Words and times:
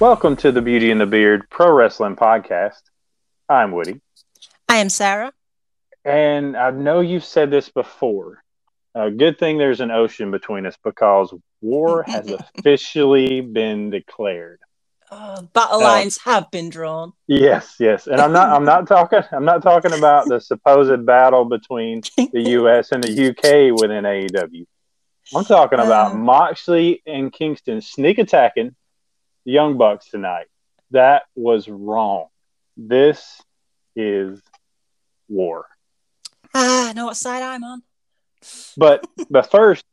Welcome 0.00 0.36
to 0.36 0.52
the 0.52 0.62
Beauty 0.62 0.92
and 0.92 1.00
the 1.00 1.06
Beard 1.06 1.50
Pro 1.50 1.72
Wrestling 1.72 2.14
Podcast. 2.14 2.82
I'm 3.48 3.72
Woody. 3.72 4.00
I 4.68 4.76
am 4.76 4.90
Sarah. 4.90 5.32
And 6.04 6.56
I 6.56 6.70
know 6.70 7.00
you've 7.00 7.24
said 7.24 7.50
this 7.50 7.68
before. 7.68 8.44
A 8.94 9.10
good 9.10 9.40
thing 9.40 9.58
there's 9.58 9.80
an 9.80 9.90
ocean 9.90 10.30
between 10.30 10.66
us 10.66 10.76
because 10.84 11.34
war 11.60 12.04
has 12.04 12.30
officially 12.58 13.40
been 13.40 13.90
declared. 13.90 14.60
Uh, 15.10 15.42
battle 15.42 15.80
lines 15.80 16.16
uh, 16.24 16.30
have 16.30 16.50
been 16.52 16.70
drawn. 16.70 17.12
Yes, 17.26 17.74
yes. 17.80 18.06
And 18.06 18.20
I'm 18.20 18.32
not 18.32 18.50
I'm 18.50 18.64
not 18.64 18.86
talking 18.86 19.22
I'm 19.32 19.44
not 19.44 19.62
talking 19.62 19.94
about 19.94 20.28
the 20.28 20.40
supposed 20.40 21.04
battle 21.06 21.44
between 21.44 22.02
the 22.16 22.28
US 22.50 22.92
and 22.92 23.02
the 23.02 23.30
UK 23.30 23.76
within 23.76 24.04
AEW. 24.04 24.64
I'm 25.34 25.44
talking 25.44 25.80
about 25.80 26.12
uh, 26.12 26.18
Moxley 26.18 27.02
and 27.04 27.32
Kingston 27.32 27.80
sneak 27.80 28.18
attacking 28.18 28.76
the 29.48 29.54
Young 29.54 29.78
Bucks 29.78 30.10
tonight. 30.10 30.44
That 30.90 31.22
was 31.34 31.68
wrong. 31.68 32.26
This 32.76 33.40
is 33.96 34.42
war. 35.26 35.64
Ah, 36.54 36.90
I 36.90 36.92
know 36.92 37.06
what 37.06 37.16
side 37.16 37.42
I'm 37.42 37.64
on. 37.64 37.82
But 38.76 39.06
but 39.30 39.50
first, 39.50 39.86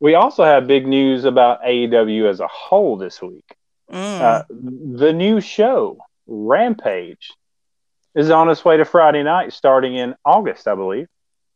we 0.00 0.16
also 0.16 0.42
have 0.42 0.66
big 0.66 0.84
news 0.84 1.24
about 1.24 1.62
AEW 1.62 2.28
as 2.28 2.40
a 2.40 2.48
whole 2.48 2.96
this 2.96 3.22
week. 3.22 3.44
Mm. 3.88 4.20
Uh, 4.20 4.42
the 4.50 5.12
new 5.12 5.40
show, 5.40 5.98
Rampage, 6.26 7.30
is 8.16 8.30
on 8.30 8.50
its 8.50 8.64
way 8.64 8.78
to 8.78 8.84
Friday 8.84 9.22
night, 9.22 9.52
starting 9.52 9.94
in 9.94 10.16
August, 10.24 10.66
I 10.66 10.74
believe. 10.74 11.06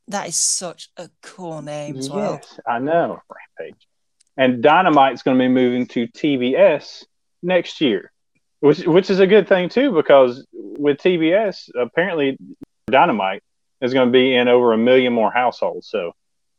That 0.07 0.29
is 0.29 0.37
such 0.37 0.91
a 0.97 1.11
cool 1.23 1.61
name 1.61 1.97
as 1.97 2.07
yes, 2.07 2.15
well. 2.15 2.41
I 2.69 2.79
know, 2.79 3.21
Rampage. 3.59 3.89
And 4.37 4.63
Dynamite's 4.63 5.25
going 5.25 5.37
to 5.37 5.43
be 5.43 5.49
moving 5.49 5.87
to 5.89 6.07
TBS 6.07 7.05
next 7.43 7.81
year, 7.81 8.13
which 8.61 8.87
which 8.87 9.11
is 9.11 9.21
a 9.21 9.27
good 9.27 9.49
thing 9.49 9.69
too, 9.69 9.93
because 9.93 10.47
with 10.53 10.99
TBS, 10.99 11.71
apparently 11.75 12.39
Dynamite 12.87 13.43
is 13.81 13.93
going 13.93 14.09
to 14.09 14.13
be 14.13 14.35
in 14.35 14.49
over 14.49 14.73
a 14.73 14.79
million 14.79 15.13
more 15.13 15.31
households. 15.31 15.89
So 15.89 16.13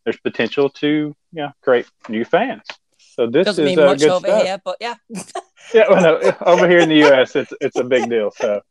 there's 0.04 0.18
potential 0.18 0.70
to 0.70 1.16
yeah 1.32 1.52
create 1.62 1.88
new 2.10 2.26
fans. 2.26 2.64
So 2.98 3.28
this 3.28 3.46
doesn't 3.46 3.68
is 3.68 3.76
mean 3.76 3.86
much 3.86 4.00
good 4.00 4.10
over 4.10 4.28
stuff. 4.28 4.44
here, 4.44 4.62
but 4.64 4.78
yeah. 4.82 4.96
yeah, 5.74 5.86
well, 5.90 6.02
no, 6.02 6.36
over 6.42 6.68
here 6.68 6.80
in 6.80 6.90
the 6.90 6.98
U.S., 6.98 7.36
it's 7.36 7.54
it's 7.62 7.78
a 7.78 7.84
big 7.84 8.10
deal. 8.10 8.32
So, 8.32 8.62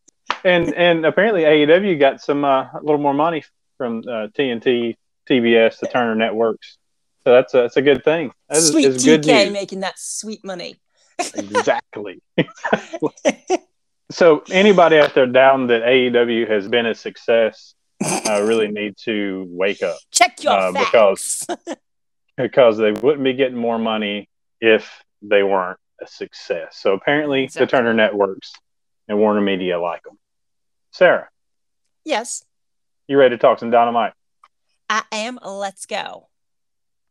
and 0.45 0.75
and 0.75 1.07
apparently 1.07 1.43
AEW 1.43 1.99
got 1.99 2.21
some 2.21 2.45
uh, 2.45 2.65
a 2.65 2.81
little 2.83 2.99
more 2.99 3.15
money 3.15 3.45
from 3.79 3.99
uh, 4.01 4.29
TNT, 4.37 4.97
TBS, 5.29 5.79
the 5.79 5.87
Turner 5.87 6.17
Networks. 6.17 6.79
So 7.25 7.33
that's 7.33 7.55
a 7.55 7.59
that's 7.59 7.77
a 7.77 7.83
good 7.83 8.03
thing. 8.03 8.33
That's, 8.49 8.69
sweet 8.69 8.87
it's 8.87 9.05
good 9.05 9.23
TK 9.23 9.45
news. 9.45 9.53
making 9.53 9.81
that 9.81 9.95
sweet 9.97 10.45
money. 10.45 10.81
Exactly. 11.19 12.23
so 14.11 14.43
anybody 14.51 14.99
out 14.99 15.15
there 15.15 15.27
down 15.27 15.69
that 15.69 15.83
AEW 15.83 16.49
has 16.49 16.69
been 16.69 16.87
a 16.87 16.95
success, 16.95 17.75
uh, 18.05 18.43
really 18.43 18.69
need 18.69 18.97
to 19.05 19.47
wake 19.49 19.83
up. 19.83 19.97
Check 20.11 20.43
your 20.43 20.53
uh, 20.53 20.73
facts. 20.73 21.47
because 21.47 21.47
because 22.37 22.77
they 22.79 22.93
wouldn't 22.93 23.25
be 23.25 23.35
getting 23.35 23.59
more 23.59 23.79
money 23.79 24.29
if 24.61 25.03
they 25.23 25.43
weren't 25.43 25.79
a 26.03 26.07
success. 26.07 26.77
So 26.79 26.95
apparently, 26.95 27.45
Exactly. 27.45 27.67
the 27.67 27.71
Turner 27.71 27.95
Networks 27.95 28.53
and 29.09 29.19
Warner 29.19 29.41
Media 29.41 29.81
like 29.81 30.03
them. 30.03 30.19
Sarah, 30.91 31.29
yes, 32.05 32.45
you 33.07 33.19
ready 33.19 33.37
to 33.37 33.41
talk 33.41 33.59
some 33.59 33.71
dynamite? 33.71 34.13
I 34.89 35.03
am. 35.13 35.39
Let's 35.45 35.87
go. 35.87 36.29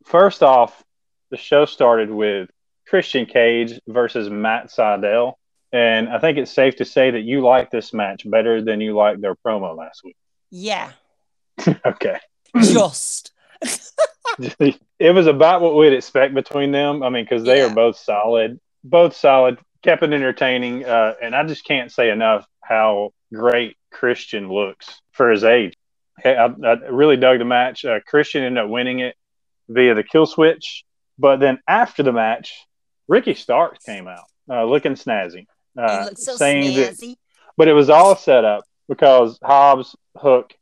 First 0.05 0.43
off, 0.43 0.83
the 1.29 1.37
show 1.37 1.65
started 1.65 2.09
with 2.11 2.49
Christian 2.91 3.25
Cage 3.25 3.79
versus 3.87 4.29
Matt 4.29 4.67
Sydal. 4.67 5.35
And 5.71 6.09
I 6.09 6.19
think 6.19 6.37
it's 6.37 6.51
safe 6.51 6.75
to 6.75 6.85
say 6.85 7.11
that 7.11 7.21
you 7.21 7.39
like 7.39 7.71
this 7.71 7.93
match 7.93 8.29
better 8.29 8.61
than 8.61 8.81
you 8.81 8.93
liked 8.93 9.21
their 9.21 9.33
promo 9.35 9.75
last 9.77 10.03
week. 10.03 10.17
Yeah, 10.49 10.91
okay. 11.85 12.19
just. 12.61 13.31
it 14.99 15.15
was 15.15 15.27
about 15.27 15.61
what 15.61 15.75
we'd 15.75 15.93
expect 15.93 16.33
between 16.33 16.73
them. 16.73 17.01
I 17.01 17.07
mean, 17.09 17.23
because 17.23 17.45
they 17.45 17.59
Yeah. 17.59 17.71
are 17.71 17.73
both 17.73 17.95
solid, 17.95 18.59
both 18.83 19.15
solid, 19.15 19.57
kept 19.83 20.03
it 20.03 20.11
entertaining. 20.11 20.83
Uh, 20.83 21.13
and 21.21 21.33
I 21.33 21.45
just 21.45 21.63
can't 21.63 21.89
say 21.91 22.09
enough 22.09 22.45
how 22.61 23.13
great 23.33 23.77
Christian 23.89 24.49
looks 24.51 24.99
for 25.13 25.31
his 25.31 25.45
age. 25.45 25.73
I, 26.25 26.29
I 26.31 26.73
really 26.89 27.15
dug 27.15 27.39
the 27.39 27.45
match. 27.45 27.85
Uh, 27.85 28.01
Christian 28.05 28.43
ended 28.43 28.65
up 28.65 28.69
winning 28.69 28.99
it 28.99 29.15
via 29.69 29.95
the 29.95 30.03
kill 30.03 30.25
switch. 30.25 30.83
But 31.17 31.39
then 31.39 31.59
after 31.67 32.03
the 32.03 32.11
match, 32.11 32.53
Ricky 33.07 33.33
Starks 33.33 33.83
came 33.85 34.07
out 34.07 34.25
uh, 34.49 34.65
looking 34.65 34.93
snazzy, 34.93 35.45
uh, 35.77 36.09
so 36.15 36.35
saying 36.35 36.75
that 36.75 36.93
snazzy. 36.93 37.15
but 37.57 37.67
it 37.67 37.73
was 37.73 37.89
all 37.89 38.15
set 38.15 38.45
up 38.45 38.63
because 38.87 39.39
Hobbs, 39.43 39.95
Hook, 40.17 40.53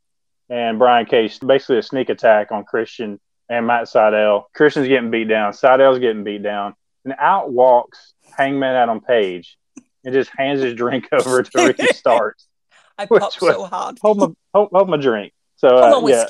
and 0.48 0.78
Brian 0.78 1.06
Cage 1.06 1.38
basically 1.40 1.78
a 1.78 1.82
sneak 1.82 2.08
attack 2.08 2.52
on 2.52 2.64
Christian 2.64 3.20
and 3.48 3.66
Matt 3.66 3.84
Sydal. 3.84 4.44
Christian's 4.54 4.88
getting 4.88 5.10
beat 5.10 5.28
down, 5.28 5.52
Sydal's 5.52 5.98
getting 5.98 6.24
beat 6.24 6.42
down, 6.42 6.74
and 7.04 7.14
out 7.18 7.52
walks 7.52 8.14
Hangman 8.36 8.74
Adam 8.74 9.00
Page 9.00 9.56
and 10.04 10.14
just 10.14 10.30
hands 10.36 10.60
his 10.60 10.74
drink 10.74 11.08
over 11.12 11.42
to 11.42 11.66
Ricky 11.66 11.86
Starks. 11.92 12.46
I 12.98 13.06
popped 13.06 13.34
so 13.34 13.64
hard. 13.64 13.98
Hold 14.02 14.18
my 14.18 14.26
hold, 14.54 14.68
hold 14.72 14.88
my 14.88 14.96
drink. 14.96 15.32
So 15.56 15.68
Hold 15.68 15.80
uh, 15.80 15.96
on, 15.96 16.08
yeah, 16.08 16.26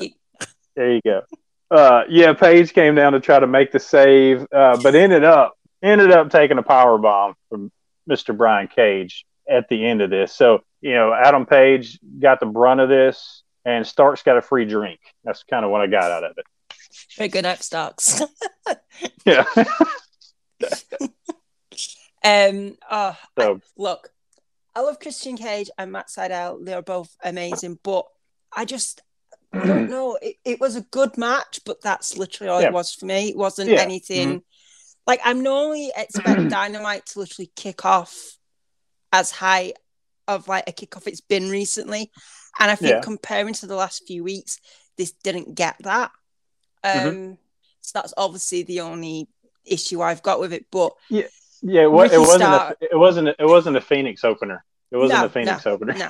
there 0.75 0.93
you 0.93 1.01
go. 1.03 1.21
Uh, 1.69 2.03
yeah, 2.09 2.33
Page 2.33 2.73
came 2.73 2.95
down 2.95 3.13
to 3.13 3.19
try 3.19 3.39
to 3.39 3.47
make 3.47 3.71
the 3.71 3.79
save, 3.79 4.45
uh, 4.53 4.77
but 4.81 4.95
ended 4.95 5.23
up 5.23 5.57
ended 5.81 6.11
up 6.11 6.29
taking 6.29 6.57
a 6.57 6.63
power 6.63 6.97
bomb 6.97 7.35
from 7.49 7.71
Mr. 8.09 8.35
Brian 8.35 8.67
Cage 8.67 9.25
at 9.49 9.67
the 9.69 9.85
end 9.85 10.01
of 10.01 10.09
this. 10.09 10.33
So 10.33 10.63
you 10.81 10.93
know, 10.93 11.13
Adam 11.13 11.45
Page 11.45 11.99
got 12.19 12.39
the 12.39 12.45
brunt 12.47 12.79
of 12.81 12.89
this, 12.89 13.43
and 13.65 13.85
Starks 13.85 14.23
got 14.23 14.37
a 14.37 14.41
free 14.41 14.65
drink. 14.65 14.99
That's 15.23 15.43
kind 15.43 15.63
of 15.63 15.71
what 15.71 15.81
I 15.81 15.87
got 15.87 16.09
out 16.11 16.23
of 16.23 16.37
it. 16.37 16.45
Very 17.17 17.29
good 17.29 17.45
up 17.45 17.61
Starks. 17.61 18.21
Yeah. 19.25 19.45
um. 22.23 22.77
Oh, 22.89 23.17
I- 23.37 23.55
look, 23.77 24.09
I 24.75 24.81
love 24.81 24.99
Christian 24.99 25.37
Cage 25.37 25.69
and 25.77 25.91
Matt 25.91 26.07
Sydal. 26.07 26.63
They're 26.65 26.81
both 26.81 27.15
amazing, 27.23 27.79
but 27.83 28.05
I 28.55 28.65
just 28.65 29.01
I 29.53 29.65
don't 29.65 29.89
know. 29.89 30.17
It, 30.21 30.35
it 30.45 30.59
was 30.59 30.75
a 30.75 30.81
good 30.81 31.17
match, 31.17 31.61
but 31.65 31.81
that's 31.81 32.17
literally 32.17 32.49
all 32.49 32.61
Yeah. 32.61 32.67
it 32.67 32.73
was 32.73 32.93
for 32.93 33.05
me. 33.05 33.29
It 33.29 33.37
wasn't 33.37 33.69
Yeah. 33.71 33.81
anything 33.81 34.43
like 35.07 35.19
I'm 35.23 35.41
normally 35.43 35.91
expect 35.95 36.47
Dynamite 36.49 37.05
to 37.07 37.19
literally 37.19 37.51
kick 37.55 37.85
off 37.85 38.37
as 39.11 39.31
high 39.31 39.73
of 40.27 40.47
like 40.47 40.63
a 40.67 40.71
kickoff 40.71 41.07
it's 41.07 41.21
been 41.21 41.49
recently, 41.49 42.11
and 42.59 42.71
I 42.71 42.75
think 42.75 42.95
Yeah. 42.95 43.01
comparing 43.01 43.53
to 43.55 43.65
the 43.67 43.75
last 43.75 44.03
few 44.07 44.23
weeks, 44.23 44.59
this 44.97 45.11
didn't 45.11 45.55
get 45.55 45.75
that. 45.81 46.11
Um, 46.83 46.91
Mhm. 46.91 47.37
so 47.81 47.91
that's 47.95 48.13
obviously 48.17 48.63
the 48.63 48.81
only 48.81 49.27
issue 49.65 50.01
I've 50.01 50.23
got 50.23 50.39
with 50.39 50.53
it. 50.53 50.65
But 50.71 50.93
yeah, 51.09 51.23
it, 51.63 51.91
wa- 51.91 52.03
it 52.03 52.17
wasn't 52.17 52.43
a, 52.53 52.75
it 52.81 52.97
wasn't 52.97 53.27
a, 53.29 53.35
it 53.39 53.45
wasn't 53.45 53.77
a 53.77 53.81
Phoenix 53.81 54.23
opener. 54.23 54.63
It 54.91 54.97
wasn't 54.97 55.19
No, 55.21 55.25
a 55.25 55.29
Phoenix 55.29 55.65
opener. 55.67 55.93
no. 55.93 56.09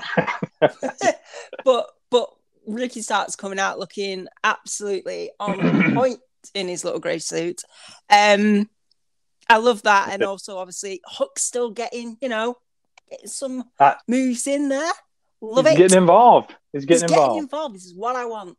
but 1.65 1.89
but 2.09 2.29
Ricky 2.67 3.01
Starks 3.01 3.35
coming 3.35 3.59
out 3.59 3.79
looking 3.79 4.27
absolutely 4.43 5.31
on 5.39 5.57
point 5.95 6.19
in 6.53 6.67
his 6.67 6.83
little 6.83 6.99
grey 6.99 7.19
suit. 7.19 7.61
Um, 8.09 8.69
I 9.53 9.57
love 9.57 9.83
that, 9.83 10.09
and 10.11 10.23
also 10.23 10.57
obviously 10.57 11.01
Hook's 11.05 11.43
still 11.43 11.71
getting 11.71 12.17
you 12.21 12.29
know 12.29 12.57
getting 13.09 13.27
some 13.27 13.63
Ah. 13.79 13.97
moves 14.07 14.47
in 14.47 14.69
there. 14.69 14.91
Love 15.41 15.65
He's 15.65 15.75
it. 15.75 15.77
getting 15.77 15.97
involved. 15.97 16.55
He's 16.71 16.83
He's 16.83 16.85
getting 16.85 17.07
getting 17.07 17.15
involved. 17.23 17.39
involved. 17.43 17.75
This 17.75 17.85
is 17.85 17.95
what 17.95 18.15
I 18.15 18.25
want. 18.25 18.57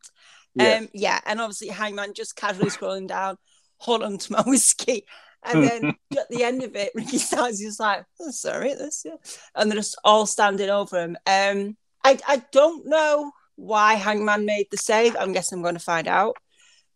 Yes. 0.55 0.83
Um, 0.83 0.89
yeah, 0.93 1.21
and 1.27 1.41
obviously 1.41 1.69
Hangman 1.69 2.13
just 2.15 2.37
casually 2.37 2.71
scrolling 2.71 3.07
down, 3.09 3.37
hold 3.79 4.03
on 4.03 4.19
to 4.19 4.33
my 4.33 4.43
whiskey. 4.47 5.07
And 5.45 5.65
then 5.65 5.95
at 6.19 6.29
the 6.29 6.45
end 6.45 6.62
of 6.62 6.77
it, 6.77 6.93
Ricky 6.95 7.19
Starks 7.19 7.61
is 7.61 7.81
like, 7.81 8.05
oh, 8.21 8.31
sorry, 8.31 8.75
this, 8.75 9.03
yeah. 9.05 9.15
And 9.55 9.71
they're 9.71 9.79
just 9.79 9.99
all 10.05 10.27
standing 10.27 10.71
over 10.71 11.00
him. 11.03 11.17
Um, 11.27 11.77
I, 12.05 12.19
I 12.29 12.43
don't 12.53 12.87
know 12.87 13.33
why 13.56 13.95
Hangman 13.95 14.45
made 14.45 14.67
the 14.71 14.77
save. 14.77 15.17
I'm 15.17 15.33
guessing 15.33 15.59
I'm 15.59 15.62
going 15.62 15.75
to 15.75 15.81
find 15.81 16.06
out. 16.06 16.37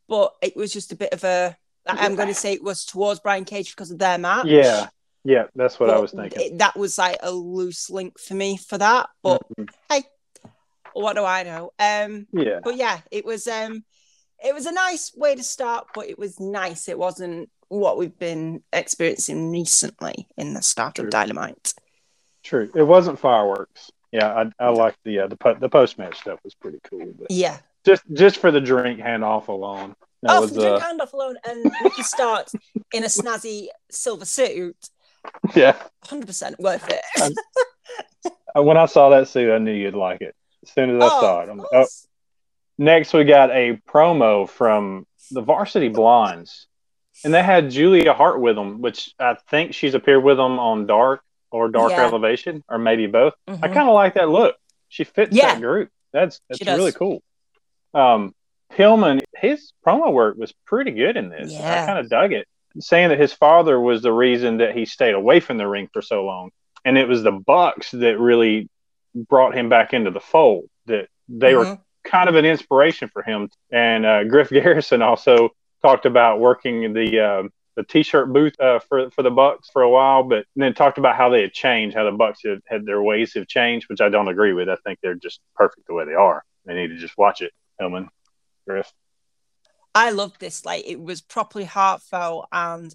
But 0.08 0.34
it 0.42 0.54
was 0.56 0.72
just 0.72 0.92
a 0.92 0.96
bit 0.96 1.12
of 1.12 1.25
a, 1.25 1.56
I'm 1.88 2.14
going 2.16 2.28
to 2.28 2.34
say 2.34 2.52
it 2.52 2.62
was 2.62 2.84
towards 2.84 3.20
Brian 3.20 3.44
Cage 3.44 3.70
because 3.70 3.90
of 3.90 3.98
their 3.98 4.18
match. 4.18 4.46
yeah, 4.46 4.88
yeah, 5.24 5.44
that's 5.54 5.78
what 5.80 5.90
I 5.90 5.98
was 5.98 6.12
thinking. 6.12 6.58
that 6.58 6.76
was 6.76 6.98
like 6.98 7.18
a 7.22 7.30
loose 7.32 7.90
link 7.90 8.18
for 8.18 8.34
me 8.34 8.56
for 8.56 8.78
that. 8.78 9.08
But 9.22 9.42
Mhm. 9.58 9.68
hey, 9.90 10.02
what 10.92 11.14
do 11.16 11.24
I 11.24 11.42
know? 11.42 11.72
Um, 11.78 12.26
yeah, 12.32 12.60
but 12.62 12.76
yeah, 12.76 13.00
it 13.10 13.24
was 13.24 13.46
um 13.46 13.84
it 14.44 14.54
was 14.54 14.66
a 14.66 14.72
nice 14.72 15.12
way 15.16 15.34
to 15.34 15.42
start, 15.42 15.86
but 15.94 16.08
it 16.08 16.18
was 16.18 16.38
nice. 16.40 16.88
It 16.88 16.98
wasn't 16.98 17.50
what 17.68 17.96
we've 17.98 18.18
been 18.18 18.62
experiencing 18.72 19.50
recently 19.50 20.28
in 20.36 20.54
the 20.54 20.62
start 20.62 20.94
True. 20.96 21.04
of 21.06 21.10
Dynamite. 21.10 21.74
true. 22.44 22.70
It 22.76 22.82
wasn't 22.84 23.18
fireworks. 23.18 23.90
Yeah, 24.12 24.32
I, 24.60 24.64
I 24.64 24.68
liked 24.70 24.98
the 25.04 25.20
uh, 25.20 25.26
the 25.26 25.36
po- 25.36 25.54
the 25.58 25.68
post 25.68 25.98
match 25.98 26.18
stuff 26.20 26.38
was 26.44 26.54
pretty 26.54 26.78
cool. 26.88 27.12
But 27.18 27.30
Yeah. 27.30 27.58
just 27.84 28.02
just 28.12 28.36
for 28.38 28.50
the 28.52 28.60
drink 28.60 29.00
handoff 29.00 29.48
alone, 29.48 29.96
that 30.22 30.36
oh, 30.36 30.40
was 30.42 30.56
uh, 30.58 30.80
handoff 30.80 31.12
alone, 31.12 31.36
and 31.48 31.70
Ricky 31.82 32.02
Starks 32.02 32.54
in 32.92 33.04
a 33.04 33.08
snazzy 33.08 33.68
silver 33.90 34.24
suit. 34.24 34.76
Yeah. 35.54 35.76
Hundred 36.04 36.26
percent 36.26 36.58
worth 36.58 36.88
it. 36.88 37.02
Uh, 37.20 37.30
When 38.62 38.78
I 38.78 38.86
saw 38.86 39.10
that 39.10 39.28
suit, 39.28 39.52
I 39.52 39.58
knew 39.58 39.72
you'd 39.72 39.94
like 39.94 40.22
it. 40.22 40.34
As 40.62 40.70
soon 40.72 40.96
as 40.96 41.02
I 41.02 41.08
saw 41.08 41.40
it, 41.42 41.50
I'm 41.50 41.58
like, 41.58 41.68
oh. 41.72 41.86
Next, 42.78 43.12
we 43.12 43.24
got 43.24 43.50
a 43.50 43.80
promo 43.88 44.48
from 44.48 45.06
the 45.30 45.42
Varsity 45.42 45.88
Blondes, 45.88 46.66
and 47.24 47.34
they 47.34 47.42
had 47.42 47.70
Julia 47.70 48.14
Hart 48.14 48.40
with 48.40 48.56
them, 48.56 48.80
which 48.80 49.14
I 49.18 49.36
think 49.50 49.74
she's 49.74 49.94
appeared 49.94 50.24
with 50.24 50.38
them 50.38 50.58
on 50.58 50.86
Dark 50.86 51.20
or 51.50 51.68
Dark 51.68 51.90
Yeah. 51.92 52.06
Elevation, 52.06 52.64
or 52.68 52.78
maybe 52.78 53.06
both. 53.06 53.34
I 53.46 53.52
Mhm. 53.52 53.60
kind 53.74 53.88
of 53.88 53.94
like 53.94 54.14
that 54.14 54.28
look. 54.28 54.56
She 54.88 55.04
fits 55.04 55.34
Yeah. 55.36 55.54
that 55.54 55.60
group. 55.60 55.90
That's 56.12 56.40
that's 56.48 56.64
really 56.64 56.92
cool. 56.92 57.22
Um, 57.94 58.34
Pillman, 58.72 59.20
his 59.36 59.72
promo 59.86 60.12
work 60.12 60.36
was 60.36 60.52
pretty 60.66 60.90
good 60.90 61.16
in 61.16 61.28
this. 61.28 61.52
I 61.60 61.86
kind 61.86 61.98
of 61.98 62.08
dug 62.08 62.32
it, 62.32 62.46
saying 62.78 63.08
that 63.10 63.20
his 63.20 63.32
father 63.32 63.80
was 63.80 64.02
the 64.02 64.12
reason 64.12 64.58
that 64.58 64.76
he 64.76 64.84
stayed 64.86 65.14
away 65.14 65.40
from 65.40 65.56
the 65.58 65.66
ring 65.66 65.88
for 65.92 66.02
so 66.02 66.24
long, 66.24 66.50
and 66.84 66.98
it 66.98 67.08
was 67.08 67.22
the 67.22 67.32
Bucks 67.32 67.90
that 67.92 68.18
really 68.18 68.68
brought 69.14 69.54
him 69.56 69.68
back 69.68 69.94
into 69.94 70.10
the 70.10 70.20
fold. 70.20 70.68
That 70.86 71.08
they 71.28 71.54
were 71.54 71.66
Mhm. 71.66 71.80
kind 72.04 72.28
of 72.28 72.34
an 72.36 72.44
inspiration 72.44 73.08
for 73.08 73.22
him. 73.22 73.48
And 73.72 74.04
uh, 74.04 74.24
Griff 74.24 74.50
Garrison 74.50 75.02
also 75.02 75.50
talked 75.82 76.06
about 76.06 76.40
working 76.40 76.92
the 76.92 77.20
um 77.20 77.50
the 77.76 77.82
t-shirt 77.84 78.32
booth 78.32 78.58
uh, 78.58 78.78
for 78.78 79.10
for 79.10 79.22
the 79.22 79.30
Bucks 79.30 79.68
for 79.70 79.82
a 79.82 79.90
while, 79.90 80.22
but 80.22 80.46
then 80.56 80.72
talked 80.72 80.96
about 80.98 81.14
how 81.16 81.28
they 81.28 81.42
had 81.42 81.52
changed, 81.52 81.94
how 81.96 82.04
the 82.04 82.12
Bucks 82.16 82.40
had, 82.44 82.60
had 82.66 82.86
their 82.86 83.02
ways 83.02 83.34
have 83.34 83.46
changed, 83.46 83.88
which 83.90 84.00
I 84.00 84.08
don't 84.08 84.28
agree 84.28 84.52
with. 84.54 84.68
I 84.68 84.76
think 84.76 84.98
they're 85.02 85.14
just 85.14 85.40
perfect 85.54 85.86
the 85.86 85.92
way 85.94 86.04
they 86.06 86.14
are. 86.14 86.42
They 86.64 86.74
need 86.74 86.88
to 86.88 86.96
just 86.96 87.18
watch 87.18 87.42
it, 87.42 87.52
Pillman, 87.80 88.08
Griff. 88.66 88.92
I 89.94 90.10
loved 90.10 90.40
this. 90.40 90.64
Like 90.64 90.84
it 90.86 91.00
was 91.00 91.20
properly 91.20 91.64
heartfelt 91.64 92.48
and 92.52 92.94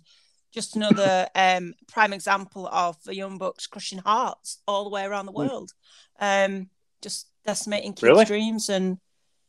just 0.52 0.76
another 0.76 1.28
um 1.36 1.74
prime 1.88 2.14
example 2.14 2.68
of 2.68 3.02
the 3.04 3.16
Young 3.16 3.38
Bucks 3.38 3.68
crushing 3.68 4.00
hearts 4.00 4.62
all 4.68 4.84
the 4.84 4.90
way 4.90 5.04
around 5.06 5.26
the 5.26 5.32
Mm. 5.32 5.36
world. 5.50 5.72
Um, 6.20 6.70
just 7.02 7.28
decimating 7.46 7.94
kids' 7.94 8.04
Really? 8.04 8.26
dreams 8.26 8.70
and 8.70 8.98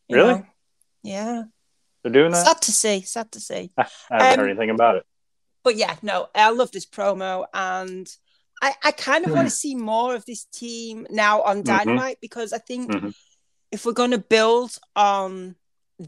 Really? 0.08 0.34
know, 0.34 0.46
yeah. 1.02 1.42
They're 2.02 2.12
doing 2.12 2.32
that. 2.32 2.46
Sad 2.46 2.62
to 2.62 2.72
see. 2.72 3.02
Sad 3.02 3.30
to 3.32 3.40
see. 3.40 3.72
I 3.78 3.86
haven't 4.10 4.38
Um, 4.38 4.38
heard 4.38 4.50
anything 4.50 4.70
about 4.70 4.96
it. 4.96 5.04
But 5.64 5.76
yeah, 5.76 5.96
no, 6.02 6.28
I 6.34 6.50
love 6.50 6.72
this 6.72 6.86
promo 6.86 7.46
and 7.54 8.08
I, 8.60 8.74
I 8.82 8.90
kind 8.92 9.24
of 9.24 9.30
Hmm. 9.30 9.36
want 9.36 9.46
to 9.48 9.54
see 9.54 9.74
more 9.74 10.14
of 10.14 10.24
this 10.24 10.44
team 10.46 11.06
now 11.10 11.42
on 11.42 11.62
Mhm. 11.62 11.66
Dynamite 11.66 12.18
because 12.20 12.52
I 12.52 12.58
think 12.58 12.90
Mhm. 12.90 13.14
if 13.70 13.84
we're 13.84 13.92
going 13.92 14.10
to 14.12 14.18
build 14.18 14.76
on 14.96 15.54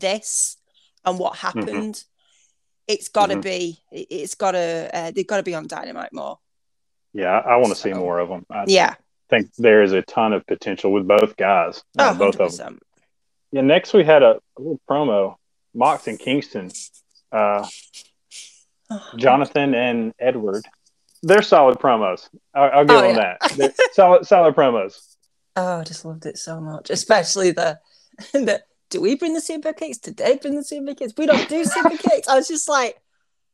this 0.00 0.56
and 1.04 1.18
what 1.18 1.34
Mm-hmm. 1.34 1.58
happened, 1.60 2.04
it's 2.86 3.08
got 3.08 3.26
to 3.30 3.36
Mhm. 3.36 3.42
be, 3.42 3.78
it- 3.92 4.06
it's 4.10 4.34
got 4.34 4.52
to, 4.52 4.90
uh, 4.92 5.10
they've 5.10 5.26
got 5.26 5.38
to 5.38 5.42
be 5.42 5.54
on 5.54 5.66
Dynamite 5.66 6.12
more. 6.12 6.38
Yeah, 7.12 7.30
I, 7.38 7.54
I 7.54 7.56
want 7.56 7.68
to 7.74 7.80
see 7.80 7.92
more 7.92 8.18
of 8.18 8.28
them. 8.28 8.44
I 8.50 8.64
Yeah. 8.66 8.94
I 8.96 9.36
think 9.36 9.54
there 9.56 9.82
is 9.82 9.92
a 9.92 10.02
ton 10.02 10.32
of 10.34 10.46
potential 10.46 10.92
with 10.92 11.08
both 11.08 11.36
guys, 11.36 11.82
uh, 11.98 12.12
Oh, 12.14 12.18
both 12.18 12.40
of 12.40 12.56
them. 12.56 12.78
Yeah, 13.52 13.62
next 13.62 13.94
we 13.94 14.04
had 14.04 14.22
a, 14.22 14.38
a 14.56 14.60
little 14.60 14.80
promo. 14.88 15.36
Mox 15.76 16.06
and 16.06 16.18
Kingston, 16.20 16.70
uh, 17.32 17.66
Jonathan 19.16 19.74
and 19.74 20.12
Edward. 20.18 20.64
They're 21.22 21.42
solid 21.42 21.78
promos. 21.78 22.28
I'll, 22.54 22.70
I'll 22.70 22.84
give 22.84 22.96
Oh, 22.96 23.00
them 23.02 23.16
yeah. 23.16 23.36
that. 23.40 23.52
They're 23.56 23.72
solid, 23.92 24.26
solid 24.26 24.54
promos. 24.54 25.00
Oh, 25.56 25.80
I 25.80 25.84
just 25.84 26.04
loved 26.04 26.26
it 26.26 26.36
so 26.38 26.60
much, 26.60 26.90
especially 26.90 27.50
the, 27.50 27.80
the 28.32 28.62
do 28.94 29.00
we 29.00 29.16
bring 29.16 29.34
the 29.34 29.40
super 29.40 29.72
kicks? 29.72 29.98
Did 29.98 30.16
they 30.18 30.36
bring 30.36 30.54
the 30.54 30.62
super 30.62 30.94
kicks? 30.94 31.12
We 31.18 31.26
don't 31.26 31.48
do 31.48 31.64
super 31.64 31.96
kicks. 31.98 32.28
I 32.28 32.36
was 32.36 32.46
just 32.46 32.68
like, 32.68 32.96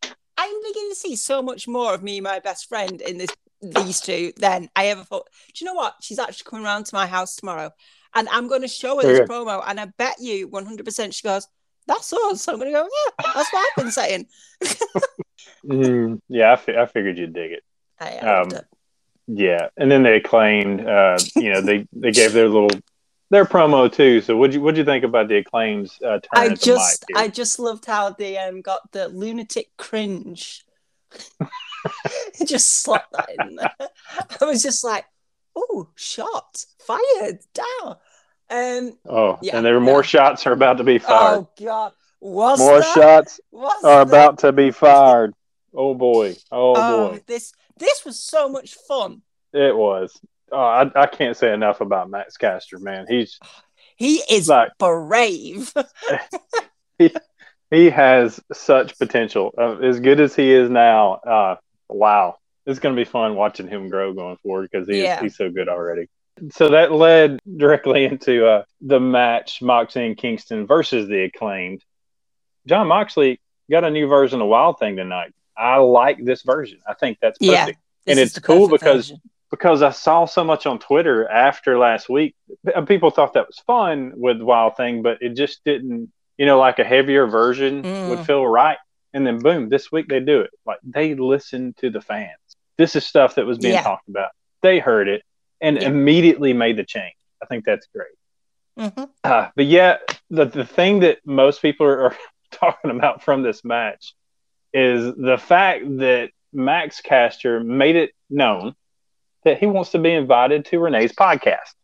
I'm 0.02 0.62
beginning 0.68 0.90
to 0.90 0.94
see 0.96 1.16
so 1.16 1.40
much 1.40 1.66
more 1.66 1.94
of 1.94 2.02
me 2.02 2.20
my 2.20 2.40
best 2.40 2.68
friend 2.68 3.00
in 3.00 3.16
this 3.16 3.30
these 3.62 4.00
two 4.00 4.32
than 4.36 4.68
I 4.76 4.88
ever 4.88 5.02
thought. 5.02 5.28
Do 5.54 5.64
you 5.64 5.66
know 5.66 5.74
what? 5.74 5.94
She's 6.02 6.18
actually 6.18 6.48
coming 6.50 6.66
around 6.66 6.84
to 6.86 6.94
my 6.94 7.06
house 7.06 7.36
tomorrow, 7.36 7.70
and 8.14 8.28
I'm 8.28 8.48
going 8.48 8.60
to 8.60 8.68
show 8.68 8.96
her 8.96 9.02
this 9.02 9.20
Okay. 9.20 9.32
promo, 9.32 9.62
and 9.66 9.80
I 9.80 9.86
bet 9.96 10.16
you 10.20 10.46
100 10.48 10.84
percent 10.84 11.14
she 11.14 11.22
goes, 11.22 11.48
"That's 11.86 12.12
us." 12.12 12.42
So 12.42 12.52
I'm 12.52 12.58
going 12.58 12.70
to 12.72 12.78
go, 12.78 12.84
"Yeah, 12.84 13.32
that's 13.34 13.50
what 13.50 13.66
I've 13.78 13.82
been 13.82 13.92
saying." 13.92 14.26
Mm, 15.66 16.20
yeah, 16.28 16.52
I, 16.52 16.56
fi- 16.56 16.76
I 16.78 16.86
figured 16.86 17.18
you'd 17.18 17.34
dig 17.34 17.52
it. 17.52 17.62
I 17.98 18.16
Um, 18.18 18.48
it. 18.50 18.64
Yeah, 19.26 19.68
and 19.76 19.90
then 19.90 20.02
they 20.02 20.18
claimed, 20.20 20.80
Uh, 20.86 21.18
you 21.36 21.52
know, 21.52 21.60
they 21.60 21.86
they 21.92 22.12
gave 22.12 22.32
their 22.32 22.48
little 22.48 22.70
their 23.30 23.44
promo 23.44 23.90
too. 23.92 24.20
So 24.20 24.36
what'd 24.36 24.54
you 24.54 24.60
what'd 24.60 24.76
you 24.78 24.84
think 24.84 25.04
about 25.04 25.28
the 25.28 25.36
acclaims? 25.38 25.98
Uh, 26.04 26.18
turn 26.18 26.20
I 26.34 26.48
just, 26.54 27.04
I 27.14 27.28
just 27.28 27.58
loved 27.58 27.86
how 27.86 28.10
they 28.10 28.36
um 28.38 28.60
got 28.60 28.80
the 28.92 29.08
lunatic 29.08 29.70
cringe. 29.76 30.64
just 32.46 32.82
slot 32.82 33.06
that 33.12 33.30
in 33.38 33.56
there. 33.56 33.72
I 34.40 34.44
was 34.44 34.62
just 34.62 34.84
like, 34.84 35.04
"Oh, 35.56 35.88
shot 35.94 36.64
fired 36.78 37.40
down." 37.54 37.96
Um, 38.50 38.98
oh, 39.08 39.38
yeah, 39.42 39.56
and 39.56 39.64
there 39.64 39.74
were 39.74 39.80
more 39.80 40.02
shots 40.02 40.46
are 40.46 40.52
about 40.52 40.78
to 40.78 40.84
be 40.84 40.98
fired. 40.98 41.38
oh 41.38 41.50
god, 41.60 41.92
was 42.20 42.58
more 42.58 42.80
that? 42.80 42.94
shots 42.94 43.40
Was 43.52 43.84
are 43.84 44.04
that? 44.04 44.08
about 44.08 44.38
to 44.40 44.52
be 44.52 44.70
fired. 44.72 45.34
Oh 45.74 45.94
boy! 45.94 46.34
Oh, 46.50 46.74
Oh, 46.76 47.10
boy! 47.10 47.20
this 47.26 47.52
this 47.76 48.04
was 48.04 48.18
so 48.18 48.48
much 48.48 48.74
fun. 48.74 49.22
It 49.52 49.76
was. 49.76 50.20
Oh, 50.52 50.58
I, 50.58 50.90
I 50.94 51.06
can't 51.06 51.36
say 51.36 51.52
enough 51.52 51.80
about 51.80 52.10
Max 52.10 52.36
Caster, 52.36 52.78
man. 52.78 53.06
He's 53.08 53.38
He 53.96 54.16
is 54.30 54.48
Like- 54.48 54.72
brave. 54.78 55.72
he 56.98 57.14
he 57.70 57.90
has 57.90 58.40
such 58.52 58.98
potential. 58.98 59.54
Uh, 59.56 59.76
as 59.78 60.00
good 60.00 60.18
as 60.20 60.34
he 60.34 60.50
is 60.50 60.68
now, 60.68 61.12
uh, 61.14 61.56
wow, 61.88 62.36
it's 62.66 62.80
going 62.80 62.96
to 62.96 63.00
be 63.00 63.08
fun 63.08 63.36
watching 63.36 63.68
him 63.68 63.88
grow 63.88 64.12
going 64.12 64.36
forward 64.38 64.68
because 64.70 64.88
he 64.88 65.02
Yeah. 65.02 65.16
is, 65.16 65.22
he's 65.22 65.36
so 65.36 65.50
good 65.50 65.68
already. 65.68 66.08
So 66.52 66.70
that 66.70 66.90
led 66.90 67.38
directly 67.56 68.04
into 68.06 68.46
uh, 68.46 68.64
the 68.80 68.98
match 68.98 69.60
Moxley 69.62 70.06
and 70.06 70.16
Kingston 70.16 70.66
versus 70.66 71.06
the 71.08 71.24
acclaimed. 71.24 71.84
Jon 72.66 72.88
Moxley 72.88 73.40
got 73.70 73.84
a 73.84 73.90
new 73.90 74.08
version 74.08 74.40
of 74.40 74.48
Wild 74.48 74.78
Thing 74.80 74.96
tonight. 74.96 75.32
I 75.56 75.76
like 75.76 76.24
this 76.24 76.42
version. 76.42 76.80
I 76.88 76.94
think 76.94 77.18
that's 77.20 77.38
perfect 77.38 77.78
This 78.06 78.12
And 78.12 78.18
it's 78.18 78.38
cool 78.40 78.68
because- 78.68 79.10
version. 79.10 79.20
Because 79.50 79.82
I 79.82 79.90
saw 79.90 80.24
so 80.26 80.44
much 80.44 80.66
on 80.66 80.78
Twitter 80.78 81.28
after 81.28 81.78
last 81.78 82.08
week. 82.08 82.34
People 82.86 83.10
thought 83.10 83.34
that 83.34 83.46
was 83.46 83.58
fun 83.66 84.12
with 84.16 84.40
Wild 84.40 84.76
Thing, 84.76 85.02
but 85.02 85.18
it 85.20 85.30
just 85.36 85.62
didn't, 85.64 86.12
you 86.38 86.46
know, 86.46 86.58
like 86.58 86.78
a 86.78 86.84
heavier 86.84 87.26
version 87.26 87.82
Mm. 87.82 88.08
would 88.08 88.20
feel 88.26 88.46
right. 88.46 88.78
And 89.12 89.26
then 89.26 89.38
boom, 89.38 89.68
this 89.68 89.90
week 89.90 90.08
they 90.08 90.20
do 90.20 90.40
it. 90.42 90.50
Like 90.64 90.78
they 90.84 91.14
listen 91.14 91.74
to 91.78 91.90
the 91.90 92.00
fans. 92.00 92.38
This 92.78 92.94
is 92.94 93.04
stuff 93.04 93.34
that 93.34 93.46
was 93.46 93.58
being 93.58 93.74
Yeah. 93.74 93.82
talked 93.82 94.08
about. 94.08 94.30
They 94.62 94.78
heard 94.78 95.08
it 95.08 95.22
and 95.60 95.76
Yeah. 95.76 95.88
immediately 95.88 96.52
made 96.52 96.76
the 96.76 96.84
change. 96.84 97.14
I 97.42 97.46
think 97.46 97.64
that's 97.64 97.86
great. 97.88 98.14
Mhm. 98.78 99.10
Uh, 99.24 99.48
but 99.56 99.66
yeah, 99.66 99.96
the 100.30 100.44
the 100.44 100.64
thing 100.64 101.00
that 101.00 101.18
most 101.26 101.60
people 101.60 101.86
are, 101.86 102.02
are 102.04 102.16
talking 102.52 102.90
about 102.92 103.22
from 103.22 103.42
this 103.42 103.64
match 103.64 104.14
is 104.72 105.12
the 105.16 105.38
fact 105.38 105.84
that 105.98 106.30
Max 106.52 107.00
Caster 107.00 107.58
made 107.60 107.96
it 107.96 108.12
known 108.28 108.74
that 109.44 109.58
he 109.58 109.66
wants 109.66 109.90
to 109.90 109.98
be 109.98 110.12
invited 110.12 110.64
to 110.66 110.78
Renee's 110.78 111.12
podcast. 111.12 111.74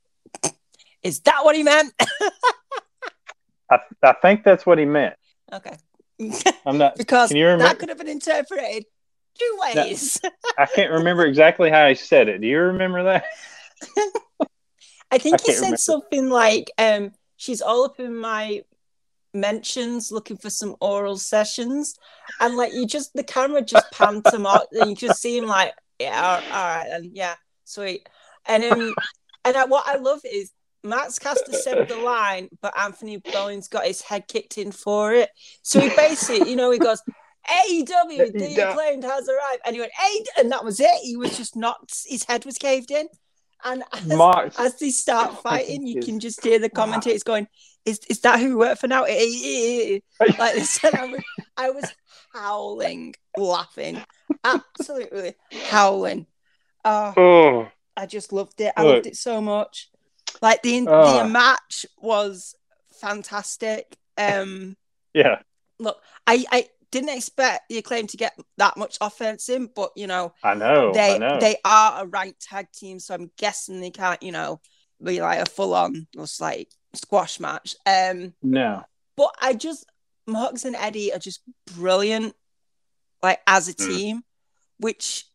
Is 1.02 1.20
that 1.20 1.44
what 1.44 1.54
he 1.56 1.62
meant? 1.62 1.92
I, 3.70 3.78
I 4.02 4.12
think 4.22 4.44
that's 4.44 4.64
what 4.66 4.78
he 4.78 4.84
meant. 4.84 5.14
okay. 5.52 5.76
I'm 6.64 6.78
not. 6.78 6.96
because 6.96 7.28
Can 7.28 7.36
you 7.36 7.44
remember- 7.46 7.64
that 7.64 7.78
could 7.78 7.88
have 7.88 7.98
been 7.98 8.08
interpreted 8.08 8.84
two 9.38 9.58
No. 9.74 9.82
ways. 9.84 10.20
I 10.58 10.66
can't 10.66 10.92
remember 10.92 11.24
exactly 11.26 11.70
how 11.70 11.88
he 11.88 11.94
said 11.94 12.28
it. 12.28 12.40
Do 12.40 12.46
you 12.46 12.58
remember 12.58 13.02
that? 13.04 13.24
I 15.10 15.18
think 15.18 15.40
I 15.40 15.44
he 15.44 15.52
said 15.52 15.56
remember. 15.60 15.76
something 15.76 16.30
like, 16.30 16.70
um, 16.78 17.12
she's 17.36 17.60
all 17.60 17.84
up 17.84 18.00
in 18.00 18.16
my 18.16 18.62
mentions 19.34 20.10
looking 20.10 20.36
for 20.38 20.48
some 20.50 20.74
oral 20.80 21.18
sessions. 21.18 21.98
And 22.40 22.56
like 22.56 22.72
you 22.72 22.86
just 22.86 23.12
the 23.14 23.22
camera 23.24 23.62
just 23.62 23.90
panned 23.92 24.26
him 24.32 24.46
out 24.46 24.68
and 24.72 24.90
you 24.90 24.96
just 24.96 25.20
see 25.20 25.36
him 25.36 25.46
like, 25.46 25.74
yeah, 25.98 26.20
all, 26.22 26.36
all 26.56 26.66
right, 26.76 26.88
and 26.90 27.14
yeah, 27.14 27.34
sweet. 27.66 28.08
And 28.46 28.64
um 28.64 28.94
and 29.44 29.56
I, 29.56 29.64
what 29.66 29.84
I 29.86 29.96
love 29.96 30.20
is 30.24 30.50
Max 30.82 31.18
Caster 31.18 31.52
said 31.52 31.88
the 31.88 31.96
line, 31.96 32.48
but 32.62 32.78
Anthony 32.78 33.18
Bowens 33.18 33.68
got 33.68 33.86
his 33.86 34.00
head 34.02 34.28
kicked 34.28 34.56
in 34.56 34.72
for 34.72 35.12
it. 35.12 35.30
So 35.62 35.80
he 35.80 35.88
basically, 35.96 36.48
you 36.48 36.56
know, 36.56 36.70
he 36.70 36.78
goes, 36.78 37.02
AEW, 37.48 38.32
the 38.32 38.50
Yeah. 38.50 38.70
acclaimed 38.70 39.04
has 39.04 39.28
arrived. 39.28 39.62
And 39.64 39.74
he 39.74 39.80
went, 39.80 39.92
A 40.04 40.40
and 40.40 40.52
that 40.52 40.64
was 40.64 40.80
it. 40.80 40.94
He 41.02 41.16
was 41.16 41.36
just 41.36 41.56
not 41.56 41.76
his 42.06 42.24
head 42.24 42.44
was 42.44 42.56
caved 42.58 42.90
in. 42.90 43.08
And 43.64 43.82
as, 43.92 44.06
Mox. 44.06 44.58
as 44.58 44.78
they 44.78 44.90
start 44.90 45.38
fighting, 45.42 45.86
you 45.86 46.00
can 46.00 46.20
just 46.20 46.42
hear 46.44 46.58
the 46.58 46.68
commentators 46.68 47.22
going, 47.22 47.48
"Is 47.84 48.00
is 48.08 48.20
that 48.20 48.38
who 48.38 48.50
we 48.50 48.54
work 48.54 48.78
for 48.78 48.86
now?" 48.86 49.04
Like 49.08 50.54
this, 50.54 50.84
and 50.84 50.94
I 50.94 51.06
was, 51.06 51.22
I 51.56 51.70
was 51.70 51.94
howling, 52.32 53.14
laughing, 53.36 54.04
absolutely 54.44 55.34
howling. 55.70 56.26
Oh, 56.86 57.14
Oh, 57.16 57.68
I 57.96 58.06
just 58.06 58.32
loved 58.32 58.60
it. 58.60 58.72
I 58.76 58.82
Look. 58.82 58.94
loved 58.94 59.06
it 59.06 59.16
so 59.16 59.40
much. 59.40 59.90
Like 60.40 60.62
the 60.62 60.86
Ah. 60.88 61.22
the 61.22 61.28
match 61.28 61.86
was 61.98 62.54
fantastic. 63.00 63.96
Um, 64.18 64.76
yeah. 65.14 65.40
look, 65.78 66.00
I 66.26 66.44
I 66.50 66.68
didn't 66.90 67.16
expect 67.16 67.68
the 67.68 67.78
acclaim 67.78 68.06
to 68.06 68.16
get 68.16 68.38
that 68.58 68.76
much 68.76 68.96
offense 69.00 69.48
in, 69.48 69.66
but 69.74 69.90
you 69.96 70.06
know, 70.06 70.32
I 70.42 70.54
know 70.54 70.92
they 70.92 71.14
I 71.14 71.18
know. 71.18 71.38
they 71.40 71.56
are 71.64 72.02
a 72.02 72.06
ranked 72.06 72.40
tag 72.42 72.70
team, 72.72 73.00
so 73.00 73.14
I'm 73.14 73.30
guessing 73.36 73.80
they 73.80 73.90
can't, 73.90 74.22
you 74.22 74.32
know, 74.32 74.60
be 75.02 75.20
like 75.20 75.40
a 75.40 75.50
full 75.50 75.74
on 75.74 76.06
just 76.14 76.40
like 76.40 76.68
squash 76.94 77.40
match. 77.40 77.74
Um, 77.84 78.34
no. 78.42 78.84
but 79.16 79.34
I 79.40 79.54
just 79.54 79.84
Mox 80.26 80.64
and 80.64 80.76
Eddie 80.76 81.12
are 81.12 81.18
just 81.18 81.40
brilliant, 81.74 82.34
like 83.22 83.40
as 83.46 83.68
a 83.68 83.74
Mm. 83.74 83.86
team, 83.86 84.22
which 84.78 85.26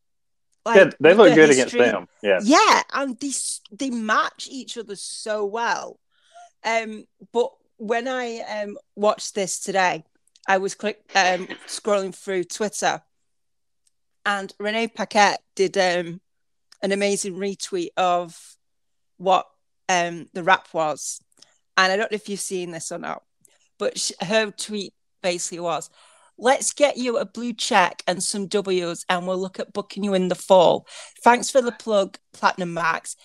like 0.66 0.76
yeah, 0.78 0.90
they 1.00 1.14
look 1.14 1.30
the 1.30 1.36
good 1.36 1.50
history- 1.50 1.80
against 1.82 1.94
them. 1.94 2.08
Yeah. 2.22 2.40
yeah, 2.44 2.82
and 2.94 3.20
they 3.20 3.32
they 3.72 3.90
match 3.90 4.48
each 4.50 4.78
other 4.78 4.96
so 4.96 5.46
well. 5.46 6.00
Um, 6.64 7.06
but 7.32 7.52
when 7.78 8.08
I 8.08 8.40
um 8.42 8.78
watched 8.96 9.34
this 9.36 9.60
today, 9.60 10.04
I 10.48 10.58
was 10.60 10.76
click 10.76 11.02
um 11.16 11.48
scrolling 11.68 12.14
through 12.14 12.44
Twitter, 12.46 13.02
and 14.26 14.54
Renee 14.60 14.88
Paquette 14.88 15.42
did 15.56 15.78
um 15.78 16.22
an 16.84 16.92
amazing 16.92 17.36
retweet 17.36 17.90
of 17.98 18.56
what 19.18 19.48
um 19.90 20.28
the 20.34 20.44
rap 20.44 20.68
was, 20.74 21.22
and 21.78 21.92
I 21.92 21.98
don't 21.98 22.12
know 22.12 22.16
if 22.16 22.30
you've 22.30 22.40
seen 22.40 22.72
this 22.72 22.92
or 22.92 23.00
not, 23.00 23.24
but 23.80 23.98
sh- 24.00 24.12
her 24.22 24.52
tweet 24.52 24.94
basically 25.24 25.60
was. 25.60 25.90
Let's 26.44 26.74
get 26.74 26.98
you 26.98 27.18
a 27.18 27.26
blue 27.26 27.54
check 27.54 28.02
and 28.08 28.22
some 28.24 28.48
W's, 28.48 29.06
and 29.08 29.28
we'll 29.28 29.38
look 29.38 29.60
at 29.60 29.74
booking 29.74 30.04
you 30.04 30.16
in 30.16 30.28
the 30.28 30.34
fall. 30.36 30.88
Thanks 31.24 31.52
for 31.52 31.62
the 31.62 31.72
plug, 31.72 32.18
Platinum 32.34 32.74
Max. 32.74 33.16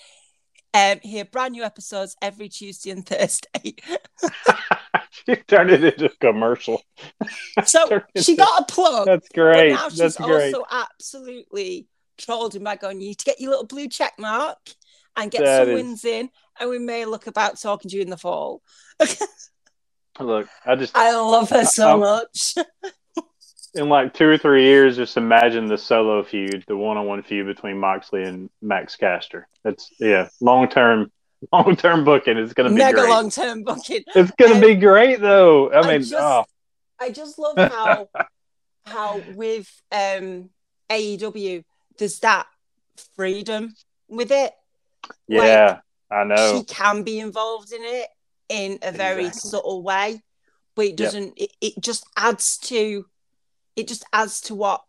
Um, 0.75 1.01
here, 1.03 1.25
brand 1.25 1.53
new 1.53 1.63
episodes 1.65 2.15
every 2.21 2.51
Tuesday 2.51 2.91
and 2.91 3.07
Thursday. 3.07 3.77
she 5.27 5.37
turned 5.49 5.71
it 5.71 5.83
into 5.83 6.05
a 6.13 6.17
commercial. 6.21 6.83
so 7.65 8.03
she 8.17 8.33
into- 8.33 8.37
got 8.37 8.61
a 8.61 8.65
plug, 8.71 9.07
That's 9.07 9.31
great. 9.31 9.73
now 9.73 9.89
she's 9.89 9.97
That's 9.99 10.17
great. 10.19 10.55
also 10.55 10.67
absolutely 10.71 11.89
trolled 12.19 12.55
him 12.55 12.65
by 12.65 12.77
going, 12.77 13.01
"You 13.01 13.09
need 13.09 13.19
to 13.21 13.25
get 13.25 13.41
your 13.41 13.49
little 13.51 13.67
blue 13.67 13.89
check 13.89 14.13
mark 14.19 14.59
and 15.17 15.31
get 15.31 15.43
That 15.43 15.63
some 15.63 15.71
is- 15.71 15.75
wins 15.75 16.05
in, 16.05 16.29
and 16.61 16.69
we 16.69 16.79
may 16.79 17.07
look 17.07 17.27
about 17.27 17.59
talking 17.59 17.89
to 17.91 17.97
you 17.97 18.03
in 18.03 18.11
the 18.11 18.19
fall." 18.19 18.61
Look, 20.21 20.49
I 20.67 20.77
just 20.77 20.95
I 20.97 21.15
love 21.15 21.49
her 21.51 21.65
so 21.65 21.89
I'm- 21.89 22.01
much. 22.01 22.55
In 23.77 23.89
like 23.89 24.15
two 24.15 24.27
or 24.29 24.39
three 24.39 24.65
years, 24.65 24.97
just 24.97 25.17
imagine 25.17 25.67
the 25.67 25.79
solo 25.79 26.23
feud, 26.23 26.65
the 26.67 26.77
one-on-one 26.77 27.23
feud 27.23 27.47
between 27.47 27.79
Moxley 27.79 28.23
and 28.23 28.51
Max 28.63 28.97
Caster. 28.97 29.49
That's 29.65 29.91
yeah, 30.01 30.29
long-term, 30.41 31.11
long-term 31.53 32.05
booking 32.05 32.39
is 32.39 32.53
going 32.55 32.71
to 32.71 32.75
be 32.75 32.83
Mega 32.83 33.01
great. 33.01 33.11
long 33.11 33.31
term 33.31 33.63
booking. 33.65 34.03
It's 34.15 34.31
going 34.33 34.53
to 34.53 34.57
Um, 34.57 34.61
be 34.61 34.75
great 34.77 35.21
though. 35.21 35.73
I 35.73 35.87
mean, 35.87 36.01
just, 36.01 36.15
oh, 36.15 36.45
I 37.01 37.11
just 37.11 37.39
love 37.39 37.57
how 37.59 38.09
how 38.87 39.21
with 39.35 39.69
um 39.93 40.51
AEW 40.91 41.65
there's 41.99 42.19
that 42.21 42.47
freedom 43.17 43.75
with 44.09 44.31
it. 44.31 44.53
yeah, 45.29 45.81
I 46.11 46.25
know. 46.25 46.59
She 46.59 46.65
can 46.65 47.03
be 47.03 47.19
involved 47.19 47.73
in 47.73 47.83
it 47.83 48.07
in 48.49 48.79
a 48.83 48.93
very 48.93 49.27
Exactly. 49.27 49.51
subtle 49.51 49.83
way, 49.83 50.23
but 50.77 50.85
it 50.87 50.97
doesn't. 50.97 51.35
It, 51.37 51.51
it 51.61 51.75
just 51.81 52.07
adds 52.17 52.59
to 52.59 53.07
it. 53.77 53.87
Just 53.89 54.05
adds 54.13 54.41
to 54.43 54.55
what 54.55 54.83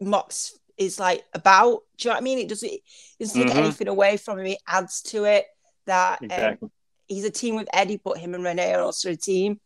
Mox 0.00 0.56
is 0.76 0.98
like 1.00 1.24
about. 1.34 1.82
Do 1.96 2.08
you 2.08 2.10
know 2.10 2.14
what 2.16 2.20
I 2.20 2.24
mean? 2.24 2.38
It 2.38 2.48
doesn't. 2.48 2.70
It 2.72 2.82
doesn't 3.18 3.42
take 3.42 3.52
Mhm. 3.52 3.56
anything 3.56 3.88
away 3.88 4.16
from 4.16 4.38
him. 4.38 4.46
It 4.46 4.58
adds 4.66 5.02
to 5.02 5.24
it 5.24 5.46
that 5.86 6.20
um, 6.62 6.70
he's 7.06 7.24
a 7.24 7.30
team 7.30 7.56
with 7.56 7.68
Eddie, 7.72 8.00
but 8.02 8.18
him 8.18 8.34
and 8.34 8.44
Renee 8.44 8.74
are 8.74 8.82
also 8.82 9.10
a 9.10 9.16
team. 9.16 9.60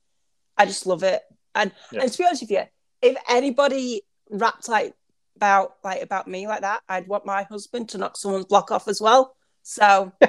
I 0.57 0.65
just 0.67 0.87
love 0.87 1.03
it. 1.03 1.23
And 1.55 1.73
Yeah. 1.91 2.03
and 2.03 2.13
to 2.13 2.19
be 2.19 2.25
honest 2.25 2.43
with 2.43 2.51
you, 2.51 2.63
if 3.03 3.17
anybody 3.29 4.03
rapped 4.31 4.69
like 4.69 4.95
about 5.37 5.77
like 5.85 6.01
about 6.03 6.27
me 6.29 6.47
like 6.47 6.61
that, 6.63 6.83
I'd 6.89 7.09
want 7.09 7.27
my 7.27 7.43
husband 7.43 7.91
to 7.91 7.99
knock 7.99 8.17
someone's 8.17 8.47
block 8.47 8.71
off 8.71 8.89
as 8.89 9.01
well. 9.01 9.37
So 9.63 10.13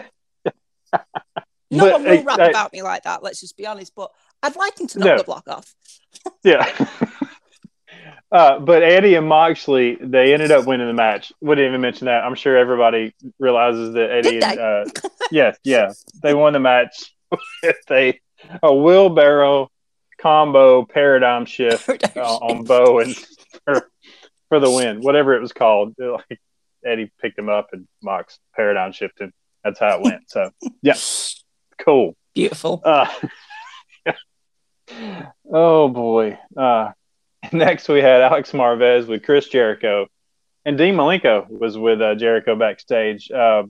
no 1.71 1.91
one 1.91 2.03
will 2.03 2.19
uh, 2.19 2.23
rap 2.23 2.39
uh, 2.39 2.49
about 2.49 2.73
me 2.73 2.81
like 2.81 3.03
that, 3.03 3.23
let's 3.23 3.39
just 3.39 3.55
be 3.57 3.65
honest. 3.65 3.93
But 3.95 4.11
I'd 4.41 4.55
like 4.55 4.79
him 4.79 4.87
to 4.87 4.99
knock 4.99 5.07
No. 5.07 5.17
the 5.17 5.23
block 5.23 5.47
off. 5.47 5.73
Yeah. 6.43 6.67
uh, 8.31 8.59
but 8.59 8.83
Eddie 8.83 9.15
and 9.15 9.27
Moxley, 9.27 9.97
they 10.01 10.33
ended 10.33 10.51
up 10.51 10.65
winning 10.65 10.87
the 10.87 10.93
match. 10.93 11.31
We 11.41 11.55
didn't 11.55 11.71
even 11.71 11.81
mention 11.81 12.05
that. 12.05 12.23
I'm 12.23 12.35
sure 12.35 12.57
everybody 12.57 13.13
realizes 13.39 13.93
that 13.93 14.11
Eddie 14.11 14.41
and 14.41 14.59
uh, 14.59 14.85
yeah, 15.31 15.53
yeah, 15.63 15.93
they 16.21 16.33
won 16.33 16.53
the 16.53 16.59
match 16.59 17.13
with 17.61 17.75
a 17.91 18.19
a 18.61 18.75
wheelbarrow 18.75 19.69
combo 20.19 20.85
paradigm 20.85 21.45
shift 21.45 21.89
uh, 22.17 22.19
on 22.19 22.63
Bo 22.63 22.99
and 22.99 23.15
for, 23.65 23.89
for 24.49 24.59
the 24.59 24.71
win, 24.71 25.01
whatever 25.01 25.35
it 25.35 25.41
was 25.41 25.53
called. 25.53 25.95
Like 25.99 26.39
Eddie 26.85 27.11
picked 27.21 27.37
him 27.37 27.49
up 27.49 27.69
and 27.71 27.87
Mox 28.01 28.39
paradigm 28.55 28.91
shifted. 28.91 29.31
That's 29.63 29.79
how 29.79 29.97
it 29.97 30.01
went. 30.01 30.29
So 30.29 30.51
yeah, 30.81 30.95
cool. 31.77 32.15
Beautiful. 32.33 32.81
Uh, 32.83 33.07
oh 35.51 35.87
boy. 35.87 36.39
Uh, 36.57 36.91
next 37.51 37.89
we 37.89 38.01
had 38.01 38.21
Alex 38.21 38.51
Marvez 38.51 39.07
with 39.07 39.23
Chris 39.23 39.47
Jericho, 39.47 40.07
and 40.65 40.77
Dean 40.77 40.95
Malenko 40.95 41.49
was 41.49 41.77
with 41.77 42.01
uh, 42.01 42.15
Jericho 42.15 42.55
backstage. 42.55 43.29
Uh, 43.31 43.63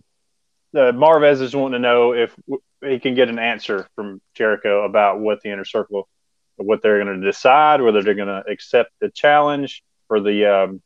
uh, 0.75 0.91
Marvez 0.91 1.41
is 1.41 1.55
wanting 1.55 1.73
to 1.73 1.79
know 1.79 2.13
if 2.13 2.35
w- 2.47 2.61
he 2.83 2.99
can 2.99 3.15
get 3.15 3.29
an 3.29 3.39
answer 3.39 3.87
from 3.95 4.21
Jericho 4.35 4.83
about 4.83 5.19
what 5.19 5.41
the 5.41 5.51
inner 5.51 5.65
circle, 5.65 6.07
what 6.57 6.81
they're 6.81 7.03
going 7.03 7.21
to 7.21 7.25
decide, 7.25 7.81
whether 7.81 8.01
they're 8.01 8.13
going 8.13 8.27
to 8.27 8.43
accept 8.49 8.91
the 8.99 9.09
challenge 9.09 9.83
for 10.07 10.19
the 10.19 10.45
um, 10.45 10.81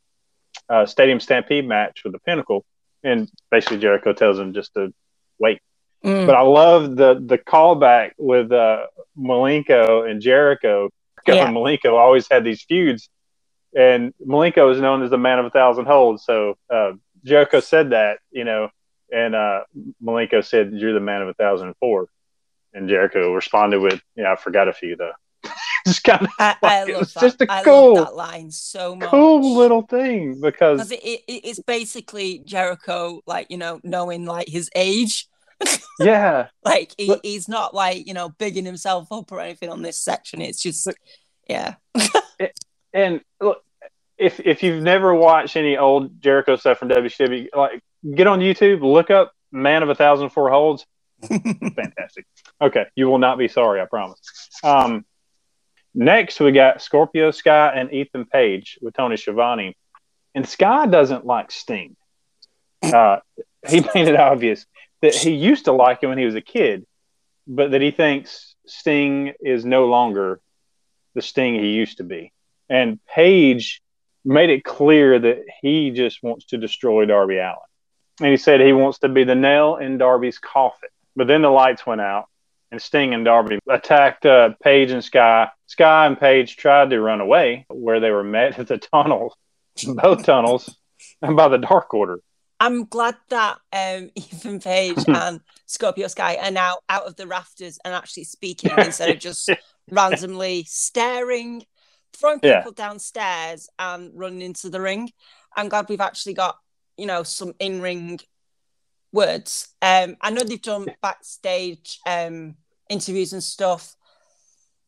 uh, 0.68 0.86
Stadium 0.86 1.20
Stampede 1.20 1.66
match 1.66 2.02
with 2.04 2.12
the 2.12 2.18
Pinnacle. 2.20 2.64
And 3.02 3.30
basically, 3.50 3.78
Jericho 3.78 4.12
tells 4.12 4.38
him 4.38 4.52
just 4.54 4.74
to 4.74 4.92
wait. 5.38 5.60
Mm. 6.04 6.26
But 6.26 6.36
I 6.36 6.42
love 6.42 6.96
the 6.96 7.20
the 7.24 7.38
callback 7.38 8.12
with 8.18 8.52
uh, 8.52 8.86
Malenko 9.18 10.08
and 10.08 10.20
Jericho. 10.20 10.90
Yeah. 11.34 11.46
And 11.46 11.56
Malenko 11.56 11.92
always 11.98 12.26
had 12.30 12.44
these 12.44 12.62
feuds, 12.62 13.08
and 13.76 14.12
Malenko 14.24 14.72
is 14.72 14.80
known 14.80 15.02
as 15.02 15.10
the 15.10 15.18
man 15.18 15.38
of 15.38 15.46
a 15.46 15.50
thousand 15.50 15.86
holds. 15.86 16.24
So 16.24 16.56
uh, 16.72 16.92
Jericho 17.24 17.60
said 17.60 17.90
that, 17.90 18.18
you 18.30 18.44
know, 18.44 18.70
and 19.12 19.34
uh, 19.34 19.60
Malenko 20.02 20.44
said, 20.44 20.72
"You're 20.72 20.92
the 20.92 21.00
man 21.00 21.22
of 21.22 21.28
a 21.28 21.34
thousand 21.34 21.68
and 21.68 21.76
four. 21.76 22.08
And 22.74 22.88
Jericho 22.88 23.32
responded 23.32 23.80
with, 23.80 24.00
"Yeah, 24.16 24.32
I 24.32 24.36
forgot 24.36 24.68
a 24.68 24.72
few 24.72 24.96
though." 24.96 25.12
just 25.86 26.04
kind 26.04 26.22
of 26.22 26.28
I, 26.38 26.56
I 26.62 26.90
it 26.90 26.98
was 26.98 27.14
that. 27.14 27.20
just 27.20 27.40
a 27.40 27.50
I 27.50 27.62
cool- 27.62 27.94
love 27.94 28.08
that 28.08 28.16
line 28.16 28.50
so 28.50 28.94
much. 28.94 29.08
cool 29.08 29.56
little 29.56 29.82
thing 29.82 30.40
because 30.40 30.78
because 30.78 30.92
it, 30.92 31.00
it, 31.02 31.22
it's 31.26 31.60
basically 31.60 32.40
Jericho, 32.44 33.20
like 33.26 33.46
you 33.50 33.56
know, 33.56 33.80
knowing 33.82 34.26
like 34.26 34.48
his 34.48 34.70
age. 34.74 35.27
yeah, 36.00 36.48
Like 36.64 36.92
he, 36.96 37.06
Look- 37.08 37.20
he's 37.24 37.48
not 37.48 37.74
like 37.74 38.06
you 38.06 38.14
know 38.14 38.28
bigging 38.30 38.64
himself 38.64 39.10
up 39.10 39.30
or 39.32 39.40
anything 39.40 39.70
on 39.70 39.82
this 39.82 40.00
section. 40.00 40.40
It's 40.40 40.62
just 40.62 40.86
Look- 40.86 40.96
yeah, 41.48 41.74
and 42.92 43.20
look, 43.40 43.62
if 44.18 44.38
if 44.40 44.62
you've 44.62 44.82
never 44.82 45.14
watched 45.14 45.56
any 45.56 45.76
old 45.76 46.20
Jericho 46.20 46.56
stuff 46.56 46.78
from 46.78 46.88
WCW, 46.90 47.48
like 47.56 47.80
get 48.14 48.26
on 48.26 48.40
YouTube, 48.40 48.82
look 48.82 49.10
up 49.10 49.32
"Man 49.50 49.82
of 49.82 49.88
a 49.88 49.94
Thousand 49.94 50.30
Four 50.30 50.50
Holds." 50.50 50.84
Fantastic. 51.22 52.26
Okay, 52.60 52.84
you 52.94 53.06
will 53.08 53.18
not 53.18 53.38
be 53.38 53.48
sorry, 53.48 53.80
I 53.80 53.86
promise. 53.86 54.20
Um, 54.62 55.04
next, 55.94 56.38
we 56.38 56.52
got 56.52 56.82
Scorpio 56.82 57.30
Sky 57.30 57.72
and 57.74 57.92
Ethan 57.92 58.26
Page 58.26 58.78
with 58.82 58.94
Tony 58.94 59.16
Schiavone, 59.16 59.74
and 60.34 60.46
Sky 60.48 60.86
doesn't 60.86 61.26
like 61.26 61.50
Sting. 61.50 61.96
Uh, 62.82 63.18
he 63.66 63.80
made 63.94 64.06
it 64.08 64.16
obvious 64.16 64.66
that 65.02 65.14
he 65.14 65.30
used 65.30 65.66
to 65.66 65.72
like 65.72 66.02
him 66.02 66.10
when 66.10 66.18
he 66.18 66.24
was 66.24 66.34
a 66.34 66.40
kid, 66.40 66.86
but 67.46 67.70
that 67.70 67.80
he 67.80 67.90
thinks 67.90 68.54
Sting 68.66 69.32
is 69.40 69.64
no 69.64 69.86
longer 69.86 70.40
the 71.14 71.22
Sting 71.22 71.54
he 71.54 71.70
used 71.70 71.98
to 71.98 72.04
be. 72.04 72.32
And 72.68 73.04
Page 73.06 73.80
made 74.24 74.50
it 74.50 74.64
clear 74.64 75.18
that 75.18 75.44
he 75.62 75.90
just 75.90 76.22
wants 76.22 76.46
to 76.46 76.58
destroy 76.58 77.06
Darby 77.06 77.38
Allin. 77.38 77.56
And 78.20 78.30
he 78.30 78.36
said 78.36 78.60
he 78.60 78.72
wants 78.72 78.98
to 78.98 79.08
be 79.08 79.24
the 79.24 79.34
nail 79.34 79.76
in 79.76 79.98
Darby's 79.98 80.38
coffin. 80.38 80.90
But 81.16 81.26
then 81.28 81.42
the 81.42 81.50
lights 81.50 81.86
went 81.86 82.00
out, 82.00 82.26
and 82.70 82.80
Sting 82.80 83.14
and 83.14 83.24
Darby 83.24 83.58
attacked 83.68 84.26
uh, 84.26 84.50
Page 84.62 84.90
and 84.90 85.02
Sky. 85.02 85.48
Sky 85.66 86.06
and 86.06 86.18
Page 86.18 86.56
tried 86.56 86.90
to 86.90 87.00
run 87.00 87.20
away, 87.20 87.64
where 87.68 88.00
they 88.00 88.10
were 88.10 88.24
met 88.24 88.58
at 88.58 88.68
the 88.68 88.78
tunnel, 88.78 89.36
both 89.86 90.24
tunnels, 90.24 90.76
and 91.22 91.36
by 91.36 91.48
the 91.48 91.58
Dark 91.58 91.94
Order. 91.94 92.20
I'm 92.60 92.84
glad 92.86 93.16
that 93.30 93.58
um, 93.72 94.10
Ethan 94.16 94.60
Page 94.60 95.04
and 95.08 95.40
Scorpio 95.66 96.08
Sky 96.08 96.36
are 96.42 96.50
now 96.50 96.78
out 96.88 97.04
of 97.06 97.16
the 97.16 97.26
rafters 97.26 97.78
and 97.84 97.94
actually 97.94 98.24
speaking 98.24 98.70
instead 98.78 99.10
of 99.10 99.18
just 99.18 99.48
randomly 99.90 100.64
staring, 100.68 101.64
throwing 102.12 102.40
Yeah. 102.42 102.58
people 102.58 102.72
downstairs 102.72 103.68
and 103.78 104.10
running 104.14 104.42
into 104.42 104.70
the 104.70 104.80
ring. 104.80 105.10
I'm 105.56 105.68
glad 105.68 105.88
we've 105.88 106.00
actually 106.00 106.34
got 106.34 106.56
you 106.96 107.06
know 107.06 107.22
some 107.22 107.54
in 107.60 107.80
ring 107.80 108.18
words. 109.12 109.68
Um, 109.80 110.16
I 110.20 110.30
know 110.30 110.42
they've 110.42 110.60
done 110.60 110.86
backstage 111.00 111.98
um, 112.06 112.56
interviews 112.90 113.32
and 113.32 113.42
stuff, 113.42 113.94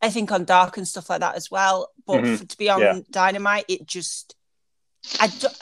I 0.03 0.11
think 0.11 0.33
on 0.33 0.45
Dark 0.45 0.77
and 0.77 0.87
stuff 0.89 1.09
like 1.09 1.21
that 1.21 1.37
as 1.37 1.51
well. 1.51 1.91
But 2.07 2.23
Mhm. 2.23 2.39
for- 2.39 2.45
to 2.47 2.59
be 2.59 2.69
on 2.69 2.81
Yeah. 2.81 3.01
Dynamite, 3.11 3.65
it 3.69 3.87
just 3.87 4.35
I 5.19 5.29
don't, 5.29 5.57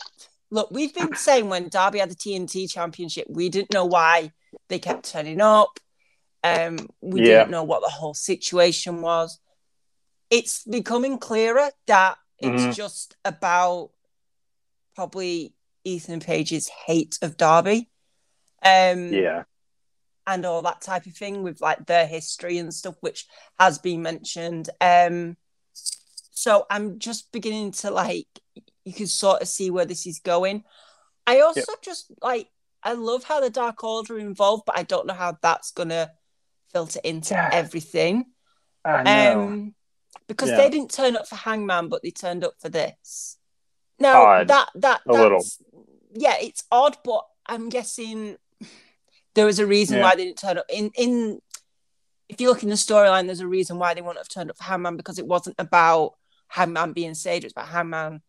look. 0.51 0.71
We've 0.71 0.95
been 0.95 1.15
saying 1.17 1.49
when 1.49 1.69
Darby 1.69 1.99
had 1.99 2.11
the 2.11 2.15
TNT 2.15 2.71
Championship, 2.71 3.27
we 3.29 3.49
didn't 3.49 3.73
know 3.73 3.85
why 3.85 4.33
they 4.69 4.79
kept 4.79 5.11
turning 5.11 5.41
up. 5.41 5.79
Um, 6.45 6.89
we 7.01 7.21
Yeah. 7.21 7.39
didn't 7.39 7.51
know 7.51 7.65
what 7.65 7.83
the 7.83 7.91
whole 7.91 8.15
situation 8.15 9.03
was. 9.03 9.39
It's 10.31 10.65
becoming 10.65 11.19
clearer 11.19 11.71
that 11.87 12.19
it's 12.39 12.67
Mhm. 12.67 12.75
just 12.75 13.17
about 13.25 13.91
probably 14.95 15.55
Ethan 15.85 16.21
Page's 16.21 16.69
hate 16.69 17.19
of 17.23 17.37
Darby. 17.37 17.89
Um, 18.63 19.13
Yeah. 19.13 19.45
and 20.27 20.45
all 20.45 20.61
that 20.63 20.81
type 20.83 21.07
of 21.07 21.17
thing 21.17 21.43
with 21.43 21.61
like 21.61 21.87
their 21.87 22.07
history 22.07 22.59
and 22.59 22.75
stuff, 22.75 22.97
which 23.01 23.27
has 23.59 23.79
been 23.79 24.03
mentioned. 24.03 24.69
Um, 24.81 25.37
so 25.73 26.67
I'm 26.71 26.99
just 26.99 27.33
beginning 27.33 27.73
to 27.73 27.91
like, 27.91 28.29
you 28.89 28.95
can 28.95 29.07
sort 29.07 29.43
of 29.43 29.49
see 29.49 29.71
where 29.71 29.85
this 29.85 30.07
is 30.07 30.19
going. 30.21 30.65
I 31.27 31.41
also 31.41 31.73
just 31.83 32.11
like, 32.23 32.49
I 32.83 32.95
love 32.95 33.23
how 33.25 33.41
the 33.41 33.51
Dark 33.51 33.85
Order 33.85 34.15
are 34.15 34.19
involved, 34.19 34.65
but 34.67 34.79
I 34.79 34.83
don't 34.83 35.07
know 35.07 35.15
how 35.15 35.37
that's 35.43 35.73
gonna 35.73 36.11
filter 36.73 37.01
into 37.05 37.35
Yeah. 37.35 37.51
everything. 37.53 38.33
I 38.85 39.03
know. 39.03 39.43
Um, 39.43 39.75
because 40.27 40.51
Yeah. 40.51 40.57
they 40.57 40.71
didn't 40.71 40.91
turn 40.91 41.17
up 41.17 41.29
for 41.29 41.37
Hangman, 41.37 41.89
but 41.89 42.03
they 42.03 42.11
turned 42.11 42.45
up 42.45 42.55
for 42.59 42.71
this. 42.71 43.37
Now 43.99 44.23
Odd. 44.23 44.49
that 44.49 44.71
that 44.77 45.01
A 45.07 45.13
little. 45.13 45.45
yeah, 46.15 46.37
it's 46.41 46.65
odd, 46.71 46.97
but 47.05 47.27
I'm 47.47 47.69
guessing 47.69 48.39
there 49.35 49.45
was 49.47 49.59
a 49.59 49.67
reason 49.67 49.99
Yeah. 49.99 50.05
why 50.05 50.15
they 50.17 50.25
didn't 50.25 50.39
turn 50.39 50.57
up. 50.59 50.67
In 50.71 50.91
in 50.95 51.43
if 52.29 52.41
you 52.41 52.49
look 52.49 52.63
in 52.63 52.69
the 52.69 52.75
storyline, 52.75 53.27
there's 53.27 53.41
a 53.41 53.47
reason 53.49 53.79
why 53.79 53.93
they 53.95 54.03
wouldn't 54.03 54.19
have 54.19 54.29
turned 54.29 54.51
up 54.51 54.57
for 54.59 54.65
Hangman 54.65 54.97
because 54.97 55.19
it 55.19 55.27
wasn't 55.27 55.57
about 55.59 56.15
Hangman 56.49 56.93
being 56.93 57.15
saved, 57.15 57.45
it's 57.45 57.53
about 57.53 57.69
Hangman 57.69 58.23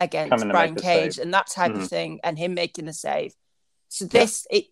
against 0.00 0.46
Brian 0.48 0.74
Cage 0.74 1.14
save. 1.14 1.22
and 1.24 1.34
that 1.34 1.46
type 1.48 1.72
Mhm. 1.72 1.82
of 1.82 1.88
thing, 1.88 2.20
and 2.22 2.38
him 2.38 2.54
making 2.54 2.84
the 2.86 2.92
save. 2.92 3.34
So 3.88 4.04
this 4.04 4.46
it 4.50 4.66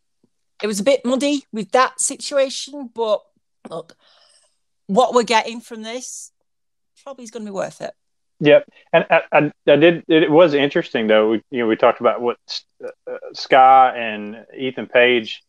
it 0.62 0.66
was 0.66 0.80
a 0.80 0.84
bit 0.84 1.04
muddy 1.04 1.44
with 1.52 1.70
that 1.72 2.00
situation, 2.00 2.88
but 2.94 3.22
look, 3.68 3.96
what 4.86 5.14
we're 5.14 5.22
getting 5.24 5.60
from 5.60 5.82
this 5.82 6.30
probably 7.02 7.24
is 7.24 7.30
going 7.30 7.44
to 7.44 7.50
be 7.50 7.54
worth 7.54 7.80
it. 7.80 7.94
Yep, 8.40 8.68
and 8.92 9.06
I, 9.10 9.22
I, 9.32 9.52
I 9.68 9.76
did. 9.76 10.04
It 10.08 10.30
was 10.30 10.54
interesting 10.54 11.06
though. 11.06 11.30
We, 11.30 11.42
you 11.50 11.60
know, 11.60 11.66
we 11.66 11.76
talked 11.76 12.00
about 12.00 12.20
what 12.20 12.38
uh, 12.84 13.16
Sky 13.32 13.94
and 13.96 14.44
Ethan 14.56 14.86
Page. 14.86 15.42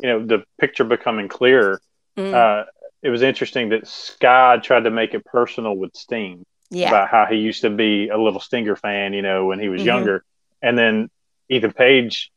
You 0.00 0.08
know, 0.08 0.26
the 0.26 0.44
picture 0.60 0.84
becoming 0.84 1.28
clearer. 1.28 1.80
Mm, 2.16 2.34
Uh, 2.34 2.64
it 3.02 3.10
was 3.10 3.22
interesting 3.22 3.70
that 3.70 3.86
Sky 3.86 4.58
tried 4.62 4.84
to 4.84 4.90
make 4.90 5.14
it 5.14 5.24
personal 5.24 5.74
with 5.76 5.94
Sting 5.96 6.44
yeah, 6.72 6.88
about 6.88 7.08
how 7.08 7.26
he 7.26 7.36
used 7.36 7.62
to 7.62 7.70
be 7.70 8.08
a 8.08 8.18
little 8.18 8.40
Stinger 8.40 8.76
fan. 8.76 9.12
You 9.12 9.22
know, 9.22 9.46
when 9.46 9.60
he 9.60 9.68
was 9.68 9.82
Mhm. 9.82 9.86
younger, 9.86 10.24
and 10.60 10.76
then 10.76 11.10
Ethan 11.48 11.72
Page 11.72 12.30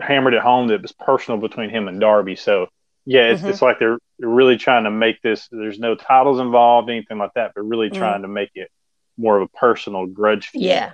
hammered 0.00 0.34
it 0.34 0.42
home 0.42 0.68
that 0.68 0.74
it 0.74 0.82
was 0.82 0.92
personal 0.92 1.38
between 1.40 1.70
him 1.70 1.88
and 1.88 2.00
Darby. 2.00 2.36
So 2.36 2.68
yeah, 3.04 3.22
it's, 3.30 3.42
Mhm. 3.42 3.48
it's 3.48 3.62
like 3.62 3.78
they're, 3.78 3.98
really 4.18 4.56
trying 4.56 4.84
to 4.84 4.90
make 4.90 5.20
this. 5.22 5.48
There's 5.50 5.80
no 5.80 5.96
titles 5.96 6.38
involved, 6.38 6.88
anything 6.88 7.18
like 7.18 7.32
that, 7.34 7.52
but 7.56 7.62
really 7.62 7.90
Mm. 7.90 7.98
trying 7.98 8.22
to 8.22 8.28
make 8.28 8.50
it 8.54 8.70
more 9.18 9.36
of 9.38 9.42
a 9.42 9.48
personal 9.58 10.06
grudge 10.06 10.46
feud 10.48 10.62
yeah, 10.62 10.92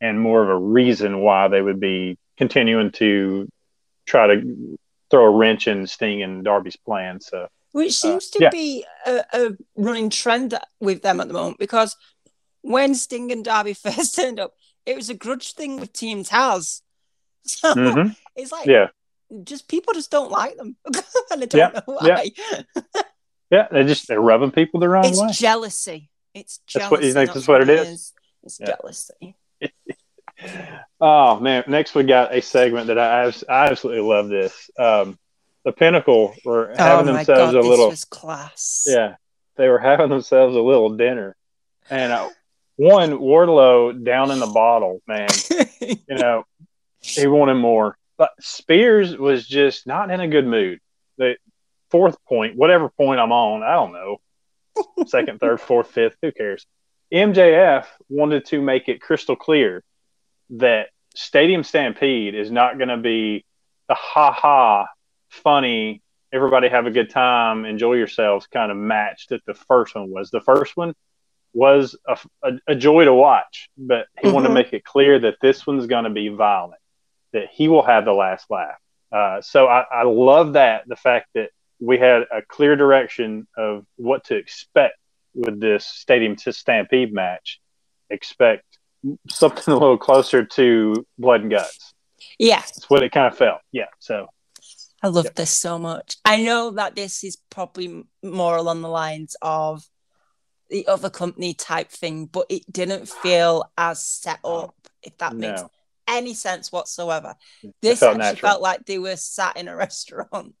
and 0.00 0.20
more 0.20 0.40
of 0.42 0.48
a 0.48 0.56
reason 0.56 1.18
why 1.18 1.48
they 1.48 1.60
would 1.60 1.80
be 1.80 2.16
continuing 2.36 2.92
to 2.92 3.48
try 4.06 4.28
to 4.28 4.78
throw 5.10 5.24
a 5.24 5.30
wrench 5.30 5.66
in 5.66 5.86
Sting 5.88 6.22
and 6.22 6.44
Darby's 6.44 6.76
plan. 6.76 7.20
So 7.20 7.48
which 7.72 7.94
seems 7.94 8.30
to 8.30 8.38
Uh, 8.38 8.42
yeah. 8.44 8.50
be 8.50 8.84
a, 9.06 9.24
a 9.32 9.50
running 9.76 10.10
trend 10.10 10.56
with 10.78 11.02
them 11.02 11.18
at 11.20 11.26
the 11.26 11.34
moment 11.34 11.58
because 11.58 11.96
when 12.62 12.94
Sting 12.94 13.30
and 13.32 13.44
Darby 13.44 13.74
first 13.74 14.14
turned 14.14 14.40
up, 14.40 14.54
it 14.86 14.96
was 14.96 15.10
a 15.10 15.14
grudge 15.14 15.52
thing 15.54 15.78
with 15.80 15.92
Team 15.92 16.24
Taz. 16.24 16.82
So 17.46 17.74
mhm. 17.74 18.14
it's 18.36 18.52
like 18.52 18.66
yeah, 18.66 18.88
just 19.44 19.66
people 19.66 19.94
just 19.94 20.10
don't 20.10 20.30
like 20.30 20.56
them, 20.56 20.76
and 20.84 21.42
I 21.42 21.46
don't 21.46 21.54
Yeah, 21.54 21.70
know 21.74 21.82
why. 21.86 22.30
yeah, 23.50 23.66
they 23.72 23.84
just 23.84 24.06
they're 24.08 24.20
rubbing 24.20 24.50
people 24.50 24.78
the 24.78 24.88
wrong 24.90 25.06
It's 25.06 25.18
way. 25.18 25.28
It's 25.28 25.38
jealousy. 25.38 26.10
It's 26.34 26.58
jealousy. 26.66 26.78
That's 26.82 26.90
what- 26.90 27.02
you 27.04 27.12
think 27.14 27.32
that's 27.32 27.48
what 27.48 27.62
it 27.62 27.70
is? 27.70 28.12
It's 28.42 28.60
Yeah. 28.60 28.76
jealousy. 28.76 29.36
Oh 31.00 31.40
man! 31.40 31.64
Next 31.66 31.94
we 31.94 32.02
got 32.04 32.34
a 32.34 32.42
segment 32.42 32.88
that 32.88 32.98
I 32.98 33.32
I 33.48 33.66
absolutely 33.70 34.02
love. 34.02 34.28
This 34.28 34.70
um, 34.78 35.18
the 35.64 35.72
Pinnacle 35.72 36.34
were 36.44 36.74
having 36.76 37.08
oh 37.08 37.12
my 37.12 37.18
themselves 37.24 37.52
god, 37.52 37.58
a 37.58 37.62
this 37.62 37.66
little 37.68 37.94
class. 38.10 38.84
yeah 38.86 39.14
they 39.56 39.68
were 39.68 39.78
having 39.78 40.08
themselves 40.10 40.56
a 40.56 40.60
little 40.60 40.90
dinner, 40.90 41.36
and 41.90 42.12
uh, 42.12 42.28
one 42.80 43.10
Wardlow 43.10 44.02
down 44.02 44.30
in 44.30 44.38
the 44.38 44.46
bottle, 44.46 45.02
man. 45.06 45.28
you 45.82 45.98
know, 46.08 46.44
he 47.00 47.26
wanted 47.26 47.56
more. 47.56 47.98
But 48.16 48.30
Spears 48.40 49.14
was 49.14 49.46
just 49.46 49.86
not 49.86 50.10
in 50.10 50.18
a 50.18 50.28
good 50.28 50.46
mood. 50.46 50.80
The 51.18 51.36
fourth 51.90 52.16
point, 52.24 52.56
whatever 52.56 52.88
point 52.88 53.20
I'm 53.20 53.32
on, 53.32 53.62
I 53.62 53.74
don't 53.74 53.92
know. 53.92 54.16
Second, 55.06 55.40
third, 55.40 55.60
fourth, 55.60 55.90
fifth, 55.90 56.16
who 56.22 56.32
cares? 56.32 56.66
MJF 57.12 57.84
wanted 58.08 58.46
to 58.46 58.62
make 58.62 58.88
it 58.88 59.02
crystal 59.02 59.36
clear 59.36 59.84
that 60.48 60.88
Stadium 61.14 61.64
Stampede 61.64 62.34
is 62.34 62.50
not 62.50 62.78
going 62.78 62.88
to 62.88 62.96
be 62.96 63.44
the 63.88 63.94
ha 63.94 64.32
ha, 64.32 64.86
funny, 65.28 66.00
everybody 66.32 66.70
have 66.70 66.86
a 66.86 66.90
good 66.90 67.10
time, 67.10 67.66
enjoy 67.66 67.94
yourselves 67.94 68.46
kind 68.46 68.70
of 68.70 68.78
match 68.78 69.26
that 69.28 69.44
the 69.44 69.54
first 69.54 69.94
one 69.94 70.08
was. 70.08 70.30
The 70.30 70.40
first 70.40 70.78
one 70.78 70.94
was 71.52 71.96
a, 72.06 72.18
a, 72.42 72.52
a 72.68 72.74
joy 72.74 73.04
to 73.04 73.12
watch, 73.14 73.68
but 73.76 74.06
he 74.20 74.30
wanted 74.30 74.48
to 74.48 74.54
make 74.54 74.72
it 74.72 74.84
clear 74.84 75.18
that 75.18 75.36
this 75.42 75.66
one's 75.66 75.86
going 75.86 76.04
to 76.04 76.10
be 76.10 76.28
violent, 76.28 76.80
that 77.32 77.48
he 77.52 77.68
will 77.68 77.82
have 77.82 78.04
the 78.04 78.12
last 78.12 78.46
laugh. 78.50 78.76
Uh, 79.12 79.40
so 79.40 79.66
I, 79.66 79.84
I 79.90 80.02
love 80.04 80.52
that 80.52 80.84
the 80.86 80.96
fact 80.96 81.28
that 81.34 81.50
we 81.80 81.98
had 81.98 82.22
a 82.32 82.42
clear 82.46 82.76
direction 82.76 83.46
of 83.56 83.84
what 83.96 84.24
to 84.26 84.36
expect 84.36 84.94
with 85.34 85.60
this 85.60 85.84
Stadium 85.86 86.36
to 86.36 86.52
Stampede 86.52 87.12
match. 87.12 87.60
Expect 88.10 88.64
something 89.28 89.64
a 89.72 89.76
little 89.76 89.98
closer 89.98 90.44
to 90.44 91.06
blood 91.18 91.40
and 91.42 91.50
guts. 91.50 91.94
yeah, 92.38 92.60
That's 92.60 92.88
what 92.90 93.02
it 93.02 93.12
kind 93.12 93.26
of 93.32 93.36
felt. 93.38 93.60
Yeah. 93.72 93.86
So 93.98 94.26
I 95.02 95.08
love 95.08 95.24
Yep. 95.24 95.34
this 95.36 95.50
so 95.50 95.78
much. 95.78 96.16
I 96.24 96.42
know 96.42 96.70
that 96.72 96.94
this 96.94 97.24
is 97.24 97.38
probably 97.50 98.04
more 98.22 98.56
along 98.56 98.82
the 98.82 98.88
lines 98.88 99.34
of 99.40 99.82
the 100.70 100.86
other 100.86 101.10
company 101.10 101.54
type 101.54 101.90
thing, 101.90 102.26
but 102.26 102.46
it 102.48 102.70
didn't 102.70 103.08
feel 103.08 103.70
as 103.76 104.04
set 104.04 104.38
up, 104.44 104.74
if 105.02 105.16
that 105.18 105.34
makes 105.34 105.62
any 106.08 106.34
sense 106.34 106.72
whatsoever. 106.72 107.34
This 107.82 108.00
felt 108.00 108.16
actually 108.16 108.24
natural. 108.24 108.50
felt 108.50 108.62
like 108.62 108.86
they 108.86 108.98
were 108.98 109.16
sat 109.16 109.56
in 109.56 109.68
a 109.68 109.76
restaurant 109.86 110.54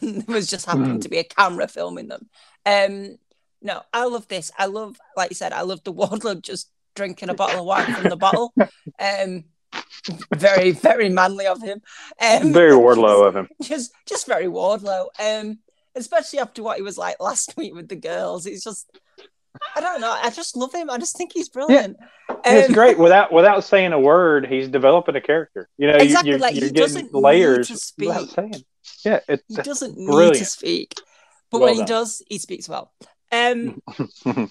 and 0.00 0.22
there 0.22 0.34
was 0.34 0.48
just 0.48 0.66
happened 0.66 1.02
to 1.02 1.08
be 1.08 1.18
a 1.18 1.24
camera 1.24 1.68
filming 1.68 2.08
them. 2.08 2.28
Um, 2.64 3.16
no, 3.62 3.82
I 3.92 4.06
love 4.06 4.26
this. 4.28 4.50
I 4.58 4.66
love, 4.66 4.96
like 5.16 5.30
you 5.30 5.36
said, 5.36 5.52
I 5.52 5.62
love 5.62 5.84
the 5.84 5.92
Wardlow 5.92 6.40
just 6.42 6.70
drinking 6.94 7.30
a 7.30 7.34
bottle 7.34 7.60
of 7.60 7.66
wine 7.66 7.92
from 7.94 8.08
the 8.10 8.16
bottle. 8.16 8.52
Um, 8.98 9.44
very, 10.34 10.72
very 10.72 11.08
manly 11.08 11.46
of 11.46 11.62
him. 11.62 11.80
Um, 12.20 12.52
very 12.52 12.72
Wardlow 12.72 13.26
of 13.26 13.36
him. 13.36 13.48
just 13.62 13.92
just 14.04 14.26
very 14.26 14.44
Wardlow. 14.46 15.06
Um, 15.18 15.60
especially 15.94 16.38
after 16.38 16.62
what 16.62 16.76
he 16.76 16.82
was 16.82 16.98
like 16.98 17.16
last 17.20 17.56
week 17.56 17.74
with 17.74 17.88
the 17.88 17.96
girls. 17.96 18.46
It's 18.46 18.64
just 18.64 18.90
I 19.76 19.80
don't 19.80 20.00
know. 20.00 20.12
I 20.12 20.30
just 20.30 20.56
love 20.56 20.74
him. 20.74 20.90
I 20.90 20.98
just 20.98 21.16
think 21.16 21.32
he's 21.32 21.48
brilliant. 21.48 21.96
it's 22.44 22.68
Um, 22.68 22.72
great 22.72 22.98
without 22.98 23.32
without 23.32 23.64
saying 23.64 23.92
a 23.92 24.00
word. 24.00 24.46
He's 24.46 24.68
developing 24.68 25.16
a 25.16 25.20
character. 25.20 25.68
You 25.78 25.90
know, 25.92 25.98
Exactly, 25.98 26.30
you, 26.30 26.34
you're, 26.34 26.40
like, 26.40 26.54
you're 26.54 26.68
he 26.68 26.72
getting 26.72 26.80
doesn't 26.80 27.14
need 27.14 27.22
layers 27.22 27.68
to 27.68 27.74
without 27.74 28.28
speak. 28.28 28.30
saying. 28.30 28.64
Yeah, 29.04 29.20
it's 29.28 29.42
He 29.48 29.56
doesn't 29.56 29.96
need 29.96 30.34
to 30.34 30.44
speak, 30.44 30.94
but 31.50 31.60
Well 31.60 31.68
when 31.68 31.76
he 31.76 31.84
does, 31.84 32.22
he 32.28 32.38
speaks 32.38 32.68
well. 32.68 32.92
Um, 33.32 33.80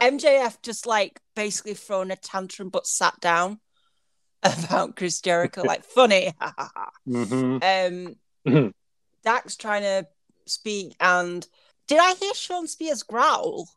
MJF 0.00 0.62
just 0.62 0.86
like 0.86 1.20
basically 1.34 1.74
thrown 1.74 2.10
a 2.10 2.16
tantrum, 2.16 2.68
but 2.70 2.86
sat 2.86 3.18
down 3.20 3.60
about 4.42 4.96
Chris 4.96 5.20
Jericho, 5.20 5.62
like 5.64 5.84
funny. 5.84 6.34
hmm 7.06 7.58
um, 7.62 8.16
Mhm. 8.46 8.72
Dax 9.22 9.56
trying 9.56 9.82
to 9.82 10.06
speak, 10.46 10.96
and 10.98 11.46
did 11.86 11.98
I 11.98 12.14
hear 12.14 12.32
Shawn 12.34 12.66
Spears 12.66 13.02
growl? 13.02 13.68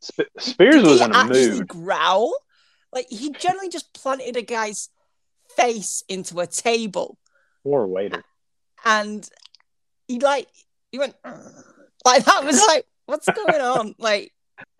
Sp- 0.00 0.30
Spears 0.38 0.82
was 0.82 1.00
in 1.00 1.12
a 1.12 1.16
actually 1.16 1.50
mood. 1.58 1.68
growl? 1.68 2.34
Like 2.92 3.06
he 3.10 3.30
generally 3.32 3.68
just 3.68 3.92
planted 3.92 4.36
a 4.36 4.42
guy's 4.42 4.88
face 5.56 6.02
into 6.08 6.40
a 6.40 6.46
table, 6.46 7.18
Poor 7.64 7.86
waiter. 7.86 8.22
and 8.84 9.28
he 10.06 10.20
like 10.20 10.46
he 10.92 10.98
went 10.98 11.14
like 12.04 12.24
that 12.24 12.44
was 12.44 12.64
like 12.68 12.86
what's 13.06 13.26
going 13.28 13.60
on? 13.60 13.94
Like 13.98 14.32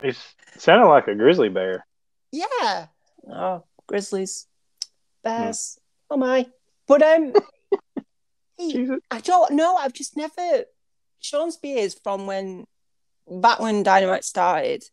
He 0.03 0.13
sounded 0.57 0.89
like 0.89 1.09
a 1.09 1.15
grizzly 1.15 1.49
bear. 1.51 1.87
yeah, 2.33 2.87
oh 3.31 3.65
Grizzlies, 3.87 4.47
Hmm. 5.25 5.43
Bears, 5.43 5.79
oh 6.11 6.17
my! 6.17 6.47
But 6.87 7.03
um, 7.03 7.33
he- 8.57 8.89
I 9.11 9.21
don't 9.21 9.53
know. 9.53 9.77
I've 9.77 9.93
just 9.93 10.17
never 10.17 10.65
Sean 11.21 11.51
Spears 11.51 11.95
from 12.03 12.27
when 12.27 12.67
back 13.31 13.61
when 13.61 13.83
Dynamite 13.83 14.25
started, 14.25 14.85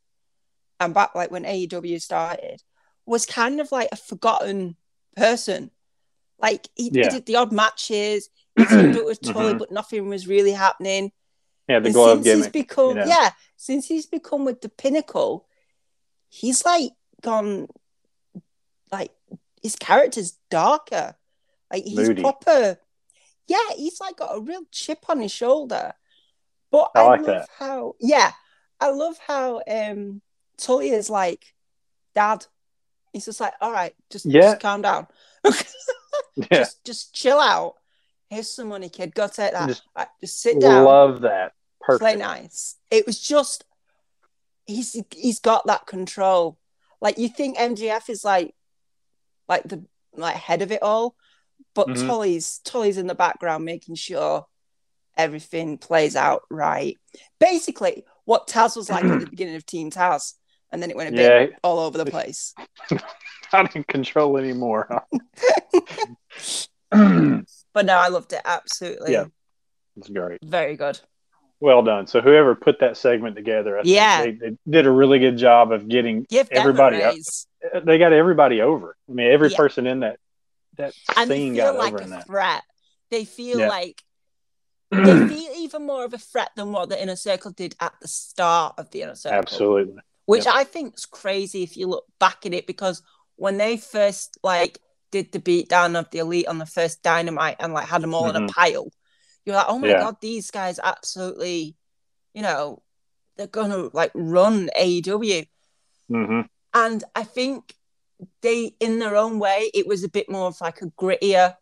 and 0.80 0.94
back 0.94 1.16
like 1.16 1.32
when 1.32 1.44
AEW 1.44 2.02
started, 2.02 2.62
was 3.06 3.26
kind 3.26 3.60
of 3.62 3.72
like 3.72 3.90
a 3.92 3.96
forgotten 3.98 4.76
person. 5.16 5.72
Like 6.40 6.68
he, 6.76 6.90
Yeah. 6.94 7.04
he 7.04 7.10
did 7.10 7.26
the 7.26 7.36
odd 7.38 7.52
matches, 7.52 8.30
he 8.58 8.64
up 8.64 9.06
with 9.06 9.22
Tully, 9.22 9.54
Mhm. 9.54 9.60
but 9.60 9.72
nothing 9.72 10.08
was 10.10 10.28
really 10.28 10.52
happening. 10.52 11.12
Yeah, 11.70 11.80
the 11.80 11.92
glove 11.92 12.18
since 12.24 12.26
he's 12.28 12.36
gimmick. 12.36 12.54
become 12.54 12.90
you 12.90 12.96
know. 12.96 13.06
yeah, 13.06 13.32
since 13.56 13.88
he's 13.88 14.06
become 14.06 14.46
with 14.46 14.62
the 14.62 14.70
pinnacle, 14.70 15.48
he's 16.30 16.64
like 16.66 16.92
gone 17.22 17.68
like 18.92 19.12
his 19.64 19.76
character's 19.76 20.38
darker. 20.52 21.16
Like 21.72 21.84
he's 21.86 21.96
Moody. 22.08 22.22
proper 22.22 22.78
yeah, 23.48 23.58
he's 23.76 24.00
like 24.00 24.18
got 24.18 24.36
a 24.36 24.40
real 24.40 24.64
chip 24.72 25.06
on 25.10 25.20
his 25.22 25.32
shoulder. 25.32 25.94
But 26.72 26.92
I 26.96 27.02
I, 27.02 27.08
like 27.08 27.18
love 27.22 27.28
that. 27.28 27.48
how 27.58 27.96
yeah, 28.00 28.32
I 28.80 28.90
love 28.92 29.18
how 29.26 29.62
um 29.68 30.22
Tully 30.58 30.90
is 30.90 31.10
like 31.10 31.54
dad. 32.14 32.46
He's 33.14 33.26
just 33.26 33.40
like, 33.40 33.54
all 33.62 33.72
right, 33.72 33.94
just, 34.10 34.26
Yeah. 34.26 34.42
just 34.42 34.60
calm 34.62 34.82
down. 34.82 35.08
Yeah, 36.38 36.48
just 36.60 36.84
just 36.86 37.14
chill 37.16 37.40
out. 37.40 37.76
Here's 38.30 38.50
some 38.50 38.68
money, 38.70 38.90
kid. 38.90 39.14
Go 39.16 39.28
take 39.28 39.54
that. 39.54 39.68
Just 39.70 39.84
Right, 39.96 40.08
just 40.20 40.42
sit 40.42 40.60
down 40.60 40.74
I 40.74 40.80
love 40.82 41.22
that. 41.22 41.54
play 41.98 42.16
nice. 42.18 42.76
It 42.92 43.06
was 43.06 43.20
just 43.22 43.64
he's 44.66 45.02
he's 45.12 45.40
got 45.40 45.66
that 45.68 45.86
control. 45.88 46.58
Like 47.00 47.18
you 47.18 47.30
think 47.30 47.58
MJF 47.58 48.10
is 48.10 48.26
like 48.26 48.54
like 49.48 49.64
the 49.64 49.86
like 50.14 50.36
head 50.36 50.62
of 50.62 50.72
it 50.74 50.82
all, 50.84 51.16
but 51.74 51.88
Mhm. 51.88 52.06
Tully's 52.06 52.60
Tully's 52.66 52.98
in 52.98 53.08
the 53.08 53.16
background 53.16 53.64
making 53.64 53.96
sure 53.96 54.46
everything 55.18 55.78
plays 55.78 56.16
out 56.16 56.44
right. 56.50 56.98
Basically, 57.40 58.04
what 58.26 58.48
Taz 58.48 58.76
was 58.76 58.90
like 58.90 59.04
at 59.06 59.20
the 59.20 59.26
beginning 59.30 59.56
of 59.56 59.66
Team 59.66 59.92
Taz, 59.92 60.34
and 60.72 60.82
then 60.82 60.90
it 60.90 60.96
went 60.96 61.14
a 61.14 61.16
bit 61.18 61.54
all 61.64 61.80
over 61.80 61.98
the 61.98 62.06
place. 62.06 62.54
not 63.54 63.76
in 63.76 63.84
control 63.84 64.38
anymore. 64.38 65.04
But 67.74 67.86
no, 67.86 67.98
I 67.98 68.08
loved 68.08 68.32
it 68.32 68.40
absolutely. 68.46 69.12
Yeah. 69.12 69.26
it's 69.98 70.08
great. 70.08 70.40
Very 70.44 70.78
good. 70.78 70.98
Well 71.60 71.84
done. 71.84 72.08
So 72.08 72.22
whoever 72.22 72.56
put 72.56 72.80
that 72.80 72.96
segment 72.96 73.36
together, 73.36 73.78
I 73.78 73.82
think 73.84 73.94
Yeah. 73.96 74.22
they, 74.24 74.32
they 74.32 74.58
did 74.70 74.86
a 74.86 74.92
really 74.92 75.20
good 75.20 75.38
job 75.38 75.74
of 75.74 75.90
getting 75.90 76.26
Give 76.30 76.48
everybody 76.52 77.02
up. 77.04 77.16
Uh, 77.74 77.82
they 77.82 77.98
got 77.98 78.14
everybody 78.14 78.62
over. 78.62 78.96
I 79.10 79.12
mean, 79.12 79.30
every 79.30 79.50
Yeah. 79.50 79.58
person 79.58 79.88
in 79.88 80.02
that 80.02 80.20
that 80.78 80.94
and 81.18 81.30
scene 81.30 81.56
got 81.56 81.76
like 81.76 81.94
over 81.94 82.02
in 82.02 82.12
that. 82.12 82.28
threat. 82.28 82.62
They 83.12 83.26
feel 83.26 83.60
Yeah. 83.60 83.68
like 83.68 84.02
they 85.04 85.16
feel 85.28 85.52
even 85.58 85.86
more 85.86 86.04
of 86.06 86.14
a 86.14 86.18
threat 86.18 86.52
than 86.56 86.72
what 86.72 86.90
the 86.90 87.02
inner 87.02 87.16
circle 87.16 87.52
did 87.52 87.76
at 87.80 87.94
the 88.02 88.08
start 88.08 88.76
of 88.78 88.90
the 88.92 89.02
inner 89.02 89.16
circle. 89.16 89.38
Absolutely. 89.38 90.02
Which 90.26 90.46
Yep. 90.46 90.56
I 90.56 90.64
think 90.64 90.96
is 90.98 91.06
crazy 91.06 91.64
if 91.64 91.78
you 91.78 91.88
look 91.88 92.06
back 92.20 92.46
at 92.46 92.54
it 92.54 92.66
because 92.68 93.02
when 93.36 93.58
they 93.58 93.78
first 93.78 94.38
like 94.44 94.80
did 95.12 95.32
the 95.32 95.40
beatdown 95.40 95.98
of 95.98 96.10
the 96.12 96.20
elite 96.20 96.48
on 96.48 96.58
the 96.58 96.66
first 96.66 97.04
dynamite 97.04 97.58
and 97.60 97.74
like 97.74 97.88
had 97.88 98.02
them 98.02 98.14
all 98.16 98.30
in 98.30 98.36
a 98.36 98.48
pile, 98.48 98.90
you're 99.46 99.56
like, 99.56 99.66
oh 99.68 99.78
my 99.80 99.88
Mm-hmm. 99.88 100.00
Yeah. 100.00 100.06
god, 100.06 100.16
these 100.22 100.52
guys 100.52 100.80
absolutely, 100.84 101.76
you 102.34 102.42
know, 102.42 102.82
they're 103.38 103.48
gonna 103.48 103.90
like 103.94 104.12
run 104.16 104.70
AEW. 104.80 105.46
hmm 106.10 106.42
And 106.74 107.04
I 107.16 107.24
think 107.24 107.76
they, 108.42 108.76
in 108.80 109.00
their 109.00 109.16
own 109.16 109.40
way, 109.40 109.70
it 109.74 109.88
was 109.88 110.04
a 110.04 110.10
bit 110.10 110.30
more 110.30 110.48
of 110.48 110.60
like 110.62 110.82
a 110.82 110.88
grittier 110.88 111.56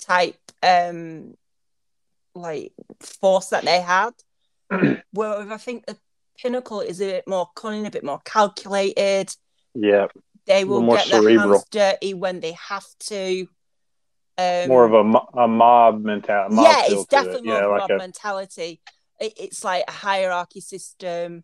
type, 0.00 0.38
um, 0.62 1.34
like 2.36 2.72
force 3.00 3.48
that 3.48 3.64
they 3.64 3.80
had. 3.80 4.10
Whereas 5.12 5.50
I 5.50 5.56
think 5.56 5.86
the 5.86 5.96
pinnacle 6.38 6.80
is 6.80 7.00
a 7.00 7.06
bit 7.06 7.28
more 7.28 7.48
cunning, 7.54 7.86
a 7.86 7.90
bit 7.90 8.04
more 8.04 8.20
calculated. 8.24 9.34
Yeah. 9.74 10.08
They 10.46 10.64
will 10.64 10.82
more 10.82 10.96
get 10.96 11.08
their 11.08 11.28
hands 11.28 11.64
dirty 11.70 12.14
when 12.14 12.40
they 12.40 12.52
have 12.52 12.86
to. 13.00 13.46
Um, 14.38 14.68
More 14.68 14.84
of 14.84 14.92
a, 14.92 15.02
mo- 15.02 15.28
a 15.32 15.48
mob 15.48 16.04
mentality. 16.04 16.54
Mob 16.54 16.64
yeah, 16.64 16.82
it's 16.86 17.02
it. 17.02 17.08
definitely 17.08 17.48
yeah, 17.48 17.60
more 17.62 17.62
a 17.62 17.70
like 17.70 17.80
mob 17.80 17.90
a, 17.90 17.98
mentality. 17.98 18.80
It, 19.18 19.32
it's 19.38 19.64
like 19.64 19.84
a 19.88 19.92
hierarchy 19.92 20.60
system. 20.60 21.42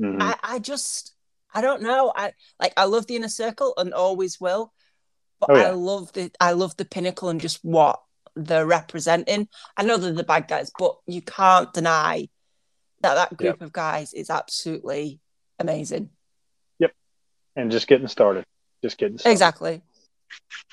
mhm. 0.00 0.16
I, 0.20 0.36
I 0.42 0.58
just 0.58 1.14
I 1.52 1.60
don't 1.60 1.82
know. 1.82 2.12
I 2.16 2.32
like 2.58 2.72
I 2.76 2.84
love 2.84 3.06
the 3.06 3.16
inner 3.16 3.28
circle 3.28 3.74
and 3.76 3.92
always 3.92 4.40
will. 4.40 4.72
But 5.38 5.50
Oh, 5.50 5.56
yeah. 5.56 5.68
I 5.68 5.70
love 5.70 6.12
the 6.12 6.30
I 6.40 6.52
love 6.52 6.76
the 6.76 6.84
pinnacle 6.84 7.28
and 7.28 7.40
just 7.40 7.58
what 7.62 8.00
they're 8.44 8.66
representing. 8.66 9.48
I 9.76 9.84
know 9.84 9.96
they're 9.96 10.12
the 10.12 10.24
bad 10.24 10.48
guys, 10.48 10.70
but 10.78 10.96
you 11.06 11.22
can't 11.22 11.72
deny 11.72 12.28
that 13.02 13.14
that 13.14 13.36
group 13.36 13.62
of 13.62 13.72
guys 13.72 14.12
is 14.12 14.30
absolutely 14.30 15.20
amazing. 15.58 16.10
Yep, 16.78 16.92
and 17.56 17.70
just 17.70 17.86
getting 17.86 18.08
started. 18.08 18.44
Just 18.82 18.98
getting 18.98 19.18
started. 19.18 19.32
Exactly. 19.32 19.82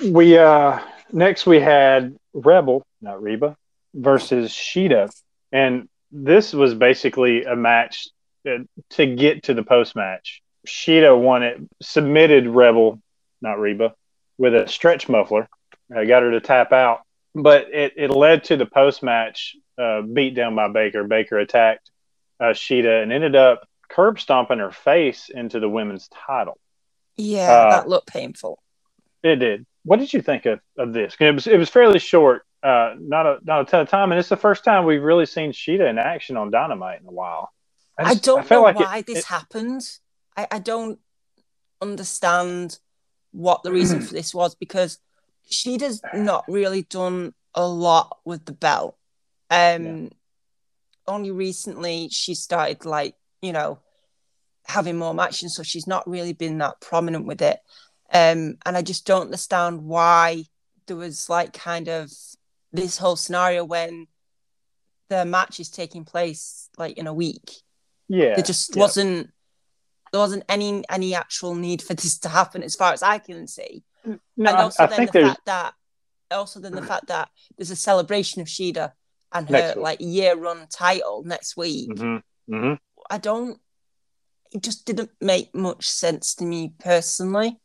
We 0.04 0.38
uh 0.38 0.80
next 1.12 1.46
we 1.46 1.60
had 1.60 2.16
Rebel, 2.34 2.86
not 3.02 3.22
Reba, 3.22 3.56
versus 3.94 4.52
Shida, 4.52 5.10
and 5.52 5.90
this 6.12 6.54
was 6.54 6.74
basically 6.74 7.44
a 7.44 7.56
match 7.56 8.08
uh, 8.48 8.60
to 8.92 9.06
get 9.16 9.44
to 9.44 9.54
the 9.54 9.64
post 9.64 9.96
match. 9.96 10.42
Shida 10.68 11.18
won 11.20 11.44
it, 11.44 11.60
submitted 11.82 12.48
Rebel, 12.48 13.02
not 13.42 13.60
Reba, 13.60 13.94
with 14.38 14.54
a 14.54 14.68
stretch 14.68 15.10
muffler. 15.10 15.48
Uh, 15.96 16.04
got 16.04 16.24
her 16.24 16.32
to 16.32 16.42
tap 16.42 16.74
out, 16.74 17.02
but 17.36 17.68
it, 17.74 17.94
it 17.98 18.10
led 18.12 18.46
to 18.46 18.58
the 18.58 18.66
post 18.66 19.04
match 19.04 19.56
uh, 19.78 20.02
beat 20.02 20.36
down 20.36 20.56
by 20.56 20.68
Baker. 20.70 21.04
Baker 21.04 21.38
attacked 21.40 21.90
uh, 22.40 22.46
Shida 22.54 23.04
and 23.04 23.12
ended 23.12 23.36
up 23.36 23.68
curb 23.90 24.20
stomping 24.20 24.60
her 24.60 24.72
face 24.72 25.30
into 25.34 25.60
the 25.60 25.70
women's 25.70 26.08
title. 26.28 26.58
Yeah, 27.16 27.52
Uh, 27.52 27.70
that 27.72 27.90
looked 27.90 28.08
painful. 28.08 28.62
It 29.24 29.38
did. 29.38 29.66
What 29.84 30.00
did 30.00 30.14
you 30.14 30.22
think 30.22 30.46
of, 30.46 30.60
of 30.78 30.94
this? 30.94 31.16
It 31.20 31.32
was 31.34 31.48
it 31.48 31.58
was 31.58 31.70
fairly 31.70 31.98
short, 32.00 32.44
uh, 32.62 32.94
not 33.00 33.26
a 33.26 33.38
not 33.44 33.62
a 33.62 33.66
ton 33.66 33.82
of 33.82 33.90
time, 33.90 34.12
and 34.12 34.20
it's 34.20 34.30
the 34.30 34.36
first 34.38 34.64
time 34.64 34.86
we've 34.86 35.02
really 35.02 35.26
seen 35.26 35.52
Shida 35.52 35.90
in 35.90 35.98
action 35.98 36.38
on 36.38 36.52
Dynamite 36.52 37.02
in 37.02 37.08
a 37.08 37.12
while. 37.12 37.50
I, 37.98 38.14
just- 38.14 38.24
don't 38.26 38.46
felt 38.46 38.62
know 38.62 38.64
like 38.64 38.76
it- 38.76 38.84
why 38.86 39.02
this 39.02 39.20
it- 39.20 39.26
happened. 39.26 39.82
I, 40.36 40.48
I 40.52 40.60
don't 40.60 41.00
understand 41.82 42.80
what 43.32 43.64
the 43.64 43.72
reason 43.72 44.02
for 44.02 44.14
this 44.14 44.34
was 44.34 44.56
because 44.56 45.00
she 45.50 45.78
does 45.78 46.02
not 46.14 46.46
really 46.48 46.84
done 46.84 47.34
a 47.54 47.68
lot 47.68 48.20
with 48.26 48.46
the 48.46 48.54
belt. 48.54 48.98
Um 49.50 50.12
only 51.08 51.32
recently 51.32 52.10
she 52.10 52.36
started 52.36 52.86
like, 52.86 53.16
you 53.42 53.54
know, 53.54 53.80
having 54.66 54.98
more 54.98 55.14
matches, 55.14 55.56
so 55.56 55.64
she's 55.64 55.88
not 55.88 56.08
really 56.08 56.34
been 56.34 56.58
that 56.58 56.82
prominent 56.82 57.26
with 57.26 57.42
it. 57.42 57.60
Um 58.14 58.58
and 58.66 58.78
I 58.78 58.82
just 58.82 59.06
don't 59.06 59.24
understand 59.24 59.84
why 59.84 60.44
there 60.88 60.98
was 60.98 61.30
like 61.30 61.54
kind 61.54 61.88
of 61.88 62.12
this 62.72 62.98
whole 62.98 63.16
scenario 63.16 63.64
when 63.64 64.08
the 65.10 65.26
match 65.26 65.60
is 65.60 65.70
taking 65.70 66.04
place 66.04 66.70
like 66.78 66.98
in 66.98 67.08
a 67.08 67.14
week 67.14 67.64
yeah, 68.08 68.36
there 68.36 68.44
just 68.44 68.76
yeah. 68.76 68.82
wasn't 68.82 69.30
there 70.12 70.22
wasn't 70.22 70.44
any 70.48 70.84
any 70.90 71.14
actual 71.14 71.56
need 71.56 71.82
for 71.82 71.94
this 71.94 72.18
to 72.20 72.30
happen 72.30 72.64
as 72.64 72.76
far 72.76 72.94
as 72.94 73.04
I 73.04 73.20
can 73.20 73.48
see. 73.48 73.84
No, 74.38 74.50
and 74.52 74.58
also 74.58 74.84
I 74.84 74.88
then 74.88 74.98
think 74.98 75.12
the 75.12 75.20
there's 75.20 75.32
fact 75.32 75.46
that 75.46 75.74
also 76.32 76.60
then 76.60 76.74
the 76.76 76.82
fact 76.82 77.08
that 77.08 77.30
there's 77.58 77.72
a 77.72 77.76
celebration 77.76 78.42
of 78.42 78.48
Shida 78.48 78.92
and 79.34 79.50
her 79.50 79.74
like 79.78 80.00
year 80.02 80.36
run 80.36 80.68
title 80.70 81.24
next 81.26 81.58
week. 81.58 81.90
hmm 81.98 82.18
hmm 82.50 82.74
I 83.10 83.18
don't 83.18 83.60
it 84.52 84.64
just 84.64 84.86
didn't 84.86 85.12
make 85.20 85.54
much 85.54 85.90
sense 85.90 86.36
to 86.36 86.46
me 86.46 86.74
personally. 86.80 87.58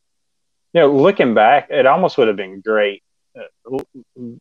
You 0.72 0.80
know, 0.80 0.92
looking 0.96 1.34
back, 1.34 1.68
it 1.70 1.86
almost 1.86 2.18
would 2.18 2.28
have 2.28 2.36
been 2.36 2.60
great 2.60 3.02
uh, 3.38 3.42
l- 3.72 3.86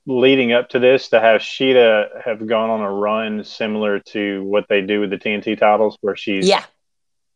leading 0.05 0.51
up 0.53 0.69
to 0.69 0.79
this 0.79 1.09
to 1.09 1.19
have 1.19 1.41
Shida 1.41 2.23
have 2.25 2.47
gone 2.47 2.69
on 2.69 2.81
a 2.81 2.91
run 2.91 3.43
similar 3.43 3.99
to 3.99 4.43
what 4.43 4.65
they 4.69 4.81
do 4.81 5.01
with 5.01 5.09
the 5.11 5.17
TNT 5.17 5.57
titles, 5.57 5.97
where 6.01 6.15
she's 6.15 6.47
Yeah. 6.47 6.65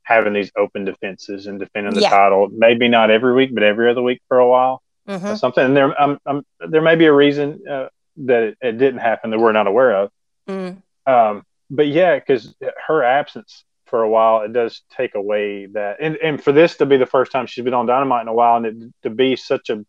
Having 0.05 0.33
these 0.33 0.51
open 0.55 0.85
defenses 0.85 1.47
and 1.47 1.59
defending 1.59 1.93
the 1.93 2.01
Yeah. 2.01 2.09
title. 2.09 2.47
Maybe 2.51 2.87
not 2.87 3.11
every 3.11 3.33
week, 3.33 3.53
but 3.53 3.63
every 3.63 3.89
other 3.89 4.01
week 4.01 4.21
for 4.27 4.37
a 4.39 4.47
while. 4.47 4.81
hmm 5.07 5.23
or 5.27 5.35
something. 5.35 5.63
And 5.63 5.77
there, 5.77 6.01
um, 6.01 6.17
um, 6.25 6.43
there 6.67 6.81
may 6.81 6.95
be 6.95 7.05
a 7.05 7.13
reason 7.13 7.61
uh, 7.69 7.89
that 8.17 8.41
it, 8.43 8.57
it 8.61 8.77
didn't 8.79 9.01
happen 9.01 9.29
that 9.29 9.39
we're 9.39 9.51
not 9.51 9.67
aware 9.67 9.91
of. 9.97 10.09
Mm. 10.49 10.81
Um, 11.05 11.43
but 11.69 11.85
yeah, 11.87 12.15
because 12.17 12.55
her 12.87 13.03
absence 13.03 13.65
for 13.85 14.01
a 14.01 14.09
while, 14.09 14.41
it 14.41 14.51
does 14.51 14.81
take 14.97 15.13
away 15.13 15.67
that. 15.67 15.97
And 15.99 16.15
and 16.17 16.43
for 16.43 16.51
this 16.51 16.77
to 16.77 16.87
be 16.87 16.97
the 16.97 17.05
first 17.05 17.31
time 17.31 17.45
she's 17.45 17.63
been 17.63 17.75
on 17.75 17.85
Dynamite 17.85 18.23
in 18.23 18.27
a 18.29 18.33
while, 18.33 18.57
and 18.57 18.65
it, 18.65 18.93
to 19.03 19.11
be 19.11 19.35
such 19.35 19.69
a 19.69 19.85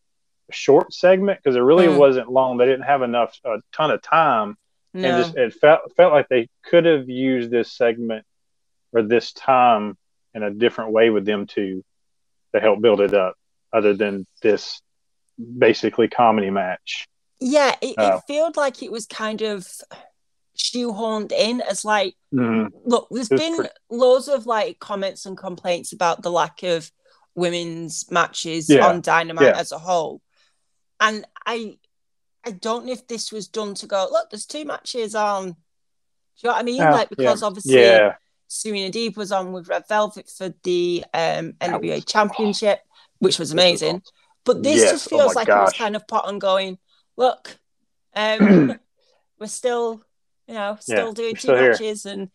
short 0.51 0.93
segment 0.93 1.41
because 1.43 1.57
it 1.57 1.61
really 1.61 1.87
Mm. 1.87 1.97
wasn't 1.99 2.31
long. 2.31 2.59
They 2.59 2.67
didn't 2.67 2.85
have 2.85 3.01
enough 3.01 3.39
a 3.45 3.57
ton 3.73 3.91
of 3.91 4.03
time, 4.03 4.57
No. 4.93 5.09
and 5.09 5.25
just 5.25 5.35
it 5.37 5.55
felt 5.55 5.81
felt 5.97 6.13
like 6.13 6.29
they 6.29 6.49
could 6.63 6.85
have 6.85 7.09
used 7.09 7.51
this 7.51 7.73
segment 7.73 8.27
or 8.93 9.01
this 9.01 9.33
time 9.33 9.97
in 10.37 10.43
a 10.43 10.51
different 10.51 10.93
way 10.93 11.11
with 11.11 11.25
them 11.25 11.47
to 11.49 11.83
to 12.55 12.61
help 12.61 12.81
build 12.81 13.01
it 13.01 13.13
up, 13.15 13.35
other 13.73 13.93
than 13.95 14.27
this 14.43 14.81
basically 15.59 16.09
comedy 16.09 16.51
match. 16.51 17.09
Yeah, 17.41 17.75
it, 17.83 17.95
Oh. 17.99 18.17
it 18.19 18.23
felt 18.29 18.57
like 18.57 18.83
it 18.83 18.93
was 18.93 19.07
kind 19.07 19.43
of 19.43 19.67
shoehorned 20.57 21.33
in 21.33 21.61
as 21.61 21.85
like 21.85 22.15
Mhm. 22.33 22.71
look 22.85 23.09
there's 23.11 23.29
been 23.29 23.57
pretty- 23.57 23.75
loads 23.91 24.27
of 24.29 24.47
like 24.47 24.79
comments 24.79 25.27
and 25.27 25.37
complaints 25.37 25.93
about 25.93 26.23
the 26.23 26.31
lack 26.31 26.63
of 26.63 26.91
women's 27.35 28.11
matches 28.11 28.71
Yeah. 28.71 28.87
on 28.89 29.03
dynamite 29.03 29.49
Yeah. 29.49 29.59
as 29.59 29.71
a 29.73 29.79
whole 29.79 30.23
and 30.99 31.27
i 31.45 31.77
i 32.43 32.53
don't 32.53 32.87
know 32.87 32.93
if 32.93 33.07
this 33.07 33.31
was 33.31 33.49
done 33.49 33.75
to 33.75 33.87
go 33.87 34.09
look 34.11 34.31
there's 34.31 34.47
two 34.47 34.65
matches 34.65 35.15
on 35.15 35.43
do 35.51 35.57
you 36.39 36.49
know 36.49 36.53
what 36.53 36.61
i 36.61 36.63
mean 36.63 36.77
Yeah, 36.77 36.91
like 36.93 37.11
because 37.11 37.43
obviously 37.43 37.75
Yeah, 37.75 38.15
serena 38.49 38.91
deep 38.91 39.17
was 39.17 39.33
on 39.33 39.53
with 39.53 39.69
red 39.69 39.85
velvet 39.89 40.29
for 40.29 40.53
the 40.63 41.05
um 41.15 41.53
nwa 41.61 42.05
championship 42.07 42.81
which 43.19 43.39
was 43.39 43.53
amazing 43.53 44.03
but 44.45 44.63
this 44.63 44.83
Yes, 44.83 44.93
just 44.93 45.07
oh 45.13 45.17
feels 45.19 45.35
my 45.35 45.41
like 45.41 45.49
it 45.49 45.57
was 45.57 45.73
kind 45.73 45.97
of 45.97 46.07
pot 46.07 46.27
on 46.27 46.39
going 46.39 46.79
look 47.17 47.59
um 48.15 48.79
we're 49.41 49.47
still 49.47 50.03
you 50.47 50.55
know 50.55 50.77
still 50.81 51.09
Yeah, 51.09 51.15
doing 51.15 51.35
two 51.35 51.39
still 51.41 51.57
here. 51.57 51.71
matches 51.73 52.07
and 52.07 52.31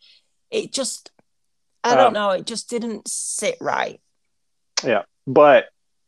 it 0.50 0.72
just 0.72 1.12
i 1.84 1.92
Um, 1.92 1.98
don't 1.98 2.14
know 2.14 2.32
it 2.32 2.46
just 2.46 2.70
didn't 2.70 3.08
sit 3.08 3.58
right 3.62 4.00
Yeah. 4.84 5.04
but 5.26 5.66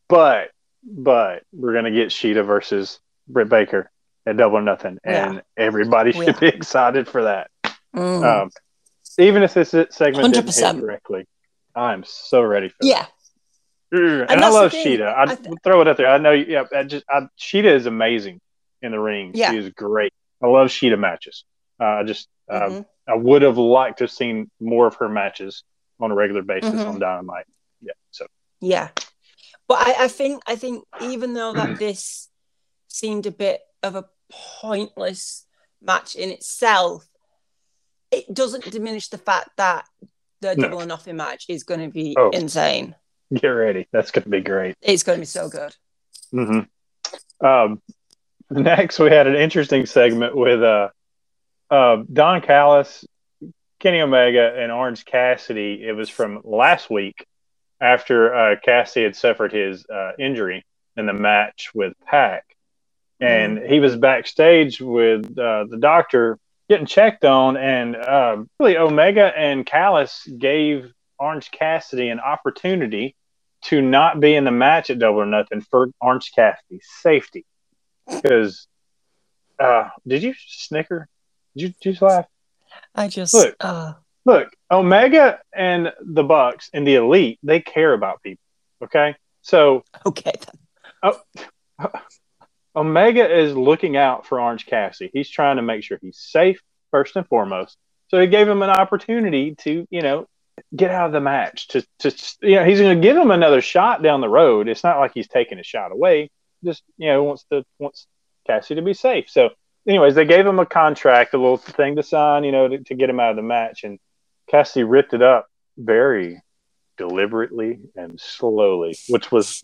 but 0.09 0.51
but 0.83 1.43
we're 1.53 1.73
gonna 1.73 1.91
get 1.91 2.09
Shida 2.09 2.45
versus 2.45 2.99
Britt 3.27 3.47
Baker 3.49 3.89
at 4.25 4.35
Double 4.37 4.61
Nothing, 4.61 4.99
and 5.03 5.41
everybody 5.55 6.11
Oh, 6.13 6.21
should 6.21 6.35
yeah. 6.35 6.39
be 6.39 6.47
excited 6.57 7.07
for 7.07 7.23
that. 7.23 7.49
Mm. 7.95 8.43
Um, 8.43 8.49
even 9.19 9.43
if 9.43 9.53
this 9.53 9.69
segment 9.71 10.33
didn't 10.33 10.55
hit 10.55 10.79
correctly, 10.81 11.25
I'm 11.75 12.03
so 12.05 12.41
ready 12.41 12.69
for 12.69 12.77
that. 12.81 12.87
yeah 12.87 13.05
Mm, 13.93 14.21
And, 14.21 14.31
And 14.31 14.41
I 14.43 14.49
love. 14.49 14.71
Shida. 14.71 15.13
I, 15.15 15.35
th- 15.35 15.49
throw 15.63 15.79
it 15.81 15.87
out 15.87 15.97
there. 15.97 16.07
I 16.07 16.17
know. 16.17 16.31
Yeah, 16.31 16.63
I 16.75 16.81
just 16.83 17.05
I, 17.07 17.27
Shida 17.39 17.65
is 17.65 17.85
amazing 17.85 18.41
in 18.81 18.91
the 18.91 18.99
ring. 18.99 19.33
Yeah. 19.35 19.51
She 19.51 19.57
is 19.57 19.69
great. 19.69 20.11
I 20.41 20.47
love 20.47 20.69
Shida 20.69 20.97
matches. 20.97 21.43
Uh, 21.79 21.85
I 21.85 22.03
just 22.03 22.27
uh, 22.49 22.59
Mhm. 22.61 22.85
I 23.07 23.13
would 23.15 23.43
have 23.43 23.59
liked 23.59 23.99
to 23.99 24.05
have 24.05 24.11
seen 24.11 24.49
more 24.59 24.87
of 24.87 24.95
her 24.95 25.07
matches 25.09 25.63
on 25.99 26.09
a 26.09 26.15
regular 26.15 26.41
basis 26.41 26.73
Mhm. 26.73 26.87
on 26.87 26.99
Dynamite. 26.99 27.45
Yeah. 27.81 27.91
So 28.11 28.25
yeah 28.61 28.89
but 29.67 29.77
I, 29.87 30.05
I 30.05 30.07
think 30.07 30.41
i 30.47 30.55
think 30.55 30.83
even 31.01 31.33
though 31.33 31.53
that 31.53 31.77
this 31.79 32.29
seemed 32.87 33.25
a 33.25 33.31
bit 33.31 33.59
of 33.83 33.95
a 33.95 34.05
pointless 34.31 35.45
match 35.81 36.15
in 36.15 36.29
itself 36.31 37.05
it 38.13 38.33
doesn't 38.33 38.69
diminish 38.71 39.09
the 39.09 39.17
fact 39.17 39.49
that 39.57 39.85
the 40.41 40.55
No. 40.55 40.63
double 40.63 40.81
or 40.81 40.85
nothing 40.85 41.15
match 41.15 41.45
is 41.49 41.63
going 41.63 41.79
to 41.81 41.89
be 41.89 42.15
Oh. 42.17 42.29
insane 42.31 42.95
get 43.33 43.47
ready. 43.47 43.87
That's 43.91 44.11
going 44.11 44.23
to 44.25 44.29
be 44.29 44.41
great. 44.41 44.75
it's 44.81 45.03
going 45.03 45.17
to 45.17 45.21
be 45.21 45.25
so 45.25 45.49
good 45.49 45.75
hmm 46.31 46.59
Um, 47.45 47.81
next, 48.49 48.99
we 48.99 49.09
had 49.09 49.27
an 49.27 49.35
interesting 49.35 49.85
segment 49.85 50.35
with 50.35 50.61
uh, 50.61 50.89
uh, 51.71 52.03
Don 52.11 52.41
Callis, 52.41 53.05
Kenny 53.79 54.01
Omega, 54.01 54.53
and 54.57 54.71
Orange 54.71 55.03
Cassidy. 55.05 55.83
It 55.83 55.93
was 55.93 56.09
from 56.09 56.41
last 56.43 56.89
week 56.89 57.25
after 57.81 58.33
uh, 58.33 58.55
Cassidy 58.63 59.03
had 59.05 59.15
suffered 59.15 59.51
his 59.51 59.85
uh, 59.89 60.11
injury 60.19 60.63
in 60.95 61.05
the 61.07 61.13
match 61.13 61.71
with 61.73 61.93
Pac. 62.05 62.45
And 63.19 63.57
he 63.57 63.79
was 63.79 63.95
backstage 63.95 64.79
with 64.81 65.25
uh, 65.37 65.65
the 65.69 65.77
doctor 65.79 66.37
getting 66.73 66.87
checked 66.87 67.23
on. 67.23 67.55
And 67.55 67.95
uh, 67.95 68.43
really, 68.59 68.77
Omega 68.77 69.31
and 69.37 69.65
Callis 69.65 70.27
gave 70.37 70.91
Orange 71.19 71.51
Cassidy 71.51 72.09
an 72.09 72.19
opportunity 72.19 73.15
to 73.65 73.81
not 73.81 74.19
be 74.19 74.35
in 74.35 74.43
the 74.43 74.51
match 74.51 74.89
at 74.89 74.99
Double 74.99 75.21
or 75.21 75.25
Nothing 75.25 75.61
for 75.61 75.89
Orange 76.01 76.31
Cassidy's 76.33 76.85
safety. 77.01 77.45
Because, 78.07 78.67
uh, 79.59 79.89
did 80.05 80.23
you 80.23 80.33
snicker? 80.47 81.07
Did 81.55 81.61
you, 81.61 81.67
did 81.69 81.85
you 81.85 81.91
just 81.91 82.01
laugh? 82.01 82.25
i 82.95 83.07
just 83.07 83.33
Look. 83.33 83.55
uh, 83.59 83.93
Look, 84.25 84.49
Omega 84.71 85.39
and 85.53 85.93
the 86.01 86.23
Bucks 86.23 86.69
and 86.73 86.87
the 86.87 86.95
Elite, 86.95 87.39
they 87.43 87.59
care 87.59 87.93
about 87.93 88.23
people. 88.23 88.43
Okay, 88.83 89.15
so 89.41 89.83
okay 90.05 90.33
then 90.41 91.89
Omega 92.75 93.29
is 93.31 93.55
looking 93.55 93.97
out 93.97 94.25
for 94.25 94.39
Orange 94.39 94.65
Cassidy. 94.65 95.11
He's 95.13 95.29
trying 95.29 95.57
to 95.57 95.61
make 95.61 95.83
sure 95.83 95.99
he's 96.01 96.17
safe 96.17 96.61
first 96.91 97.15
and 97.15 97.27
foremost. 97.27 97.77
So 98.09 98.19
he 98.19 98.27
gave 98.27 98.47
him 98.47 98.61
an 98.61 98.69
opportunity 98.69 99.55
to, 99.61 99.87
you 99.89 100.01
know, 100.01 100.27
get 100.75 100.91
out 100.91 101.07
of 101.07 101.13
the 101.13 101.21
match. 101.21 101.67
To, 101.69 101.83
to 101.99 102.11
you 102.41 102.55
know, 102.55 102.65
he's 102.65 102.79
going 102.79 102.99
to 102.99 103.01
give 103.01 103.17
him 103.17 103.31
another 103.31 103.61
shot 103.61 104.03
down 104.03 104.21
the 104.21 104.29
road. 104.29 104.67
It's 104.67 104.83
not 104.83 104.99
like 104.99 105.11
he's 105.13 105.27
taking 105.27 105.59
a 105.59 105.63
shot 105.63 105.91
away. 105.91 106.29
Just 106.63 106.83
you 106.97 107.07
know, 107.07 107.23
wants 107.23 107.45
to 107.51 107.63
wants 107.79 108.07
Cassidy 108.47 108.79
to 108.79 108.85
be 108.85 108.93
safe. 108.93 109.29
So, 109.29 109.49
anyways, 109.87 110.15
they 110.15 110.25
gave 110.25 110.45
him 110.45 110.59
a 110.59 110.65
contract, 110.65 111.33
a 111.33 111.37
little 111.37 111.57
thing 111.57 111.95
to 111.97 112.03
sign, 112.03 112.43
you 112.43 112.51
know, 112.51 112.67
to, 112.67 112.79
to 112.83 112.95
get 112.95 113.09
him 113.09 113.19
out 113.19 113.31
of 113.31 113.35
the 113.35 113.41
match, 113.41 113.83
and 113.83 113.99
Cassidy 114.49 114.83
ripped 114.83 115.13
it 115.13 115.21
up 115.21 115.47
very 115.77 116.41
deliberately 116.97 117.79
and 117.95 118.19
slowly, 118.19 118.95
which 119.09 119.31
was. 119.31 119.61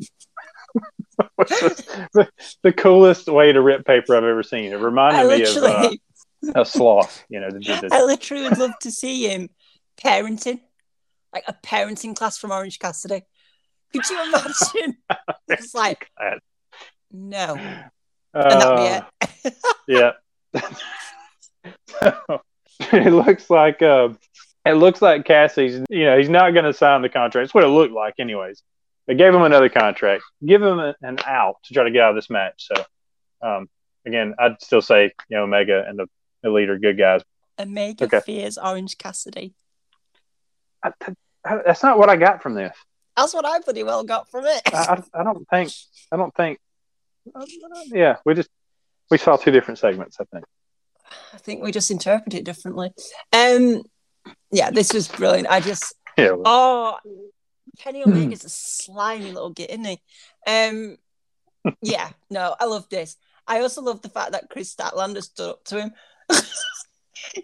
the, 1.37 2.27
the 2.63 2.73
coolest 2.73 3.27
way 3.27 3.51
to 3.51 3.61
rip 3.61 3.85
paper 3.85 4.15
I've 4.15 4.23
ever 4.23 4.43
seen. 4.43 4.71
It 4.71 4.77
reminded 4.77 5.39
me 5.39 5.43
of 5.43 5.63
uh, 5.63 5.91
a 6.55 6.65
sloth, 6.65 7.23
you 7.29 7.39
know, 7.39 7.49
to 7.49 7.59
do 7.59 7.79
I 7.91 8.03
literally 8.03 8.43
would 8.43 8.57
love 8.57 8.77
to 8.81 8.91
see 8.91 9.27
him 9.27 9.49
parenting, 10.01 10.61
like 11.33 11.43
a 11.47 11.53
parenting 11.53 12.15
class 12.15 12.37
from 12.37 12.51
Orange 12.51 12.79
Cassidy. 12.79 13.21
Could 13.93 14.09
you 14.09 14.23
imagine? 14.23 14.97
it's 15.47 15.73
like, 15.73 16.09
no. 17.11 17.55
And 18.33 18.51
that'd 18.51 18.77
be 18.77 18.83
it. 18.83 19.03
Uh, 19.45 19.51
yeah. 19.87 20.11
it 22.93 23.11
looks 23.11 23.49
like 23.49 23.81
uh, 23.81 24.09
it 24.65 24.73
looks 24.73 25.01
like 25.01 25.25
Cassie's. 25.25 25.81
You 25.89 26.05
know, 26.05 26.17
he's 26.17 26.29
not 26.29 26.51
going 26.51 26.65
to 26.65 26.73
sign 26.73 27.01
the 27.01 27.09
contract. 27.09 27.45
That's 27.45 27.53
what 27.53 27.63
it 27.63 27.67
looked 27.67 27.93
like, 27.93 28.15
anyways. 28.19 28.61
They 29.09 29.15
gave 29.15 29.33
him 29.33 29.41
another 29.41 29.69
contract, 29.69 30.23
give 30.45 30.61
him 30.61 30.77
a, 30.77 30.93
an 31.01 31.17
out 31.25 31.55
to 31.63 31.73
try 31.73 31.83
to 31.83 31.89
get 31.89 32.03
out 32.03 32.11
of 32.11 32.15
this 32.15 32.29
match. 32.29 32.67
So, 32.71 32.85
um, 33.41 33.67
again, 34.05 34.35
I'd 34.37 34.61
still 34.61 34.83
say 34.83 35.11
you 35.29 35.37
know 35.37 35.43
Omega 35.45 35.83
and 35.87 35.97
the 35.97 36.05
Elite 36.43 36.69
are 36.69 36.77
good 36.77 36.95
guys. 36.95 37.23
Omega 37.59 38.05
Okay. 38.05 38.19
fears 38.19 38.59
Orange 38.59 38.99
Cassidy. 38.99 39.55
I, 40.83 40.91
I, 41.43 41.57
that's 41.65 41.81
not 41.81 41.97
what 41.97 42.07
I 42.07 42.17
got 42.17 42.43
from 42.43 42.53
this. 42.53 42.77
That's 43.17 43.33
what 43.33 43.45
I 43.45 43.59
pretty 43.61 43.81
well 43.81 44.03
got 44.03 44.29
from 44.29 44.45
it. 44.45 44.61
I, 44.71 45.01
I, 45.13 45.21
I 45.21 45.23
don't 45.23 45.43
think. 45.49 45.71
I 46.11 46.15
don't 46.15 46.35
think. 46.35 46.59
uh, 47.35 47.45
yeah, 47.87 48.17
we 48.25 48.35
just 48.35 48.49
we 49.09 49.17
saw 49.17 49.37
two 49.37 49.49
different 49.49 49.79
segments. 49.79 50.17
I 50.21 50.25
think. 50.31 50.45
I 51.33 51.37
think 51.37 51.63
we 51.63 51.71
just 51.71 51.89
interpret 51.89 52.35
it 52.35 52.43
differently. 52.43 52.91
Um, 53.33 53.81
yeah, 54.51 54.69
this 54.69 54.93
was 54.93 55.07
brilliant. 55.07 55.47
I 55.49 55.61
just 55.61 55.95
Yeah. 56.15 56.33
well, 56.33 56.43
oh, 56.45 56.97
Kenny 57.77 58.03
Omega's 58.03 58.45
a 58.45 58.49
slimy 58.49 59.31
little 59.31 59.51
git, 59.51 59.69
isn't 59.69 59.85
he? 59.85 60.01
Um, 60.47 60.97
yeah, 61.81 62.09
no, 62.29 62.55
I 62.59 62.65
love 62.65 62.87
this. 62.89 63.17
I 63.47 63.61
also 63.61 63.81
love 63.81 64.01
the 64.01 64.09
fact 64.09 64.31
that 64.33 64.49
Kris 64.49 64.73
Statlander 64.73 65.21
stood 65.21 65.49
up 65.49 65.63
to 65.65 65.81
him. 65.81 65.91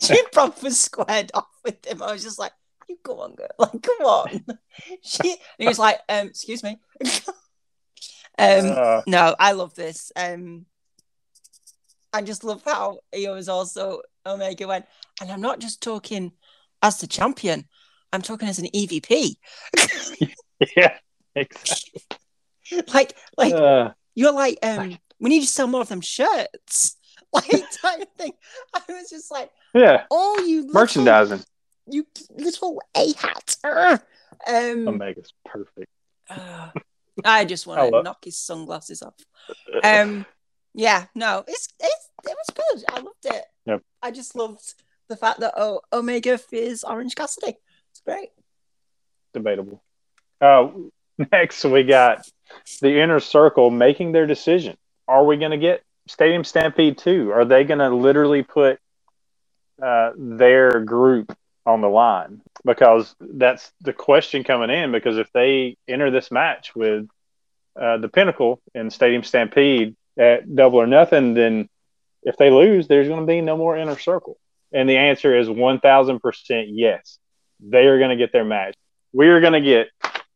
she 0.01 0.21
proper 0.31 0.69
squared 0.69 1.31
off 1.33 1.47
with 1.63 1.85
him. 1.85 2.01
I 2.01 2.11
was 2.11 2.23
just 2.23 2.39
like, 2.39 2.53
"You 2.87 2.97
go 3.03 3.21
on, 3.21 3.35
girl, 3.35 3.47
like 3.57 3.81
come 3.81 4.05
on." 4.05 4.45
she, 5.01 5.37
he 5.57 5.67
was 5.67 5.79
like, 5.79 5.99
um, 6.09 6.27
"Excuse 6.27 6.63
me." 6.63 6.77
um, 8.37 8.71
uh, 8.77 9.01
no, 9.07 9.35
I 9.39 9.53
love 9.53 9.75
this. 9.75 10.11
Um, 10.15 10.65
I 12.13 12.21
just 12.21 12.43
love 12.43 12.61
how 12.63 12.99
he 13.11 13.27
was 13.27 13.49
also 13.49 14.01
Omega 14.25 14.67
went, 14.67 14.85
and 15.21 15.31
I'm 15.31 15.41
not 15.41 15.59
just 15.59 15.81
talking 15.81 16.31
as 16.81 16.99
the 16.99 17.07
champion. 17.07 17.67
I'm 18.15 18.21
talking 18.21 18.47
as 18.47 18.59
an 18.59 18.67
EVP. 18.73 19.35
yeah. 20.75 20.97
Exactly. 21.35 22.01
like, 22.93 23.13
like 23.37 23.53
Uh, 23.53 23.91
you're 24.15 24.31
like, 24.31 24.57
um, 24.63 24.97
we 25.19 25.29
need 25.29 25.41
to 25.41 25.47
sell 25.47 25.67
more 25.67 25.81
of 25.81 25.89
them 25.89 26.01
shirts, 26.01 26.97
like 27.33 27.49
type 27.81 28.17
thing. 28.17 28.31
I 28.73 28.81
was 28.89 29.09
just 29.09 29.29
like, 29.29 29.51
yeah. 29.73 30.05
oh, 30.09 30.43
you 30.47 30.61
little, 30.61 30.73
Merchandising. 30.73 31.43
you 31.87 32.07
little 32.31 32.81
a 32.95 33.13
hat. 33.13 33.57
Um, 34.47 34.87
Omega's 34.87 35.33
perfect. 35.45 35.89
uh, 36.29 36.69
I 37.23 37.45
just 37.45 37.67
want 37.67 37.93
to 37.93 38.01
knock 38.03 38.23
his 38.23 38.37
sunglasses 38.37 39.01
off. 39.01 39.15
Um, 39.83 40.25
yeah, 40.73 41.05
no, 41.15 41.43
it's 41.47 41.69
it's 41.79 42.09
it 42.25 42.35
was 42.35 42.55
good. 42.55 42.85
I 42.89 42.99
loved 42.99 43.25
it. 43.25 43.45
Yep. 43.65 43.81
I 44.01 44.11
just 44.11 44.35
loved 44.35 44.73
the 45.07 45.15
fact 45.15 45.39
that 45.39 45.53
oh, 45.57 45.81
Omega 45.93 46.37
fears 46.37 46.83
Orange 46.83 47.15
Cassidy. 47.15 47.57
Debatable. 49.33 49.81
Uh, 50.41 50.69
next, 51.31 51.63
we 51.65 51.83
got 51.83 52.27
the 52.81 52.99
inner 53.01 53.19
circle 53.19 53.69
making 53.69 54.11
their 54.11 54.27
decision. 54.27 54.77
Are 55.07 55.25
we 55.25 55.37
going 55.37 55.51
to 55.51 55.57
get 55.57 55.83
Stadium 56.07 56.43
Stampede 56.43 56.97
2? 56.97 57.31
Are 57.31 57.45
they 57.45 57.63
going 57.63 57.79
to 57.79 57.89
literally 57.89 58.43
put 58.43 58.79
uh, 59.81 60.11
their 60.17 60.79
group 60.81 61.35
on 61.65 61.81
the 61.81 61.89
line? 61.89 62.41
Because 62.63 63.15
that's 63.19 63.71
the 63.81 63.93
question 63.93 64.43
coming 64.43 64.69
in. 64.69 64.91
Because 64.91 65.17
if 65.17 65.31
they 65.33 65.77
enter 65.87 66.11
this 66.11 66.31
match 66.31 66.75
with 66.75 67.07
uh, 67.79 67.97
the 67.97 68.07
Pinnacle 68.09 68.61
and 68.73 68.91
Stadium 68.91 69.23
Stampede 69.23 69.95
at 70.17 70.53
Double 70.55 70.79
or 70.79 70.87
Nothing, 70.87 71.33
then 71.33 71.69
if 72.23 72.37
they 72.37 72.49
lose, 72.49 72.87
there's 72.87 73.07
going 73.07 73.19
to 73.19 73.25
be 73.25 73.41
no 73.41 73.57
more 73.57 73.77
inner 73.77 73.97
circle. 73.97 74.37
And 74.73 74.89
the 74.89 74.97
answer 74.97 75.37
is 75.37 75.47
1000% 75.47 76.65
yes. 76.69 77.19
They 77.59 77.85
are 77.87 77.97
going 77.97 78.09
to 78.11 78.15
get 78.15 78.31
their 78.31 78.45
match. 78.45 78.75
We 79.13 79.27
are 79.27 79.39
going 79.39 79.53
to 79.53 79.61
get 79.61 79.87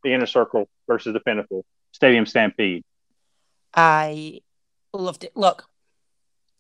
the 0.04 0.14
Inner 0.14 0.26
Circle 0.26 0.70
versus 0.88 1.14
the 1.14 1.20
Pinnacle 1.20 1.66
Stadium 1.92 2.26
Stampede. 2.26 2.84
I 3.74 4.42
loved 4.94 5.24
it. 5.24 5.34
Look, 5.36 5.66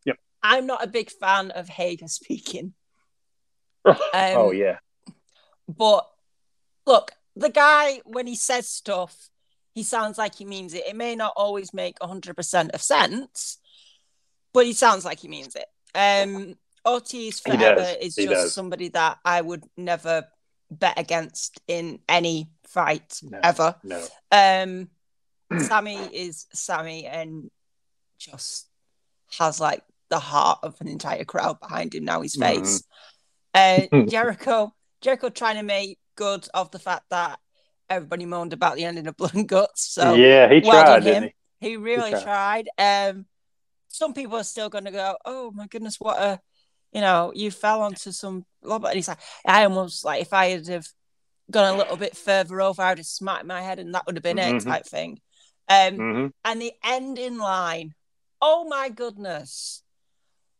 Yep. 0.05 0.17
I'm 0.43 0.65
not 0.67 0.83
a 0.83 0.87
big 0.87 1.09
fan 1.11 1.51
of 1.51 1.69
Hager 1.69 2.07
speaking. 2.07 2.73
oh, 4.13 4.51
yeah. 4.51 4.77
But 5.67 6.07
look, 6.85 7.11
the 7.35 7.49
guy, 7.49 8.01
when 8.05 8.27
he 8.27 8.35
says 8.35 8.67
stuff, 8.67 9.29
he 9.73 9.83
sounds 9.83 10.17
like 10.17 10.35
he 10.35 10.45
means 10.45 10.73
it. 10.73 10.83
It 10.87 10.95
may 10.95 11.15
not 11.15 11.33
always 11.37 11.73
make 11.73 11.97
100% 11.99 12.71
of 12.71 12.81
sense, 12.81 13.59
but 14.53 14.65
he 14.65 14.73
sounds 14.73 15.05
like 15.05 15.19
he 15.19 15.27
means 15.27 15.55
it. 15.55 15.65
Um, 15.95 16.55
Ortiz 16.85 17.39
forever 17.39 17.85
is 18.01 18.15
He 18.15 18.25
just 18.25 18.33
does. 18.33 18.53
somebody 18.53 18.89
that 18.89 19.19
I 19.23 19.41
would 19.41 19.63
never 19.77 20.27
bet 20.71 20.97
against 20.99 21.59
in 21.67 21.99
any 22.07 22.49
fight 22.63 23.19
No. 23.23 23.39
ever. 23.43 23.75
No. 23.83 24.05
Um, 24.31 24.89
Sammy 25.59 25.97
is 26.13 26.45
Sammy 26.53 27.05
and 27.05 27.49
just 28.19 28.67
has 29.37 29.59
like 29.59 29.83
the 30.09 30.19
heart 30.19 30.59
of 30.63 30.79
an 30.81 30.87
entire 30.87 31.23
crowd 31.25 31.59
behind 31.59 31.93
him 31.95 32.05
now. 32.05 32.21
His 32.21 32.35
Mhm. 32.35 32.39
face. 32.41 32.83
Uh, 33.53 33.87
Jericho, 34.07 34.73
Jericho 35.01 35.29
trying 35.29 35.55
to 35.57 35.63
make 35.63 35.97
good 36.15 36.47
of 36.53 36.69
the 36.71 36.79
fact 36.79 37.05
that 37.09 37.39
everybody 37.89 38.25
moaned 38.25 38.53
about 38.53 38.75
the 38.75 38.85
ending 38.85 39.07
of 39.07 39.17
Blood 39.17 39.33
and 39.35 39.47
Guts. 39.47 39.81
So 39.91 40.13
yeah, 40.15 40.51
he 40.51 40.59
well 40.59 40.83
tried, 40.83 41.03
didn't 41.03 41.23
him. 41.23 41.31
he? 41.59 41.69
he 41.69 41.77
really 41.77 42.11
tried. 42.11 42.67
tried. 42.77 43.09
Um, 43.09 43.25
some 43.87 44.13
people 44.13 44.37
are 44.37 44.43
still 44.43 44.69
going 44.69 44.85
to 44.85 44.91
go, 44.91 45.17
"Oh 45.25 45.51
my 45.51 45.65
goodness, 45.67 45.99
what 45.99 46.19
a, 46.21 46.39
you 46.91 47.01
know, 47.01 47.31
you 47.35 47.51
fell 47.51 47.81
onto 47.81 48.11
some." 48.11 48.45
And 48.63 48.93
he's 48.93 49.07
like, 49.07 49.19
"I 49.45 49.63
almost 49.63 50.03
like 50.05 50.21
if 50.21 50.33
I 50.33 50.47
had 50.49 50.67
have 50.67 50.87
gone 51.51 51.73
a 51.73 51.77
little 51.77 51.97
bit 51.97 52.15
further 52.15 52.61
over, 52.61 52.81
I'd 52.81 52.97
have 52.97 53.07
smacked 53.07 53.45
my 53.45 53.61
head, 53.61 53.79
and 53.79 53.93
that 53.95 54.05
would 54.05 54.15
have 54.15 54.23
been 54.23 54.37
Mhm. 54.37 54.61
it," 54.61 54.63
type 54.63 54.85
thing. 54.85 55.21
Um, 55.67 55.95
hmm 55.95 56.27
and 56.45 56.61
the 56.61 56.73
ending 56.83 57.37
line, 57.37 57.93
oh 58.41 58.63
my 58.63 58.89
goodness, 58.89 59.83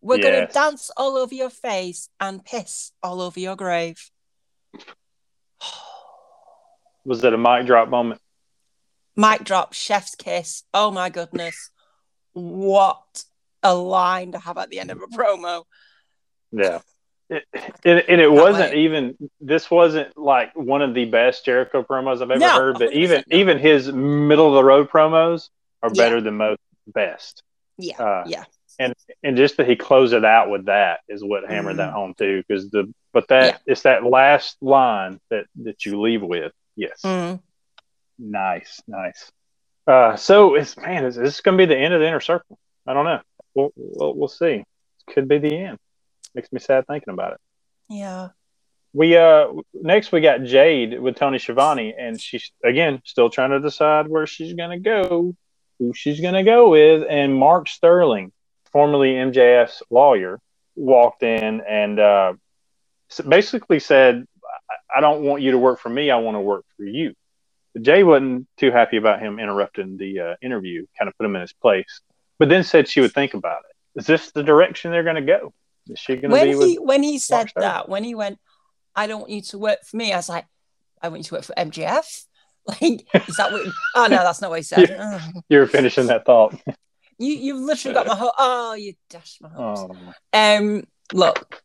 we're 0.02 0.18
going 0.18 0.46
to 0.46 0.54
dance 0.54 0.92
all 0.98 1.18
over 1.18 1.34
your 1.34 1.50
face 1.50 2.10
and 2.20 2.44
piss 2.46 2.92
all 3.02 3.22
over 3.22 3.40
your 3.40 3.56
grave. 3.56 4.12
Was 7.06 7.24
it 7.24 7.34
a 7.34 7.38
mic 7.38 7.66
drop 7.66 7.90
moment? 7.90 8.22
Mic 9.16 9.44
drop, 9.44 9.74
chef's 9.74 10.16
kiss. 10.16 10.64
Oh 10.74 10.92
my 10.92 11.10
goodness. 11.10 11.72
What 12.34 13.24
a 13.64 13.74
line 13.74 14.32
to 14.34 14.40
have 14.40 14.58
at 14.58 14.70
the 14.70 14.80
end 14.80 14.92
of 14.92 15.02
a 15.02 15.08
promo. 15.08 15.64
Yeah. 16.52 16.80
It, 17.30 17.44
and, 17.86 18.00
and 18.10 18.22
it 18.22 18.32
wasn't 18.32 18.74
even 18.74 19.16
this 19.40 19.70
wasn't 19.70 20.18
like 20.18 20.56
one 20.56 20.82
of 20.82 20.96
the 20.96 21.06
best 21.06 21.46
Jericho 21.46 21.84
promos 21.84 22.16
I've 22.24 22.32
ever 22.32 22.40
No, 22.40 22.50
heard, 22.50 22.80
but 22.80 22.92
even 22.94 23.18
not. 23.18 23.38
even 23.38 23.60
his 23.60 23.92
middle 23.92 24.48
of 24.48 24.56
the 24.56 24.64
road 24.64 24.90
promos 24.90 25.50
are 25.84 25.92
Yeah. 25.94 26.04
better 26.06 26.22
than 26.22 26.38
most 26.38 26.60
best. 26.88 27.44
Yeah, 27.78 28.02
Uh, 28.02 28.24
yeah. 28.26 28.46
And 28.80 28.96
and 29.24 29.38
just 29.38 29.58
that 29.58 29.68
he 29.68 29.76
closed 29.76 30.14
it 30.14 30.26
out 30.26 30.50
with 30.50 30.66
that 30.66 31.02
is 31.08 31.24
what 31.24 31.48
hammered 31.48 31.78
that 31.78 31.92
Mhm. 31.92 31.94
home 31.94 32.14
too. 32.18 32.44
Because 32.48 32.72
the 32.72 32.92
but 33.14 33.28
that 33.28 33.62
it's 33.68 33.84
that 33.84 34.04
last 34.04 34.58
line 34.62 35.20
that 35.30 35.46
that 35.64 35.86
you 35.86 36.02
leave 36.02 36.24
with. 36.24 36.52
Yes, 36.76 37.02
mm-hmm. 37.04 37.36
nice, 38.18 38.82
nice. 38.88 39.32
Uh, 39.86 40.16
so 40.16 40.56
it's 40.56 40.78
man, 40.78 41.06
is 41.06 41.16
this 41.16 41.42
going 41.42 41.58
to 41.58 41.62
be 41.62 41.66
the 41.72 41.78
end 41.80 41.94
of 41.94 42.00
the 42.00 42.08
inner 42.08 42.22
circle? 42.22 42.58
I 42.88 42.94
don't 42.94 43.06
know. 43.06 43.22
We'll 43.54 43.72
we'll, 43.76 44.16
we'll 44.16 44.28
see. 44.30 44.64
Could 45.08 45.28
be 45.28 45.38
the 45.40 45.56
end. 45.56 45.78
Makes 46.36 46.52
me 46.52 46.60
sad 46.60 46.86
thinking 46.88 47.14
about 47.14 47.34
it. 47.34 47.40
Yeah. 47.90 48.30
We 48.94 49.16
uh 49.18 49.48
next 49.74 50.12
we 50.12 50.22
got 50.22 50.44
Jade 50.44 51.00
with 51.00 51.16
Tony 51.16 51.38
Schiavone, 51.38 51.94
and 51.98 52.20
she's 52.20 52.52
again 52.64 53.02
still 53.06 53.30
trying 53.30 53.52
to 53.52 53.60
decide 53.60 54.08
where 54.08 54.26
she's 54.26 54.54
gonna 54.54 54.80
go, 54.80 55.36
who 55.78 55.94
she's 55.94 56.20
gonna 56.22 56.44
go 56.44 56.70
with, 56.70 57.06
and 57.08 57.36
Mark 57.36 57.68
Sterling, 57.68 58.32
formerly 58.72 59.14
MJF's 59.14 59.84
lawyer, 59.92 60.40
walked 60.76 61.22
in 61.24 61.62
and 61.62 62.00
uh, 62.00 62.34
basically 63.28 63.80
said, 63.80 64.26
I- 64.70 64.98
"I 64.98 65.02
don't 65.02 65.22
want 65.24 65.42
you 65.44 65.52
to 65.52 65.58
work 65.60 65.80
for 65.80 65.90
me. 65.90 66.10
I 66.10 66.18
want 66.18 66.36
to 66.36 66.42
work 66.42 66.66
for 66.76 66.84
you." 66.84 67.14
But 67.74 67.84
Jade 67.84 68.06
wasn't 68.06 68.48
too 68.58 68.72
happy 68.72 68.98
about 68.98 69.20
him 69.20 69.40
interrupting 69.40 69.98
the 69.98 70.20
uh, 70.20 70.36
interview, 70.42 70.86
kind 70.98 71.08
of 71.08 71.16
put 71.18 71.26
him 71.26 71.36
in 71.36 71.42
his 71.42 71.54
place, 71.54 72.02
but 72.40 72.50
then 72.50 72.64
said 72.64 72.88
she 72.88 73.02
would 73.02 73.14
think 73.14 73.36
about 73.36 73.62
it. 73.70 74.00
Is 74.00 74.08
this 74.08 74.32
the 74.32 74.42
direction 74.44 74.90
they're 74.90 75.04
going 75.04 75.16
to 75.16 75.22
go? 75.22 75.54
Is 75.90 76.00
she 76.00 76.16
going 76.16 76.30
to 76.30 76.30
When 76.30 76.48
be 76.48 76.56
with? 76.56 76.68
he 76.68 76.76
when 76.80 77.04
he 77.04 77.18
said 77.18 77.52
that, 77.56 77.90
when 77.90 78.04
he 78.04 78.16
went, 78.16 78.40
I 78.96 79.08
don't 79.08 79.22
want 79.22 79.32
you 79.32 79.42
to 79.42 79.58
work 79.58 79.80
for 79.86 79.98
me, 79.98 80.14
I 80.14 80.18
was 80.18 80.30
like, 80.30 80.46
I 81.02 81.10
want 81.10 81.20
you 81.20 81.24
to 81.26 81.36
work 81.36 81.44
for 81.44 81.54
MJF. 81.56 82.26
Like, 82.68 83.08
is 83.28 83.38
that 83.38 83.52
what? 83.52 83.66
Oh 83.96 84.04
no, 84.04 84.18
that's 84.18 84.42
not 84.42 84.52
what 84.52 84.60
he 84.60 84.64
said. 84.64 84.96
Oh. 85.00 85.42
You're 85.50 85.66
finishing 85.66 86.08
that 86.08 86.26
thought. 86.26 86.56
You 87.22 87.34
you've 87.34 87.60
literally 87.60 87.94
got 87.94 88.08
my 88.08 88.16
whole. 88.16 88.32
Oh, 88.38 88.74
you 88.76 88.94
dashed 89.10 89.42
my 89.42 89.50
hopes. 89.50 89.82
Oh. 89.82 90.14
Um, 90.32 90.86
look, 91.12 91.62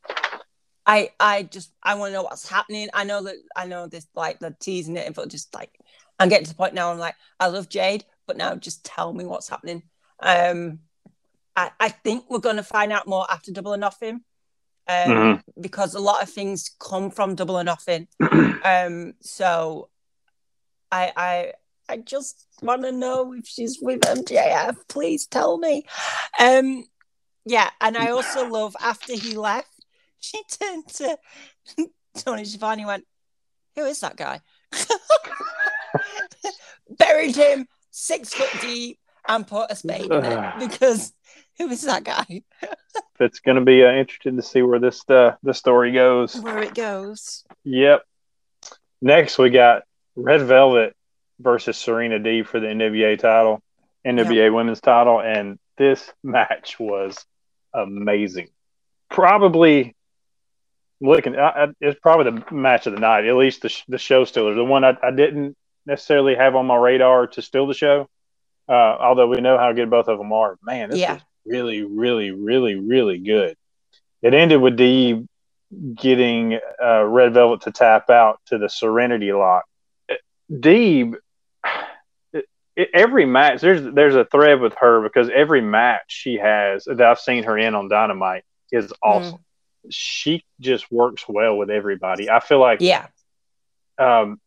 I 0.84 1.10
I 1.20 1.44
just 1.44 1.70
I 1.82 1.94
want 1.94 2.10
to 2.10 2.14
know 2.14 2.22
what's 2.24 2.48
happening. 2.48 2.88
I 2.92 3.04
know 3.04 3.22
that 3.22 3.36
I 3.54 3.66
know 3.66 3.86
this 3.86 4.06
like 4.16 4.40
the 4.40 4.56
teasing 4.58 4.96
it, 4.96 5.14
but 5.14 5.28
just 5.28 5.54
like 5.54 5.70
I'm 6.18 6.28
getting 6.28 6.44
to 6.46 6.50
the 6.50 6.56
point 6.56 6.74
now. 6.74 6.90
I'm 6.90 6.98
like, 6.98 7.14
I 7.38 7.46
love 7.48 7.68
Jade, 7.68 8.04
but 8.26 8.36
now 8.36 8.54
just 8.56 8.84
tell 8.84 9.12
me 9.12 9.24
what's 9.26 9.48
happening. 9.48 9.82
Um, 10.20 10.80
I 11.56 11.70
I 11.80 11.88
think 11.88 12.24
we're 12.30 12.38
gonna 12.38 12.62
find 12.62 12.92
out 12.92 13.06
more 13.06 13.26
after 13.30 13.52
Double 13.52 13.74
or 13.74 13.76
Nothing. 13.78 14.24
Um, 14.86 15.08
Mhm. 15.10 15.42
because 15.60 15.94
a 15.94 16.00
lot 16.00 16.22
of 16.22 16.28
things 16.28 16.70
come 16.78 17.10
from 17.10 17.34
Double 17.34 17.56
or 17.56 17.64
Nothing. 17.64 18.06
um, 18.64 19.14
so 19.20 19.88
I 20.92 21.12
I 21.16 21.52
I 21.88 21.96
just 21.98 22.46
want 22.62 22.82
to 22.82 22.92
know 22.92 23.32
if 23.34 23.46
she's 23.46 23.78
with 23.80 24.00
MJF. 24.00 24.76
Please 24.88 25.26
tell 25.26 25.58
me. 25.58 25.84
Um, 26.38 26.84
yeah, 27.44 27.70
and 27.80 27.96
I 27.96 28.10
also 28.10 28.46
love 28.46 28.74
after 28.80 29.14
he 29.14 29.34
left, 29.36 29.68
she 30.20 30.42
turned 30.50 30.88
to 30.94 31.18
Tony 32.16 32.44
and 32.60 32.86
went, 32.86 33.06
"Who 33.76 33.84
is 33.84 34.00
that 34.00 34.16
guy?" 34.16 34.40
Buried 36.98 37.36
him 37.36 37.66
six 37.90 38.34
foot 38.34 38.50
deep 38.60 38.98
and 39.28 39.46
put 39.46 39.70
a 39.70 39.76
spade 39.76 40.10
in 40.12 40.24
it 40.24 40.40
because 40.58 41.12
who 41.58 41.68
is 41.68 41.82
that 41.82 42.04
guy? 42.04 42.42
It's 43.20 43.40
going 43.40 43.56
to 43.56 43.64
be 43.64 43.84
uh, 43.84 43.92
interesting 43.92 44.36
to 44.36 44.42
see 44.42 44.62
where 44.62 44.78
this 44.80 45.08
uh, 45.08 45.36
the 45.42 45.54
story 45.54 45.92
goes. 45.92 46.34
Where 46.36 46.62
it 46.62 46.74
goes. 46.74 47.44
Yep. 47.64 48.02
Next, 49.00 49.38
we 49.38 49.50
got 49.50 49.82
Red 50.16 50.42
Velvet 50.42 50.96
versus 51.40 51.76
Serena 51.76 52.18
Deeb 52.18 52.46
for 52.46 52.60
the 52.60 52.66
NWA 52.68 53.18
title, 53.18 53.62
NWA 54.06 54.54
Women's 54.54 54.80
title, 54.80 55.20
and 55.20 55.58
this 55.76 56.10
match 56.22 56.78
was 56.78 57.24
amazing. 57.74 58.48
Probably 59.10 59.94
looking, 61.00 61.36
I, 61.36 61.48
I, 61.48 61.66
it's 61.80 62.00
probably 62.00 62.30
the 62.40 62.54
match 62.54 62.86
of 62.86 62.94
the 62.94 63.00
night. 63.00 63.26
At 63.26 63.36
least 63.36 63.62
the 63.62 63.68
sh- 63.68 63.84
the 63.88 63.98
show 63.98 64.24
stealer, 64.24 64.54
the 64.54 64.64
one 64.64 64.84
I, 64.84 64.96
I 65.02 65.10
didn't 65.10 65.56
necessarily 65.86 66.34
have 66.34 66.56
on 66.56 66.66
my 66.66 66.76
radar 66.76 67.26
to 67.28 67.42
steal 67.42 67.66
the 67.66 67.74
show. 67.74 68.08
Uh, 68.68 68.72
although 68.72 69.28
we 69.28 69.40
know 69.42 69.58
how 69.58 69.72
good 69.72 69.90
both 69.90 70.08
of 70.08 70.16
them 70.18 70.32
are, 70.32 70.56
man, 70.62 70.88
this 70.88 70.98
Yeah. 70.98 71.14
was 71.14 71.22
really, 71.46 71.82
really, 71.82 72.30
really, 72.30 72.74
really 72.76 73.18
good. 73.18 73.56
It 74.22 74.34
ended 74.34 74.60
with 74.60 74.76
Deeb 74.76 75.26
getting 75.94 76.58
uh, 76.82 77.04
Red 77.04 77.34
Velvet 77.34 77.62
to 77.62 77.72
tap 77.72 78.10
out 78.10 78.40
to 78.46 78.58
the 78.58 78.68
Serenity 78.68 79.32
lock. 79.32 79.64
Deeb, 80.52 81.14
it- 82.32 82.90
every 82.92 83.24
match 83.24 83.60
there's 83.60 83.82
there's 83.94 84.14
a 84.16 84.24
thread 84.24 84.60
with 84.60 84.74
her 84.78 85.00
because 85.02 85.30
every 85.32 85.60
match 85.60 86.04
she 86.08 86.34
has 86.36 86.84
that 86.84 87.00
I've 87.00 87.20
seen 87.20 87.44
her 87.44 87.56
in 87.56 87.74
on 87.74 87.88
Dynamite 87.88 88.44
is 88.72 88.92
awesome. 89.02 89.44
She 89.90 90.44
just 90.60 90.90
works 90.90 91.24
well 91.28 91.56
with 91.56 91.70
everybody. 91.70 92.30
I 92.30 92.40
feel 92.40 92.58
like 92.58 92.80
Yeah, 92.80 93.06
um, 93.98 94.40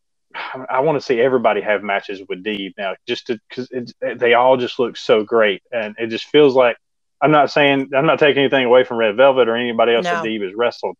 I 0.68 0.80
want 0.80 0.96
to 0.96 1.00
see 1.04 1.20
everybody 1.20 1.60
have 1.62 1.82
matches 1.82 2.20
with 2.28 2.44
Deeb 2.44 2.74
now, 2.76 2.94
just 3.06 3.30
because 3.48 3.70
they 4.18 4.34
all 4.34 4.56
just 4.56 4.78
look 4.78 4.96
so 4.96 5.22
great, 5.24 5.62
and 5.72 5.94
it 5.98 6.08
just 6.08 6.26
feels 6.26 6.54
like 6.54 6.76
I'm 7.20 7.30
not 7.30 7.50
saying 7.50 7.90
I'm 7.94 8.06
not 8.06 8.18
taking 8.18 8.42
anything 8.42 8.64
away 8.64 8.84
from 8.84 8.98
Red 8.98 9.16
Velvet 9.16 9.48
or 9.48 9.56
anybody 9.56 9.94
else 9.94 10.04
that 10.04 10.24
No. 10.24 10.30
Deeb 10.30 10.42
has 10.44 10.54
wrestled. 10.54 10.96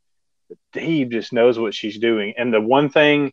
But 0.48 0.58
Deeb 0.74 1.10
just 1.10 1.32
knows 1.32 1.58
what 1.58 1.74
she's 1.74 1.98
doing, 1.98 2.34
and 2.36 2.52
the 2.52 2.60
one 2.60 2.88
thing 2.88 3.32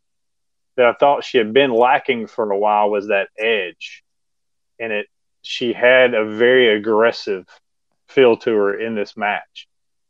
that 0.75 0.85
I 0.85 0.93
thought 0.93 1.23
she 1.23 1.37
had 1.37 1.53
been 1.53 1.71
lacking 1.71 2.27
for 2.27 2.51
a 2.51 2.57
while 2.57 2.89
was 2.89 3.07
that 3.07 3.29
edge, 3.37 4.03
and 4.79 4.91
it 4.91 5.07
she 5.41 5.73
had 5.73 6.13
a 6.13 6.25
very 6.25 6.75
aggressive 6.75 7.47
feel 8.07 8.37
to 8.37 8.53
her 8.53 8.79
in 8.79 8.95
this 8.95 9.15
match, 9.15 9.67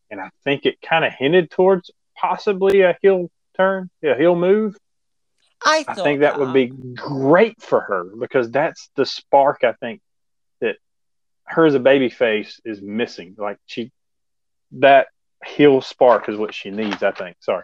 and 0.09 0.19
I 0.19 0.30
think 0.43 0.65
it 0.65 0.82
kind 0.82 1.05
of 1.05 1.13
hinted 1.13 1.51
towards 1.51 1.91
possibly 2.15 2.82
a 2.82 2.97
heel 3.01 3.30
turn, 3.55 3.89
a 4.03 4.15
heel 4.15 4.36
move. 4.36 4.78
I 5.63 5.86
I 5.88 5.93
think 5.95 6.21
that 6.21 6.39
would 6.39 6.53
be 6.53 6.67
great 6.67 7.61
for 7.61 7.82
her 7.82 8.03
because 8.03 8.51
that's 8.51 8.89
the 8.95 9.05
spark 9.05 9.63
I 9.63 9.73
think 9.73 10.01
that 10.01 10.05
her 11.46 11.66
as 11.66 11.76
a 11.76 11.80
baby 11.80 12.10
face 12.10 12.60
is 12.66 12.82
missing. 12.82 13.36
Like 13.38 13.58
she 13.66 13.91
that 14.74 15.08
heel 15.46 15.82
spark 15.82 16.28
is 16.30 16.38
what 16.38 16.54
she 16.54 16.72
needs. 16.72 17.04
I 17.04 17.12
think. 17.12 17.38
Sorry. 17.39 17.64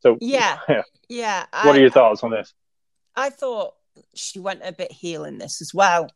So 0.00 0.16
Yeah, 0.20 0.58
yeah. 0.68 0.82
yeah. 1.08 1.40
What 1.62 1.74
I, 1.74 1.78
are 1.78 1.80
your 1.80 1.90
thoughts 1.90 2.22
on 2.22 2.30
this? 2.30 2.54
I 3.16 3.30
thought 3.30 3.74
she 4.14 4.38
went 4.38 4.60
a 4.64 4.72
bit 4.72 4.92
heel 4.92 5.24
in 5.24 5.38
this 5.38 5.60
as 5.60 5.74
well. 5.74 6.08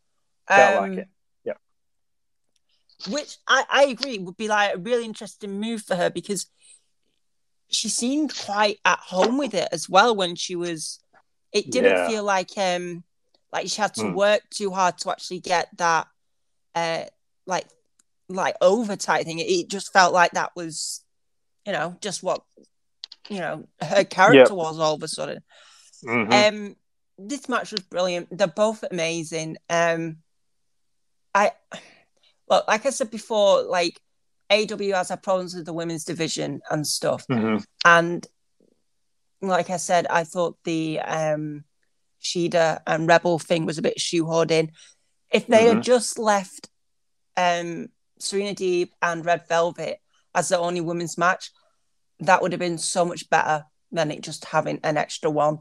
Felt 0.49 0.77
Um, 0.83 0.91
like 0.91 0.99
it. 1.01 1.09
Yep. 1.45 1.59
Which 3.11 3.37
I, 3.49 3.65
I 3.69 3.85
agree 3.85 4.19
would 4.19 4.37
be 4.37 4.49
like 4.49 4.75
a 4.75 4.79
really 4.79 5.05
interesting 5.05 5.61
move 5.61 5.83
for 5.83 5.97
her 5.97 6.11
because 6.11 6.47
she 7.69 7.89
seemed 7.89 8.33
quite 8.39 8.79
at 8.85 8.99
home 9.01 9.39
with 9.39 9.55
it 9.55 9.69
as 9.73 9.89
well 9.89 10.15
when 10.15 10.37
she 10.37 10.55
was 10.55 11.01
it 11.53 11.71
didn't 11.71 11.97
Yeah. 11.97 12.07
feel 12.07 12.23
like 12.25 12.51
um 12.57 13.03
like 13.53 13.67
she 13.69 13.81
had 13.81 13.95
to 13.95 14.03
Mm. 14.03 14.15
work 14.15 14.43
too 14.51 14.71
hard 14.71 14.99
to 14.99 15.11
actually 15.11 15.41
get 15.41 15.69
that 15.79 16.07
uh 16.75 17.05
like 17.47 17.67
like 18.29 18.57
over 18.61 18.97
type 18.97 19.25
thing. 19.27 19.39
It, 19.39 19.45
it 19.51 19.69
just 19.69 19.93
felt 19.93 20.13
like 20.13 20.33
that 20.33 20.53
was 20.57 21.05
you 21.67 21.73
know 21.73 21.97
just 22.01 22.23
what 22.23 22.43
you 23.29 23.39
know 23.41 23.69
her 23.81 24.05
character 24.05 24.55
was 24.55 24.79
all 24.79 24.95
of 24.95 25.03
a 25.03 25.09
sudden. 25.09 25.43
Mhm. 26.05 26.49
Um, 26.49 26.77
this 27.19 27.49
match 27.49 27.71
was 27.73 27.83
brilliant. 27.83 28.37
They're 28.37 28.47
both 28.49 28.85
amazing. 28.91 29.57
Um, 29.71 30.19
I 31.35 31.53
well, 32.49 32.65
like 32.69 32.85
I 32.87 32.91
said 32.91 33.11
before, 33.11 33.63
like 33.63 34.01
AEW 34.51 34.95
has 34.95 35.09
had 35.09 35.23
problems 35.23 35.55
with 35.55 35.65
the 35.65 35.73
women's 35.73 36.05
division 36.05 36.61
and 36.71 36.87
stuff, 36.87 37.27
Mhm. 37.29 37.65
and 37.85 38.27
like 39.41 39.71
I 39.71 39.77
said, 39.77 40.07
I 40.09 40.25
thought 40.25 40.57
the 40.65 41.01
um 41.01 41.65
Shida 42.23 42.81
and 42.87 43.09
Rebel 43.09 43.39
thing 43.39 43.67
was 43.67 43.79
a 43.79 43.83
bit 43.83 43.99
shoehorned 43.99 44.51
in. 44.51 44.73
If 45.33 45.47
they 45.47 45.65
Mhm. 45.65 45.75
had 45.75 45.83
just 45.83 46.19
left 46.19 46.69
um 47.37 47.89
Serena 48.19 48.55
Deeb 48.55 48.91
and 49.01 49.25
Red 49.25 49.49
Velvet 49.49 50.01
as 50.35 50.49
the 50.49 50.59
only 50.59 50.81
women's 50.81 51.19
match, 51.19 51.51
that 52.21 52.41
would 52.43 52.53
have 52.53 52.59
been 52.61 52.79
so 52.79 53.05
much 53.05 53.29
better 53.31 53.65
than 53.91 54.11
it 54.11 54.21
just 54.23 54.45
having 54.47 54.79
an 54.85 54.97
extra 54.97 55.31
one 55.31 55.59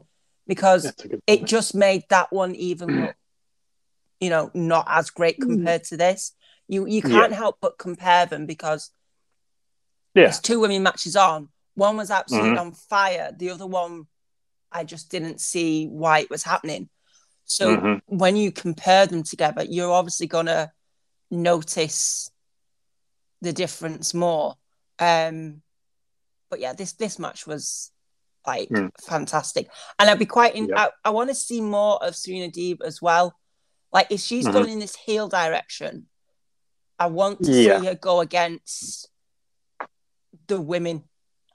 because 0.48 0.84
That's 0.84 1.06
a 1.06 1.08
good 1.08 1.22
it 1.28 1.46
just 1.46 1.74
made 1.74 2.04
that 2.10 2.32
one 2.32 2.56
even 2.56 3.00
look, 3.02 3.16
you 4.20 4.30
know, 4.30 4.52
not 4.54 4.86
as 4.90 5.10
great 5.10 5.40
compared 5.40 5.84
to 5.86 5.98
this. 5.98 6.34
You 6.68 6.86
you 6.88 7.02
can't 7.02 7.34
help 7.34 7.58
but 7.62 7.78
compare 7.78 8.26
them 8.26 8.46
because 8.46 8.92
Yeah. 10.14 10.24
there's 10.24 10.40
two 10.40 10.60
women 10.60 10.84
matches 10.84 11.16
on. 11.16 11.50
One 11.76 11.96
was 11.98 12.12
absolutely 12.12 12.52
Mhm. 12.52 12.60
on 12.60 12.72
fire. 12.74 13.32
The 13.36 13.50
other 13.50 13.66
one, 13.66 14.08
I 14.72 14.84
just 14.84 15.10
didn't 15.10 15.40
see 15.42 15.88
why 15.88 16.20
it 16.20 16.30
was 16.30 16.44
happening. 16.44 16.90
So 17.52 17.76
Mhm. 17.76 18.02
when 18.06 18.38
you 18.38 18.50
compare 18.50 19.06
them 19.06 19.24
together, 19.24 19.64
you're 19.64 19.92
obviously 19.92 20.26
gonna 20.26 20.72
notice 21.30 22.32
the 23.42 23.52
difference 23.52 24.14
more. 24.14 24.56
Um, 25.00 25.62
but 26.50 26.62
yeah, 26.62 26.72
this 26.72 26.94
this 26.94 27.20
match 27.20 27.46
was 27.46 27.92
like 28.48 28.70
Mm. 28.70 28.90
fantastic, 29.02 29.70
and 30.00 30.10
I'd 30.10 30.18
be 30.18 30.26
quite. 30.26 30.56
In, 30.56 30.70
Yep. 30.70 30.78
I, 30.78 30.90
I 31.04 31.10
want 31.10 31.30
to 31.30 31.36
see 31.36 31.60
more 31.60 32.02
of 32.02 32.16
Serena 32.16 32.50
Deeb 32.50 32.82
as 32.82 33.02
well. 33.02 33.38
Like 33.92 34.08
if 34.10 34.22
she's 34.22 34.48
Mhm. 34.48 34.54
going 34.54 34.70
in 34.70 34.80
this 34.80 34.96
heel 34.96 35.28
direction, 35.28 36.08
I 36.98 37.08
want 37.08 37.44
to 37.44 37.52
Yeah. 37.54 37.80
see 37.80 37.86
her 37.86 37.96
go 37.96 38.22
against 38.22 39.10
the 40.48 40.62
women. 40.62 41.04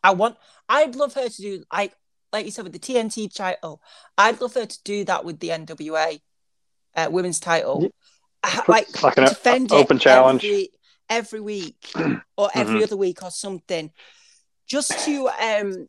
I 0.05 0.11
want. 0.11 0.36
I'd 0.68 0.94
love 0.94 1.14
her 1.14 1.28
to 1.30 1.42
do 1.42 1.64
like 1.72 1.97
like 2.37 2.45
you 2.45 2.53
said 2.53 2.64
with 2.64 2.72
the 2.74 2.78
TNT 2.78 3.34
title. 3.34 3.80
I'd 4.18 4.41
love 4.43 4.53
her 4.55 4.66
to 4.66 4.82
do 4.84 5.05
that 5.07 5.24
with 5.24 5.41
the 5.41 5.49
NWA 5.49 6.20
uh, 6.95 7.09
women's 7.11 7.41
title. 7.41 7.82
Yeah. 7.82 8.61
Like, 8.68 9.03
like 9.03 9.16
defend 9.16 9.72
open 9.72 9.99
challenge. 9.99 10.45
every, 10.45 10.68
every 11.09 11.41
week 11.41 11.93
or 12.37 12.51
every 12.55 12.80
Mhm. 12.80 12.82
other 12.84 12.97
week 12.97 13.22
or 13.22 13.30
something, 13.30 13.91
just 14.66 14.91
to 15.05 15.28
um 15.28 15.89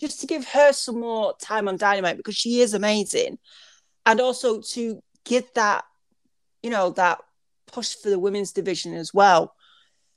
just 0.00 0.20
to 0.20 0.26
give 0.26 0.44
her 0.48 0.72
some 0.72 0.98
more 0.98 1.34
time 1.40 1.68
on 1.68 1.76
Dynamite 1.76 2.16
because 2.16 2.36
she 2.36 2.60
is 2.60 2.74
amazing, 2.74 3.38
and 4.04 4.20
also 4.20 4.60
to 4.60 5.00
give 5.24 5.46
that 5.54 5.84
you 6.62 6.70
know 6.70 6.90
that 6.90 7.20
push 7.66 7.94
for 7.94 8.10
the 8.10 8.18
women's 8.18 8.52
division 8.52 8.94
as 8.94 9.14
well 9.14 9.54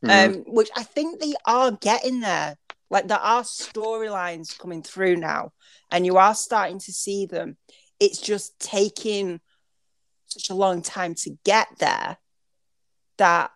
Mhm. 0.03 0.09
um, 0.09 0.43
which 0.53 0.69
I 0.75 0.83
think 0.83 1.19
they 1.19 1.33
are 1.45 1.71
getting 1.71 2.19
there. 2.19 2.57
Like 2.89 3.07
there 3.07 3.17
are 3.19 3.43
storylines 3.43 4.57
coming 4.57 4.81
through 4.81 5.17
now, 5.17 5.51
and 5.91 6.05
you 6.05 6.17
are 6.17 6.35
starting 6.35 6.79
to 6.79 6.91
see 6.93 7.25
them. 7.25 7.57
It's 7.99 8.19
just 8.19 8.59
taking 8.59 9.41
such 10.27 10.49
a 10.49 10.55
long 10.55 10.81
time 10.81 11.15
to 11.15 11.37
get 11.43 11.67
there 11.79 12.17
that 13.17 13.51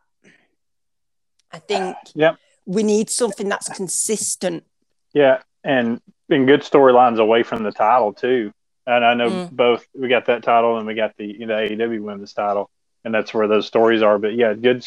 I 1.52 1.60
think 1.60 1.96
Yep. 2.16 2.38
we 2.66 2.84
need 2.84 3.10
something 3.10 3.48
that's 3.50 3.70
consistent. 3.70 4.66
Yeah, 5.14 5.42
and 5.64 6.02
and 6.30 6.48
good 6.48 6.62
storylines 6.62 7.20
away 7.20 7.44
from 7.44 7.64
the 7.64 7.72
title 7.72 8.14
too. 8.14 8.54
And 8.88 9.06
I 9.06 9.14
know 9.14 9.30
Mm. 9.30 9.52
both 9.52 9.86
we 9.94 10.08
got 10.08 10.26
that 10.26 10.44
title 10.44 10.78
and 10.78 10.88
we 10.88 10.96
got 10.96 11.16
the 11.18 11.26
you 11.26 11.46
know 11.46 11.56
AEW 11.56 12.02
women's 12.02 12.34
title, 12.34 12.70
and 13.06 13.14
that's 13.14 13.34
where 13.34 13.48
those 13.48 13.68
stories 13.68 14.02
are. 14.02 14.18
But 14.18 14.34
yeah, 14.36 14.54
good 14.54 14.86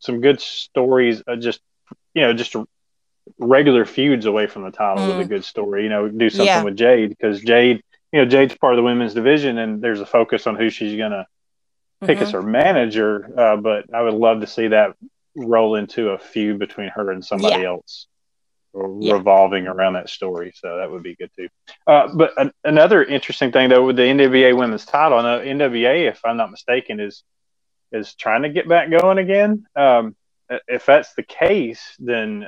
some 0.00 0.20
good 0.20 0.40
stories. 0.40 1.22
Uh, 1.26 1.36
just 1.36 1.60
you 2.14 2.22
know, 2.22 2.32
just 2.32 2.54
regular 3.38 3.84
feuds 3.84 4.26
away 4.26 4.46
from 4.46 4.62
the 4.62 4.70
title 4.70 5.06
with 5.06 5.20
a 5.20 5.24
Mm. 5.24 5.28
good 5.28 5.44
story. 5.44 5.82
You 5.84 5.88
know, 5.88 6.08
do 6.08 6.30
something 6.30 6.46
Yeah. 6.46 6.62
with 6.64 6.76
Jade 6.76 7.10
because 7.10 7.40
Jade, 7.40 7.82
you 8.12 8.20
know, 8.20 8.26
Jade's 8.26 8.54
part 8.56 8.74
of 8.74 8.76
the 8.78 8.82
women's 8.82 9.14
division, 9.14 9.58
and 9.58 9.82
there's 9.82 10.00
a 10.00 10.06
focus 10.06 10.46
on 10.46 10.56
who 10.56 10.70
she's 10.70 10.96
gonna 10.96 11.26
pick 12.04 12.18
as 12.20 12.28
Mhm. 12.30 12.32
her 12.32 12.42
manager. 12.42 13.30
Uh, 13.36 13.56
but 13.56 13.92
I 13.92 14.02
would 14.02 14.14
love 14.14 14.40
to 14.40 14.46
see 14.46 14.68
that 14.68 14.94
roll 15.36 15.74
into 15.76 16.10
a 16.10 16.18
feud 16.18 16.58
between 16.58 16.88
her 16.90 17.10
and 17.10 17.24
somebody 17.24 17.62
Yeah. 17.62 17.68
else, 17.68 18.06
Yeah. 18.74 19.14
revolving 19.14 19.66
around 19.66 19.94
that 19.94 20.08
story. 20.08 20.52
So 20.54 20.76
that 20.78 20.90
would 20.90 21.02
be 21.02 21.16
good 21.16 21.30
too. 21.36 21.48
Uh, 21.86 22.08
but 22.14 22.32
an- 22.36 22.52
another 22.64 23.02
interesting 23.04 23.50
thing 23.52 23.68
though 23.68 23.84
with 23.86 23.96
the 23.96 24.04
NWA 24.08 24.52
Women's 24.52 24.86
Title, 24.86 25.18
I 25.18 25.44
NWA, 25.44 26.06
if 26.06 26.20
I'm 26.24 26.36
not 26.36 26.50
mistaken, 26.50 27.00
is 27.00 27.22
is 27.90 28.14
trying 28.14 28.42
to 28.42 28.50
get 28.50 28.68
back 28.68 28.90
going 28.90 29.16
again. 29.16 29.64
Um, 29.74 30.14
if 30.66 30.84
that's 30.84 31.14
the 31.14 31.22
case, 31.22 31.96
then 31.98 32.46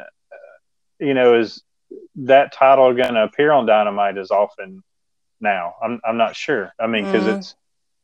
you 1.01 1.15
know 1.15 1.39
is 1.39 1.63
that 2.17 2.53
title 2.53 2.93
going 2.95 3.15
to 3.15 3.25
appear 3.25 3.53
on 3.53 3.67
Dynamite 3.67 4.19
as 4.19 4.31
often 4.31 4.83
now? 5.41 5.75
I'm 5.83 6.01
I'm 6.05 6.17
not 6.17 6.37
sure. 6.37 6.73
I 6.79 6.87
mean, 6.87 7.05
because 7.05 7.25
Mm. 7.25 7.39
it's 7.39 7.55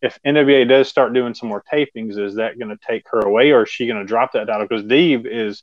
if 0.03 0.18
NWA 0.24 0.68
does 0.68 0.88
start 0.88 1.14
doing 1.14 1.34
some 1.34 1.49
more 1.49 1.62
tapings, 1.72 2.18
is 2.18 2.34
that 2.36 2.59
going 2.59 2.68
to 2.68 2.78
take 2.86 3.05
her 3.11 3.20
away, 3.20 3.51
or 3.53 3.62
is 3.64 3.70
she 3.70 3.86
going 3.86 3.99
to 3.99 4.05
drop 4.05 4.32
that 4.32 4.47
title? 4.47 4.66
Because 4.68 4.84
Deeb 4.84 5.26
is, 5.26 5.62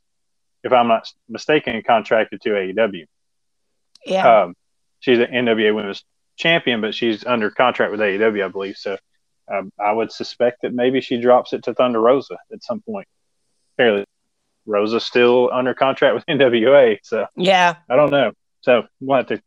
if 0.64 0.72
I'm 0.72 0.88
not 0.88 1.08
mistaken, 1.28 1.80
contracted 1.86 2.40
to 2.42 2.50
AEW. 2.50 3.04
Yeah. 4.04 4.42
Um, 4.42 4.54
she's 5.00 5.18
an 5.20 5.26
NWA 5.26 5.74
Women's 5.74 6.04
Champion, 6.36 6.80
but 6.80 6.94
she's 6.94 7.24
under 7.24 7.50
contract 7.50 7.92
with 7.92 8.00
AEW, 8.00 8.44
I 8.44 8.48
believe. 8.48 8.76
So 8.76 8.98
um, 9.50 9.70
I 9.78 9.92
would 9.92 10.10
suspect 10.10 10.62
that 10.62 10.74
maybe 10.74 11.00
she 11.00 11.20
drops 11.20 11.52
it 11.52 11.62
to 11.64 11.74
Thunder 11.74 12.00
Rosa 12.00 12.36
at 12.52 12.62
some 12.62 12.82
point. 12.82 13.06
Fairly, 13.76 14.04
Rosa's 14.66 15.04
still 15.04 15.50
under 15.52 15.74
contract 15.74 16.14
with 16.14 16.26
NWA, 16.28 16.98
so 17.02 17.26
yeah. 17.36 17.76
I 17.88 17.96
don't 17.96 18.10
know. 18.10 18.32
So 18.62 18.84
we'll 19.00 19.18
have 19.18 19.26
to 19.28 19.42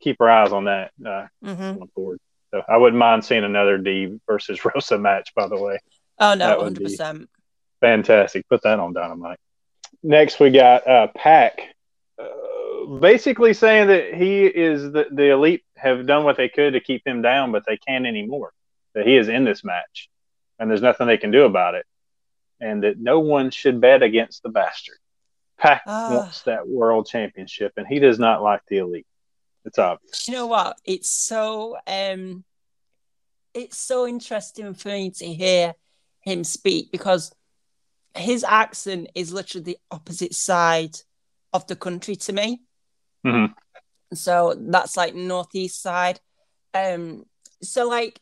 keep 0.00 0.20
our 0.20 0.30
eyes 0.30 0.52
on 0.52 0.64
that 0.64 0.90
uh, 1.06 1.26
hmm 1.42 1.54
going 1.54 1.90
forward. 1.94 2.18
So 2.50 2.62
I 2.68 2.76
wouldn't 2.76 2.98
mind 2.98 3.24
seeing 3.24 3.44
another 3.44 3.78
Deeb 3.78 4.20
versus 4.26 4.60
Rosa 4.74 4.98
match. 4.98 5.32
By 5.34 5.48
the 5.48 5.56
way, 5.60 5.78
Oh 6.18 6.34
no, 6.34 6.60
hundred 6.60 6.84
percent. 6.84 7.28
fantastic. 7.80 8.48
Put 8.48 8.62
that 8.62 8.78
on 8.78 8.92
Dynamite. 8.92 9.38
Next, 10.02 10.40
we 10.40 10.50
got 10.50 10.86
uh, 10.86 11.08
Pac, 11.14 11.60
uh, 12.18 12.86
basically 13.00 13.54
saying 13.54 13.88
that 13.88 14.14
he 14.14 14.44
is 14.46 14.82
the, 14.90 15.06
the 15.12 15.30
elite 15.32 15.62
have 15.76 16.06
done 16.06 16.24
what 16.24 16.36
they 16.36 16.48
could 16.48 16.72
to 16.72 16.80
keep 16.80 17.06
him 17.06 17.22
down, 17.22 17.52
but 17.52 17.64
they 17.66 17.76
can't 17.76 18.06
anymore. 18.06 18.52
That 18.94 19.06
he 19.06 19.16
is 19.16 19.28
in 19.28 19.44
this 19.44 19.64
match, 19.64 20.08
and 20.58 20.68
there's 20.68 20.82
nothing 20.82 21.06
they 21.06 21.16
can 21.16 21.30
do 21.30 21.44
about 21.44 21.74
it, 21.74 21.86
and 22.62 22.82
that 22.84 22.98
no 22.98 23.18
one 23.20 23.50
should 23.50 23.80
bet 23.80 24.02
against 24.02 24.42
the 24.42 24.48
bastard. 24.48 24.96
Pac 25.58 25.82
Ah. 25.86 26.10
wants 26.10 26.42
that 26.42 26.66
world 26.68 27.06
championship, 27.06 27.72
and 27.76 27.86
he 27.86 27.98
does 27.98 28.18
not 28.18 28.42
like 28.42 28.62
the 28.68 28.78
elite. 28.78 29.06
It's 29.64 29.78
obvious. 29.78 30.26
you 30.26 30.34
know 30.34 30.46
what 30.48 30.76
it's 30.84 31.08
so 31.08 31.76
um 31.86 32.44
it's 33.54 33.78
so 33.78 34.06
interesting 34.06 34.74
for 34.74 34.88
me 34.88 35.10
to 35.10 35.26
hear 35.26 35.74
him 36.22 36.42
speak 36.44 36.90
because 36.90 37.32
his 38.16 38.42
accent 38.44 39.08
is 39.14 39.32
literally 39.32 39.62
the 39.64 39.78
opposite 39.90 40.34
side 40.34 40.96
of 41.52 41.66
the 41.68 41.76
country 41.76 42.16
to 42.16 42.32
me 42.32 42.60
Mhm. 43.24 43.54
so 44.14 44.54
that's 44.58 44.96
like 44.96 45.14
northeast 45.14 45.80
side 45.80 46.18
um 46.74 47.24
so 47.62 47.88
like 47.88 48.20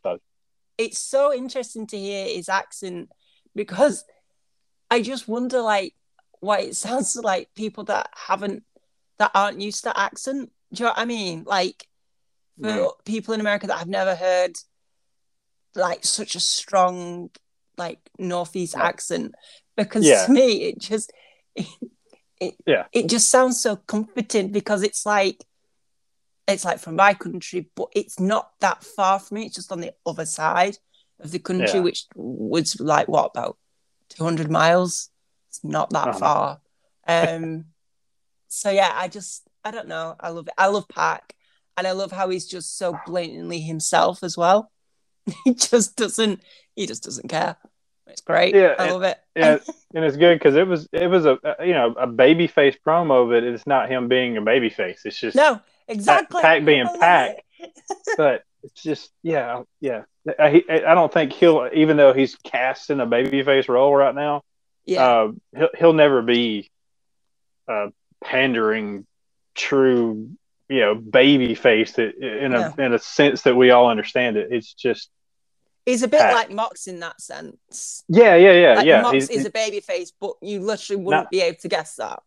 it's 0.76 0.98
so 0.98 1.32
interesting 1.32 1.86
to 1.86 1.96
hear 1.98 2.26
his 2.26 2.48
accent 2.48 3.08
because 3.54 4.04
i 4.90 5.00
just 5.02 5.28
wonder 5.28 5.60
like 5.60 5.94
why 6.40 6.60
it 6.60 6.76
sounds 6.86 7.16
like 7.16 7.48
people 7.54 7.84
that 7.84 8.08
haven't 8.14 8.62
that 9.18 9.30
aren't 9.34 9.60
used 9.60 9.84
to 9.84 9.98
accent 9.98 10.50
do 10.72 10.82
you 10.82 10.84
know 10.84 10.90
what 10.90 10.98
i 10.98 11.04
mean 11.04 11.44
like 11.46 11.86
for 12.62 12.92
people 13.06 13.32
in 13.32 13.40
America 13.40 13.66
that 13.66 13.78
have 13.78 13.88
never 13.88 14.14
heard 14.14 14.54
like 15.74 16.04
such 16.04 16.34
a 16.34 16.40
strong 16.40 17.30
like 17.78 17.98
northeast 18.18 18.76
accent 18.76 19.34
because 19.76 20.04
Yeah. 20.06 20.26
to 20.26 20.32
me 20.32 20.64
it 20.64 20.78
just 20.78 21.10
it, 21.56 22.54
Yeah. 22.66 22.84
it 22.92 23.08
just 23.08 23.30
sounds 23.30 23.60
so 23.60 23.76
comforting 23.76 24.52
because 24.52 24.82
it's 24.82 25.06
like 25.06 25.44
it's 26.46 26.64
like 26.64 26.80
from 26.80 26.96
my 26.96 27.14
country, 27.14 27.70
but 27.76 27.88
it's 27.94 28.18
not 28.18 28.50
that 28.60 28.82
far 28.82 29.20
from 29.20 29.36
me. 29.36 29.46
It's 29.46 29.54
just 29.54 29.70
on 29.70 29.80
the 29.80 29.94
other 30.04 30.26
side 30.26 30.76
of 31.20 31.30
the 31.30 31.38
country, 31.38 31.78
which 31.80 32.06
was 32.16 32.80
like 32.80 33.06
what 33.08 33.30
about 33.34 33.56
two 34.20 34.24
hundred 34.24 34.50
miles? 34.50 35.08
It's 35.48 35.64
not 35.64 35.90
that 35.90 36.18
far. 36.18 36.60
Um, 37.08 37.64
so 38.48 38.70
yeah, 38.70 38.92
I 38.94 39.08
just 39.08 39.48
I 39.64 39.70
don't 39.70 39.88
know. 39.88 40.14
I 40.20 40.28
love 40.28 40.46
it. 40.46 40.54
I 40.58 40.66
love 40.66 40.88
Pac, 40.88 41.34
and 41.76 41.86
I 41.86 41.92
love 41.92 42.12
how 42.12 42.28
he's 42.28 42.46
just 42.46 42.76
so 42.76 42.98
blatantly 43.06 43.60
himself 43.60 44.22
as 44.22 44.36
well. 44.36 44.70
he 45.44 45.54
just 45.54 45.96
doesn't. 45.96 46.42
He 46.76 46.86
just 46.86 47.02
doesn't 47.02 47.28
care. 47.28 47.56
It's 48.06 48.20
great. 48.20 48.54
Yeah, 48.54 48.74
I 48.78 48.90
love 48.90 49.04
it. 49.04 49.18
Yeah, 49.34 49.58
and 49.94 50.04
it's 50.04 50.16
good 50.18 50.38
because 50.38 50.54
it 50.56 50.66
was 50.66 50.86
it 50.92 51.06
was 51.06 51.24
a 51.24 51.38
a- 51.42 51.66
you 51.66 51.72
know 51.72 51.94
a 51.98 52.06
baby 52.06 52.46
face 52.46 52.76
promo, 52.86 53.28
but 53.30 53.42
it's 53.42 53.66
not 53.66 53.88
him 53.88 54.08
being 54.08 54.36
a 54.36 54.42
baby 54.42 54.68
face. 54.68 55.02
It's 55.06 55.18
just 55.18 55.34
No, 55.36 55.60
exactly. 55.88 56.42
Pac 56.42 56.64
being 56.66 56.86
I 56.86 56.90
love 56.90 57.00
Pac. 57.00 57.44
it. 57.58 57.72
but 58.18 58.42
it's 58.62 58.82
just 58.82 59.10
yeah 59.22 59.62
yeah. 59.80 60.02
I, 60.38 60.62
I 60.68 60.94
don't 60.94 61.12
think 61.12 61.32
he'll 61.32 61.68
even 61.72 61.96
though 61.96 62.12
he's 62.12 62.36
cast 62.36 62.90
in 62.90 63.00
a 63.00 63.06
baby 63.06 63.42
face 63.42 63.68
role 63.68 63.94
right 63.94 64.14
now. 64.14 64.42
Yeah, 64.84 65.06
Uh, 65.06 65.32
he'll 65.56 65.68
he'll 65.78 65.92
never 65.92 66.22
be 66.22 66.70
a 67.68 67.88
pandering 68.22 69.06
true 69.54 70.30
you 70.68 70.80
know 70.80 70.94
baby 70.94 71.54
face 71.54 71.92
that 71.92 72.16
in 72.16 72.54
a 72.54 72.74
in 72.78 72.92
a 72.94 72.98
sense 72.98 73.42
that 73.42 73.56
we 73.56 73.70
all 73.70 73.88
understand 73.88 74.36
it. 74.36 74.48
It's 74.52 74.72
just 74.74 75.10
he's 75.86 76.02
a 76.02 76.08
bit 76.08 76.20
Pac. 76.20 76.34
like 76.34 76.50
Mox 76.50 76.86
in 76.86 77.00
that 77.00 77.20
sense. 77.20 78.04
yeah 78.08 78.36
yeah 78.36 78.52
yeah 78.52 78.74
Like 78.74 78.86
yeah. 78.86 79.02
Mox 79.02 79.14
He's, 79.14 79.30
is 79.30 79.46
a 79.46 79.50
baby 79.50 79.80
face, 79.80 80.12
but 80.20 80.34
you 80.42 80.60
literally 80.60 81.02
wouldn't 81.02 81.24
Not- 81.24 81.30
be 81.30 81.40
able 81.40 81.58
to 81.58 81.68
guess 81.68 81.96
that. 81.96 82.22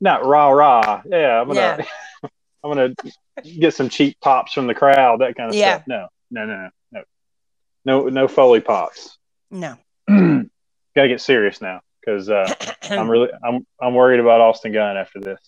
not 0.00 0.24
rah 0.24 0.48
rah. 0.50 1.02
Yeah, 1.06 1.40
I'm 1.42 1.48
gonna 1.48 1.84
I'm 2.62 2.72
gonna 2.72 2.94
get 3.42 3.74
some 3.74 3.88
cheap 3.88 4.18
pops 4.20 4.52
from 4.52 4.66
the 4.66 4.74
crowd, 4.74 5.20
that 5.20 5.34
kind 5.36 5.50
of 5.50 5.56
Yeah. 5.56 5.76
stuff. 5.76 5.86
No, 5.86 6.08
no, 6.30 6.46
no, 6.46 6.56
no, 6.56 6.70
no, 6.92 7.02
no, 7.84 8.08
no 8.08 8.28
Foley 8.28 8.60
pops. 8.60 9.16
No. 9.50 9.76
Got 10.08 11.02
to 11.02 11.08
get 11.08 11.20
serious 11.20 11.60
now 11.60 11.80
because 12.00 12.28
uh, 12.28 12.52
I'm 12.90 13.08
really 13.08 13.28
I'm 13.44 13.66
I'm 13.80 13.94
worried 13.94 14.20
about 14.20 14.40
Austin 14.40 14.72
Gunn 14.72 14.96
after 14.96 15.20
this. 15.20 15.40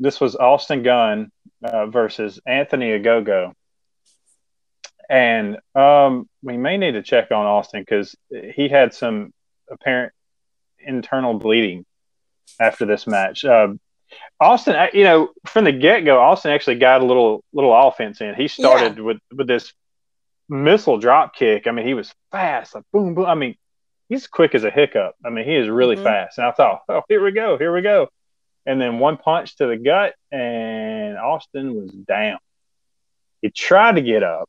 This 0.00 0.20
was 0.20 0.36
Austin 0.36 0.82
Gunn 0.82 1.30
uh, 1.62 1.86
versus 1.86 2.40
Anthony 2.46 2.90
Ogogo, 2.98 3.52
and 5.08 5.58
um, 5.74 6.28
we 6.42 6.56
may 6.56 6.76
need 6.76 6.92
to 6.92 7.02
check 7.02 7.30
on 7.30 7.46
Austin 7.46 7.82
because 7.82 8.14
he 8.54 8.68
had 8.68 8.94
some 8.94 9.32
apparent 9.70 10.12
internal 10.78 11.34
bleeding 11.34 11.84
after 12.60 12.86
this 12.86 13.06
match. 13.06 13.44
Uh, 13.44 13.68
Austin, 14.40 14.88
you 14.92 15.04
know, 15.04 15.30
from 15.46 15.64
the 15.64 15.72
get 15.72 16.04
go, 16.04 16.20
Austin 16.20 16.52
actually 16.52 16.76
got 16.76 17.00
a 17.00 17.04
little 17.04 17.42
little 17.52 17.74
offense 17.74 18.20
in. 18.20 18.34
He 18.34 18.48
started 18.48 18.98
with 19.00 19.18
with 19.32 19.46
this 19.46 19.72
missile 20.48 20.98
drop 20.98 21.34
kick. 21.34 21.66
I 21.66 21.72
mean, 21.72 21.86
he 21.86 21.94
was 21.94 22.12
fast, 22.30 22.74
like 22.74 22.84
boom, 22.92 23.14
boom. 23.14 23.26
I 23.26 23.34
mean, 23.34 23.56
he's 24.08 24.26
quick 24.26 24.54
as 24.54 24.64
a 24.64 24.70
hiccup. 24.70 25.14
I 25.24 25.30
mean, 25.30 25.44
he 25.44 25.56
is 25.56 25.68
really 25.68 25.96
Mhm. 25.96 26.04
fast. 26.04 26.38
And 26.38 26.46
I 26.46 26.52
thought, 26.52 26.82
oh, 26.88 27.02
here 27.08 27.22
we 27.22 27.32
go, 27.32 27.58
here 27.58 27.72
we 27.72 27.82
go. 27.82 28.08
And 28.64 28.80
then 28.80 28.98
one 28.98 29.16
punch 29.16 29.56
to 29.56 29.66
the 29.66 29.76
gut, 29.76 30.14
and 30.30 31.16
Austin 31.18 31.74
was 31.74 31.90
down. 31.90 32.38
He 33.42 33.50
tried 33.50 33.96
to 33.96 34.02
get 34.02 34.22
up, 34.22 34.48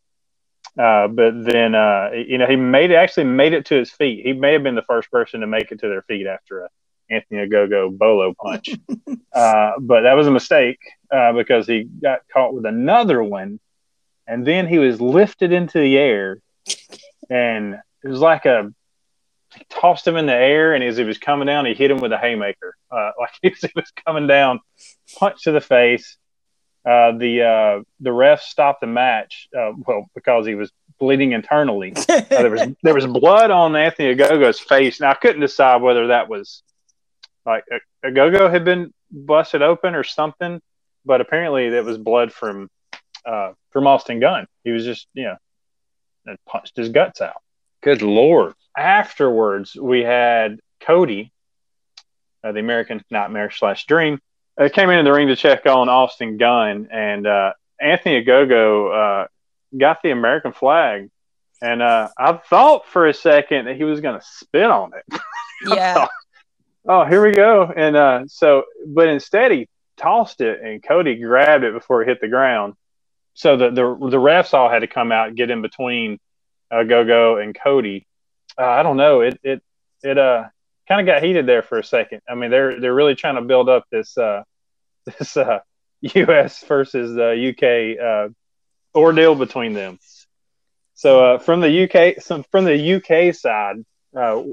uh, 0.77 1.07
but 1.07 1.45
then 1.45 1.73
uh, 1.75 2.11
you 2.13 2.37
know 2.37 2.47
he 2.47 2.55
made 2.57 2.91
it. 2.91 2.95
Actually, 2.95 3.25
made 3.25 3.53
it 3.53 3.67
to 3.67 3.75
his 3.75 3.91
feet. 3.91 4.25
He 4.25 4.33
may 4.33 4.53
have 4.53 4.63
been 4.63 4.75
the 4.75 4.81
first 4.83 5.11
person 5.11 5.41
to 5.41 5.47
make 5.47 5.71
it 5.71 5.79
to 5.79 5.87
their 5.89 6.01
feet 6.03 6.27
after 6.27 6.65
a 6.65 6.69
Anthony 7.09 7.47
Ogogo 7.47 7.95
bolo 7.95 8.33
punch. 8.41 8.69
uh, 9.33 9.71
but 9.79 10.01
that 10.01 10.13
was 10.13 10.27
a 10.27 10.31
mistake 10.31 10.79
uh, 11.11 11.33
because 11.33 11.67
he 11.67 11.83
got 11.83 12.21
caught 12.31 12.53
with 12.53 12.65
another 12.65 13.21
one, 13.23 13.59
and 14.27 14.45
then 14.45 14.67
he 14.67 14.79
was 14.79 15.01
lifted 15.01 15.51
into 15.51 15.79
the 15.79 15.97
air, 15.97 16.39
and 17.29 17.75
it 18.03 18.07
was 18.07 18.19
like 18.19 18.45
a 18.45 18.71
he 19.55 19.65
tossed 19.69 20.05
him 20.05 20.15
in 20.15 20.25
the 20.25 20.33
air, 20.33 20.73
and 20.73 20.83
as 20.83 20.97
he 20.97 21.03
was 21.03 21.17
coming 21.17 21.47
down, 21.47 21.65
he 21.65 21.73
hit 21.73 21.89
him 21.89 21.99
with 21.99 22.11
a 22.11 22.17
haymaker, 22.17 22.75
uh, 22.91 23.11
like 23.19 23.53
as 23.53 23.61
he 23.61 23.69
was 23.75 23.91
coming 24.05 24.27
down, 24.27 24.59
punch 25.17 25.43
to 25.43 25.51
the 25.51 25.61
face. 25.61 26.17
Uh, 26.85 27.11
the 27.17 27.43
uh, 27.43 27.83
the 27.99 28.11
ref 28.11 28.41
stopped 28.41 28.81
the 28.81 28.87
match, 28.87 29.49
uh, 29.57 29.71
well, 29.85 30.09
because 30.15 30.45
he 30.47 30.55
was 30.55 30.71
bleeding 30.97 31.33
internally. 31.33 31.93
Uh, 32.07 32.21
there 32.29 32.49
was 32.49 32.61
there 32.83 32.93
was 32.93 33.05
blood 33.05 33.51
on 33.51 33.75
Anthony 33.75 34.15
Ogogo's 34.15 34.59
face. 34.59 34.99
Now 35.01 35.11
I 35.11 35.15
couldn't 35.15 35.41
decide 35.41 35.81
whether 35.81 36.07
that 36.07 36.29
was 36.29 36.63
like 37.45 37.63
Ogogo 38.03 38.49
had 38.49 38.65
been 38.65 38.93
busted 39.11 39.61
open 39.61 39.95
or 39.95 40.03
something, 40.03 40.61
but 41.05 41.21
apparently 41.21 41.71
that 41.71 41.85
was 41.85 41.97
blood 41.97 42.31
from 42.31 42.69
uh, 43.25 43.53
from 43.71 43.87
Austin 43.87 44.19
Gunn. 44.19 44.47
He 44.63 44.71
was 44.71 44.85
just 44.85 45.07
you 45.13 45.23
know 45.23 45.35
and 46.25 46.37
punched 46.45 46.75
his 46.75 46.89
guts 46.89 47.21
out. 47.21 47.41
Good 47.81 48.01
lord! 48.01 48.53
Afterwards, 48.77 49.75
we 49.75 50.01
had 50.01 50.59
Cody, 50.81 51.31
uh, 52.43 52.51
the 52.51 52.59
American 52.59 53.03
Nightmare 53.09 53.51
slash 53.51 53.85
Dream, 53.85 54.19
uh, 54.57 54.69
came 54.69 54.89
into 54.89 55.03
the 55.03 55.13
ring 55.13 55.27
to 55.27 55.35
check 55.35 55.65
on 55.65 55.89
Austin 55.89 56.37
Gunn, 56.37 56.89
and 56.91 57.25
uh, 57.25 57.53
Anthony 57.79 58.23
Ogogo 58.23 59.23
uh, 59.23 59.27
got 59.77 60.01
the 60.03 60.11
American 60.11 60.51
flag. 60.51 61.09
And 61.61 61.81
uh, 61.81 62.09
I 62.17 62.33
thought 62.33 62.87
for 62.87 63.07
a 63.07 63.13
second 63.13 63.65
that 63.65 63.75
he 63.75 63.83
was 63.83 63.99
going 63.99 64.19
to 64.19 64.25
spit 64.25 64.65
on 64.65 64.91
it. 64.93 65.19
yeah. 65.67 66.07
Oh, 66.87 67.05
here 67.05 67.23
we 67.23 67.33
go. 67.33 67.71
And 67.75 67.95
uh, 67.95 68.23
so, 68.27 68.63
but 68.87 69.07
instead 69.07 69.51
he 69.51 69.67
tossed 69.97 70.41
it, 70.41 70.61
and 70.61 70.83
Cody 70.83 71.15
grabbed 71.15 71.63
it 71.63 71.73
before 71.73 72.01
it 72.01 72.07
hit 72.07 72.21
the 72.21 72.27
ground. 72.27 72.73
So 73.33 73.57
the 73.57 73.69
the, 73.69 73.83
the 74.09 74.17
refs 74.17 74.53
all 74.53 74.69
had 74.69 74.79
to 74.79 74.87
come 74.87 75.11
out 75.11 75.29
and 75.29 75.37
get 75.37 75.49
in 75.51 75.61
between 75.61 76.19
uh, 76.71 76.83
Go-Go 76.83 77.37
and 77.37 77.57
Cody. 77.57 78.05
Uh, 78.57 78.65
I 78.65 78.83
don't 78.83 78.97
know. 78.97 79.21
It 79.21 79.39
it 79.43 79.61
it 80.03 80.17
uh 80.17 80.45
kind 80.87 81.01
of 81.01 81.07
got 81.07 81.23
heated 81.23 81.45
there 81.45 81.61
for 81.61 81.79
a 81.79 81.83
second. 81.83 82.21
I 82.29 82.35
mean, 82.35 82.51
they're 82.51 82.79
they're 82.79 82.93
really 82.95 83.15
trying 83.15 83.35
to 83.35 83.41
build 83.41 83.69
up 83.69 83.85
this 83.91 84.17
uh 84.17 84.43
this 85.05 85.37
uh 85.37 85.59
U.S. 86.01 86.63
versus 86.63 87.17
uh, 87.17 87.31
U.K. 87.31 87.97
Uh, 87.97 88.29
ordeal 88.95 89.35
between 89.35 89.73
them. 89.73 89.99
So 90.95 91.23
uh, 91.35 91.39
from 91.39 91.61
the 91.61 91.83
UK, 91.83 92.21
some 92.21 92.43
from 92.51 92.65
the 92.65 92.95
UK 92.95 93.33
side, 93.35 93.77
uh, 94.15 94.43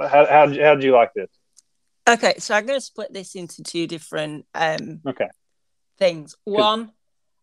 how 0.00 0.26
how 0.26 0.46
how 0.48 0.74
did 0.74 0.82
you 0.84 0.92
like 0.92 1.12
this? 1.14 1.28
Okay, 2.10 2.34
so 2.38 2.54
I'm 2.54 2.66
going 2.66 2.78
to 2.78 2.84
split 2.84 3.12
this 3.12 3.34
into 3.34 3.62
two 3.62 3.86
different 3.86 4.46
um 4.54 5.00
Okay. 5.06 5.28
things. 5.98 6.34
One, 6.44 6.90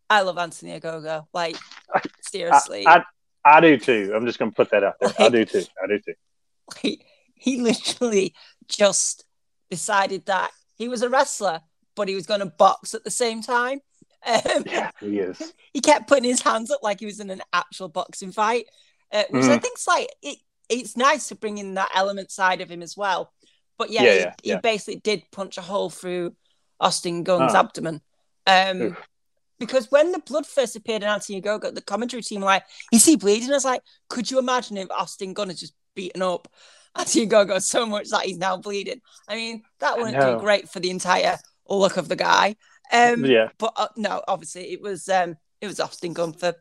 I 0.09 0.21
love 0.21 0.37
Anthony 0.37 0.77
Ogogo. 0.79 1.25
Like 1.33 1.57
seriously, 2.21 2.85
I, 2.85 3.03
I 3.45 3.61
do 3.61 3.77
too. 3.77 4.11
I'm 4.15 4.25
just 4.25 4.39
going 4.39 4.51
to 4.51 4.55
put 4.55 4.71
that 4.71 4.83
out 4.83 4.95
there. 4.99 5.13
I 5.19 5.29
do 5.29 5.45
too. 5.45 5.65
I 5.81 5.87
do 5.87 5.99
too. 5.99 6.13
he, 6.81 7.01
he 7.35 7.61
literally 7.61 8.35
just 8.67 9.23
decided 9.69 10.25
that 10.25 10.51
he 10.75 10.87
was 10.89 11.01
a 11.01 11.09
wrestler, 11.09 11.61
but 11.95 12.09
he 12.09 12.15
was 12.15 12.25
going 12.25 12.41
to 12.41 12.45
box 12.45 12.93
at 12.93 13.03
the 13.03 13.11
same 13.11 13.41
time. 13.41 13.79
Um, 14.25 14.63
Yeah, 14.65 14.89
he 14.99 15.19
is. 15.19 15.53
he 15.71 15.79
kept 15.79 16.07
putting 16.07 16.23
his 16.25 16.41
hands 16.41 16.71
up 16.71 16.79
like 16.81 16.99
he 16.99 17.05
was 17.05 17.19
in 17.19 17.29
an 17.29 17.43
actual 17.53 17.87
boxing 17.87 18.31
fight, 18.31 18.65
uh, 19.13 19.23
which 19.29 19.47
I 19.47 19.57
Mhm. 19.57 19.61
think's 19.61 19.87
like 19.87 20.09
it. 20.23 20.39
It's 20.67 20.97
nice 20.97 21.27
to 21.27 21.35
bring 21.35 21.59
in 21.59 21.75
that 21.75 21.91
element 21.95 22.31
side 22.31 22.59
of 22.59 22.69
him 22.69 22.81
as 22.81 22.97
well. 22.97 23.31
But 23.77 23.89
yeah, 23.91 24.03
Yeah, 24.03 24.13
he, 24.13 24.19
yeah, 24.49 24.55
he 24.55 24.61
basically 24.61 24.99
did 25.01 25.23
punch 25.31 25.57
a 25.57 25.61
hole 25.61 25.89
through 25.89 26.35
Austin 26.79 27.23
Gunn's 27.23 27.53
Ah. 27.53 27.59
abdomen. 27.59 28.01
Um, 28.45 28.81
Oof. 28.81 28.97
because 29.59 29.91
when 29.91 30.11
the 30.11 30.19
blood 30.19 30.45
first 30.45 30.75
appeared 30.75 31.03
in 31.03 31.09
Anthony 31.09 31.41
Gogo, 31.41 31.71
the 31.71 31.81
commentary 31.81 32.21
team 32.23 32.41
were 32.41 32.45
like, 32.47 32.63
"Is 32.91 33.05
he 33.05 33.15
bleeding?" 33.15 33.49
I 33.51 33.53
was 33.53 33.65
like, 33.65 33.81
"Could 34.09 34.29
you 34.31 34.39
imagine 34.39 34.77
if 34.77 34.89
Austin 34.91 35.33
Gunn 35.33 35.49
had 35.49 35.57
just 35.57 35.73
beaten 35.95 36.21
up 36.21 36.47
Anthony 36.95 37.25
Gogo 37.25 37.59
so 37.59 37.85
much 37.85 38.09
that 38.09 38.25
he's 38.25 38.37
now 38.37 38.57
bleeding?" 38.57 39.01
I 39.27 39.35
mean, 39.35 39.63
that 39.79 39.97
wouldn't 39.97 40.15
do 40.37 40.39
great 40.39 40.69
for 40.69 40.79
the 40.79 40.89
entire 40.91 41.37
look 41.69 41.97
of 41.97 42.07
the 42.07 42.15
guy. 42.15 42.55
Um, 42.91 43.25
yeah. 43.25 43.49
but 43.57 43.73
uh, 43.75 43.89
no, 43.97 44.23
obviously 44.27 44.71
it 44.71 44.81
was 44.81 45.09
um 45.09 45.35
it 45.59 45.67
was 45.67 45.79
Austin 45.79 46.13
Gunn 46.13 46.33
for 46.33 46.53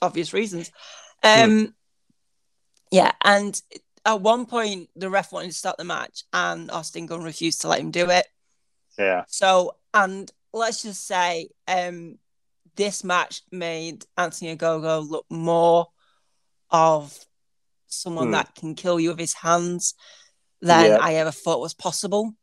obvious 0.00 0.32
reasons. 0.32 0.70
Um, 1.22 1.74
yeah, 2.90 3.12
and 3.22 3.60
at 4.04 4.20
one 4.20 4.46
point 4.46 4.90
the 4.96 5.08
ref 5.10 5.32
wanted 5.32 5.48
to 5.48 5.54
start 5.54 5.76
the 5.78 5.84
match, 5.84 6.24
and 6.32 6.70
Austin 6.70 7.06
Gunn 7.06 7.22
refused 7.22 7.62
to 7.62 7.68
let 7.68 7.80
him 7.80 7.90
do 7.90 8.10
it. 8.10 8.26
Yeah. 8.98 9.24
So, 9.28 9.76
and 9.92 10.30
let's 10.52 10.82
just 10.82 11.06
say, 11.06 11.48
um, 11.66 12.18
this 12.76 13.04
match 13.04 13.42
made 13.50 14.04
Anthony 14.16 14.56
Ogogo 14.56 15.08
look 15.08 15.26
more 15.30 15.88
of 16.70 17.18
someone 17.86 18.26
Hmm. 18.26 18.32
that 18.32 18.54
can 18.54 18.74
kill 18.74 18.98
you 18.98 19.10
with 19.10 19.18
his 19.18 19.34
hands 19.34 19.94
than 20.60 20.86
Yeah. 20.86 20.98
I 21.00 21.14
ever 21.14 21.30
thought 21.30 21.60
was 21.60 21.74
possible. 21.74 22.34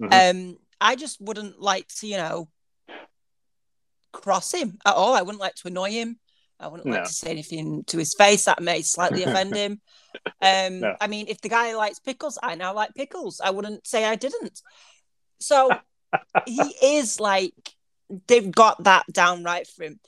Mhm. 0.00 0.30
Um, 0.30 0.58
I 0.80 0.96
just 0.96 1.20
wouldn't 1.20 1.60
like 1.60 1.88
to, 1.96 2.06
you 2.06 2.16
know, 2.18 2.48
cross 4.12 4.52
him 4.52 4.78
at 4.84 4.94
all. 4.94 5.14
I 5.14 5.22
wouldn't 5.22 5.40
like 5.40 5.54
to 5.56 5.68
annoy 5.68 5.90
him. 5.90 6.20
I 6.60 6.68
wouldn't 6.68 6.88
like 6.88 7.04
to 7.04 7.12
say 7.12 7.30
anything 7.30 7.84
to 7.84 7.98
his 7.98 8.14
face 8.14 8.44
that 8.44 8.62
may 8.62 8.82
slightly 8.82 9.24
offend 9.24 9.54
him. 9.62 9.80
Um, 10.40 10.80
No. 10.80 10.96
I 11.00 11.06
mean, 11.08 11.26
if 11.28 11.40
the 11.40 11.48
guy 11.48 11.74
likes 11.74 11.98
pickles, 11.98 12.38
I 12.42 12.54
now 12.54 12.74
like 12.74 12.94
pickles. 12.94 13.40
I 13.42 13.50
wouldn't 13.50 13.86
say 13.86 14.04
I 14.04 14.14
didn't. 14.14 14.60
So 15.40 15.70
he 16.46 16.60
is 16.82 17.20
like 17.20 17.54
they've 18.26 18.50
got 18.50 18.84
that 18.84 19.04
down 19.12 19.42
right 19.42 19.66
for 19.66 19.84
him. 19.84 20.00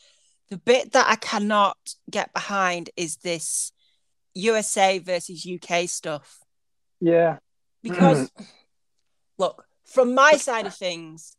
The 0.50 0.58
bit 0.58 0.92
that 0.92 1.06
I 1.08 1.16
cannot 1.16 1.76
get 2.08 2.32
behind 2.32 2.90
is 2.96 3.16
this 3.16 3.72
USA 4.34 4.98
versus 4.98 5.46
UK 5.46 5.88
stuff. 5.88 6.38
Yeah. 7.00 7.38
Because 7.82 8.30
look, 9.38 9.64
from 9.84 10.14
my 10.14 10.32
side 10.32 10.66
of 10.66 10.74
things, 10.74 11.36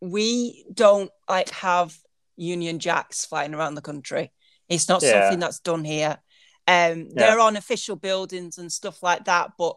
we 0.00 0.66
don't 0.72 1.10
like 1.28 1.50
have 1.50 1.96
Union 2.38 2.78
Jacks 2.78 3.24
flying 3.26 3.54
around 3.54 3.74
the 3.74 3.82
country. 3.82 4.32
It's 4.68 4.88
not 4.88 5.02
Yeah. 5.02 5.22
something 5.22 5.40
that's 5.40 5.60
done 5.60 5.84
here. 5.84 6.18
Um, 6.66 7.08
Yeah. 7.08 7.08
they're 7.14 7.40
on 7.40 7.56
official 7.56 7.96
buildings 7.96 8.58
and 8.58 8.70
stuff 8.72 9.02
like 9.02 9.24
that, 9.24 9.52
but 9.58 9.76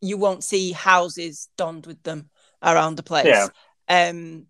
you 0.00 0.16
won't 0.16 0.44
see 0.44 0.72
houses 0.72 1.48
donned 1.56 1.86
with 1.86 2.02
them 2.02 2.28
around 2.62 2.96
the 2.96 3.02
place. 3.02 3.26
Yeah. 3.26 3.48
Um, 3.88 4.46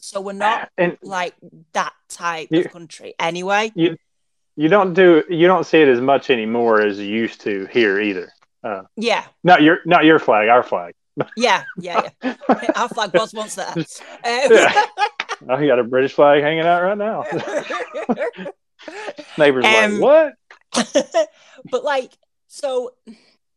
so 0.00 0.20
we're 0.20 0.32
not 0.32 0.70
And 0.78 0.98
like 1.02 1.34
that 1.72 1.92
type 2.08 2.48
You- 2.50 2.60
of 2.60 2.72
country 2.72 3.14
anyway. 3.18 3.72
you 3.74 4.68
don't 4.68 4.92
do 4.94 5.22
you 5.30 5.46
don't 5.46 5.64
see 5.64 5.80
it 5.80 5.88
as 5.88 6.00
much 6.00 6.30
anymore 6.30 6.82
as 6.82 6.98
you 6.98 7.06
used 7.06 7.40
to 7.42 7.66
here 7.66 8.00
either. 8.00 8.32
Uh, 8.64 8.82
Yeah, 8.96 9.24
not 9.44 9.62
your 9.62 9.78
not 9.86 10.04
your 10.04 10.18
flag, 10.18 10.48
our 10.48 10.64
flag. 10.64 10.94
yeah, 11.36 11.62
yeah, 11.78 12.08
yeah. 12.22 12.34
Our 12.76 12.88
flag 12.88 13.10
was 13.14 13.32
once 13.32 13.54
there. 13.54 13.72
Um, 13.76 13.84
Yeah. 14.24 14.86
Oh, 15.48 15.58
you 15.58 15.68
got 15.68 15.78
a 15.78 15.84
British 15.84 16.14
flag 16.14 16.42
hanging 16.42 16.64
out 16.64 16.82
right 16.82 16.98
now. 16.98 17.24
Neighbors 19.38 19.64
Um, 19.64 20.00
like, 20.00 20.34
what? 20.74 20.86
but 21.70 21.84
like 21.84 22.12
so 22.46 22.90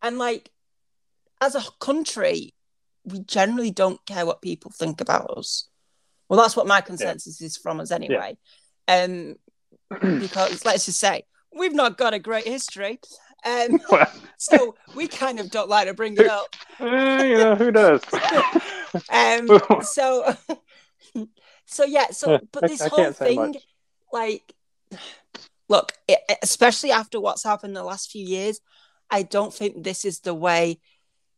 and 0.02 0.18
like 0.18 0.50
as 1.42 1.56
a 1.56 1.64
country 1.80 2.54
we 3.04 3.20
generally 3.20 3.72
don't 3.72 4.04
care 4.06 4.26
what 4.26 4.42
people 4.42 4.72
think 4.72 5.02
about 5.02 5.30
us. 5.38 5.68
Well 6.30 6.40
that's 6.40 6.56
what 6.56 6.68
my 6.68 6.82
consensus 6.82 7.42
is 7.42 7.58
from 7.58 7.80
us 7.80 7.92
anyway. 7.92 8.38
Um 8.88 9.36
because 9.90 10.64
let's 10.66 10.86
just 10.86 11.00
say 11.00 11.24
we've 11.56 11.74
not 11.74 11.98
got 11.98 12.14
a 12.14 12.20
great 12.20 12.46
history. 12.48 13.00
Um 13.46 13.80
Well, 13.92 14.08
so 14.38 14.76
we 14.96 15.08
kind 15.08 15.40
of 15.40 15.50
don't 15.50 15.70
like 15.70 15.88
to 15.88 15.94
bring 15.94 16.16
it 16.18 16.28
up. 16.28 16.48
Eh, 16.80 17.24
you 17.24 17.38
know 17.38 17.56
who 17.56 17.72
does? 17.72 18.02
um 19.10 19.48
so 19.84 20.36
so 21.72 21.86
yeah 21.86 22.12
so 22.12 22.40
but 22.52 22.68
this 22.68 22.82
I 22.82 22.88
whole 22.90 23.00
can't 23.00 23.16
say 23.16 23.36
thing 23.36 23.56
like 24.12 24.54
look 25.70 25.94
e- 26.10 26.16
especially 26.44 26.92
after 26.92 27.20
what's 27.20 27.44
happened 27.44 27.76
the 27.76 27.84
last 27.84 28.12
few 28.12 28.26
years 28.26 28.60
i 29.10 29.24
don't 29.24 29.54
think 29.54 29.84
this 29.84 30.06
is 30.06 30.20
the 30.20 30.34
way 30.34 30.80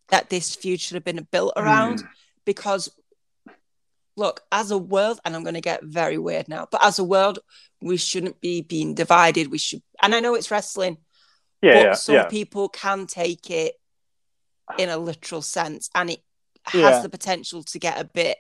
that 0.09 0.29
this 0.29 0.55
feud 0.55 0.81
should 0.81 0.95
have 0.95 1.03
been 1.03 1.27
built 1.31 1.53
around 1.55 2.01
Hmm. 2.01 2.07
because 2.45 2.89
look 4.15 4.41
as 4.51 4.71
a 4.71 4.77
world 4.77 5.19
and 5.23 5.35
i'm 5.35 5.43
going 5.43 5.53
to 5.55 5.61
get 5.61 5.83
very 5.83 6.17
weird 6.17 6.47
now 6.47 6.67
but 6.71 6.83
as 6.83 6.99
a 6.99 7.03
world 7.03 7.39
we 7.81 7.97
shouldn't 7.97 8.39
be 8.41 8.61
being 8.61 8.93
divided 8.93 9.51
we 9.51 9.57
should 9.57 9.81
and 10.01 10.13
i 10.13 10.19
know 10.19 10.35
it's 10.35 10.51
wrestling 10.51 10.97
yeah, 11.61 11.73
but 11.73 11.83
yeah, 11.83 11.93
some 11.93 12.15
yeah. 12.15 12.25
people 12.27 12.69
can 12.69 13.07
take 13.07 13.49
it 13.49 13.73
in 14.77 14.89
a 14.89 14.97
literal 14.97 15.41
sense 15.41 15.89
and 15.95 16.09
it 16.09 16.21
has 16.65 17.03
the 17.03 17.09
potential 17.09 17.63
to 17.63 17.79
get 17.79 17.99
a 17.99 18.03
bit 18.03 18.37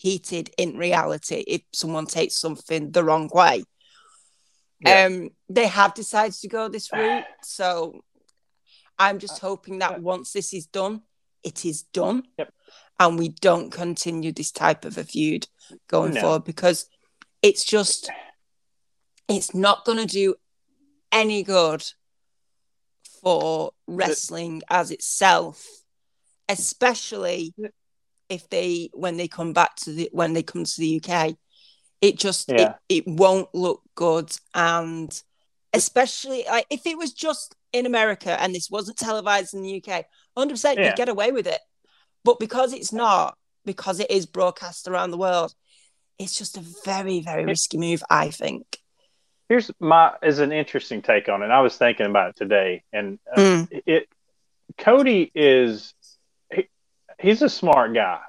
heated 0.00 0.50
in 0.56 0.76
reality 0.78 1.44
if 1.46 1.60
someone 1.72 2.06
takes 2.06 2.34
something 2.36 2.90
the 2.92 3.04
wrong 3.04 3.28
way 3.34 3.62
Yeah. 4.80 5.04
um 5.06 5.30
they 5.50 5.66
have 5.66 5.92
decided 5.94 6.32
to 6.40 6.48
go 6.48 6.68
this 6.68 6.90
route 6.92 7.24
so 7.42 8.00
i'm 8.98 9.18
just 9.18 9.38
hoping 9.40 9.78
that 9.80 10.00
once 10.00 10.32
this 10.32 10.54
is 10.54 10.66
done 10.66 11.02
it 11.42 11.64
is 11.66 11.82
done 11.82 12.22
Yep. 12.38 12.52
and 12.98 13.18
we 13.18 13.28
don't 13.28 13.70
continue 13.70 14.32
this 14.32 14.50
type 14.52 14.86
of 14.86 14.96
a 14.96 15.04
feud 15.04 15.46
going 15.88 16.14
No. 16.14 16.20
forward 16.22 16.44
because 16.44 16.86
it's 17.42 17.64
just 17.64 18.10
it's 19.28 19.54
not 19.54 19.84
going 19.84 19.98
to 19.98 20.06
do 20.06 20.34
any 21.12 21.42
good 21.42 21.82
for 23.22 23.72
wrestling 23.86 24.62
as 24.70 24.90
itself 24.90 25.66
especially 26.48 27.52
if 28.30 28.48
they 28.48 28.88
when 28.94 29.16
they 29.16 29.28
come 29.28 29.52
back 29.52 29.74
to 29.76 29.92
the 29.92 30.08
when 30.12 30.32
they 30.32 30.42
come 30.42 30.64
to 30.64 30.80
the 30.80 31.02
UK 31.04 31.34
it 32.00 32.18
just 32.18 32.48
Yeah. 32.50 32.76
it, 32.88 33.00
it 33.00 33.06
won't 33.06 33.54
look 33.54 33.82
good 33.94 34.30
and 34.54 35.22
especially 35.74 36.44
like 36.48 36.66
if 36.70 36.86
it 36.86 36.96
was 36.96 37.12
just 37.12 37.54
in 37.72 37.86
America 37.86 38.40
and 38.40 38.54
this 38.54 38.70
wasn't 38.70 38.96
televised 38.96 39.52
in 39.54 39.62
the 39.62 39.82
UK 39.82 40.04
100% 40.36 40.76
Yeah. 40.76 40.86
you'd 40.86 40.96
get 40.96 41.08
away 41.08 41.30
with 41.32 41.46
it 41.46 41.60
but 42.24 42.38
because 42.40 42.72
it's 42.72 42.92
not 42.92 43.36
because 43.64 44.00
it 44.00 44.10
is 44.10 44.26
broadcast 44.26 44.88
around 44.88 45.10
the 45.10 45.18
world 45.18 45.52
it's 46.18 46.36
just 46.38 46.56
a 46.56 46.64
very 46.84 47.20
very 47.20 47.44
risky 47.44 47.76
move 47.76 48.02
I 48.08 48.30
think 48.30 48.64
Here's 49.48 49.68
my 49.80 50.12
is 50.22 50.38
an 50.38 50.52
interesting 50.52 51.02
take 51.02 51.28
on 51.28 51.42
it. 51.42 51.50
I 51.50 51.60
was 51.60 51.76
thinking 51.76 52.06
about 52.06 52.30
it 52.30 52.36
today, 52.36 52.84
and 52.92 53.18
uh, 53.36 53.40
Mm. 53.40 53.82
it 53.84 54.08
Cody 54.78 55.28
is 55.34 55.92
he's 57.20 57.42
a 57.42 57.48
smart 57.48 57.94
guy. 57.94 58.20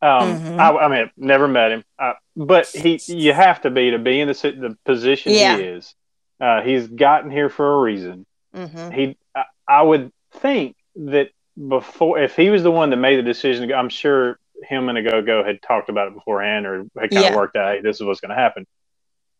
Um, 0.00 0.38
Mhm. 0.38 0.58
I, 0.60 0.76
I 0.84 0.88
mean, 0.88 1.10
never 1.16 1.48
met 1.48 1.72
him, 1.72 1.84
uh, 1.98 2.12
but 2.36 2.66
he 2.68 3.00
you 3.06 3.32
have 3.32 3.62
to 3.62 3.70
be 3.70 3.90
to 3.90 3.98
be 3.98 4.20
in 4.20 4.28
the 4.28 4.34
the 4.34 4.76
position 4.84 5.32
Yeah. 5.32 5.56
he 5.56 5.62
is. 5.64 5.94
Uh, 6.40 6.62
he's 6.62 6.86
gotten 6.86 7.30
here 7.30 7.48
for 7.48 7.74
a 7.74 7.78
reason. 7.80 8.24
Mhm. 8.54 8.92
He, 8.94 9.16
I, 9.34 9.44
I 9.66 9.82
would 9.82 10.12
think 10.34 10.76
that 10.94 11.30
before, 11.56 12.20
if 12.20 12.36
he 12.36 12.50
was 12.50 12.62
the 12.62 12.70
one 12.70 12.90
that 12.90 12.96
made 12.96 13.16
the 13.18 13.22
decision, 13.24 13.72
I'm 13.72 13.88
sure 13.88 14.38
him 14.62 14.88
and 14.88 14.96
Ogogo 14.98 15.44
had 15.44 15.60
talked 15.62 15.88
about 15.88 16.06
it 16.08 16.14
beforehand, 16.14 16.66
or 16.66 16.84
had 16.96 17.10
kind 17.10 17.24
Yeah. 17.24 17.30
of 17.30 17.34
worked 17.34 17.56
out, 17.56 17.74
hey, 17.74 17.80
this 17.80 17.96
is 17.96 18.02
what's 18.02 18.20
going 18.20 18.30
to 18.30 18.36
happen. 18.36 18.66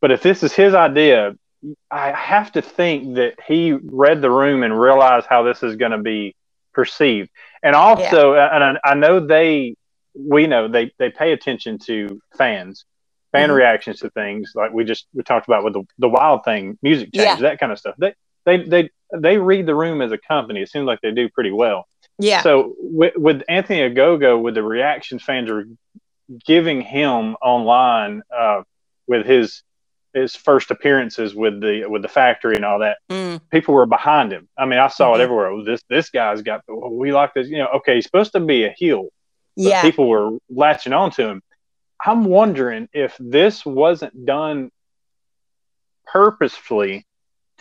But 0.00 0.10
if 0.10 0.22
this 0.22 0.42
is 0.42 0.52
his 0.52 0.74
idea, 0.74 1.36
I 1.90 2.10
have 2.12 2.50
to 2.52 2.62
think 2.62 3.14
that 3.16 3.34
he 3.46 3.72
read 3.72 4.22
the 4.22 4.30
room 4.30 4.64
and 4.64 4.78
realized 4.78 5.26
how 5.28 5.42
this 5.44 5.62
is 5.62 5.76
going 5.76 5.90
to 5.92 5.98
be 5.98 6.34
perceived. 6.78 7.28
And 7.64 7.74
also, 7.74 8.34
and 8.34 8.62
I, 8.64 8.90
I 8.92 8.94
know 8.94 9.18
they, 9.26 9.74
we 10.14 10.46
know 10.46 10.68
they 10.68 10.92
they 11.00 11.10
pay 11.10 11.32
attention 11.32 11.78
to 11.86 12.20
fans, 12.36 12.84
fan 13.32 13.48
Mhm. 13.48 13.56
reactions 13.56 13.98
to 14.00 14.10
things 14.10 14.52
like 14.54 14.72
we 14.72 14.84
just 14.84 15.08
we 15.12 15.22
talked 15.24 15.48
about 15.48 15.64
with 15.64 15.72
the 15.74 15.82
the 15.98 16.08
wild 16.08 16.44
thing, 16.44 16.78
music 16.82 17.12
change, 17.12 17.40
that 17.40 17.58
kind 17.58 17.72
of 17.72 17.78
stuff. 17.80 17.96
They 17.98 18.14
they 18.46 18.58
they 18.74 18.90
they 19.26 19.38
read 19.38 19.66
the 19.66 19.74
room 19.74 20.00
as 20.02 20.12
a 20.12 20.18
company. 20.18 20.62
It 20.62 20.70
seems 20.70 20.86
like 20.86 21.00
they 21.02 21.10
do 21.10 21.28
pretty 21.30 21.50
well. 21.50 21.80
yeah 22.18 22.42
So 22.42 22.74
with, 22.78 23.14
with 23.16 23.42
Anthony 23.48 23.80
Ogogo, 23.88 24.40
with 24.40 24.54
the 24.54 24.62
reaction 24.62 25.18
fans 25.18 25.50
are 25.50 25.64
giving 26.46 26.80
him 26.80 27.34
online 27.42 28.22
uh, 28.42 28.62
with 29.08 29.26
his 29.26 29.62
his 30.20 30.34
first 30.36 30.70
appearances 30.70 31.34
with 31.34 31.60
the 31.60 31.86
with 31.86 32.02
the 32.02 32.08
factory 32.08 32.56
and 32.56 32.64
all 32.64 32.80
that, 32.80 32.98
Mm. 33.10 33.40
people 33.50 33.74
were 33.74 33.86
behind 33.86 34.32
him. 34.32 34.48
I 34.58 34.66
mean, 34.66 34.78
I 34.78 34.88
saw 34.88 35.12
Mhm. 35.12 35.20
it 35.20 35.22
everywhere. 35.22 35.46
Oh, 35.48 35.64
This 35.64 35.82
this 35.88 36.10
guy's 36.10 36.42
got 36.42 36.62
we 36.68 37.12
like 37.12 37.34
this. 37.34 37.48
You 37.48 37.58
know, 37.58 37.68
okay, 37.76 37.96
he's 37.96 38.04
supposed 38.04 38.32
to 38.32 38.40
be 38.40 38.64
a 38.64 38.70
heel, 38.70 39.08
but 39.56 39.64
yeah 39.70 39.82
people 39.82 40.08
were 40.08 40.30
latching 40.50 40.92
on 40.92 41.10
to 41.12 41.28
him. 41.28 41.42
I'm 42.04 42.24
wondering 42.24 42.88
if 42.92 43.16
this 43.18 43.64
wasn't 43.66 44.24
done 44.24 44.70
purposefully 46.06 47.06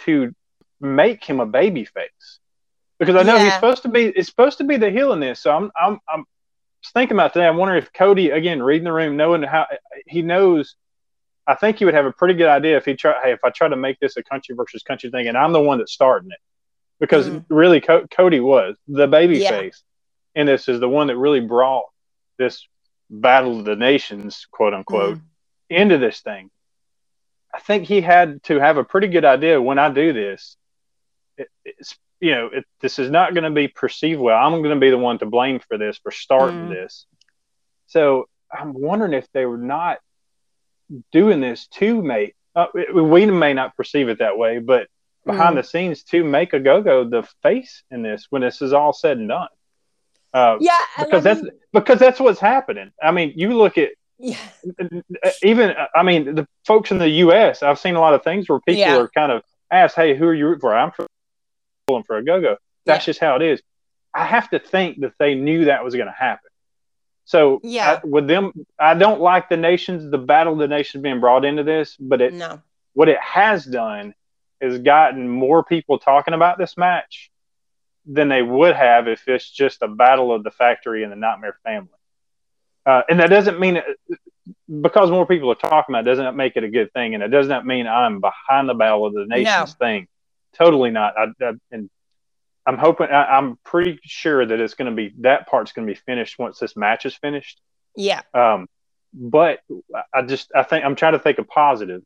to 0.06 0.34
make 0.80 1.24
him 1.24 1.40
a 1.40 1.46
baby 1.46 1.86
face. 1.86 2.40
Because 3.00 3.16
I 3.16 3.24
know 3.24 3.38
he's 3.38 3.54
supposed 3.54 3.84
to 3.84 3.90
be 3.90 4.06
it's 4.06 4.28
supposed 4.28 4.58
to 4.60 4.64
be 4.64 4.78
the 4.78 4.90
heel 4.90 5.14
in 5.14 5.20
this. 5.20 5.40
So 5.40 5.52
I'm 5.56 5.72
I'm 5.80 6.00
I'm 6.10 6.26
thinking 6.94 7.16
about 7.16 7.34
today. 7.34 7.48
I'm 7.48 7.58
wondering 7.58 7.82
if 7.82 7.94
Cody 7.94 8.32
again 8.32 8.62
reading 8.62 8.86
the 8.86 8.94
room, 8.94 9.18
knowing 9.18 9.44
how 9.44 9.68
he 10.08 10.22
knows 10.22 10.76
I 11.48 11.56
think 11.56 11.78
he 11.80 11.86
would 11.86 11.94
have 11.94 12.06
a 12.06 12.12
pretty 12.12 12.34
good 12.34 12.50
idea 12.50 12.76
if 12.78 12.86
he 12.86 12.96
try 12.96 13.14
hey, 13.24 13.32
if 13.32 13.44
I 13.44 13.50
try 13.50 13.68
to 13.70 13.76
make 13.78 14.00
this 14.00 14.18
a 14.18 14.24
country 14.24 14.54
versus 14.56 14.84
country 14.84 15.10
thing 15.10 15.28
and 15.28 15.38
I'm 15.38 15.54
the 15.54 15.62
one 15.62 15.78
that's 15.78 15.94
starting 15.94 16.32
it. 16.32 16.40
Because 17.00 17.30
Mhm. 17.30 17.46
really 17.50 17.80
Co- 17.80 18.08
Cody 18.08 18.40
was 18.40 18.76
the 18.88 19.08
baby 19.08 19.38
Yeah. 19.38 19.50
face 19.52 19.84
and 20.36 20.48
this 20.48 20.68
is 20.68 20.80
the 20.80 20.90
one 20.90 21.08
that 21.08 21.18
really 21.18 21.40
brought 21.40 21.86
this 22.38 22.68
battle 23.10 23.60
of 23.60 23.66
the 23.66 23.76
nations, 23.76 24.46
quote 24.52 24.74
unquote, 24.74 25.18
Mm. 25.18 25.22
into 25.70 25.98
this 25.98 26.20
thing. 26.22 26.50
I 27.54 27.60
think 27.60 27.86
he 27.86 28.02
had 28.02 28.44
to 28.44 28.60
have 28.60 28.78
a 28.78 28.84
pretty 28.84 29.08
good 29.08 29.26
idea 29.26 29.62
when 29.62 29.80
I 29.80 29.90
do 29.90 30.12
this. 30.14 30.58
It, 31.38 31.48
it's 31.64 31.98
you 32.20 32.32
know, 32.32 32.48
it, 32.48 32.66
this 32.82 32.98
is 32.98 33.12
not 33.12 33.36
going 33.36 33.44
to 33.44 33.52
be 33.52 33.68
perceived 33.68 34.20
well. 34.20 34.36
I'm 34.44 34.64
going 34.64 34.74
to 34.74 34.80
be 34.80 34.90
the 34.90 34.98
one 34.98 35.20
to 35.20 35.28
blame 35.28 35.60
for 35.60 35.78
this 35.78 36.00
for 36.00 36.10
starting 36.10 36.66
Mm. 36.66 36.70
this. 36.74 37.06
So 37.86 38.28
I'm 38.52 38.74
wondering 38.74 39.14
if 39.14 39.32
they 39.34 39.46
were 39.46 39.58
not 39.60 40.00
doing 41.12 41.42
this 41.42 41.68
to 41.68 42.02
make. 42.02 42.36
Uh, 42.56 42.68
we 42.94 43.26
may 43.28 43.54
not 43.54 43.76
perceive 43.76 44.10
it 44.10 44.20
that 44.20 44.38
way, 44.38 44.60
but 44.60 44.88
behind 45.26 45.54
Mm. 45.56 45.62
the 45.62 45.64
scenes 45.68 46.04
to 46.04 46.24
make 46.24 46.52
Ogogo 46.54 47.10
the 47.10 47.24
face 47.44 47.84
in 47.92 48.02
this 48.02 48.28
when 48.30 48.42
this 48.42 48.62
is 48.62 48.74
all 48.74 48.94
said 48.94 49.18
and 49.18 49.28
done. 49.28 49.50
Uh, 50.34 50.58
yeah 50.60 50.78
because 51.00 51.24
that's 51.24 51.42
mean, 51.42 51.52
because 51.74 52.00
that's 52.00 52.20
what's 52.20 52.40
happening. 52.40 52.92
I 53.02 53.12
mean, 53.12 53.34
you 53.36 53.56
look 53.58 53.78
at 53.78 53.90
yeah 54.20 54.38
even 55.44 55.74
I 55.96 56.04
mean 56.04 56.36
the 56.36 56.48
folks 56.66 56.92
in 56.92 56.98
the 56.98 57.10
U.S. 57.26 57.62
I've 57.64 57.80
seen 57.80 57.96
a 57.96 58.00
lot 58.00 58.14
of 58.14 58.24
things 58.24 58.48
where 58.50 58.60
people 58.60 58.80
Yeah. 58.82 58.98
are 58.98 59.08
kind 59.10 59.32
of 59.32 59.44
asked, 59.72 59.96
"Hey, 59.96 60.16
who 60.16 60.26
are 60.28 60.34
you 60.34 60.46
rooting 60.48 60.62
for?" 60.62 60.76
I'm 60.76 60.92
pulling 61.88 62.04
for 62.04 62.22
Ogogo. 62.22 62.58
That's 62.86 63.06
just 63.06 63.20
how 63.20 63.36
it 63.36 63.42
is. 63.42 63.62
I 64.14 64.26
have 64.26 64.50
to 64.52 64.60
think 64.60 65.02
that 65.02 65.14
they 65.20 65.36
knew 65.36 65.66
that 65.66 65.84
was 65.84 65.94
going 65.96 66.08
to 66.08 66.14
happen. 66.18 66.47
So 67.28 67.60
Yeah. 67.62 68.00
I, 68.02 68.06
with 68.08 68.26
them, 68.28 68.54
I 68.80 68.94
don't 68.94 69.20
like 69.20 69.50
the 69.50 69.58
nations, 69.58 70.10
the 70.10 70.18
battle 70.18 70.54
of 70.54 70.60
the 70.60 70.68
nations 70.70 71.04
being 71.04 71.20
brought 71.20 71.44
into 71.44 71.62
this, 71.62 71.98
but 71.98 72.22
it 72.22 72.34
No. 72.34 72.62
what 72.94 73.10
it 73.10 73.20
has 73.20 73.66
done 73.66 74.16
is 74.62 74.80
gotten 74.80 75.28
more 75.30 75.62
people 75.64 76.00
talking 76.00 76.34
about 76.34 76.58
this 76.58 76.78
match 76.78 77.30
than 78.06 78.30
they 78.30 78.42
would 78.42 78.78
have 78.78 79.10
if 79.10 79.28
it's 79.28 79.52
just 79.52 79.82
a 79.82 79.90
battle 79.90 80.34
of 80.34 80.44
the 80.46 80.52
factory 80.52 81.04
and 81.04 81.12
the 81.12 81.18
Nightmare 81.18 81.58
family. 81.64 81.90
Uh, 82.86 83.02
and 83.10 83.20
that 83.20 83.30
doesn't 83.30 83.60
mean 83.60 83.82
because 84.82 85.12
more 85.12 85.26
people 85.26 85.52
are 85.52 85.56
talking 85.56 85.94
about 85.94 86.08
it 86.08 86.10
doesn't 86.10 86.38
make 86.38 86.56
it 86.56 86.64
a 86.64 86.70
good 86.70 86.94
thing, 86.94 87.14
and 87.14 87.22
it 87.22 87.28
does 87.28 87.50
not 87.50 87.66
mean 87.66 87.88
I'm 87.88 88.22
behind 88.22 88.70
the 88.70 88.74
battle 88.74 89.06
of 89.06 89.14
the 89.14 89.26
nations 89.26 89.74
thing. 89.74 90.08
Totally 90.54 90.92
not. 90.92 91.14
I, 91.18 91.26
I, 91.46 91.52
and 91.72 91.90
I'm 92.68 92.78
hoping 92.78 93.08
I, 93.08 93.24
I'm 93.38 93.58
pretty 93.64 94.00
sure 94.04 94.46
that 94.46 94.60
it's 94.60 94.74
going 94.76 94.92
to 94.92 94.96
be 94.96 95.14
that 95.22 95.48
part's 95.48 95.72
going 95.72 95.88
to 95.88 95.94
be 95.94 96.00
finished 96.06 96.38
once 96.38 96.60
this 96.60 96.76
match 96.76 97.06
is 97.06 97.16
finished. 97.16 97.62
Yeah. 97.96 98.22
Um, 98.34 98.68
but 99.14 99.60
I 100.14 100.22
just 100.24 100.52
I 100.54 100.64
think 100.64 100.84
I'm 100.86 100.96
trying 100.96 101.14
to 101.14 101.20
think 101.20 101.40
of 101.40 101.48
positives 101.48 102.06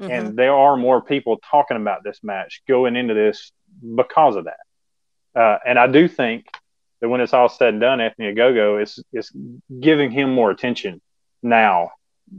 Mhm. 0.00 0.10
and 0.10 0.36
there 0.36 0.54
are 0.54 0.76
more 0.76 1.02
people 1.02 1.38
talking 1.48 1.76
about 1.76 2.02
this 2.02 2.20
match 2.24 2.62
going 2.66 2.96
into 2.96 3.14
this 3.14 3.52
because 3.94 4.36
of 4.36 4.46
that. 4.46 5.40
Uh, 5.40 5.58
and 5.66 5.78
I 5.78 5.86
do 5.86 6.08
think 6.08 6.46
that 7.00 7.08
when 7.08 7.20
it's 7.20 7.34
all 7.34 7.48
said 7.48 7.74
and 7.74 7.80
done, 7.80 8.00
Anthony 8.00 8.32
Ogogo 8.34 8.82
is 8.82 9.02
is 9.12 9.30
giving 9.80 10.10
him 10.10 10.32
more 10.34 10.50
attention 10.50 11.00
now 11.42 11.92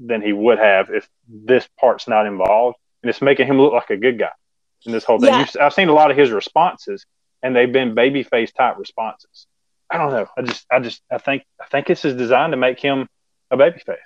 than 0.05 0.21
he 0.21 0.33
would 0.33 0.57
have 0.59 0.89
if 0.89 1.07
this 1.27 1.67
part's 1.79 2.07
not 2.07 2.25
involved, 2.25 2.77
and 3.01 3.09
it's 3.09 3.21
making 3.21 3.47
him 3.47 3.59
look 3.61 3.73
like 3.73 3.89
a 3.91 3.97
good 3.97 4.17
guy 4.19 4.31
in 4.85 4.91
this 4.91 5.03
whole 5.05 5.19
thing. 5.19 5.29
Yeah. 5.29 5.45
I've 5.61 5.73
seen 5.73 5.89
a 5.89 5.93
lot 5.93 6.11
of 6.11 6.17
his 6.17 6.31
responses, 6.31 7.05
and 7.43 7.55
they've 7.55 7.71
been 7.71 7.93
babyface 7.93 8.53
type 8.53 8.77
responses. 8.77 9.45
I 9.89 9.97
don't 9.97 10.11
know. 10.11 10.27
I 10.37 10.41
just, 10.41 10.65
I 10.71 10.79
just, 10.79 11.01
I 11.11 11.17
think, 11.19 11.43
I 11.61 11.65
think 11.65 11.85
this 11.87 12.03
is 12.05 12.15
designed 12.15 12.53
to 12.53 12.57
make 12.57 12.79
him 12.79 13.07
a 13.51 13.57
babyface. 13.57 13.97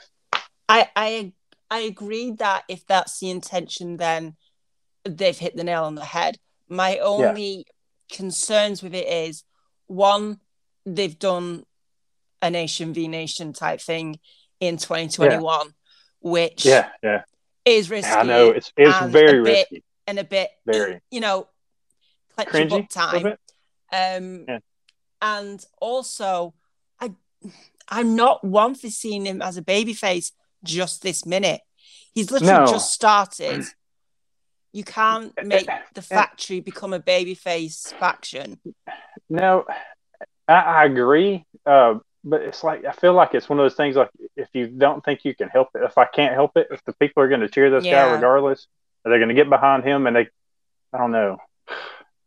I 0.68 0.90
I 0.96 1.32
I 1.72 1.80
agree 1.80 2.32
that 2.32 2.64
if 2.68 2.86
that's 2.88 3.20
the 3.20 3.30
intention, 3.30 3.96
then 3.98 4.36
they've 5.06 5.38
hit 5.38 5.56
the 5.56 5.64
nail 5.64 5.86
on 5.86 5.96
the 5.96 6.04
head. 6.04 6.38
My 6.68 6.98
only 6.98 7.66
concerns 8.12 8.84
with 8.84 8.94
it 8.94 9.08
is 9.08 9.44
one, 9.86 10.40
they've 10.86 11.18
done 11.18 11.64
a 12.42 12.50
nation 12.50 12.94
v 12.94 13.08
nation 13.08 13.54
type 13.54 13.80
thing 13.80 14.20
in 14.60 14.76
2021, 14.78 15.74
which 16.20 16.66
Yeah, 16.66 16.90
yeah. 17.02 17.22
is 17.64 17.90
risky 17.90 18.12
I 18.12 18.24
know 18.24 18.50
it's 18.50 18.72
it's 18.76 19.00
very 19.08 19.44
bit- 19.44 19.68
risky. 19.72 19.84
and 20.08 20.20
a 20.20 20.24
bit 20.26 20.50
Very. 20.66 21.00
you 21.12 21.20
know 21.22 21.48
clench 22.46 22.72
your 22.72 22.80
cringy 22.80 22.88
book 22.88 22.90
time. 22.90 23.38
Um, 23.92 24.46
Yeah. 24.48 24.60
and 25.22 25.66
also, 25.82 26.54
I 27.00 27.12
I'm 27.90 28.16
not 28.16 28.44
one 28.44 28.76
for 28.76 28.90
seeing 28.90 29.26
him 29.26 29.42
as 29.42 29.58
a 29.58 29.62
babyface 29.62 30.32
just 30.64 31.02
this 31.02 31.26
minute. 31.26 31.62
He's 32.14 32.32
literally 32.32 32.66
No. 32.66 32.72
just 32.72 32.92
started. 32.92 33.66
You 34.74 34.84
can't 34.84 35.34
make 35.44 35.68
the 35.94 36.02
factory 36.02 36.60
become 36.60 36.94
a 36.94 37.00
babyface 37.00 37.94
faction. 38.00 38.60
No, 39.30 39.66
I, 40.48 40.54
I 40.54 40.86
agree. 40.86 41.46
Uh, 41.66 42.00
but 42.24 42.42
it's 42.42 42.64
like 42.64 42.84
I 42.86 42.92
feel 42.92 43.14
like 43.14 43.34
it's 43.34 43.48
one 43.48 43.60
of 43.60 43.64
those 43.64 43.76
things. 43.76 43.96
Like 43.96 44.10
if 44.36 44.50
you 44.54 44.68
don't 44.68 45.04
think 45.04 45.24
you 45.24 45.34
can 45.34 45.48
help 45.50 45.70
it, 45.76 45.84
if 45.84 45.98
I 45.98 46.06
can't 46.06 46.34
help 46.34 46.58
it, 46.58 46.68
if 46.72 46.84
the 46.84 46.94
people 46.94 47.24
are 47.24 47.30
going 47.30 47.42
to 47.42 47.50
cheer 47.50 47.70
this 47.70 47.86
Yeah. 47.86 48.06
guy 48.06 48.12
regardless, 48.14 48.68
are 49.06 49.12
they 49.12 49.18
going 49.18 49.30
to 49.30 49.36
get 49.36 49.50
behind 49.50 49.84
him? 49.86 50.08
And 50.08 50.16
they, 50.16 50.28
I 50.94 50.98
don't 50.98 51.12
know. 51.12 51.38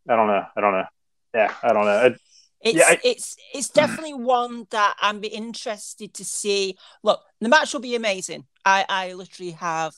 I 0.09 0.15
don't 0.15 0.27
know. 0.27 0.45
I 0.55 0.61
don't 0.61 0.73
know. 0.73 0.85
Yeah, 1.33 1.53
I 1.63 1.73
don't 1.73 1.85
know. 1.85 2.05
It, 2.05 2.21
It's 2.63 2.77
Yeah, 2.77 2.85
I- 2.89 2.99
it's 3.03 3.35
it's 3.53 3.69
definitely 3.69 4.13
one 4.13 4.67
that 4.69 4.95
I'm 5.01 5.19
be 5.19 5.27
interested 5.29 6.13
to 6.15 6.25
see. 6.25 6.77
Look, 7.03 7.23
the 7.39 7.49
match 7.49 7.73
will 7.73 7.79
be 7.81 7.95
amazing. 7.95 8.45
I 8.65 8.85
I 8.87 9.13
literally 9.13 9.51
have 9.53 9.95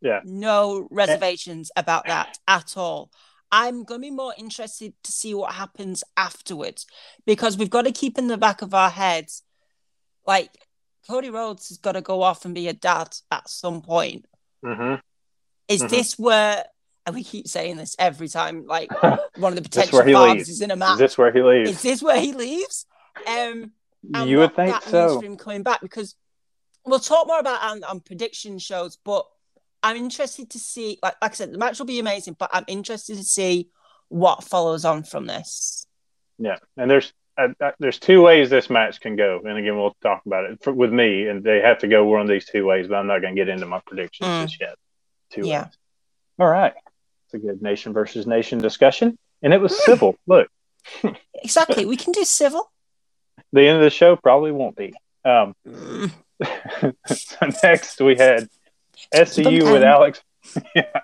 Yeah. 0.00 0.20
no 0.24 0.86
reservations 0.90 1.70
about 1.76 2.06
that 2.06 2.38
at 2.46 2.76
all. 2.76 3.10
I'm 3.50 3.84
gonna 3.84 4.00
be 4.00 4.10
more 4.10 4.34
interested 4.36 4.92
to 5.02 5.12
see 5.12 5.32
what 5.34 5.54
happens 5.54 6.04
afterwards 6.16 6.86
because 7.24 7.56
we've 7.56 7.70
got 7.70 7.82
to 7.82 7.92
keep 7.92 8.18
in 8.18 8.26
the 8.26 8.36
back 8.36 8.60
of 8.62 8.74
our 8.74 8.90
heads, 8.90 9.42
like 10.26 10.50
Cody 11.06 11.30
Rhodes 11.30 11.68
has 11.68 11.78
got 11.78 11.92
to 11.92 12.00
go 12.02 12.22
off 12.22 12.44
and 12.44 12.54
be 12.54 12.68
a 12.68 12.72
dad 12.72 13.16
at 13.30 13.48
some 13.48 13.80
point. 13.80 14.26
hmm 14.62 14.96
Is 15.68 15.82
Mhm. 15.82 15.88
this 15.90 16.18
where? 16.18 16.66
And 17.06 17.14
we 17.14 17.22
keep 17.22 17.48
saying 17.48 17.76
this 17.76 17.96
every 17.98 18.28
time, 18.28 18.66
like 18.66 18.90
one 19.36 19.52
of 19.52 19.56
the 19.56 19.62
potential 19.62 20.02
fathers 20.02 20.48
is 20.48 20.60
in 20.60 20.70
a 20.70 20.76
match. 20.76 20.94
Is 20.94 20.98
this 20.98 21.18
where 21.18 21.32
he 21.32 21.42
leaves? 21.42 21.70
Is 21.70 21.82
this 21.82 22.02
where 22.02 22.20
he 22.20 22.32
leaves? 22.32 22.86
Um, 23.26 23.72
you 24.26 24.38
would 24.38 24.56
think 24.56 24.72
that 24.72 24.82
means 24.82 24.90
so. 24.90 25.20
for 25.20 25.26
him 25.26 25.36
coming 25.36 25.62
back 25.62 25.80
because 25.80 26.14
we'll 26.84 26.98
talk 26.98 27.26
more 27.26 27.38
about 27.38 27.62
on, 27.62 27.84
on 27.84 28.00
prediction 28.00 28.58
shows, 28.58 28.98
but 29.04 29.26
I'm 29.82 29.96
interested 29.96 30.50
to 30.50 30.58
see. 30.58 30.98
Like, 31.02 31.16
like 31.20 31.32
I 31.32 31.34
said, 31.34 31.52
the 31.52 31.58
match 31.58 31.78
will 31.78 31.86
be 31.86 31.98
amazing, 31.98 32.36
but 32.38 32.50
I'm 32.52 32.64
interested 32.66 33.16
to 33.16 33.24
see 33.24 33.68
what 34.08 34.44
follows 34.44 34.84
on 34.84 35.02
from 35.02 35.26
this. 35.26 35.86
Yeah, 36.38 36.56
and 36.76 36.90
there's 36.90 37.12
uh, 37.36 37.48
uh, 37.60 37.72
there's 37.78 37.98
two 37.98 38.22
ways 38.22 38.48
this 38.50 38.70
match 38.70 39.00
can 39.00 39.16
go, 39.16 39.40
and 39.44 39.58
again 39.58 39.76
we'll 39.76 39.96
talk 40.02 40.22
about 40.26 40.44
it 40.44 40.62
for, 40.62 40.72
with 40.72 40.92
me, 40.92 41.28
and 41.28 41.44
they 41.44 41.60
have 41.60 41.78
to 41.78 41.88
go 41.88 42.04
one 42.04 42.22
of 42.22 42.28
these 42.28 42.46
two 42.46 42.64
ways. 42.64 42.88
But 42.88 42.96
I'm 42.96 43.06
not 43.06 43.20
going 43.20 43.34
to 43.36 43.40
get 43.40 43.48
into 43.48 43.66
my 43.66 43.80
predictions 43.86 44.28
Mm. 44.28 44.42
just 44.42 44.60
yet. 44.60 44.74
Two 45.30 45.46
Yeah. 45.46 45.64
ways. 45.64 45.72
All 46.38 46.48
right, 46.48 46.74
it's 47.34 47.42
a 47.42 47.46
good 47.46 47.62
nation 47.62 47.92
versus 47.92 48.26
nation 48.26 48.58
discussion, 48.58 49.18
and 49.42 49.52
it 49.52 49.60
was 49.60 49.72
Mm. 49.72 49.80
civil. 49.84 50.16
Look, 50.26 50.48
Exactly. 51.42 51.86
we 51.86 51.96
can 51.96 52.12
do 52.12 52.24
civil. 52.24 52.70
the 53.52 53.66
end 53.66 53.76
of 53.78 53.82
the 53.82 53.90
show 53.90 54.16
probably 54.16 54.52
won't 54.52 54.76
be. 54.76 54.94
Um, 55.24 55.54
Mm, 55.66 56.12
so 57.06 57.46
next 57.62 58.00
we 58.00 58.16
had 58.16 58.48
SCU 59.14 59.72
with 59.72 59.82
Alex. 59.82 60.20
yeah, 60.74 61.00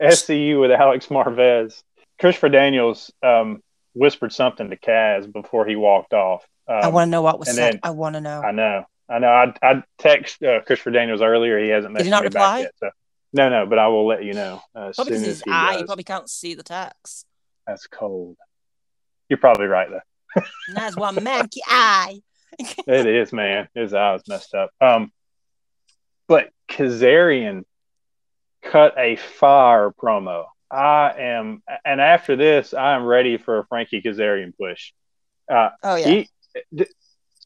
SCU 0.00 0.60
with 0.60 0.70
Alex 0.70 1.06
Marvez. 1.08 1.82
Christopher 2.20 2.48
Daniels 2.48 3.10
um, 3.22 3.62
whispered 3.94 4.32
something 4.32 4.70
to 4.70 4.76
Kaz 4.76 5.30
before 5.30 5.66
he 5.66 5.76
walked 5.76 6.12
off. 6.14 6.46
Um, 6.68 6.76
I 6.82 6.88
want 6.88 7.08
to 7.08 7.10
know 7.10 7.22
what 7.22 7.38
was 7.40 7.48
said. 7.54 7.74
then- 7.74 7.80
I 7.82 7.90
want 7.90 8.14
to 8.14 8.20
know. 8.20 8.40
I 8.40 8.52
know. 8.52 8.84
I 9.08 9.18
know. 9.18 9.28
I 9.28 9.52
I 9.62 9.82
text 9.98 10.42
uh, 10.42 10.60
Christopher 10.62 10.92
Daniels 10.92 11.20
earlier. 11.20 11.58
He 11.58 11.68
hasn't 11.68 11.94
Did 11.94 12.02
messaged 12.02 12.04
he 12.04 12.10
not 12.10 12.22
me 12.22 12.26
reply? 12.28 12.62
back 12.62 12.62
yet. 12.62 12.72
So 12.78 12.90
no, 13.32 13.48
no. 13.48 13.66
But 13.66 13.78
I 13.78 13.88
will 13.88 14.06
let 14.06 14.24
you 14.24 14.34
know 14.34 14.62
uh, 14.74 14.92
Probably 14.94 15.12
because 15.12 15.26
his 15.26 15.42
eye, 15.48 15.78
you 15.78 15.84
probably 15.84 16.04
can't 16.04 16.28
see 16.28 16.54
the 16.54 16.62
text. 16.62 17.26
That's 17.66 17.86
cold. 17.86 18.36
You're 19.28 19.38
probably 19.38 19.66
right 19.66 19.88
though. 19.88 20.42
And 20.68 20.76
That's 20.76 20.96
one 20.96 21.16
manky 21.16 21.58
eye. 21.66 22.20
It 22.86 23.06
is, 23.06 23.32
man. 23.32 23.68
His 23.74 23.94
eye 23.94 24.12
was 24.12 24.22
messed 24.28 24.54
up. 24.54 24.70
Um, 24.78 25.10
but 26.28 26.50
Kazarian 26.68 27.64
cut 28.62 28.94
a 28.98 29.16
fire 29.16 29.90
promo. 29.90 30.44
I 30.70 31.14
am, 31.18 31.62
and 31.84 32.00
after 32.00 32.36
this, 32.36 32.72
I 32.74 32.94
am 32.94 33.04
ready 33.04 33.36
for 33.38 33.58
a 33.58 33.66
Frankie 33.66 34.02
Kazarian 34.02 34.52
push. 34.56 34.92
Uh, 35.50 35.70
Oh 35.82 35.96
yeah. 35.96 36.08
he 36.08 36.28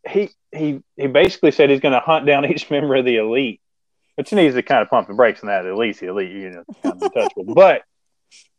he 0.09 0.31
he 0.53 0.83
he 0.97 1.07
basically 1.07 1.51
said 1.51 1.71
he's 1.71 1.81
going 1.81 1.95
to 1.95 2.01
hunt 2.01 2.27
down 2.27 2.45
each 2.51 2.71
member 2.71 2.95
of 2.97 3.05
the 3.05 3.17
elite, 3.17 3.61
which 4.17 4.33
needs 4.33 4.55
to 4.55 4.63
kind 4.63 4.83
of 4.83 4.91
pump 4.91 5.09
the 5.09 5.15
brakes 5.15 5.43
on 5.43 5.49
that. 5.49 5.67
At 5.67 5.77
least 5.77 6.01
the 6.01 6.09
elite, 6.09 6.31
you 6.31 6.51
know, 6.51 6.65
kind 6.83 6.97
of 6.97 7.03
untouchable. 7.03 7.55
but 7.55 7.83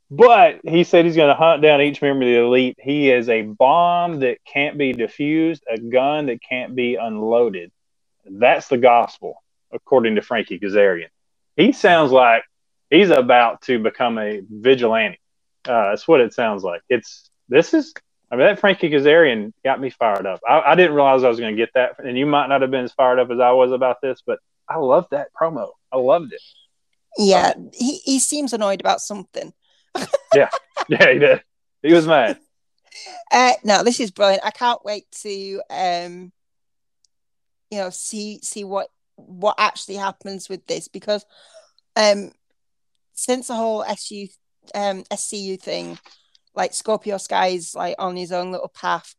but 0.09 0.61
he 0.63 0.83
said 0.85 1.05
he's 1.05 1.17
going 1.17 1.27
to 1.27 1.35
hunt 1.35 1.61
down 1.61 1.81
each 1.81 2.01
member 2.01 2.23
of 2.23 2.29
the 2.29 2.39
elite. 2.39 2.77
He 2.79 3.11
is 3.11 3.27
a 3.27 3.41
bomb 3.41 4.21
that 4.21 4.37
can't 4.45 4.77
be 4.77 4.93
diffused, 4.93 5.63
a 5.69 5.77
gun 5.77 6.27
that 6.27 6.41
can't 6.41 6.75
be 6.75 6.95
unloaded. 6.95 7.71
That's 8.25 8.67
the 8.69 8.77
gospel, 8.77 9.43
according 9.71 10.15
to 10.15 10.21
Frankie 10.21 10.59
Kazarian. 10.59 11.09
He 11.57 11.73
sounds 11.73 12.11
like 12.11 12.43
he's 12.89 13.09
about 13.09 13.63
to 13.63 13.79
become 13.79 14.17
a 14.17 14.41
vigilante. 14.49 15.19
Uh, 15.67 15.89
that's 15.89 16.07
what 16.07 16.21
it 16.21 16.33
sounds 16.33 16.63
like. 16.63 16.81
It's 16.87 17.29
this 17.49 17.73
is 17.73 17.93
I 18.31 18.35
mean, 18.35 18.45
that 18.45 18.59
Frankie 18.59 18.89
Kazarian 18.89 19.53
got 19.63 19.79
me 19.79 19.89
fired 19.89 20.25
up. 20.25 20.41
I, 20.47 20.61
I 20.61 20.75
didn't 20.75 20.95
realize 20.95 21.23
I 21.23 21.29
was 21.29 21.39
going 21.39 21.55
to 21.55 21.61
get 21.61 21.73
that, 21.75 21.95
and 21.99 22.17
you 22.17 22.25
might 22.25 22.47
not 22.47 22.61
have 22.61 22.71
been 22.71 22.83
as 22.83 22.91
fired 22.91 23.19
up 23.19 23.31
as 23.31 23.39
I 23.39 23.51
was 23.51 23.71
about 23.71 24.01
this, 24.01 24.21
but 24.25 24.39
I 24.69 24.77
loved 24.77 25.11
that 25.11 25.29
promo. 25.39 25.69
I 25.91 25.97
loved 25.97 26.33
it. 26.33 26.41
Yeah. 27.17 27.53
He, 27.73 27.97
he 27.97 28.19
seems 28.19 28.53
annoyed 28.53 28.79
about 28.81 29.01
something. 29.01 29.53
Yeah, 30.35 30.49
yeah, 30.89 31.13
he 31.13 31.19
did. 31.19 31.43
He 31.81 31.93
was 31.93 32.05
mad. 32.05 32.37
Uh, 33.31 33.53
no, 33.63 33.83
this 33.83 33.99
is 33.99 34.11
brilliant. 34.11 34.45
I 34.45 34.51
can't 34.51 34.83
wait 34.83 35.09
to 35.23 35.61
um, 35.69 36.31
you 37.71 37.79
know, 37.79 37.89
see 37.89 38.39
see 38.43 38.63
what 38.63 38.89
what 39.15 39.55
actually 39.57 39.95
happens 39.95 40.49
with 40.49 40.65
this 40.67 40.87
because 40.87 41.25
um, 41.95 42.31
since 43.13 43.47
the 43.47 43.55
whole 43.55 43.83
SU 43.83 44.27
um 44.75 45.03
SCU 45.05 45.59
thing, 45.59 45.97
like 46.53 46.73
Scorpio 46.73 47.17
Sky's 47.17 47.73
like 47.73 47.95
on 47.99 48.15
his 48.15 48.31
own 48.31 48.51
little 48.51 48.69
path. 48.69 49.15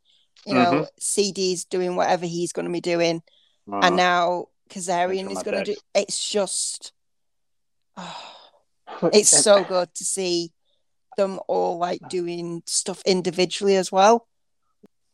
You 0.47 0.55
know, 0.55 0.87
CD's 1.01 1.65
doing 1.65 1.97
whatever 1.97 2.25
he's 2.25 2.53
going 2.53 2.67
to 2.67 2.73
be 2.73 2.81
doing, 2.81 3.23
Uh, 3.71 3.81
and 3.83 3.97
now 3.97 4.47
Kazarian 4.69 5.31
is 5.31 5.43
going 5.43 5.65
to 5.65 5.75
do. 5.75 5.77
It's 5.95 6.29
just, 6.31 6.93
oh, 7.97 8.35
it's 9.13 9.29
so 9.29 9.65
good 9.65 9.93
to 9.95 10.05
see 10.05 10.53
them 11.17 11.41
all 11.49 11.79
like 11.79 12.09
doing 12.09 12.63
stuff 12.67 13.03
individually 13.05 13.77
as 13.77 13.91
well. 13.93 14.27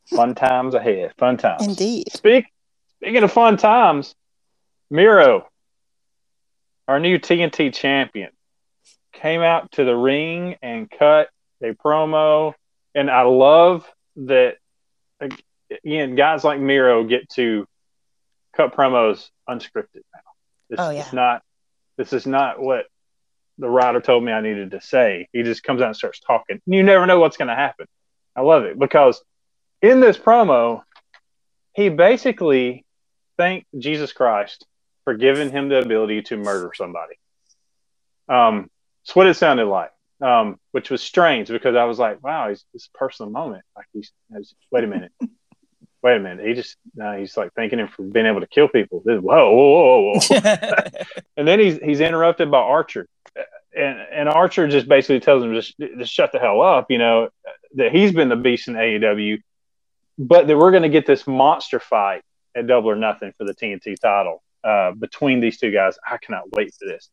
fun 0.07 0.35
times 0.35 0.75
ahead. 0.75 1.13
Fun 1.19 1.37
times. 1.37 1.67
Indeed. 1.67 2.13
Speak. 2.13 2.47
Speaking 3.01 3.23
of 3.23 3.33
fun 3.33 3.57
times, 3.57 4.15
Miro, 4.91 5.49
our 6.87 7.01
new 7.01 7.19
TNT 7.19 7.73
champion, 7.75 8.31
came 9.13 9.43
out 9.43 9.73
to 9.73 9.85
the 9.85 9.95
ring 9.95 10.57
and 10.63 10.91
cut 10.91 11.29
a 11.63 11.73
promo. 11.73 12.55
And 12.95 13.11
I 13.11 13.23
love 13.23 13.91
that, 14.17 14.57
again, 15.71 16.15
guys 16.15 16.45
like 16.45 16.61
Miro 16.61 17.05
get 17.05 17.29
to 17.31 17.67
cut 18.57 18.75
promos 18.75 19.29
unscripted 19.49 20.03
now. 20.15 20.21
This 20.71 20.81
Oh, 20.81 20.91
yeah. 20.91 21.07
is 21.07 21.13
not 21.13 21.43
this 21.97 22.13
is 22.13 22.27
not 22.27 22.61
what 22.61 22.87
the 23.59 23.69
writer 23.69 24.01
told 24.01 24.25
me 24.25 24.33
I 24.33 24.41
needed 24.41 24.73
to 24.73 24.81
say. 24.81 25.29
He 25.33 25.43
just 25.45 25.63
comes 25.63 25.81
out 25.81 25.87
and 25.89 25.97
starts 25.97 26.19
talking. 26.21 26.61
You 26.67 26.83
never 26.83 27.07
know 27.07 27.21
what's 27.21 27.37
going 27.37 27.49
to 27.49 27.55
happen. 27.55 27.87
I 28.35 28.41
love 28.41 28.65
it 28.65 28.77
because 28.79 29.23
in 29.81 30.01
this 30.01 30.19
promo, 30.19 30.83
he 31.75 31.89
basically 31.89 32.85
thanked 33.37 33.67
Jesus 33.79 34.13
Christ 34.13 34.67
for 35.05 35.15
giving 35.15 35.51
him 35.51 35.69
the 35.69 35.79
ability 35.79 36.23
to 36.23 36.37
murder 36.37 36.73
somebody. 36.75 37.15
Um, 38.29 38.71
it's 39.05 39.15
what 39.15 39.27
it 39.27 39.35
sounded 39.35 39.67
like, 39.67 39.91
um, 40.21 40.59
which 40.73 40.91
was 40.91 41.03
strange 41.03 41.49
because 41.49 41.77
I 41.77 41.85
was 41.85 41.99
like, 41.99 42.25
wow, 42.25 42.49
he's 42.49 42.65
this 42.73 42.89
personal 42.95 43.31
moment. 43.31 43.63
Like 43.77 43.87
he's, 43.93 44.11
wait 44.71 44.85
a 44.85 44.87
minute. 44.89 45.13
Wait 46.05 46.17
a 46.19 46.21
minute. 46.21 46.47
He 46.47 46.53
just, 46.53 46.77
no, 46.95 47.17
he's 47.17 47.35
like 47.35 47.55
thanking 47.55 47.79
him 47.79 47.89
for 47.89 48.03
being 48.03 48.27
able 48.27 48.41
to 48.41 48.47
kill 48.47 48.69
people. 48.69 49.03
This- 49.07 49.23
Whoa, 49.23 49.51
whoa, 49.51 50.13
whoa, 50.13 50.21
whoa. 50.21 50.87
and 51.39 51.49
then 51.49 51.59
he's 51.59 51.79
he's 51.79 52.01
interrupted 52.01 52.51
by 52.51 52.59
Archer, 52.59 53.09
and 53.75 53.99
and 54.13 54.29
Archer 54.29 54.69
just 54.69 54.87
basically 54.87 55.21
tells 55.21 55.43
him 55.43 55.55
just 55.55 55.75
just 55.79 56.13
shut 56.13 56.31
the 56.31 56.39
hell 56.39 56.61
up, 56.61 56.91
you 56.91 56.99
know, 56.99 57.31
that 57.77 57.91
he's 57.91 58.13
been 58.13 58.29
the 58.29 58.37
beast 58.37 58.69
in 58.69 58.75
AEW, 58.75 59.39
but 60.19 60.47
that 60.47 60.59
we're 60.59 60.73
going 60.73 60.83
to 60.83 60.91
get 60.91 61.07
this 61.07 61.27
monster 61.27 61.81
fight 61.81 62.21
at 62.55 62.67
Double 62.67 62.91
or 62.91 62.97
Nothing 62.97 63.33
for 63.39 63.45
the 63.45 63.55
TNT 63.55 63.99
title 63.99 64.43
uh, 64.63 64.93
between 64.93 65.41
these 65.41 65.57
two 65.59 65.71
guys. 65.71 65.97
I 66.07 66.19
cannot 66.19 66.53
wait 66.53 66.75
for 66.79 66.85
this. 66.87 67.09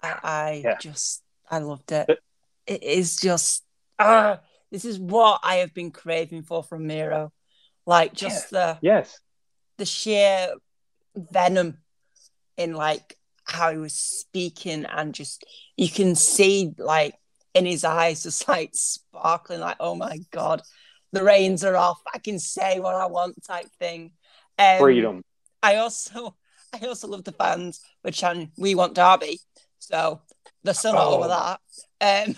I, 0.00 0.14
I 0.22 0.62
Yeah. 0.64 0.78
just 0.78 1.24
I 1.50 1.58
loved 1.58 1.90
it. 1.90 2.06
But- 2.06 2.20
It 2.68 2.84
is 2.84 3.16
just 3.16 3.64
ah, 3.98 4.38
this 4.70 4.84
is 4.84 4.96
what 4.96 5.40
I 5.42 5.56
have 5.56 5.74
been 5.74 5.90
craving 5.90 6.42
for 6.44 6.62
from 6.62 6.86
Miro. 6.86 7.32
Like 7.88 8.12
just 8.12 8.50
the 8.50 8.78
Yes, 8.82 9.18
the 9.78 9.86
sheer 9.86 10.50
venom 11.16 11.78
in 12.58 12.74
like 12.74 13.16
how 13.44 13.70
he 13.72 13.78
was 13.78 13.94
speaking 13.94 14.84
and 14.84 15.14
just 15.14 15.42
you 15.78 15.88
can 15.88 16.14
see 16.14 16.70
like 16.76 17.14
in 17.54 17.64
his 17.64 17.84
eyes 17.84 18.24
just 18.24 18.46
like 18.46 18.72
sparkling 18.74 19.60
like 19.60 19.78
oh 19.80 19.94
my 19.94 20.18
god 20.30 20.60
the 21.12 21.24
reins 21.24 21.64
are 21.64 21.76
off 21.76 21.98
i 22.14 22.18
can 22.18 22.38
say 22.38 22.78
what 22.78 22.94
i 22.94 23.06
want 23.06 23.42
type 23.42 23.66
thing 23.80 24.12
um, 24.58 24.78
freedom. 24.80 25.22
i 25.62 25.76
also 25.76 26.36
i 26.74 26.86
also 26.86 27.08
love 27.08 27.24
the 27.24 27.32
fans 27.32 27.80
which 28.02 28.18
chanting 28.18 28.52
we 28.58 28.74
want 28.74 28.94
Darby 28.94 29.40
so 29.78 30.20
they're 30.62 30.74
still 30.74 30.92
not 30.92 31.06
Oh. 31.06 31.14
over 31.16 31.28
that 31.28 32.26
um 32.28 32.36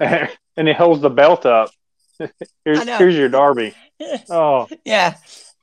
and 0.56 0.68
he 0.68 0.72
holds 0.72 1.02
the 1.02 1.10
belt 1.10 1.44
up. 1.46 1.70
here's 2.64 2.84
here's 2.84 3.16
your 3.16 3.28
Darby. 3.28 3.74
Oh, 4.30 4.68
Yeah. 4.84 5.14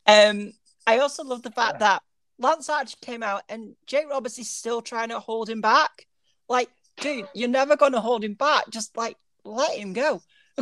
Um, 0.08 0.54
I 0.88 1.00
also 1.00 1.24
love 1.24 1.42
the 1.42 1.52
fact 1.52 1.80
that 1.80 2.04
Lance 2.38 2.70
Archer 2.70 2.98
came 3.02 3.24
out 3.24 3.44
and 3.50 3.76
Jake 3.88 4.10
Roberts 4.10 4.38
is 4.40 4.50
still 4.50 4.82
trying 4.82 5.10
to 5.10 5.20
hold 5.20 5.50
him 5.50 5.62
back. 5.62 6.06
Like, 6.48 6.70
dude, 6.98 7.28
you're 7.34 7.50
never 7.50 7.76
going 7.76 7.94
to 7.94 8.02
hold 8.02 8.24
him 8.24 8.34
back. 8.34 8.70
Just 8.70 8.96
like 8.98 9.18
let 9.44 9.78
him 9.78 9.94
go. 9.94 10.22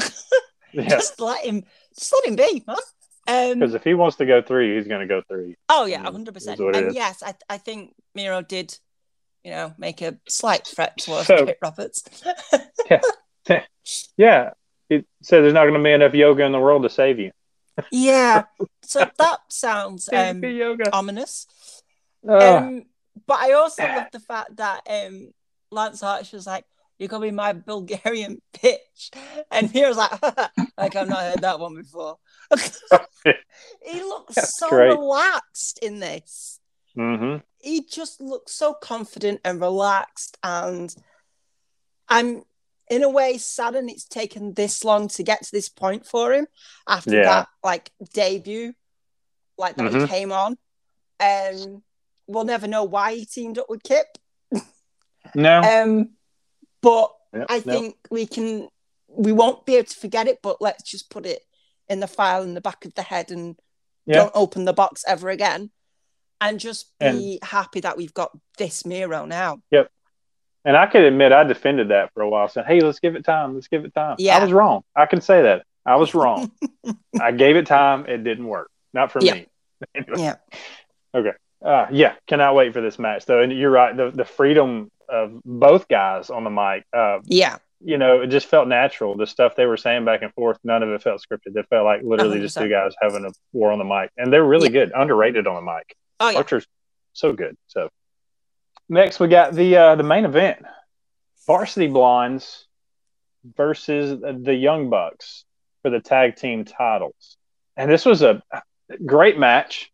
yeah. 0.72 0.88
Just 0.88 1.20
let 1.20 1.44
him. 1.46 1.64
Just 1.98 2.14
let 2.14 2.26
him 2.26 2.36
be, 2.36 2.64
man. 2.66 2.78
Um, 3.28 3.60
Because 3.60 3.74
if 3.74 3.84
he 3.84 3.94
wants 3.94 4.18
to 4.18 4.26
go 4.26 4.42
three, 4.42 4.76
he's 4.78 4.88
going 4.88 5.02
to 5.02 5.08
go 5.08 5.22
three. 5.28 5.56
oh 5.70 5.86
yeah, 5.86 6.04
Mm, 6.04 6.12
hundred 6.12 6.34
percent. 6.34 6.60
is 6.60 6.64
what 6.66 6.76
it 6.76 6.86
And 6.86 6.96
yes, 6.96 7.22
I 7.24 7.34
I 7.50 7.58
think 7.58 7.94
Miro 8.16 8.42
did, 8.42 8.78
you 9.44 9.52
know, 9.52 9.74
make 9.78 10.02
a 10.02 10.18
slight 10.28 10.66
threat 10.68 10.98
towards 11.00 11.28
So- 11.28 11.46
Jake 11.46 11.58
Roberts. 11.62 12.04
Yeah, 12.90 13.02
yeah. 14.18 14.52
it 14.90 15.06
said 15.22 15.42
there's 15.44 15.54
not 15.54 15.64
going 15.64 15.74
to 15.74 15.84
be 15.84 15.92
enough 15.92 16.14
yoga 16.14 16.44
in 16.46 16.52
the 16.52 16.60
world 16.60 16.84
to 16.84 16.90
save 16.90 17.20
you. 17.20 17.32
Yeah. 17.92 18.44
So 18.86 19.10
that 19.18 19.40
sounds 19.50 20.10
um, 20.12 20.42
ominous. 20.92 21.48
Oh, 22.28 22.58
Um, 22.58 22.84
but 23.26 23.40
I 23.40 23.54
also 23.54 23.84
love 23.88 24.08
the 24.12 24.20
fact 24.20 24.58
that 24.58 24.82
um, 24.90 25.32
Lance 25.72 26.02
was 26.34 26.46
like, 26.46 26.66
"You're 27.00 27.08
gonna 27.08 27.26
be 27.26 27.32
my 27.32 27.54
Bulgarian 27.54 28.42
bitch," 28.54 29.10
and 29.50 29.72
he 29.72 29.86
was 29.86 29.96
like, 29.98 30.12
"Like 30.78 30.96
I've 30.96 31.08
not 31.08 31.24
heard 31.24 31.42
that 31.42 31.60
one 31.60 31.76
before." 31.76 32.18
he 33.82 34.02
looks 34.02 34.36
That's 34.36 34.60
so 34.60 34.70
great. 34.70 34.90
relaxed 34.90 35.80
in 35.82 36.00
this. 36.00 36.60
hmm 36.96 37.38
He 37.60 37.86
just 37.86 38.20
looks 38.22 38.52
so 38.52 38.74
confident 38.74 39.40
and 39.46 39.62
relaxed, 39.62 40.38
and 40.44 40.94
I'm 42.10 42.44
in 42.90 43.04
a 43.04 43.10
way 43.10 43.38
saddened 43.38 43.90
it's 43.90 44.06
taken 44.06 44.54
this 44.54 44.84
long 44.84 45.08
to 45.10 45.24
get 45.24 45.44
to 45.44 45.52
this 45.52 45.70
point 45.70 46.06
for 46.06 46.34
him 46.34 46.48
after 46.88 47.16
Yeah. 47.16 47.24
that 47.24 47.48
like 47.64 47.92
debut, 48.14 48.74
like 49.58 49.76
that 49.78 49.92
he 49.92 49.98
Mhm. 49.98 50.08
came 50.10 50.32
on. 50.32 50.58
Um, 51.20 51.84
we'll 52.28 52.44
never 52.44 52.68
know 52.68 52.84
why 52.84 53.16
he 53.16 53.26
teamed 53.26 53.58
up 53.58 53.70
with 53.70 53.84
Kip. 53.84 54.18
No, 55.36 55.62
Um, 55.64 56.10
but 56.82 57.12
Yep, 57.34 57.46
I 57.50 57.60
think 57.62 57.98
we 58.12 58.28
can, 58.28 58.68
we 59.08 59.32
won't 59.32 59.66
be 59.66 59.76
able 59.78 59.88
to 59.88 60.00
forget 60.00 60.28
it. 60.28 60.40
But 60.44 60.62
let's 60.62 60.84
just 60.84 61.10
put 61.10 61.26
it 61.26 61.42
in 61.90 62.00
the 62.00 62.08
file 62.08 62.44
in 62.44 62.54
the 62.54 62.62
back 62.62 62.86
of 62.86 62.94
the 62.94 63.02
head 63.02 63.32
and 63.32 63.58
Yeah. 64.06 64.16
don't 64.16 64.32
open 64.36 64.66
the 64.66 64.74
box 64.74 65.04
ever 65.08 65.30
again, 65.30 65.72
and 66.42 66.60
just 66.60 66.92
be 67.00 67.40
happy 67.42 67.80
that 67.80 67.98
we've 67.98 68.14
got 68.14 68.32
this 68.58 68.86
Miro 68.86 69.26
now. 69.26 69.62
And 70.66 70.76
I 70.78 70.86
could 70.88 71.04
admit 71.04 71.32
I 71.32 71.44
defended 71.44 71.90
that 71.90 72.14
for 72.14 72.22
a 72.22 72.30
while, 72.30 72.48
saying, 72.48 72.68
"Hey, 72.68 72.80
let's 72.82 73.00
give 73.00 73.16
it 73.16 73.24
time. 73.26 73.56
Let's 73.56 73.68
give 73.68 73.86
it 73.86 73.94
time." 73.94 74.16
Yeah. 74.20 74.38
I 74.38 74.44
was 74.44 74.52
wrong. 74.54 74.84
I 74.96 75.06
can 75.06 75.22
say 75.22 75.42
that 75.44 75.64
I 75.86 75.96
was 75.98 76.14
wrong. 76.14 76.52
I 77.22 77.32
gave 77.32 77.56
it 77.56 77.66
time. 77.68 78.06
It 78.08 78.24
didn't 78.24 78.48
work. 78.48 78.70
Not 78.94 79.12
for 79.12 79.22
Yeah. 79.22 79.34
me. 79.34 79.48
Anyway. 79.96 80.16
Yeah. 80.22 80.36
Okay. 81.14 81.34
Uh, 81.64 81.88
yeah. 81.92 82.14
Cannot 82.28 82.56
wait 82.56 82.72
for 82.74 82.80
this 82.82 82.98
match, 82.98 83.26
though. 83.26 83.42
And 83.42 83.52
you're 83.52 83.70
right. 83.72 83.96
The 83.96 84.12
the 84.12 84.24
freedom 84.26 84.90
of 85.10 85.42
both 85.44 85.88
guys 85.90 86.30
on 86.30 86.44
the 86.46 86.50
mic. 86.50 86.86
Uh, 86.94 87.20
Yeah, 87.26 87.58
you 87.82 87.98
know, 87.98 88.22
it 88.22 88.28
just 88.28 88.48
felt 88.48 88.68
natural. 88.70 89.16
The 89.18 89.28
stuff 89.28 89.56
they 89.58 89.66
were 89.66 89.76
saying 89.78 90.06
back 90.06 90.22
and 90.22 90.34
forth, 90.34 90.58
none 90.64 90.82
of 90.84 90.90
it 90.90 91.04
felt 91.04 91.22
scripted. 91.22 91.56
It 91.58 91.68
felt 91.70 91.84
like 91.84 92.02
literally 92.04 92.40
just 92.40 92.56
100%. 92.58 92.62
two 92.64 92.70
guys 92.70 92.94
having 93.02 93.26
a 93.26 93.32
war 93.52 93.72
on 93.74 93.78
the 93.80 93.84
mic, 93.86 94.10
and 94.18 94.32
they're 94.32 94.44
really 94.46 94.70
good, 94.70 94.94
underrated 94.96 95.46
on 95.48 95.56
the 95.56 95.72
mic. 95.74 95.96
oh 96.22 96.30
yeah, 96.30 96.38
Archer's 96.38 96.66
so 97.12 97.34
good. 97.34 97.56
So 97.68 97.90
next 98.90 99.20
we 99.20 99.28
got 99.28 99.54
the 99.54 99.76
uh, 99.78 99.96
the 99.96 100.04
main 100.04 100.26
event: 100.26 100.64
Varsity 101.48 101.88
Blondes 101.88 102.66
versus 103.56 104.20
the 104.22 104.54
Young 104.56 104.90
Bucks 104.90 105.46
for 105.82 105.90
the 105.90 106.00
tag 106.00 106.36
team 106.36 106.64
titles. 106.66 107.38
And 107.76 107.92
this 107.92 108.06
was 108.06 108.22
a 108.22 108.42
great 109.06 109.38
match. 109.38 109.92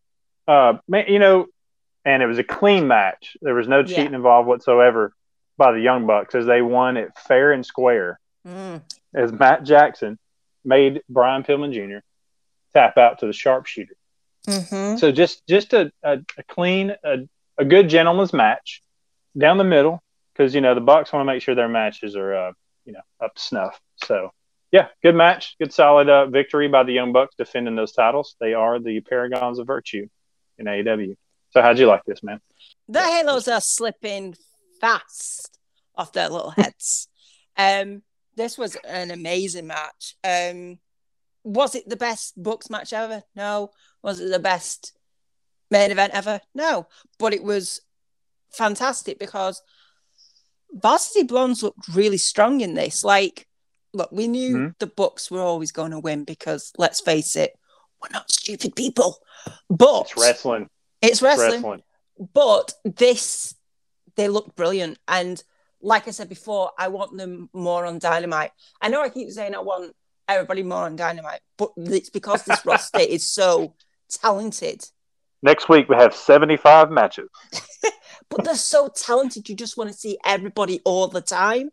Uh, 0.47 0.77
man, 0.87 1.05
you 1.07 1.19
know, 1.19 1.47
and 2.05 2.21
it 2.21 2.27
was 2.27 2.37
a 2.37 2.43
clean 2.43 2.87
match. 2.87 3.37
There 3.41 3.55
was 3.55 3.67
no 3.67 3.79
Yeah. 3.79 3.85
cheating 3.95 4.13
involved 4.13 4.47
whatsoever 4.47 5.13
by 5.57 5.71
the 5.71 5.79
Young 5.81 6.05
Bucks 6.07 6.35
as 6.35 6.45
they 6.45 6.61
won 6.61 6.97
it 6.97 7.11
fair 7.17 7.51
and 7.51 7.65
square 7.65 8.19
Mm. 8.47 8.81
as 9.13 9.31
Matt 9.33 9.63
Jackson 9.63 10.17
made 10.63 11.01
Brian 11.09 11.43
Pillman 11.43 11.73
Jr. 11.73 11.99
tap 12.73 12.97
out 12.97 13.19
to 13.19 13.25
the 13.27 13.33
sharpshooter. 13.33 13.95
hmm 14.47 14.95
So 14.95 15.11
just 15.11 15.45
just 15.47 15.73
a, 15.73 15.91
a, 16.03 16.19
a 16.37 16.43
clean, 16.47 16.95
a, 17.03 17.17
a 17.59 17.65
good 17.65 17.89
gentleman's 17.89 18.33
match 18.33 18.81
down 19.37 19.57
the 19.57 19.63
middle 19.63 20.01
because 20.33 20.55
you 20.55 20.61
know 20.61 20.73
the 20.73 20.81
Bucks 20.81 21.13
want 21.13 21.21
to 21.21 21.31
make 21.31 21.43
sure 21.43 21.53
their 21.53 21.67
matches 21.67 22.15
are 22.15 22.33
uh, 22.33 22.51
you 22.85 22.93
know 22.93 23.01
up 23.21 23.35
to 23.35 23.41
snuff. 23.41 23.79
So 24.03 24.31
yeah, 24.71 24.87
good 25.03 25.15
match, 25.15 25.55
good 25.59 25.73
solid 25.73 26.09
uh, 26.09 26.27
victory 26.27 26.67
by 26.67 26.83
the 26.83 26.93
Young 26.93 27.11
Bucks 27.11 27.35
defending 27.35 27.75
those 27.75 27.91
titles. 27.91 28.35
They 28.39 28.53
are 28.53 28.79
the 28.79 29.01
paragons 29.01 29.59
of 29.59 29.67
virtue 29.67 30.07
in 30.57 30.65
AEW. 30.65 31.15
So 31.51 31.61
how'd 31.61 31.79
you 31.79 31.87
like 31.87 32.05
this, 32.05 32.23
man? 32.23 32.39
The 32.87 33.01
halos 33.01 33.47
are 33.47 33.61
slipping 33.61 34.35
fast 34.79 35.59
off 35.95 36.13
their 36.13 36.29
little 36.29 36.51
heads. 36.51 37.07
um, 37.57 38.03
this 38.35 38.57
was 38.57 38.75
an 38.87 39.11
amazing 39.11 39.67
match. 39.67 40.15
Um, 40.23 40.79
was 41.43 41.75
it 41.75 41.89
the 41.89 41.95
best 41.95 42.41
Bucks 42.41 42.69
match 42.69 42.93
ever? 42.93 43.23
No. 43.35 43.71
Was 44.03 44.19
it 44.19 44.29
the 44.29 44.39
best 44.39 44.97
main 45.71 45.91
event 45.91 46.13
ever? 46.13 46.41
No. 46.53 46.87
But 47.17 47.33
it 47.33 47.43
was 47.43 47.81
fantastic 48.51 49.19
because 49.19 49.61
Varsity 50.71 51.23
Blondes 51.23 51.63
looked 51.63 51.87
really 51.93 52.17
strong 52.17 52.61
in 52.61 52.73
this. 52.75 53.03
Like, 53.03 53.47
look, 53.93 54.11
we 54.11 54.27
knew 54.27 54.55
Mhm. 54.57 54.75
the 54.79 54.87
Bucks 54.87 55.31
were 55.31 55.41
always 55.41 55.71
going 55.71 55.91
to 55.91 55.99
win 55.99 56.23
because 56.23 56.71
let's 56.77 57.01
face 57.01 57.35
it, 57.35 57.53
we're 58.01 58.09
not 58.13 58.31
stupid 58.31 58.75
people. 58.75 59.17
But 59.69 60.01
It's 60.11 60.17
wrestling. 60.17 60.69
It's 61.01 61.11
It's 61.13 61.21
wrestling 61.21 61.51
wrestling. 61.61 61.83
but 62.33 62.73
this 62.83 63.55
they 64.15 64.27
look 64.27 64.53
brilliant 64.57 64.99
and 65.07 65.41
like 65.81 66.05
i 66.09 66.11
said 66.11 66.27
before 66.27 66.73
i 66.77 66.89
want 66.89 67.15
them 67.15 67.49
more 67.53 67.85
on 67.85 67.97
dynamite 67.99 68.51
i 68.81 68.89
know 68.89 69.01
i 69.01 69.07
keep 69.07 69.29
saying 69.31 69.55
i 69.55 69.59
want 69.59 69.95
everybody 70.27 70.61
more 70.61 70.83
on 70.83 70.97
dynamite 70.97 71.39
but 71.57 71.71
it's 71.77 72.09
because 72.09 72.43
this 72.43 72.65
roster 72.65 72.99
is 72.99 73.25
so 73.31 73.73
talented 74.09 74.83
Next 75.41 75.69
week 75.69 75.87
we 75.89 75.95
have 75.95 76.13
75 76.13 76.91
matches. 76.91 77.29
but 78.29 78.43
they're 78.43 78.55
so 78.55 78.89
talented. 78.89 79.49
You 79.49 79.55
just 79.55 79.77
want 79.77 79.89
to 79.89 79.97
see 79.97 80.17
everybody 80.25 80.81
all 80.83 81.07
the 81.07 81.21
time. 81.21 81.69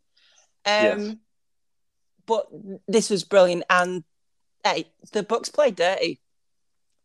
Um, 0.65 1.01
yes. 1.01 1.15
But 2.27 2.47
this 2.89 3.11
was 3.11 3.23
brilliant, 3.23 3.65
and 3.71 4.03
hey, 4.65 4.91
the 5.13 5.23
Bucks 5.23 5.49
play 5.49 5.71
dirty, 5.71 6.21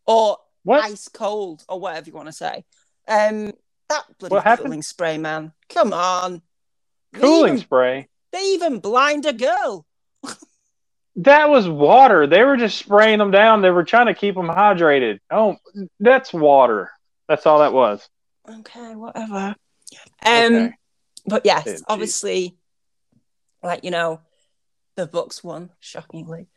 or 0.07 0.37
what? 0.63 0.83
ice 0.83 1.07
cold, 1.07 1.63
or 1.69 1.79
whatever 1.79 2.07
you 2.09 2.15
want 2.15 2.27
to 2.27 2.33
say. 2.33 2.65
Um, 3.07 3.53
that 3.89 4.03
bloody 4.17 4.63
cooling 4.63 4.81
spray, 4.81 5.19
man! 5.19 5.53
Come 5.69 5.93
on, 5.93 6.41
cooling 7.13 7.53
even, 7.53 7.57
spray. 7.59 8.09
They 8.31 8.53
even 8.53 8.79
blind 8.79 9.27
a 9.27 9.33
girl. 9.33 9.85
That 11.17 11.49
was 11.49 11.67
water. 11.67 12.27
They 12.27 12.43
were 12.43 12.57
just 12.57 12.77
spraying 12.77 13.19
them 13.19 13.31
down. 13.31 13.61
They 13.61 13.69
were 13.69 13.83
trying 13.83 14.07
to 14.07 14.13
keep 14.13 14.35
them 14.35 14.47
hydrated. 14.47 15.19
Oh, 15.29 15.57
that's 15.99 16.33
water. 16.33 16.91
That's 17.27 17.45
all 17.45 17.59
that 17.59 17.73
was. 17.73 18.07
Okay, 18.47 18.95
whatever. 18.95 19.55
Um, 20.25 20.55
okay. 20.55 20.73
but 21.25 21.45
yes, 21.45 21.83
obviously, 21.87 22.57
like 23.61 23.83
you 23.83 23.91
know, 23.91 24.21
the 24.95 25.07
Bucks 25.07 25.43
won 25.43 25.69
shockingly. 25.79 26.47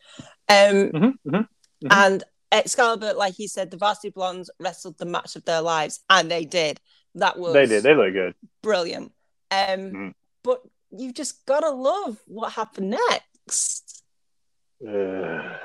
Um, 0.47 0.55
mm-hmm, 0.57 0.97
mm-hmm, 0.97 1.35
mm-hmm. 1.35 1.87
and 1.91 2.23
Excalibur, 2.51 3.13
like 3.13 3.35
he 3.35 3.47
said, 3.47 3.71
the 3.71 3.77
Varsity 3.77 4.09
Blondes 4.09 4.49
wrestled 4.59 4.97
the 4.97 5.05
match 5.05 5.35
of 5.35 5.45
their 5.45 5.61
lives, 5.61 6.03
and 6.09 6.31
they 6.31 6.45
did. 6.45 6.79
That 7.15 7.37
was 7.37 7.53
they 7.53 7.65
did. 7.65 7.83
They 7.83 7.95
look 7.95 8.13
good. 8.13 8.35
Brilliant. 8.61 9.11
Um, 9.51 9.79
mm-hmm. 9.79 10.09
but 10.43 10.61
you 10.91 11.11
just 11.11 11.45
gotta 11.45 11.69
love 11.69 12.19
what 12.25 12.53
happened 12.53 12.97
next. 13.47 13.94
Uh. 14.87 15.41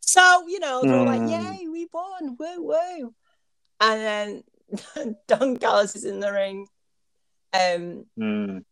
So 0.00 0.48
you 0.48 0.58
know 0.58 0.80
they're 0.82 0.92
mm. 0.92 1.06
like, 1.06 1.58
"Yay, 1.60 1.68
we 1.68 1.86
won! 1.92 2.34
Woo 2.38 2.62
woo!" 2.62 3.14
And 3.78 4.42
then 4.96 5.16
Don 5.28 5.58
Callis 5.58 5.96
is 5.96 6.06
in 6.06 6.18
the 6.18 6.32
ring, 6.32 6.66
um, 7.52 8.06
mm. 8.18 8.64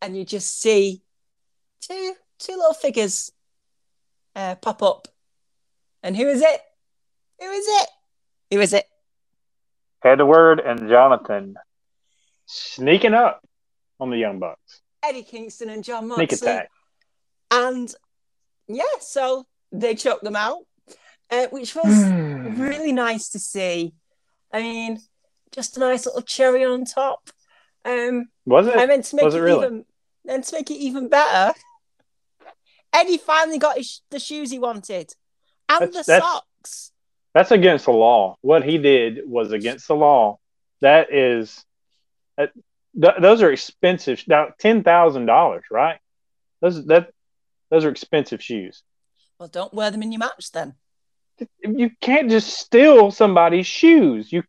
and 0.00 0.16
you 0.16 0.24
just 0.24 0.60
see 0.60 1.02
two 1.80 2.14
two 2.40 2.56
little 2.56 2.74
figures 2.74 3.30
uh, 4.34 4.56
pop 4.56 4.82
up. 4.82 5.08
And 6.02 6.16
who 6.16 6.26
is 6.26 6.42
it? 6.42 6.60
Who 7.40 7.50
is 7.50 7.66
it? 7.68 7.88
Who 8.50 8.60
is 8.60 8.72
it? 8.72 8.86
Edward 10.04 10.60
and 10.60 10.88
Jonathan 10.88 11.54
sneaking 12.46 13.14
up 13.14 13.40
on 14.00 14.10
the 14.10 14.16
Young 14.16 14.38
Bucks. 14.38 14.80
Eddie 15.02 15.22
Kingston 15.22 15.70
and 15.70 15.84
Jon 15.84 16.08
Moxley. 16.08 16.26
Sneak 16.26 16.42
attack. 16.42 16.68
And 17.50 17.94
yeah, 18.74 18.98
so 19.00 19.46
they 19.70 19.94
choked 19.94 20.24
them 20.24 20.36
out, 20.36 20.64
uh, 21.30 21.46
which 21.50 21.74
was 21.74 22.04
hmm. 22.04 22.60
really 22.60 22.92
nice 22.92 23.30
to 23.30 23.38
see. 23.38 23.94
I 24.52 24.60
mean, 24.60 25.00
just 25.50 25.76
a 25.76 25.80
nice 25.80 26.06
little 26.06 26.22
cherry 26.22 26.64
on 26.64 26.84
top. 26.84 27.30
Um, 27.84 28.28
was 28.44 28.66
it? 28.66 28.76
I 28.76 28.86
meant 28.86 29.04
to 29.06 29.16
make 29.16 29.24
was 29.24 29.34
it, 29.34 29.38
it 29.38 29.42
really? 29.42 29.66
even, 29.66 29.84
then 30.24 30.42
to 30.42 30.54
make 30.54 30.70
it 30.70 30.74
even 30.74 31.08
better. 31.08 31.58
Eddie 32.92 33.18
finally 33.18 33.58
got 33.58 33.78
his, 33.78 34.02
the 34.10 34.18
shoes 34.18 34.50
he 34.50 34.58
wanted 34.58 35.14
and 35.68 35.92
that's, 35.92 36.06
the 36.06 36.12
that's, 36.12 36.24
socks. 36.24 36.92
That's 37.34 37.50
against 37.50 37.86
the 37.86 37.92
law. 37.92 38.36
What 38.42 38.64
he 38.64 38.78
did 38.78 39.20
was 39.26 39.52
against 39.52 39.88
the 39.88 39.96
law. 39.96 40.38
That 40.80 41.12
is, 41.12 41.64
that, 42.36 42.52
th- 43.00 43.14
those 43.20 43.42
are 43.42 43.50
expensive. 43.50 44.22
Now 44.26 44.48
ten 44.58 44.82
thousand 44.82 45.26
dollars, 45.26 45.64
right? 45.70 45.98
Those 46.60 46.84
that 46.86 47.10
those 47.72 47.86
are 47.86 47.88
expensive 47.88 48.42
shoes. 48.42 48.82
Well, 49.38 49.48
don't 49.48 49.72
wear 49.72 49.90
them 49.90 50.02
in 50.02 50.12
your 50.12 50.18
match 50.18 50.52
then. 50.52 50.74
You 51.64 51.90
can't 52.02 52.28
just 52.28 52.50
steal 52.50 53.10
somebody's 53.10 53.66
shoes. 53.66 54.30
You, 54.30 54.42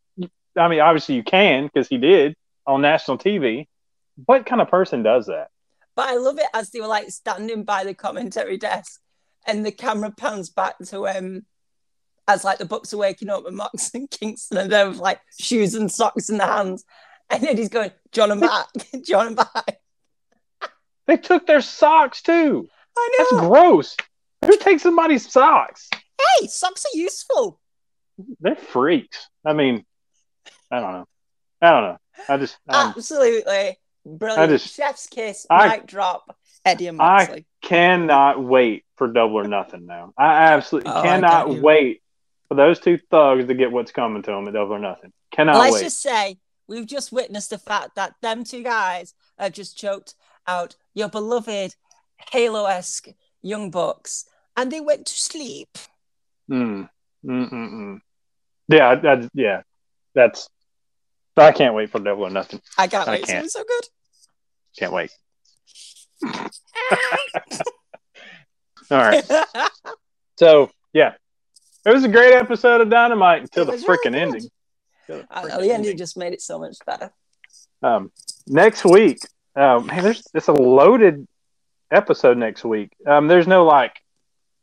I 0.58 0.68
mean, 0.68 0.82
obviously 0.82 1.16
you 1.16 1.24
can 1.24 1.68
because 1.68 1.88
he 1.88 1.98
did 1.98 2.36
on 2.68 2.82
national 2.82 3.18
TV. 3.18 3.68
What 4.26 4.46
kind 4.46 4.62
of 4.62 4.70
person 4.70 5.04
does 5.04 5.28
that? 5.28 5.48
But 5.96 6.10
I 6.10 6.18
love 6.18 6.38
it 6.38 6.48
as 6.54 6.70
they 6.70 6.82
were 6.82 6.88
like 6.88 7.10
standing 7.12 7.64
by 7.64 7.86
the 7.86 7.94
commentary 7.94 8.58
desk 8.58 9.00
and 9.48 9.66
the 9.66 9.72
camera 9.72 10.12
pans 10.12 10.50
back 10.50 10.78
to 10.88 11.08
um 11.08 11.46
as 12.28 12.44
like 12.44 12.58
the 12.58 12.66
Bucks 12.66 12.94
are 12.94 12.98
waking 12.98 13.30
up 13.30 13.46
with 13.46 13.54
Mox 13.54 13.92
and 13.94 14.12
Kingston 14.12 14.58
and 14.58 14.72
they're 14.72 14.90
with 14.90 14.98
like 14.98 15.22
shoes 15.40 15.76
and 15.76 15.90
socks 15.90 16.30
in 16.30 16.40
their 16.40 16.48
hands. 16.48 16.84
And 17.30 17.42
then 17.42 17.56
he's 17.56 17.70
going, 17.70 17.92
John 18.12 18.32
and 18.32 18.42
back, 18.42 18.68
John 19.06 19.28
and 19.28 19.36
back. 19.38 19.80
They 21.06 21.18
took 21.18 21.46
their 21.46 21.60
socks 21.60 22.22
too. 22.22 22.70
I 22.98 23.10
know. 23.18 23.26
That's 23.38 23.48
gross. 23.48 23.98
Who 24.46 24.58
takes 24.58 24.84
somebody's 24.84 25.32
socks? 25.32 25.90
Hey, 25.94 26.48
socks 26.48 26.86
are 26.86 26.98
useful. 26.98 27.60
They're 28.40 28.56
freaks. 28.56 29.28
I 29.46 29.54
mean, 29.54 29.86
I 30.72 30.80
don't 30.80 30.94
know. 30.94 31.06
I 31.62 31.72
don't 31.72 31.84
know. 31.84 31.98
I 32.30 32.38
just 32.38 32.58
I'm, 32.68 32.90
absolutely. 32.90 33.78
Brilliant. 34.06 34.52
Just, 34.52 34.76
Chef's 34.76 35.08
kiss, 35.08 35.48
I, 35.50 35.70
mic 35.70 35.88
drop, 35.88 36.38
Eddie 36.66 36.88
and 36.88 36.98
Moxley. 36.98 37.46
I 37.64 37.68
cannot 37.68 38.44
wait 38.44 38.84
for 38.98 39.08
Double 39.08 39.36
or 39.36 39.48
Nothing 39.48 39.86
now. 39.86 40.14
I 40.18 40.54
absolutely 40.54 40.92
oh, 40.92 41.02
cannot 41.02 41.48
I 41.48 41.60
wait 41.60 42.02
for 42.50 42.56
those 42.56 42.80
two 42.80 43.00
thugs 43.10 43.48
to 43.48 43.54
get 43.54 43.72
what's 43.72 43.92
coming 43.92 44.22
to 44.24 44.32
them 44.32 44.48
at 44.48 44.54
Double 44.54 44.74
or 44.74 44.80
Nothing. 44.80 45.14
Cannot 45.32 45.58
Let's 45.58 45.76
wait. 45.76 45.84
just 45.84 46.02
say 46.02 46.38
we've 46.68 46.86
just 46.86 47.12
witnessed 47.12 47.50
the 47.50 47.58
fact 47.58 47.96
that 47.96 48.16
them 48.22 48.44
two 48.44 48.62
guys 48.62 49.14
have 49.40 49.54
just 49.54 49.78
choked 49.78 50.16
out 50.48 50.76
your 50.94 51.08
beloved 51.08 51.76
Halo 52.32 52.66
esque 52.66 53.10
Young 53.42 53.72
Bucks 53.72 54.26
and 54.56 54.72
they 54.72 54.82
went 54.82 55.06
to 55.08 55.14
sleep. 55.14 55.78
Mm. 56.50 56.90
Mm-mm-mm. 57.26 58.00
Yeah, 58.68 58.96
that, 58.96 59.30
yeah, 59.34 59.62
that's 60.14 60.50
I 61.36 61.52
can't 61.52 61.74
wait 61.74 61.90
for 61.90 62.00
Double 62.00 62.24
or 62.24 62.30
Nothing. 62.30 62.62
I 62.78 62.88
can't 62.88 63.08
I 63.08 63.14
wait. 63.14 63.26
Can't. 63.26 63.46
It's 63.46 63.54
so 63.54 63.64
good. 63.64 63.88
Can't 64.78 64.94
wait. 64.94 65.12
All 68.92 68.98
right. 68.98 69.24
so 70.38 70.70
yeah, 70.94 71.14
it 71.86 71.94
was 71.94 72.04
a 72.04 72.10
great 72.10 72.34
episode 72.34 72.82
of 72.82 72.90
Dynamite 72.90 73.42
until 73.42 73.66
the 73.66 73.74
freaking 73.74 74.14
really 74.14 74.20
ending. 74.20 74.50
The, 75.08 75.28
I 75.30 75.44
know, 75.44 75.62
the 75.62 75.72
ending 75.72 75.98
just 75.98 76.18
made 76.18 76.34
it 76.34 76.42
so 76.42 76.60
much 76.60 76.78
better. 76.86 77.12
Um, 77.82 78.12
next 78.48 78.86
week, 78.86 79.20
uh, 79.56 79.80
man, 79.80 80.04
there's 80.04 80.24
it's 80.34 80.48
a 80.48 80.54
loaded 80.54 81.28
episode 81.94 82.38
next 82.38 82.66
week. 82.66 82.92
Um, 83.06 83.28
there's 83.28 83.48
no 83.48 83.66
like 83.66 83.96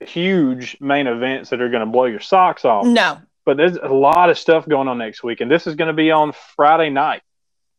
huge 0.00 0.76
main 0.80 1.06
events 1.06 1.50
that 1.50 1.60
are 1.60 1.68
going 1.68 1.84
to 1.84 1.90
blow 1.90 2.06
your 2.06 2.20
socks 2.20 2.64
off. 2.64 2.86
No, 2.86 3.20
but 3.44 3.56
there's 3.56 3.76
a 3.76 3.88
lot 3.88 4.30
of 4.30 4.38
stuff 4.38 4.68
going 4.68 4.88
on 4.88 4.98
next 4.98 5.22
week, 5.22 5.40
and 5.40 5.50
this 5.50 5.66
is 5.66 5.74
going 5.74 5.88
to 5.88 5.94
be 5.94 6.10
on 6.10 6.32
Friday 6.56 6.90
night. 6.90 7.22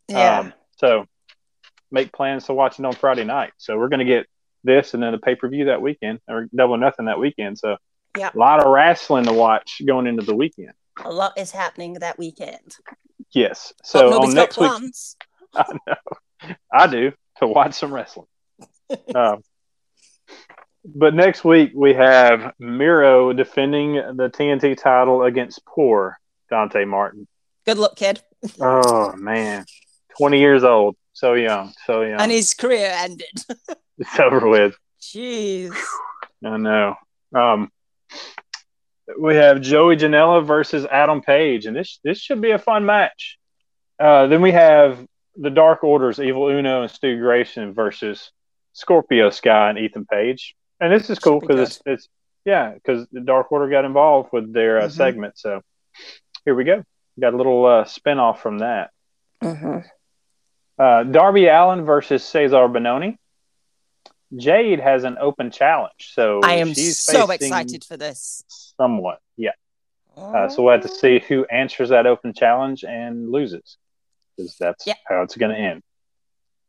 Yeah. 0.07 0.39
Um, 0.39 0.53
so 0.77 1.05
make 1.91 2.11
plans 2.11 2.45
to 2.45 2.53
watch 2.53 2.79
it 2.79 2.85
on 2.85 2.93
Friday 2.93 3.23
night. 3.23 3.53
So 3.57 3.77
we're 3.77 3.89
going 3.89 3.99
to 3.99 4.05
get 4.05 4.25
this 4.63 4.93
and 4.93 5.01
then 5.01 5.11
the 5.11 5.17
pay 5.17 5.35
per 5.35 5.47
view 5.47 5.65
that 5.65 5.81
weekend, 5.81 6.19
or 6.27 6.47
double 6.55 6.77
nothing 6.77 7.05
that 7.05 7.19
weekend. 7.19 7.57
So 7.57 7.77
yeah, 8.17 8.31
a 8.33 8.37
lot 8.37 8.59
of 8.59 8.71
wrestling 8.71 9.25
to 9.25 9.33
watch 9.33 9.81
going 9.85 10.07
into 10.07 10.23
the 10.23 10.35
weekend. 10.35 10.73
A 11.03 11.11
lot 11.11 11.37
is 11.37 11.51
happening 11.51 11.93
that 11.93 12.17
weekend. 12.17 12.75
Yes. 13.33 13.73
So 13.83 14.21
on 14.21 14.33
next 14.33 14.57
week, 14.57 14.71
I 15.55 15.77
know 15.87 16.55
I 16.71 16.87
do 16.87 17.11
to 17.37 17.47
watch 17.47 17.73
some 17.73 17.93
wrestling. 17.93 18.27
Um, 19.15 19.43
but 20.83 21.13
next 21.13 21.43
week 21.43 21.71
we 21.75 21.93
have 21.93 22.53
Miro 22.59 23.33
defending 23.33 23.93
the 23.93 24.29
TNT 24.29 24.77
title 24.77 25.23
against 25.23 25.65
poor 25.65 26.19
Dante 26.49 26.85
Martin. 26.85 27.27
Good 27.65 27.77
luck, 27.77 27.95
kid. 27.95 28.21
oh 28.59 29.13
man, 29.15 29.65
twenty 30.17 30.39
years 30.39 30.63
old, 30.63 30.95
so 31.13 31.33
young, 31.33 31.73
so 31.85 32.01
young, 32.01 32.19
and 32.19 32.31
his 32.31 32.53
career 32.53 32.91
ended. 32.93 33.27
it's 33.97 34.19
over 34.19 34.47
with. 34.47 34.75
Jeez. 35.01 35.75
I 36.43 36.57
know. 36.57 36.95
Um, 37.35 37.71
we 39.19 39.35
have 39.35 39.61
Joey 39.61 39.97
Janela 39.97 40.45
versus 40.45 40.85
Adam 40.85 41.21
Page, 41.21 41.65
and 41.65 41.75
this 41.75 41.99
this 42.03 42.19
should 42.19 42.41
be 42.41 42.51
a 42.51 42.59
fun 42.59 42.85
match. 42.85 43.37
Uh, 43.99 44.27
then 44.27 44.41
we 44.41 44.51
have 44.51 45.05
the 45.35 45.49
Dark 45.49 45.83
Orders, 45.83 46.19
Evil 46.19 46.47
Uno 46.47 46.81
and 46.81 46.91
Stu 46.91 47.17
Grayson 47.19 47.73
versus 47.73 48.31
Scorpio 48.73 49.29
Sky 49.29 49.69
and 49.69 49.79
Ethan 49.79 50.05
Page 50.05 50.55
and 50.81 50.91
this 50.91 51.09
is 51.09 51.19
cool 51.19 51.39
because 51.39 51.59
it's, 51.59 51.81
it's 51.85 52.09
yeah 52.43 52.73
because 52.73 53.07
the 53.11 53.21
Dark 53.21 53.51
Order 53.51 53.69
got 53.69 53.85
involved 53.85 54.29
with 54.33 54.51
their 54.51 54.79
uh, 54.79 54.81
mm-hmm. 54.81 54.91
segment. 54.91 55.37
So 55.37 55.61
here 56.43 56.55
we 56.55 56.63
go. 56.63 56.83
Got 57.19 57.35
a 57.35 57.37
little 57.37 57.65
uh, 57.65 57.83
spinoff 57.85 58.39
from 58.39 58.59
that. 58.59 58.89
Mm-hmm. 59.41 59.79
Uh, 60.77 61.03
Darby 61.03 61.47
Allin 61.47 61.85
versus 61.85 62.23
Cezar 62.23 62.67
Bononi. 62.67 63.17
Jade 64.35 64.79
has 64.79 65.03
an 65.03 65.17
open 65.19 65.51
challenge, 65.51 66.11
so 66.13 66.39
I 66.41 66.55
am 66.55 66.73
so 66.73 67.29
excited 67.29 67.83
for 67.83 67.97
this. 67.97 68.43
Somewhat, 68.77 69.19
yeah. 69.35 69.51
Uh, 70.15 70.47
so 70.47 70.63
we'll 70.63 70.71
have 70.73 70.81
to 70.81 70.87
see 70.87 71.19
who 71.19 71.45
answers 71.45 71.89
that 71.89 72.07
open 72.07 72.33
challenge 72.33 72.85
and 72.85 73.29
loses, 73.29 73.77
because 74.35 74.55
that's 74.57 74.87
yeah. 74.87 74.93
how 75.05 75.21
it's 75.21 75.35
going 75.35 75.53
to 75.53 75.61
end. 75.61 75.83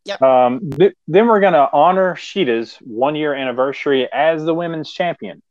Yep. 0.04 0.22
Um, 0.22 0.70
th- 0.70 0.94
then 1.06 1.26
we're 1.28 1.40
going 1.40 1.52
to 1.52 1.68
honor 1.72 2.16
Shida's 2.16 2.76
one 2.80 3.14
year 3.14 3.34
anniversary 3.34 4.08
as 4.12 4.44
the 4.44 4.54
women's 4.54 4.90
champion. 4.90 5.42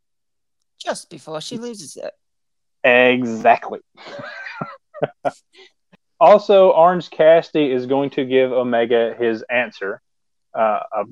Just 0.78 1.10
before 1.10 1.39
she 1.41 1.58
loses 1.58 1.95
it. 1.95 2.14
Exactly. 2.84 3.80
also, 6.20 6.72
Orange 6.72 7.10
Cassidy 7.10 7.72
is 7.72 7.86
going 7.86 8.10
to 8.12 8.26
give 8.26 8.52
Omega 8.52 9.16
his 9.18 9.43
answer, 9.43 10.02
uh, 10.54 10.80
uh, 10.95 11.04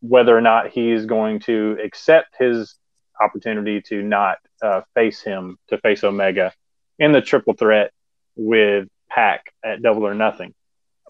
whether 0.00 0.36
or 0.36 0.40
not 0.40 0.70
he's 0.70 1.04
going 1.04 1.40
to 1.40 1.76
accept 1.82 2.36
his 2.38 2.76
opportunity 3.20 3.82
to 3.82 4.02
not 4.02 4.38
uh, 4.62 4.82
face 4.94 5.20
him 5.20 5.58
to 5.68 5.78
face 5.78 6.04
Omega 6.04 6.52
in 6.98 7.12
the 7.12 7.20
triple 7.20 7.54
threat 7.54 7.92
with 8.36 8.88
Pac 9.10 9.52
at 9.64 9.82
Double 9.82 10.06
or 10.06 10.14
Nothing. 10.14 10.54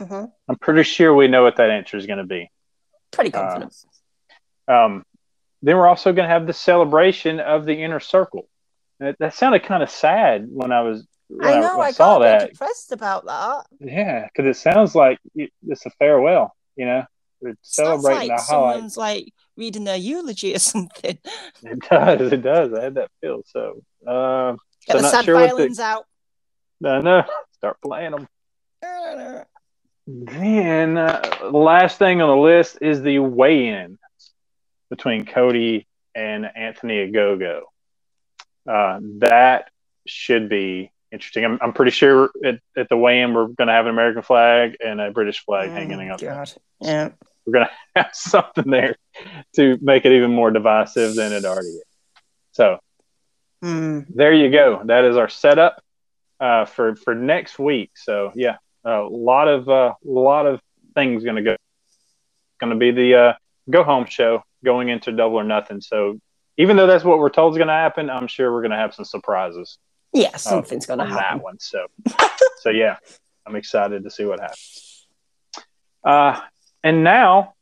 Mhm. 0.01 0.32
I'm 0.49 0.57
pretty 0.57 0.82
sure 0.84 1.14
we 1.14 1.28
know 1.28 1.43
what 1.43 1.57
that 1.57 1.70
answer 1.70 1.97
is 1.97 2.07
going 2.07 2.18
to 2.18 2.24
be. 2.24 2.51
Pretty 3.11 3.30
confident. 3.30 3.74
Um, 4.68 5.05
then 5.62 5.76
we're 5.76 5.86
also 5.88 6.12
going 6.12 6.26
to 6.28 6.32
have 6.32 6.47
the 6.47 6.53
celebration 6.53 7.40
of 7.40 7.64
the 7.66 7.74
inner 7.82 8.01
circle. 8.01 8.49
That, 9.01 9.16
that 9.18 9.34
sounded 9.34 9.62
kind 9.64 9.82
of 9.82 9.90
sad 9.90 10.47
when 10.51 10.72
I 10.72 10.80
was 10.82 11.07
when 11.28 11.47
I 11.49 11.61
know. 11.61 11.78
when 11.78 11.86
I, 11.88 11.90
saw 11.93 12.18
got 12.18 12.24
that. 12.24 12.40
bit 12.40 12.51
depressed 12.53 12.93
about 12.93 13.24
that. 13.26 13.66
Yeah, 13.80 14.26
because 14.26 14.57
it 14.57 14.61
sounds 14.61 14.95
like 14.95 15.18
it- 15.34 15.53
it's 15.66 15.84
a 15.86 15.90
farewell. 15.90 16.55
You 16.76 16.86
know, 16.86 17.05
it's 17.43 17.74
Sounds 17.76 18.03
celebrating 18.03 18.28
like 18.30 18.38
the 18.38 18.43
highlight. 18.45 18.74
someone's 18.74 18.97
like 18.97 19.32
reading 19.57 19.84
their 19.84 19.97
eulogy 19.97 20.55
or 20.55 20.59
something. 20.59 21.18
It 21.62 21.78
does. 21.90 22.32
It 22.32 22.43
does. 22.43 22.72
I 22.74 22.82
had 22.84 22.95
that 22.95 23.11
feel. 23.20 23.43
So, 23.47 23.82
uh, 24.07 24.57
Get 24.86 24.93
So 24.93 24.99
the 24.99 25.03
not 25.03 25.11
sad 25.12 25.24
sure 25.24 25.34
what 25.34 25.40
the- 25.43 25.47
violins 25.49 25.78
out. 25.80 26.07
no, 26.80 27.01
no, 27.01 27.24
start 27.53 27.76
playing 27.82 28.12
them. 28.12 28.28
Then, 30.07 30.96
uh, 30.98 31.20
the 31.42 31.57
last 31.59 31.98
thing 31.98 32.20
on 32.20 32.28
the 32.36 32.42
list 32.42 32.78
is 32.80 33.03
the 33.03 33.18
weigh-in 33.20 33.98
between 34.90 35.24
Cody 35.26 35.86
and 36.14 36.44
Anthony 36.57 37.11
Ogogo. 37.11 37.62
Uh, 38.68 38.98
that 39.18 39.70
should 40.07 40.48
be 40.48 40.90
interesting. 41.12 41.44
I'm, 41.44 41.59
I'm 41.62 41.72
pretty 41.72 41.92
sure 41.92 42.30
at, 42.44 42.59
at 42.76 42.88
the 42.88 42.96
weigh-in 42.96 43.32
we're 43.32 43.46
going 43.46 43.68
to 43.68 43.72
have 43.74 43.86
an 43.86 43.92
American 43.92 44.22
flag 44.22 44.76
and 44.84 45.00
a 45.00 45.11
British 45.12 45.44
flag 45.44 45.70
hanging 45.70 46.11
Oh, 46.11 46.14
up. 46.14 46.20
God. 46.20 46.53
Yeah. 46.80 47.11
We're 47.46 47.53
going 47.53 47.66
to 47.96 48.03
have 48.03 48.11
something 48.12 48.70
there 48.70 48.96
to 49.57 49.78
make 49.80 50.05
it 50.05 50.12
even 50.12 50.32
more 50.32 50.50
divisive 50.50 51.14
than 51.14 51.32
it 51.32 51.44
already 51.44 51.68
is. 51.68 51.84
So 52.53 52.78
Hmm. 53.62 54.00
there 54.12 54.32
you 54.32 54.50
go. 54.50 54.82
That 54.84 55.05
is 55.05 55.16
our 55.16 55.28
setup 55.28 55.80
uh, 56.40 56.64
for 56.64 56.96
for 56.96 57.14
next 57.14 57.61
week. 57.61 57.92
So 57.94 58.32
yeah, 58.34 58.57
a 58.85 59.01
lot 59.01 59.49
of 59.49 59.68
a 59.68 59.97
lot 60.05 60.47
of 60.47 60.61
things 60.95 61.24
going 61.24 61.37
to 61.37 61.43
go. 61.43 61.57
Going 62.61 62.72
to 62.72 62.78
be 62.78 62.91
the 62.91 63.14
uh, 63.14 63.33
go 63.70 63.83
home 63.85 64.07
show 64.07 64.43
going 64.64 64.89
into 64.89 65.12
Double 65.12 65.37
or 65.37 65.45
Nothing. 65.45 65.80
So 65.80 66.18
even 66.57 66.76
though 66.76 66.87
that's 66.87 67.05
what 67.05 67.18
we're 67.18 67.30
told 67.30 67.55
is 67.55 67.59
going 67.59 67.68
to 67.68 67.74
happen, 67.74 68.11
I'm 68.11 68.26
sure 68.28 68.53
we're 68.53 68.61
going 68.61 68.72
to 68.72 68.76
have 68.76 68.95
some 68.95 69.05
surprises 69.05 69.78
Yeah, 70.12 70.37
something's 70.37 70.89
on 70.91 70.99
gonna 70.99 71.11
happen. 71.11 71.39
that 71.39 71.43
one. 71.45 71.59
So 71.59 71.87
so 72.61 72.70
yeah, 72.70 72.97
I'm 73.47 73.57
excited 73.57 74.05
to 74.05 74.11
see 74.11 74.24
what 74.24 74.41
happens. 74.41 75.07
Uh, 76.05 76.41
and 76.85 77.03
now, 77.05 77.55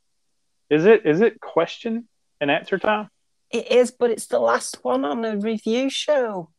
is 0.69 0.85
it 0.85 1.05
is 1.05 1.21
it 1.21 1.39
question 1.39 2.07
and 2.39 2.49
answer 2.51 2.77
time? 2.79 3.09
It 3.51 3.71
is, 3.71 3.91
but 3.91 4.11
it's 4.11 4.27
the 4.27 4.39
last 4.39 4.83
one 4.83 5.05
on 5.05 5.21
the 5.21 5.37
review 5.37 5.89
show. 5.89 6.49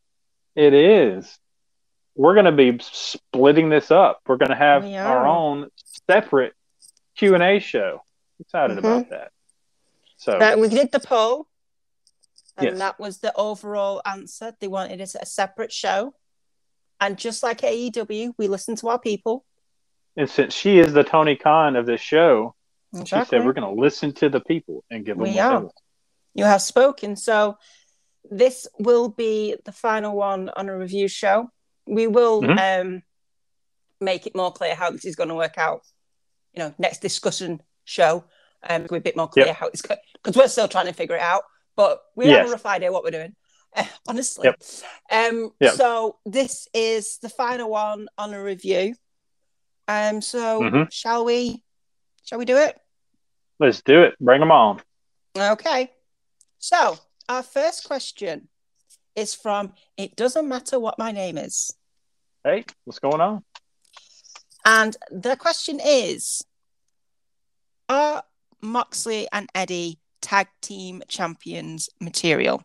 It 0.54 0.74
is. 0.74 1.38
We're 2.14 2.34
going 2.34 2.46
to 2.46 2.52
be 2.52 2.78
splitting 2.82 3.68
this 3.68 3.90
up. 3.90 4.20
We're 4.26 4.36
going 4.36 4.50
to 4.50 4.56
have 4.56 4.84
We 4.84 4.96
our 4.96 5.26
own 5.26 5.68
separate 6.08 6.54
Q 7.16 7.34
and 7.34 7.42
A 7.42 7.58
show. 7.58 8.02
Excited 8.40 8.76
Mhm. 8.76 8.80
about 8.80 9.10
that. 9.10 9.32
So 10.16 10.38
But 10.38 10.58
we 10.58 10.68
did 10.68 10.92
the 10.92 11.00
poll, 11.00 11.46
and 12.56 12.68
Yes. 12.70 12.78
that 12.78 13.00
was 13.00 13.18
the 13.18 13.34
overall 13.36 14.02
answer. 14.04 14.54
They 14.60 14.68
wanted 14.68 15.00
it 15.00 15.14
a 15.20 15.26
separate 15.26 15.72
show, 15.72 16.14
and 17.00 17.18
just 17.18 17.42
like 17.42 17.62
AEW, 17.64 18.34
we 18.36 18.46
listen 18.48 18.76
to 18.76 18.88
our 18.88 18.98
people. 18.98 19.44
and 20.14 20.28
since 20.28 20.52
she 20.54 20.78
is 20.78 20.92
the 20.92 21.02
Tony 21.02 21.34
Khan 21.36 21.74
of 21.74 21.86
this 21.86 22.00
show, 22.02 22.54
she 22.94 23.06
said 23.24 23.46
we're 23.46 23.54
going 23.54 23.74
to 23.74 23.80
listen 23.80 24.12
to 24.12 24.28
the 24.28 24.40
people 24.40 24.84
and 24.90 25.06
give 25.06 25.16
them 25.16 25.22
We 25.22 25.30
what 25.30 25.34
they 25.34 25.40
are. 25.40 25.60
want. 25.62 25.72
you 26.34 26.44
have 26.44 26.60
spoken. 26.60 27.16
So 27.16 27.56
this 28.30 28.68
will 28.78 29.08
be 29.08 29.56
the 29.64 29.72
final 29.72 30.14
one 30.14 30.50
on 30.50 30.68
a 30.68 30.76
review 30.76 31.08
show. 31.08 31.50
We 31.86 32.06
will 32.06 32.42
Mhm. 32.42 32.80
um, 32.80 33.02
make 34.00 34.26
it 34.26 34.34
more 34.34 34.52
clear 34.52 34.74
how 34.74 34.90
this 34.90 35.04
is 35.04 35.16
going 35.16 35.28
to 35.28 35.34
work 35.34 35.58
out. 35.58 35.82
You 36.52 36.60
know, 36.64 36.74
next 36.78 36.98
discussion 37.00 37.62
show, 37.84 38.24
um, 38.62 38.86
we're 38.90 38.98
a 38.98 39.00
bit 39.00 39.16
more 39.16 39.28
clear 39.28 39.46
Yep. 39.46 39.56
how 39.56 39.66
it's 39.68 39.82
going 39.82 40.00
because 40.14 40.36
we're 40.36 40.48
still 40.48 40.68
trying 40.68 40.86
to 40.86 40.92
figure 40.92 41.16
it 41.16 41.22
out. 41.22 41.44
But 41.76 42.02
we 42.14 42.28
have 42.28 42.46
a 42.46 42.50
rough 42.50 42.66
idea 42.66 42.92
what 42.92 43.02
we're 43.04 43.10
doing. 43.10 43.34
Uh, 43.74 43.84
honestly. 44.08 44.44
Yep. 44.48 44.62
Um, 45.10 45.54
Yep. 45.60 45.74
So 45.74 46.18
this 46.26 46.68
is 46.74 47.18
the 47.18 47.28
final 47.30 47.70
one 47.70 48.08
on 48.18 48.34
a 48.34 48.42
review. 48.42 48.94
Um, 49.88 50.20
so 50.20 50.60
Mhm. 50.60 50.92
shall 50.92 51.24
we? 51.24 51.62
Shall 52.24 52.38
we 52.38 52.44
do 52.44 52.56
it? 52.58 52.78
Let's 53.58 53.82
do 53.82 54.02
it. 54.02 54.14
Bring 54.20 54.40
them 54.40 54.50
on. 54.52 54.82
Okay. 55.36 55.90
So, 56.58 56.98
our 57.28 57.42
first 57.42 57.84
question 57.84 58.48
is 59.14 59.34
from 59.34 59.72
It 59.96 60.16
Doesn't 60.16 60.48
Matter 60.48 60.78
What 60.78 60.98
My 60.98 61.12
Name 61.12 61.38
Is. 61.38 61.74
Hey, 62.44 62.64
what's 62.84 62.98
going 62.98 63.20
on? 63.20 63.44
And 64.64 64.96
the 65.10 65.36
question 65.36 65.80
is 65.82 66.44
Are 67.88 68.22
Moxley 68.60 69.28
and 69.32 69.48
Eddie 69.54 69.98
tag 70.20 70.48
team 70.60 71.02
champions 71.08 71.88
material? 72.00 72.62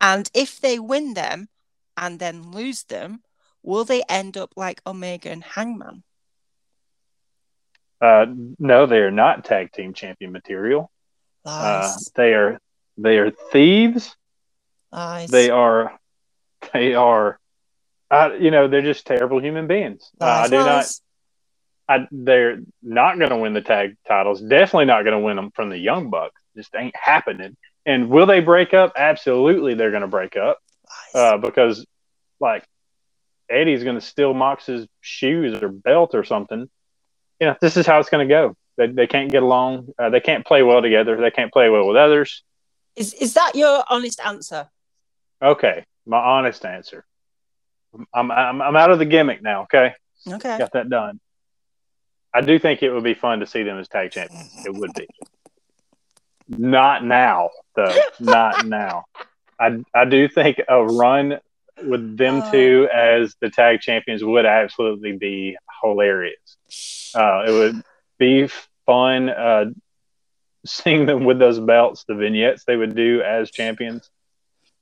And 0.00 0.30
if 0.34 0.60
they 0.60 0.78
win 0.78 1.14
them 1.14 1.48
and 1.96 2.18
then 2.18 2.50
lose 2.50 2.84
them, 2.84 3.22
will 3.62 3.84
they 3.84 4.02
end 4.08 4.36
up 4.36 4.52
like 4.56 4.80
Omega 4.86 5.30
and 5.30 5.42
Hangman? 5.42 6.02
Uh, 8.00 8.26
no, 8.58 8.86
they 8.86 8.98
are 8.98 9.10
not 9.10 9.44
tag 9.44 9.72
team 9.72 9.94
champion 9.94 10.32
material. 10.32 10.90
Uh, 11.44 11.90
they 12.14 12.34
are 12.34 12.58
they 12.98 13.18
are 13.18 13.30
thieves. 13.30 14.14
They 15.30 15.50
are 15.50 15.98
they 16.72 16.94
are. 16.94 17.38
Uh, 18.10 18.30
you 18.38 18.50
know, 18.50 18.68
they're 18.68 18.82
just 18.82 19.06
terrible 19.06 19.40
human 19.40 19.66
beings. 19.66 20.10
Uh, 20.20 20.24
I 20.24 20.48
do 20.48 20.56
not. 20.56 20.86
I, 21.88 22.06
they're 22.10 22.60
not 22.82 23.18
going 23.18 23.30
to 23.30 23.36
win 23.36 23.52
the 23.52 23.62
tag 23.62 23.96
titles. 24.06 24.40
Definitely 24.40 24.86
not 24.86 25.02
going 25.02 25.12
to 25.12 25.24
win 25.24 25.36
them 25.36 25.50
from 25.52 25.70
the 25.70 25.78
Young 25.78 26.10
Bucks. 26.10 26.40
Just 26.56 26.74
ain't 26.74 26.94
happening. 26.96 27.56
And 27.84 28.08
will 28.08 28.26
they 28.26 28.40
break 28.40 28.74
up? 28.74 28.92
Absolutely, 28.96 29.74
they're 29.74 29.90
going 29.90 30.02
to 30.02 30.08
break 30.08 30.36
up 30.36 30.58
uh, 31.14 31.36
because, 31.36 31.86
like, 32.40 32.64
Eddie's 33.48 33.84
going 33.84 33.94
to 33.94 34.00
steal 34.00 34.34
Mox's 34.34 34.88
shoes 35.00 35.60
or 35.62 35.68
belt 35.68 36.14
or 36.14 36.24
something. 36.24 36.68
You 37.40 37.46
know, 37.46 37.56
this 37.60 37.76
is 37.76 37.86
how 37.86 38.00
it's 38.00 38.08
going 38.08 38.26
to 38.26 38.32
go. 38.32 38.56
They, 38.76 38.88
they 38.88 39.06
can't 39.06 39.30
get 39.30 39.42
along. 39.42 39.88
Uh, 39.98 40.10
they 40.10 40.20
can't 40.20 40.44
play 40.44 40.62
well 40.62 40.82
together. 40.82 41.16
They 41.16 41.30
can't 41.30 41.52
play 41.52 41.68
well 41.68 41.86
with 41.86 41.96
others. 41.96 42.42
is, 42.96 43.14
is 43.14 43.34
that 43.34 43.54
your 43.54 43.84
honest 43.88 44.20
answer? 44.24 44.68
Okay, 45.46 45.84
my 46.06 46.18
honest 46.18 46.64
answer. 46.64 47.04
I'm 48.12 48.30
I'm, 48.30 48.60
I'm 48.60 48.76
out 48.76 48.90
of 48.90 48.98
the 48.98 49.04
gimmick 49.04 49.42
now. 49.42 49.62
Okay, 49.62 49.94
Okay. 50.28 50.58
got 50.58 50.72
that 50.72 50.90
done. 50.90 51.20
I 52.34 52.40
do 52.42 52.58
think 52.58 52.82
it 52.82 52.90
would 52.90 53.04
be 53.04 53.14
fun 53.14 53.40
to 53.40 53.46
see 53.46 53.62
them 53.62 53.78
as 53.78 53.88
tag 53.88 54.10
champions. 54.10 54.52
It 54.66 54.74
would 54.74 54.92
be. 54.94 55.06
Not 56.48 57.04
now, 57.04 57.50
though. 57.74 57.96
Not 58.20 58.66
now. 58.66 59.04
I 59.58 59.78
I 59.94 60.04
do 60.04 60.28
think 60.28 60.60
a 60.68 60.84
run 60.84 61.38
with 61.82 62.16
them 62.16 62.42
Oh. 62.44 62.50
two 62.50 62.88
as 62.92 63.34
the 63.40 63.50
tag 63.50 63.80
champions 63.80 64.22
would 64.24 64.46
absolutely 64.46 65.16
be 65.16 65.56
hilarious. 65.82 66.56
Uh, 67.14 67.44
it 67.46 67.50
would 67.52 67.82
be 68.18 68.48
fun 68.86 69.28
uh, 69.28 69.66
seeing 70.66 71.06
them 71.06 71.24
with 71.24 71.38
those 71.38 71.58
belts, 71.60 72.04
the 72.08 72.14
vignettes 72.14 72.64
they 72.66 72.76
would 72.76 72.94
do 72.96 73.22
as 73.22 73.50
champions. 73.50 74.10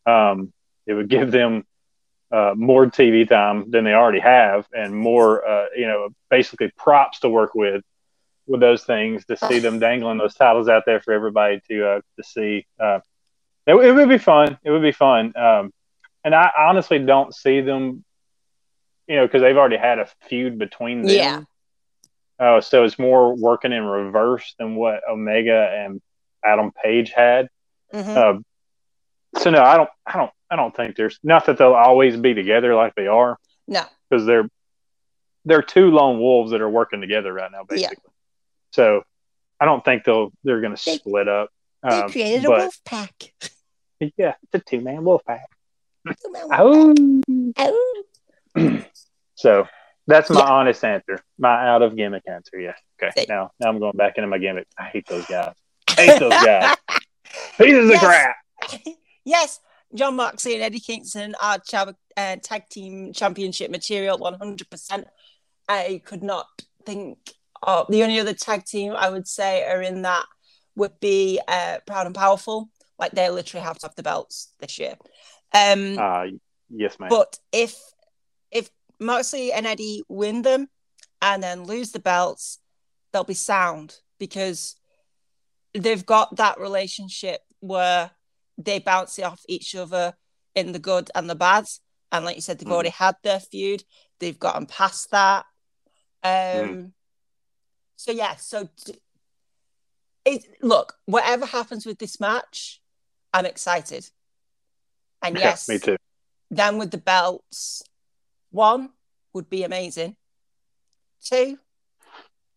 Um, 0.06 0.52
it 0.86 0.94
would 0.94 1.08
give 1.08 1.30
them 1.30 1.64
uh, 2.30 2.52
more 2.56 2.86
TV 2.86 3.28
time 3.28 3.70
than 3.70 3.84
they 3.84 3.92
already 3.92 4.20
have, 4.20 4.66
and 4.72 4.94
more, 4.94 5.46
uh, 5.46 5.66
you 5.76 5.86
know, 5.86 6.08
basically 6.30 6.70
props 6.76 7.20
to 7.20 7.28
work 7.28 7.54
with 7.54 7.82
with 8.46 8.60
those 8.60 8.84
things 8.84 9.24
to 9.24 9.36
see 9.36 9.58
them 9.58 9.78
dangling 9.78 10.18
those 10.18 10.34
titles 10.34 10.68
out 10.68 10.82
there 10.84 11.00
for 11.00 11.12
everybody 11.14 11.60
to 11.68 11.88
uh, 11.88 12.00
to 12.16 12.24
see. 12.24 12.66
Uh, 12.78 13.00
it, 13.66 13.74
it 13.74 13.92
would 13.92 14.08
be 14.08 14.18
fun. 14.18 14.58
It 14.62 14.70
would 14.70 14.82
be 14.82 14.92
fun. 14.92 15.32
Um, 15.36 15.72
and 16.24 16.34
I 16.34 16.50
honestly 16.58 16.98
don't 16.98 17.34
see 17.34 17.60
them, 17.60 18.04
you 19.06 19.16
know, 19.16 19.26
because 19.26 19.42
they've 19.42 19.56
already 19.56 19.76
had 19.76 19.98
a 19.98 20.06
feud 20.28 20.58
between 20.58 21.02
them. 21.02 21.16
Yeah. 21.16 21.42
Uh, 22.38 22.60
so 22.60 22.84
it's 22.84 22.98
more 22.98 23.34
working 23.34 23.72
in 23.72 23.84
reverse 23.84 24.54
than 24.58 24.74
what 24.74 25.00
Omega 25.08 25.70
and 25.72 26.02
Adam 26.44 26.72
Page 26.72 27.12
had. 27.12 27.48
Mhm. 27.92 28.16
So 29.38 29.50
no, 29.50 29.62
I 29.62 29.76
don't, 29.76 29.90
I 30.06 30.16
don't, 30.18 30.30
I 30.50 30.56
don't 30.56 30.74
think 30.74 30.96
there's 30.96 31.18
not 31.22 31.46
that 31.46 31.58
they'll 31.58 31.74
always 31.74 32.16
be 32.16 32.34
together 32.34 32.74
like 32.74 32.94
they 32.94 33.06
are 33.06 33.38
no. 33.66 33.82
because 34.08 34.26
they're 34.26 34.48
they're 35.44 35.62
two 35.62 35.90
lone 35.90 36.18
wolves 36.18 36.52
that 36.52 36.60
are 36.60 36.70
working 36.70 37.00
together 37.00 37.32
right 37.32 37.50
now, 37.50 37.64
basically. 37.68 37.96
Yeah. 38.04 38.10
So 38.72 39.02
I 39.60 39.64
don't 39.64 39.84
think 39.84 40.04
they'll 40.04 40.32
they're 40.44 40.60
going 40.60 40.74
to 40.76 40.84
They- 40.84 40.96
split 40.96 41.28
up. 41.28 41.50
They 41.82 41.88
Um, 42.00 42.10
created 42.10 42.44
a 42.46 42.50
wolf 42.50 42.80
pack. 42.84 43.12
yeah, 44.16 44.34
it's 44.42 44.54
a 44.54 44.58
two 44.58 44.80
man 44.80 45.04
wolf 45.04 45.22
pack. 45.26 45.46
Oh. 46.50 46.94
Oh, 47.58 48.04
so 49.34 49.66
That's 50.06 50.28
my 50.30 50.40
Yeah. 50.40 50.46
honest 50.52 50.84
answer. 50.84 51.20
My 51.38 51.66
out 51.68 51.80
of 51.82 51.96
gimmick 51.96 52.24
answer. 52.26 52.60
Yeah. 52.60 52.74
Okay. 53.02 53.24
Now, 53.28 53.52
now 53.58 53.68
I'm 53.70 53.78
going 53.78 53.96
back 53.96 54.18
into 54.18 54.28
my 54.28 54.36
gimmick. 54.38 54.66
I 54.78 54.84
hate 54.84 55.06
those 55.06 55.24
guys. 55.26 55.54
hate 55.96 56.18
those 56.20 56.30
guys. 56.44 56.76
Pieces 57.58 57.90
Yes. 57.90 57.94
of 57.94 58.00
crap. 58.00 58.36
Yes, 59.24 59.60
Jon 59.94 60.16
Moxley 60.16 60.54
and 60.54 60.62
Eddie 60.62 60.80
Kingston 60.80 61.34
are 61.40 61.58
chab- 61.58 61.96
uh, 62.16 62.36
tag 62.42 62.68
team 62.68 63.12
championship 63.12 63.70
material 63.70 64.18
100%. 64.18 65.04
I 65.68 66.02
could 66.04 66.22
not 66.22 66.46
think 66.84 67.18
of 67.62 67.86
the 67.88 68.02
only 68.02 68.20
other 68.20 68.34
tag 68.34 68.64
team 68.64 68.92
I 68.92 69.08
would 69.08 69.26
say 69.26 69.64
are 69.64 69.80
in 69.82 70.02
that 70.02 70.26
would 70.76 70.98
be 71.00 71.40
uh, 71.48 71.78
Proud 71.86 72.06
and 72.06 72.14
Powerful. 72.14 72.68
Like 72.98 73.12
they 73.12 73.28
literally 73.30 73.64
have 73.64 73.78
to 73.78 73.86
have 73.86 73.94
the 73.96 74.02
belts 74.02 74.52
this 74.60 74.78
year. 74.78 74.96
Um, 75.52 75.98
Uh, 75.98 76.24
yes, 76.68 76.98
ma'am. 77.00 77.08
but 77.08 77.38
if 77.52 77.76
if 78.50 78.70
Moxley 79.00 79.52
and 79.52 79.66
Eddie 79.66 80.02
win 80.08 80.42
them 80.42 80.68
and 81.22 81.42
then 81.42 81.64
lose 81.64 81.92
the 81.92 81.98
belts, 81.98 82.58
they'll 83.12 83.24
be 83.24 83.34
sound 83.34 83.96
because 84.18 84.76
they've 85.72 86.06
got 86.06 86.36
that 86.36 86.60
relationship 86.60 87.40
where 87.60 88.10
they 88.58 88.78
bounce 88.78 89.18
it 89.18 89.22
off 89.22 89.42
each 89.48 89.74
other 89.74 90.14
in 90.54 90.72
the 90.72 90.78
good 90.78 91.10
and 91.14 91.28
the 91.28 91.34
bad. 91.34 91.66
And 92.12 92.24
like 92.24 92.36
you 92.36 92.42
said, 92.42 92.58
they've 92.58 92.68
Mhm. 92.68 92.72
already 92.72 92.90
had 92.90 93.16
their 93.22 93.40
feud. 93.40 93.84
They've 94.20 94.38
gotten 94.38 94.66
past 94.66 95.10
that. 95.10 95.46
Um 96.22 96.94
so 97.96 98.12
yeah, 98.12 98.36
so 98.36 98.68
it 100.24 100.44
look, 100.62 100.98
whatever 101.06 101.46
happens 101.46 101.84
with 101.86 101.98
this 101.98 102.18
match, 102.20 102.80
I'm 103.32 103.46
excited. 103.46 104.10
And 105.22 105.36
Yeah, 105.36 105.48
yes, 105.50 105.68
me 105.68 105.78
too. 105.78 105.96
then 106.50 106.78
with 106.78 106.90
the 106.90 106.98
belts, 106.98 107.82
one 108.50 108.92
would 109.32 109.50
be 109.50 109.64
amazing. 109.64 110.16
Two, 111.22 111.58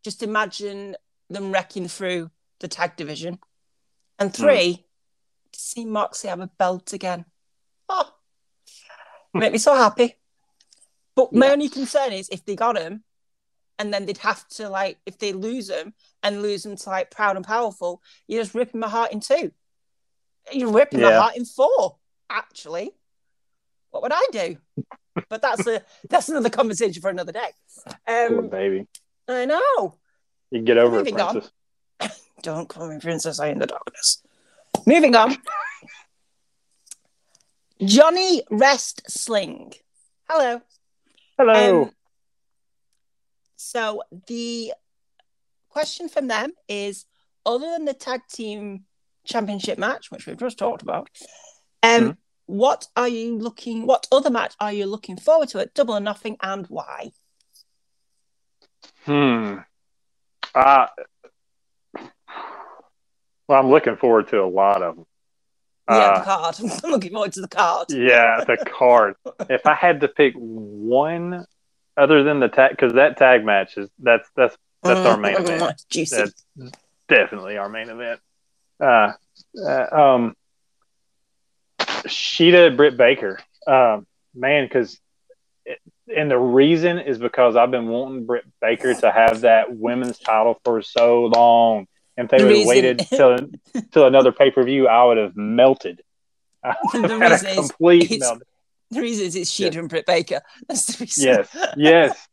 just 0.04 0.22
imagine 0.24 0.96
them 1.30 1.52
wrecking 1.52 1.88
through 1.88 2.32
the 2.60 2.68
tag 2.68 2.96
division. 2.96 3.40
And 4.20 4.34
three, 4.34 4.87
to 5.58 5.64
see 5.64 5.86
Moxley 5.86 6.30
have 6.30 6.40
a 6.40 6.48
belt 6.48 6.94
again. 6.94 7.26
Oh, 7.90 8.14
make 9.34 9.52
me 9.52 9.58
so 9.58 9.76
happy. 9.76 10.16
But 11.16 11.34
my 11.34 11.48
Yeah. 11.48 11.54
only 11.54 11.70
concern 11.70 12.14
is 12.14 12.30
if 12.30 12.46
they 12.46 12.56
got 12.56 12.78
him 12.78 13.04
and 13.80 13.94
then 13.94 14.06
they'd 14.06 14.20
have 14.20 14.48
to, 14.50 14.70
like, 14.70 15.00
if 15.06 15.18
they 15.18 15.34
lose 15.34 15.70
him 15.70 15.94
and 16.22 16.42
lose 16.42 16.66
him 16.66 16.76
to, 16.76 16.90
like, 16.90 17.10
Proud 17.12 17.36
and 17.36 17.46
Powerful, 17.46 18.02
you're 18.28 18.42
just 18.42 18.54
ripping 18.54 18.80
my 18.80 18.88
heart 18.88 19.12
in 19.12 19.20
two. 19.20 19.52
You're 20.52 20.72
ripping 20.72 21.02
my 21.02 21.14
heart 21.14 21.36
in 21.36 21.46
four, 21.46 21.98
actually. 22.30 22.92
What 23.90 24.04
would 24.04 24.14
I 24.14 24.26
do? 24.32 24.58
but 25.30 25.42
that's 25.42 25.66
a 25.66 25.84
that's 26.10 26.30
another 26.30 26.50
conversation 26.50 27.02
for 27.02 27.10
another 27.10 27.32
day. 27.32 27.50
Um, 28.08 28.48
baby. 28.50 28.88
I 29.28 29.46
know. 29.46 29.98
You 30.52 30.62
get 30.62 30.78
over 30.78 31.00
it, 31.00 31.20
on. 31.20 31.42
Princess. 31.42 31.52
Don't 32.44 32.70
call 32.70 32.88
me 32.88 33.00
Princess 33.00 33.40
I 33.40 33.48
in 33.48 33.60
the 33.60 33.66
darkness. 33.66 34.22
Moving 34.88 35.18
on. 35.18 35.36
Johnny 37.84 38.42
Rest 38.50 39.02
Sling. 39.12 39.74
Hello. 40.30 40.62
Hello. 41.38 41.84
Um, 41.84 41.92
so 43.58 44.02
the 44.28 44.72
question 45.68 46.08
from 46.08 46.28
them 46.30 46.54
is 46.70 47.06
other 47.46 47.70
than 47.70 47.84
the 47.84 47.94
tag 47.94 48.22
team 48.32 48.86
championship 49.26 49.78
match, 49.78 50.10
which 50.10 50.26
we've 50.26 50.38
just 50.38 50.58
talked 50.58 50.84
about, 50.84 51.10
um, 51.84 52.02
Mhm. 52.02 52.18
what 52.46 52.88
are 52.96 53.10
you 53.10 53.38
looking 53.38 53.86
what 53.86 54.08
other 54.10 54.30
match 54.30 54.56
are 54.62 54.72
you 54.72 54.86
looking 54.86 55.18
forward 55.18 55.50
to 55.50 55.60
at 55.60 55.74
Double 55.74 55.96
or 55.96 56.00
Nothing 56.00 56.38
and 56.42 56.66
why? 56.68 57.12
Hmm. 59.04 59.58
Uh, 60.56 60.88
well, 63.48 63.60
I'm 63.60 63.70
looking 63.70 63.96
forward 63.96 64.28
to 64.30 64.42
a 64.42 64.46
lot 64.46 64.82
of 64.82 64.96
them. 64.96 65.06
yeah, 65.90 65.96
Uh, 65.96 66.20
the 66.20 66.26
card. 66.26 66.56
I'm 66.84 66.92
looking 66.92 67.12
forward 67.12 67.34
to 67.34 67.42
the 67.42 67.48
card. 67.48 67.88
yeah, 67.90 68.44
the 68.46 68.58
card. 68.78 69.16
if 69.50 69.66
I 69.66 69.74
had 69.74 70.02
to 70.02 70.08
pick 70.08 70.34
one 70.36 71.46
other 71.96 72.24
than 72.24 72.40
the 72.40 72.50
tag, 72.50 72.72
because 72.72 72.94
that 72.94 73.18
tag 73.18 73.44
match 73.44 73.78
is 73.78 73.90
that's 74.00 74.30
that's 74.36 74.58
that's 74.84 75.00
our 75.00 75.18
main 75.18 75.36
event. 75.36 75.62
Mm, 75.62 75.86
Juicy. 75.90 76.16
That's 76.16 76.44
definitely 77.08 77.58
our 77.58 77.70
main 77.70 77.90
event. 77.90 78.20
Uh, 78.80 79.14
uh 79.60 79.88
um, 79.92 80.36
Shida 81.80 82.76
Britt 82.78 82.96
Baker, 82.98 83.40
um, 83.66 84.06
man, 84.36 84.66
because 84.66 85.00
and 86.16 86.32
the 86.32 86.38
reason 86.38 87.00
is 87.00 87.18
because 87.18 87.56
I've 87.56 87.72
been 87.72 87.88
wanting 87.88 88.26
Britt 88.26 88.46
Baker 88.62 88.94
to 88.94 89.12
have 89.12 89.42
that 89.42 89.76
women's 89.76 90.18
title 90.20 90.60
for 90.64 90.82
so 90.82 91.26
long. 91.26 91.88
And 92.18 92.26
if 92.26 92.32
they 92.32 92.38
The 92.40 92.44
would 92.46 92.50
have 92.50 92.58
reason- 92.58 92.68
waited 92.68 93.00
till 93.10 93.38
till 93.92 94.06
another 94.08 94.32
pay 94.32 94.52
per 94.52 94.64
view, 94.64 94.88
I 94.88 95.04
would 95.06 95.18
have 95.18 95.36
melted. 95.38 96.02
I 96.64 96.76
would 96.94 97.04
The 97.04 97.10
have 97.10 97.22
had 97.22 97.32
a 97.32 97.36
reason 97.36 97.50
is 97.50 97.56
complete 97.56 98.12
it's-. 98.12 98.34
The 98.90 99.02
reason 99.02 99.26
is 99.28 99.36
it's 99.36 99.52
Shida 99.52 99.78
and 99.78 99.90
Britt 99.90 100.06
Baker. 100.06 100.42
That's 100.68 100.86
the 100.86 101.04
reason. 101.04 101.26
Yes, 101.28 101.58
yes, 101.76 102.28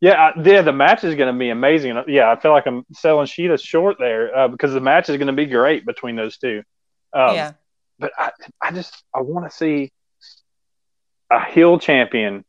yeah, 0.00 0.12
I, 0.14 0.32
yeah. 0.42 0.62
The 0.62 0.72
match 0.72 1.04
is 1.04 1.14
going 1.14 1.32
to 1.32 1.38
be 1.38 1.50
amazing. 1.50 1.96
Yeah, 2.08 2.30
I 2.30 2.38
feel 2.40 2.50
like 2.50 2.66
I'm 2.66 2.84
selling 2.92 3.26
Shida 3.26 3.60
short 3.62 3.96
there 4.00 4.36
uh, 4.36 4.48
because 4.48 4.72
the 4.72 4.80
match 4.80 5.08
is 5.08 5.16
going 5.16 5.28
to 5.28 5.32
be 5.32 5.46
great 5.46 5.86
between 5.86 6.16
those 6.16 6.38
two. 6.38 6.62
Um, 7.12 7.34
yeah. 7.36 7.52
but 8.00 8.10
I, 8.18 8.32
I 8.60 8.72
just 8.72 9.00
I 9.14 9.20
want 9.20 9.48
to 9.48 9.56
see 9.56 9.92
a 11.30 11.44
heel 11.44 11.78
champion 11.78 12.44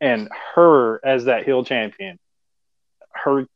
and 0.00 0.28
her 0.54 1.04
as 1.04 1.24
that 1.24 1.44
heel 1.44 1.64
champion. 1.64 2.18
Her 3.10 3.46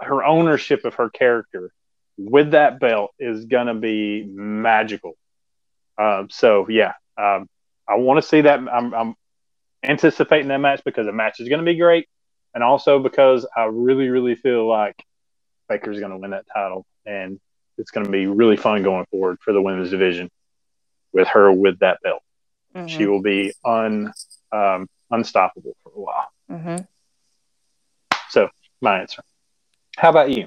her 0.00 0.24
ownership 0.24 0.84
of 0.84 0.94
her 0.94 1.10
character 1.10 1.72
with 2.16 2.50
that 2.52 2.80
belt 2.80 3.12
is 3.18 3.44
gonna 3.46 3.74
be 3.74 4.24
magical. 4.24 5.16
Um, 5.96 6.28
so 6.30 6.68
yeah, 6.68 6.94
um, 7.16 7.48
I 7.88 7.96
want 7.96 8.18
to 8.22 8.28
see 8.28 8.42
that. 8.42 8.58
I'm, 8.60 8.94
I'm 8.94 9.14
anticipating 9.82 10.48
that 10.48 10.58
match 10.58 10.82
because 10.84 11.06
the 11.06 11.12
match 11.12 11.40
is 11.40 11.48
gonna 11.48 11.62
be 11.62 11.76
great, 11.76 12.08
and 12.54 12.62
also 12.64 12.98
because 12.98 13.46
I 13.56 13.64
really 13.64 14.08
really 14.08 14.34
feel 14.34 14.66
like 14.68 15.02
Baker's 15.68 16.00
gonna 16.00 16.18
win 16.18 16.30
that 16.30 16.46
title, 16.52 16.86
and 17.06 17.40
it's 17.76 17.90
gonna 17.90 18.10
be 18.10 18.26
really 18.26 18.56
fun 18.56 18.82
going 18.82 19.06
forward 19.10 19.38
for 19.40 19.52
the 19.52 19.62
women's 19.62 19.90
division 19.90 20.30
with 21.12 21.28
her 21.28 21.52
with 21.52 21.78
that 21.80 21.98
belt. 22.02 22.22
Mhm, 22.74 22.88
She 22.88 23.06
will 23.06 23.22
be 23.22 23.52
un 23.64 24.12
um, 24.52 24.88
unstoppable 25.10 25.76
for 25.82 25.92
a 25.94 26.00
while. 26.00 26.28
mhm. 26.50 26.86
So 28.30 28.48
my 28.80 29.00
answer. 29.00 29.22
How 29.98 30.10
about 30.10 30.30
you? 30.30 30.46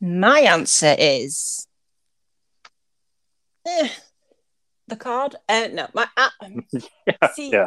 My 0.00 0.40
answer 0.40 0.96
is 0.98 1.68
eh, 3.66 3.90
the 4.88 4.96
card. 4.96 5.36
Uh, 5.46 5.68
no, 5.70 5.88
my 5.92 6.06
uh, 6.16 6.30
Yeah, 7.06 7.28
see 7.34 7.50
yeah. 7.50 7.66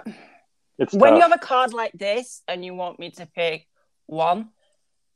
It's 0.79 0.91
when 0.93 1.15
you 1.15 1.21
have 1.21 1.31
a 1.31 1.37
card 1.37 1.71
like 1.71 1.91
this 1.93 2.41
and 2.47 2.65
you 2.65 2.73
want 2.73 2.97
me 2.97 3.11
to 3.11 3.27
pick 3.27 3.67
one 4.07 4.49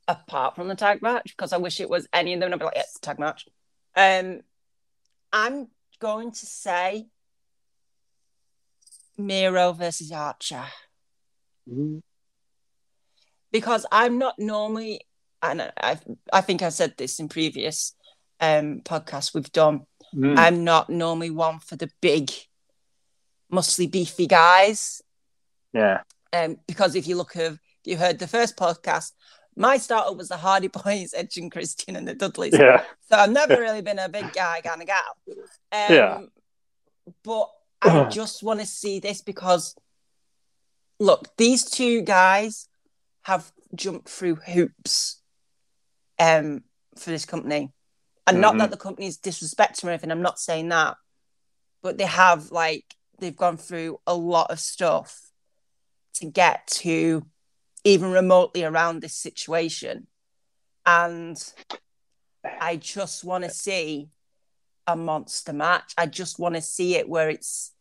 apart 0.06 0.54
from 0.54 0.68
the 0.68 0.76
tag 0.76 1.02
match 1.02 1.34
because 1.36 1.52
I 1.52 1.56
wish 1.56 1.80
it 1.80 1.90
was 1.90 2.06
any 2.12 2.32
of 2.34 2.38
them. 2.38 2.52
I'd 2.52 2.60
be 2.60 2.64
like, 2.64 2.76
yeah, 2.76 2.82
it's 2.82 2.96
a 2.96 3.00
tag 3.00 3.18
match. 3.18 3.48
Um, 3.96 4.42
I'm 5.32 5.66
going 5.98 6.30
to 6.30 6.46
say 6.46 7.08
Miro 9.18 9.72
versus 9.72 10.12
Archer. 10.12 10.64
Mhm. 11.68 12.02
because 13.50 13.84
I'm 13.90 14.18
not 14.18 14.38
normally, 14.38 15.00
and 15.50 15.62
I 15.80 15.98
I 16.32 16.40
think 16.40 16.62
I 16.62 16.70
said 16.70 16.94
this 16.96 17.18
in 17.20 17.28
previous 17.28 17.94
um 18.40 18.80
podcasts 18.84 19.34
we've 19.34 19.52
done. 19.52 19.86
Mm. 20.14 20.38
I'm 20.38 20.64
not 20.64 20.88
normally 20.90 21.30
one 21.30 21.58
for 21.58 21.76
the 21.76 21.90
big, 22.00 22.30
muscly, 23.52 23.90
beefy 23.90 24.26
guys. 24.26 25.02
yeah, 25.72 26.02
Um, 26.32 26.56
because 26.68 26.94
if 26.94 27.06
you 27.08 27.16
look 27.16 27.36
at 27.36 27.58
you 27.84 27.96
heard 27.96 28.18
the 28.18 28.28
first 28.28 28.56
podcast, 28.56 29.12
my 29.56 29.76
starter 29.76 30.14
was 30.14 30.28
the 30.28 30.36
Hardy 30.36 30.68
Boys, 30.68 31.12
Edge 31.14 31.36
and 31.36 31.50
Christian, 31.50 31.96
and 31.96 32.06
the 32.08 32.14
Dudleys. 32.14 32.54
yeah, 32.58 32.82
So 33.08 33.16
I've 33.16 33.30
never 33.30 33.60
really 33.60 33.82
been 33.82 33.98
a 33.98 34.08
big 34.08 34.32
guy 34.32 34.60
kind 34.62 34.80
of 34.80 34.86
gal. 34.86 35.16
Um, 35.28 35.94
Yeah. 35.94 36.20
But 37.22 37.50
I 37.82 38.04
just 38.10 38.42
want 38.42 38.60
to 38.60 38.66
see 38.66 39.00
this 39.00 39.20
because, 39.20 39.74
look, 40.98 41.28
these 41.36 41.64
two 41.64 42.00
guys 42.02 42.68
have 43.22 43.52
jumped 43.74 44.08
through 44.08 44.36
hoops 44.36 45.20
um, 46.18 46.62
for 46.96 47.10
this 47.10 47.24
company. 47.24 47.72
And 48.26 48.40
not 48.40 48.54
Mhm. 48.54 48.58
that 48.58 48.70
the 48.70 48.76
company's 48.76 49.18
disrespecting 49.18 49.84
or 49.84 49.90
anything, 49.90 50.10
I'm 50.10 50.22
not 50.22 50.38
saying 50.38 50.68
that. 50.70 50.96
But 51.82 51.98
they 51.98 52.06
have, 52.06 52.50
like, 52.50 52.96
they've 53.18 53.36
gone 53.36 53.58
through 53.58 54.00
a 54.06 54.14
lot 54.14 54.50
of 54.50 54.58
stuff 54.58 55.30
to 56.14 56.26
get 56.26 56.66
to 56.66 57.26
even 57.84 58.10
remotely 58.10 58.64
around 58.64 59.00
this 59.00 59.14
situation. 59.16 60.06
And 60.86 61.36
I 62.44 62.76
just 62.76 63.24
want 63.24 63.44
to 63.44 63.50
see 63.50 64.08
a 64.86 64.96
monster 64.96 65.52
match. 65.52 65.92
I 65.96 66.06
just 66.06 66.38
want 66.38 66.54
to 66.54 66.62
see 66.62 66.96
it 66.96 67.08
where 67.08 67.28
it's 67.28 67.72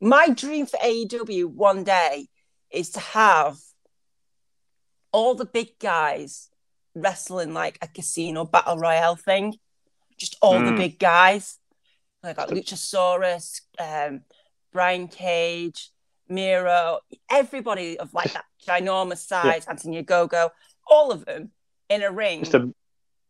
my 0.00 0.28
dream 0.28 0.66
for 0.66 0.78
AEW 0.78 1.46
one 1.46 1.84
day 1.84 2.28
is 2.70 2.90
to 2.90 3.00
have 3.00 3.56
all 5.12 5.34
the 5.34 5.46
big 5.46 5.78
guys 5.78 6.50
wrestling 7.00 7.54
like 7.54 7.78
a 7.82 7.88
casino 7.88 8.44
battle 8.44 8.76
royale 8.76 9.16
thing. 9.16 9.56
Just 10.18 10.36
all 10.42 10.58
the 10.60 10.72
Mm. 10.72 10.76
big 10.76 10.98
guys. 10.98 11.58
Like 12.22 12.36
got 12.36 12.48
Luchasaurus, 12.48 13.60
um, 13.78 14.22
Brian 14.72 15.06
Cage, 15.08 15.90
Miro, 16.28 16.98
everybody 17.30 17.98
of 17.98 18.12
like 18.12 18.32
that 18.32 18.44
ginormous 18.66 19.26
size, 19.26 19.66
Anthony 19.66 20.02
Ogogo, 20.02 20.50
all 20.86 21.12
of 21.12 21.24
them 21.24 21.52
in 21.88 22.02
a 22.02 22.10
ring. 22.10 22.40
Just 22.40 22.54
a 22.54 22.72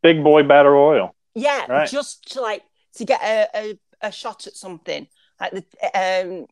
big 0.02 0.24
boy 0.24 0.42
battle 0.42 0.72
royal. 0.72 1.14
Yeah, 1.34 1.66
Right. 1.68 1.88
just 1.88 2.32
to 2.32 2.40
like 2.40 2.64
to 2.94 3.04
get 3.04 3.20
a, 3.22 3.48
a, 3.54 3.78
a 4.08 4.10
shot 4.12 4.46
at 4.46 4.56
something 4.56 5.06
like 5.40 5.52
the 5.52 5.64
um, 5.94 6.46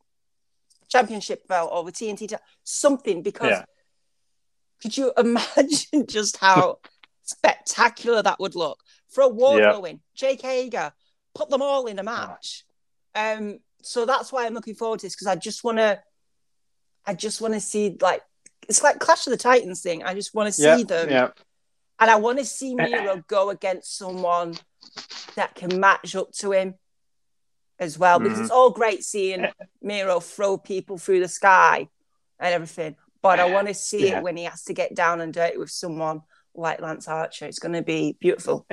championship 0.88 1.48
belt 1.48 1.70
or 1.72 1.82
the 1.84 1.92
TNT, 1.92 2.32
something. 2.62 3.22
Because 3.22 3.50
Yeah. 3.50 3.64
could 4.82 4.96
you 4.96 5.12
imagine 5.16 6.06
just 6.08 6.36
how 6.36 6.78
spectacular 7.26 8.22
that 8.22 8.40
would 8.40 8.54
look 8.54 8.80
for 9.08 9.22
a 9.24 9.28
Wardlow 9.30 9.58
Yeah. 9.58 9.78
win? 9.78 10.00
Jake 10.14 10.42
Hager, 10.42 10.92
put 11.34 11.50
them 11.50 11.60
all 11.62 11.86
in 11.86 11.98
a 11.98 12.02
match. 12.02 12.64
Um, 13.14 13.58
so 13.82 14.06
that's 14.06 14.32
why 14.32 14.46
I'm 14.46 14.54
looking 14.54 14.74
forward 14.74 15.00
to 15.00 15.06
this 15.06 15.14
because 15.14 15.26
I 15.26 15.36
just 15.36 15.62
want 15.64 15.78
to, 15.78 16.00
I 17.04 17.14
just 17.14 17.40
want 17.40 17.54
to 17.54 17.60
see 17.60 17.96
like 18.00 18.22
it's 18.68 18.82
like 18.82 18.98
Clash 18.98 19.26
of 19.26 19.30
the 19.30 19.36
Titans 19.36 19.80
thing. 19.82 20.02
I 20.02 20.14
just 20.14 20.34
want 20.34 20.48
to 20.48 20.52
see 20.52 20.62
Yeah, 20.62 20.82
them 20.82 21.10
yeah. 21.10 21.28
and 22.00 22.10
I 22.10 22.16
want 22.16 22.38
to 22.38 22.44
see 22.44 22.74
Miro 22.74 23.22
go 23.28 23.50
against 23.50 23.96
someone 23.96 24.54
that 25.36 25.54
can 25.54 25.78
match 25.78 26.16
up 26.16 26.32
to 26.38 26.52
him 26.52 26.74
as 27.78 27.98
well, 27.98 28.18
because 28.18 28.38
Mhm. 28.38 28.42
it's 28.42 28.50
all 28.50 28.70
great 28.70 29.04
seeing 29.04 29.46
Miro 29.82 30.18
throw 30.18 30.56
people 30.58 30.98
through 30.98 31.20
the 31.20 31.28
sky 31.28 31.88
and 32.40 32.54
everything. 32.54 32.96
But 33.22 33.38
I 33.38 33.44
want 33.44 33.68
to 33.68 33.74
see 33.74 34.08
Yeah. 34.08 34.18
it 34.18 34.22
when 34.22 34.36
he 34.36 34.44
has 34.44 34.64
to 34.64 34.72
get 34.74 34.94
down 34.94 35.20
and 35.20 35.32
dirty 35.32 35.58
with 35.58 35.70
someone 35.70 36.22
like 36.56 36.80
Lance 36.80 37.08
Archer. 37.08 37.46
It's 37.46 37.58
going 37.58 37.74
to 37.74 37.82
be 37.82 38.16
beautiful. 38.20 38.66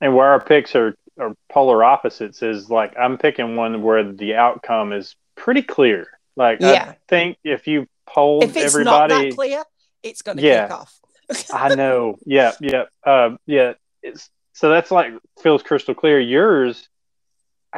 And 0.00 0.16
where 0.16 0.26
our 0.28 0.40
picks 0.42 0.74
are, 0.74 0.94
are 1.18 1.34
polar 1.50 1.84
opposites 1.84 2.42
is 2.42 2.70
like 2.70 2.96
I'm 2.98 3.18
picking 3.18 3.56
one 3.56 3.82
where 3.82 4.12
the 4.12 4.34
outcome 4.34 4.92
is 4.92 5.14
pretty 5.36 5.62
clear. 5.62 6.06
Like 6.36 6.58
Yeah. 6.60 6.90
I 6.90 6.96
think 7.08 7.36
if 7.44 7.66
you 7.66 7.86
polled 8.06 8.44
If 8.44 8.56
it's 8.56 8.74
everybody, 8.74 9.14
not 9.14 9.20
that 9.22 9.34
clear, 9.34 9.62
it's 10.02 10.22
going 10.22 10.38
to 10.38 10.42
Yeah. 10.42 10.66
kick 10.68 10.76
off. 10.76 10.98
I 11.52 11.74
know. 11.74 12.16
Yeah, 12.26 12.52
yeah, 12.60 12.84
uh, 13.04 13.36
yeah. 13.46 13.74
It's 14.02 14.28
so 14.54 14.68
that's 14.70 14.90
like 14.90 15.12
feels 15.42 15.62
crystal 15.62 15.94
clear. 15.94 16.18
Yours, 16.20 16.88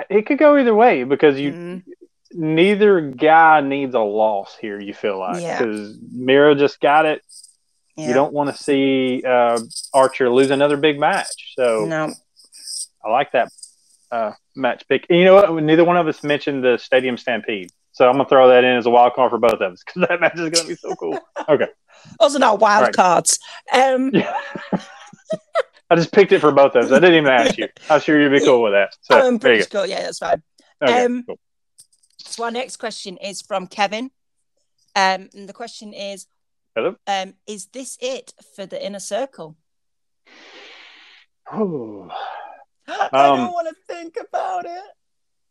it 0.09 0.27
could 0.27 0.39
go 0.39 0.57
either 0.57 0.75
way 0.75 1.05
because 1.05 1.39
you 1.39 1.53
Mhm. 1.53 1.83
neither 2.33 3.01
guy 3.01 3.61
needs 3.61 3.95
a 3.95 4.01
loss 4.01 4.57
here. 4.61 4.81
You 4.81 4.95
feel 4.95 5.19
like 5.19 5.43
Yeah. 5.43 5.59
because 5.59 5.99
Miro 6.11 6.55
just 6.55 6.81
got 6.81 7.07
it. 7.07 7.23
Yeah. 7.97 8.09
You 8.09 8.15
don't 8.15 8.33
want 8.33 8.55
to 8.55 8.61
see 8.63 9.23
uh, 9.25 9.61
Archer 9.93 10.29
lose 10.31 10.51
another 10.51 10.77
big 10.77 10.99
match. 10.99 11.55
So 11.57 11.85
No. 11.85 12.13
I 13.05 13.11
like 13.11 13.33
that 13.33 13.53
uh, 14.11 14.33
match 14.57 14.85
pick. 14.89 15.07
And 15.09 15.19
you 15.19 15.25
know 15.25 15.35
what? 15.35 15.63
Neither 15.63 15.85
one 15.85 15.97
of 15.97 16.09
us 16.09 16.23
mentioned 16.25 16.65
the 16.65 16.77
Stadium 16.79 17.17
Stampede. 17.17 17.71
So 17.93 18.07
I'm 18.09 18.15
gonna 18.15 18.29
throw 18.29 18.49
that 18.49 18.65
in 18.65 18.77
as 18.77 18.87
a 18.87 18.91
wild 18.91 19.15
card 19.15 19.31
for 19.31 19.39
both 19.39 19.61
of 19.61 19.73
us 19.73 19.83
because 19.85 20.09
that 20.09 20.21
match 20.21 20.35
is 20.39 20.51
gonna 20.51 20.69
be 20.69 20.75
so 20.75 20.95
cool. 20.97 21.19
Okay. 21.49 21.69
Those 22.21 22.35
are 22.35 22.41
not 22.41 22.59
wild 22.61 22.83
Right. 22.87 22.95
cards. 22.95 23.39
Um, 23.73 24.11
Yeah. 24.13 24.37
I 25.91 25.97
just 25.97 26.13
picked 26.13 26.33
it 26.33 26.41
for 26.41 26.51
both 26.51 26.75
of 26.75 26.87
us. 26.87 26.91
I 26.93 26.99
didn't 26.99 27.15
even 27.19 27.29
ask 27.31 27.57
you. 27.59 27.69
I'm 27.91 28.01
sure 28.01 28.21
you'd 28.21 28.33
be 28.33 28.45
cool 28.45 28.63
with 28.63 28.73
that. 28.73 28.97
So 29.03 29.17
I'm 29.19 29.39
there 29.39 29.55
pretty 29.57 29.71
cool. 29.71 29.87
Yeah, 29.87 30.03
that's 30.03 30.19
fine. 30.19 30.43
Okay, 30.83 31.05
Um, 31.05 31.25
cool. 31.27 31.39
So 32.19 32.43
our 32.45 32.51
next 32.51 32.79
question 32.79 33.17
is 33.19 33.43
from 33.43 33.67
Kevin. 33.67 34.11
Um, 34.97 35.29
and 35.35 35.47
the 35.49 35.53
question 35.53 35.93
is, 35.93 36.27
Hello. 36.75 36.97
um, 37.07 37.35
is 37.47 37.67
this 37.67 37.97
it 38.01 38.33
for 38.57 38.67
the 38.67 38.85
inner 38.85 38.99
circle? 38.99 39.57
Ooh. 41.55 42.11
I 42.89 43.09
Um, 43.13 43.37
don't 43.39 43.53
want 43.53 43.69
to 43.69 43.75
think 43.95 44.17
about 44.21 44.65
it. 44.67 44.83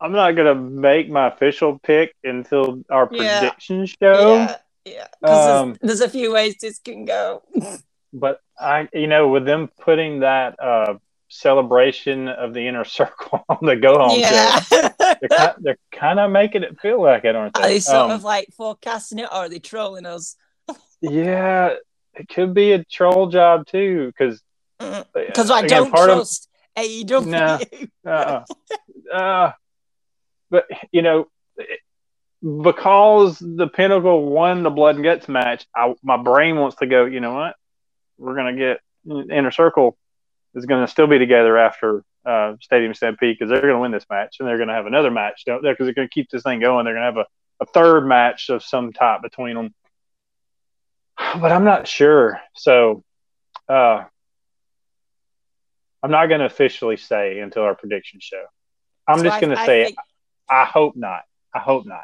I'm 0.01 0.11
not 0.11 0.31
gonna 0.35 0.55
make 0.55 1.09
my 1.09 1.27
official 1.27 1.79
pick 1.79 2.13
until 2.23 2.83
our 2.89 3.07
Yeah. 3.11 3.39
prediction 3.39 3.85
show. 3.85 4.35
yeah, 4.35 4.57
yeah. 4.85 5.07
um, 5.23 5.77
there's, 5.81 5.99
there's 5.99 6.01
a 6.01 6.09
few 6.09 6.33
ways 6.33 6.55
this 6.59 6.79
can 6.79 7.05
go. 7.05 7.43
But 8.15 8.41
I, 8.59 8.87
you 8.93 9.07
know, 9.07 9.29
with 9.29 9.43
them 9.45 9.69
putting 9.81 10.19
that 10.19 10.55
uh, 10.61 10.95
celebration 11.29 12.27
of 12.27 12.53
the 12.53 12.67
inner 12.67 12.83
circle 12.99 13.43
on 13.49 13.57
the 13.63 13.75
go 13.75 13.97
home 13.97 14.19
yeah. 14.19 14.59
show, 14.59 14.81
they're 14.99 15.29
kind, 15.31 15.53
they're 15.57 15.77
kind 15.91 16.19
of 16.19 16.29
making 16.29 16.61
it 16.61 16.79
feel 16.79 17.01
like 17.01 17.25
it, 17.25 17.35
aren't 17.35 17.57
Are 17.57 17.63
they? 17.63 17.69
they 17.75 17.79
sort 17.79 17.97
Um, 17.97 18.11
of 18.11 18.23
like 18.23 18.49
forecasting 18.55 19.17
it, 19.17 19.29
or 19.31 19.37
are 19.37 19.49
they 19.49 19.57
trolling 19.57 20.05
us? 20.05 20.35
Yeah, 21.03 21.75
it 22.13 22.29
could 22.29 22.53
be 22.53 22.71
a 22.71 22.83
troll 22.83 23.27
job 23.27 23.67
too, 23.67 24.07
because 24.07 24.41
Because 25.13 25.51
I 25.51 25.67
don't 25.67 25.89
trust 25.89 26.49
AEW. 26.77 27.25
No. 27.25 28.11
uh, 28.11 28.43
uh, 29.13 29.51
but 30.49 30.65
you 30.91 31.01
know, 31.01 31.27
because 32.41 33.39
the 33.39 33.67
Pinnacle 33.67 34.25
won 34.25 34.63
the 34.63 34.69
Blood 34.69 34.95
and 34.95 35.03
Guts 35.03 35.27
match, 35.27 35.65
I, 35.75 35.93
my 36.03 36.17
brain 36.17 36.57
wants 36.57 36.77
to 36.77 36.87
go. 36.87 37.05
You 37.05 37.19
know 37.19 37.33
what? 37.33 37.55
We're 38.17 38.35
gonna 38.35 38.55
get 38.55 38.79
Inner 39.05 39.51
Circle 39.51 39.97
is 40.55 40.65
gonna 40.65 40.87
still 40.87 41.07
be 41.07 41.19
together 41.19 41.57
after 41.57 42.03
uh, 42.25 42.53
Stadium 42.61 42.93
Stampede 42.93 43.37
because 43.37 43.49
they're 43.49 43.61
gonna 43.61 43.79
win 43.79 43.91
this 43.91 44.05
match 44.09 44.37
and 44.39 44.47
they're 44.47 44.57
gonna 44.57 44.73
have 44.73 44.85
another 44.85 45.11
match 45.11 45.43
there 45.45 45.59
because 45.59 45.85
they're 45.85 45.93
gonna 45.93 46.07
keep 46.09 46.29
this 46.29 46.43
thing 46.43 46.59
going. 46.59 46.85
They're 46.85 46.93
gonna 46.93 47.05
have 47.05 47.17
a, 47.17 47.25
a 47.61 47.65
third 47.65 48.05
match 48.05 48.49
of 48.49 48.63
some 48.63 48.93
type 48.93 49.21
between 49.21 49.55
them. 49.55 49.73
But 51.41 51.51
I'm 51.51 51.63
not 51.63 51.87
sure. 51.87 52.39
So, 52.55 53.03
uh, 53.69 54.03
I'm 56.01 56.11
not 56.11 56.27
going 56.27 56.39
to 56.39 56.45
officially 56.45 56.97
say 56.97 57.39
until 57.39 57.63
our 57.63 57.75
prediction 57.75 58.19
show. 58.21 58.43
I'm 59.07 59.19
So 59.19 59.23
just 59.25 59.41
going 59.41 59.55
to 59.55 59.65
say 59.65 59.85
think- 59.85 59.97
I 60.49 60.65
hope 60.65 60.95
not. 60.95 61.21
I 61.55 61.59
hope 61.59 61.85
not. 61.85 62.03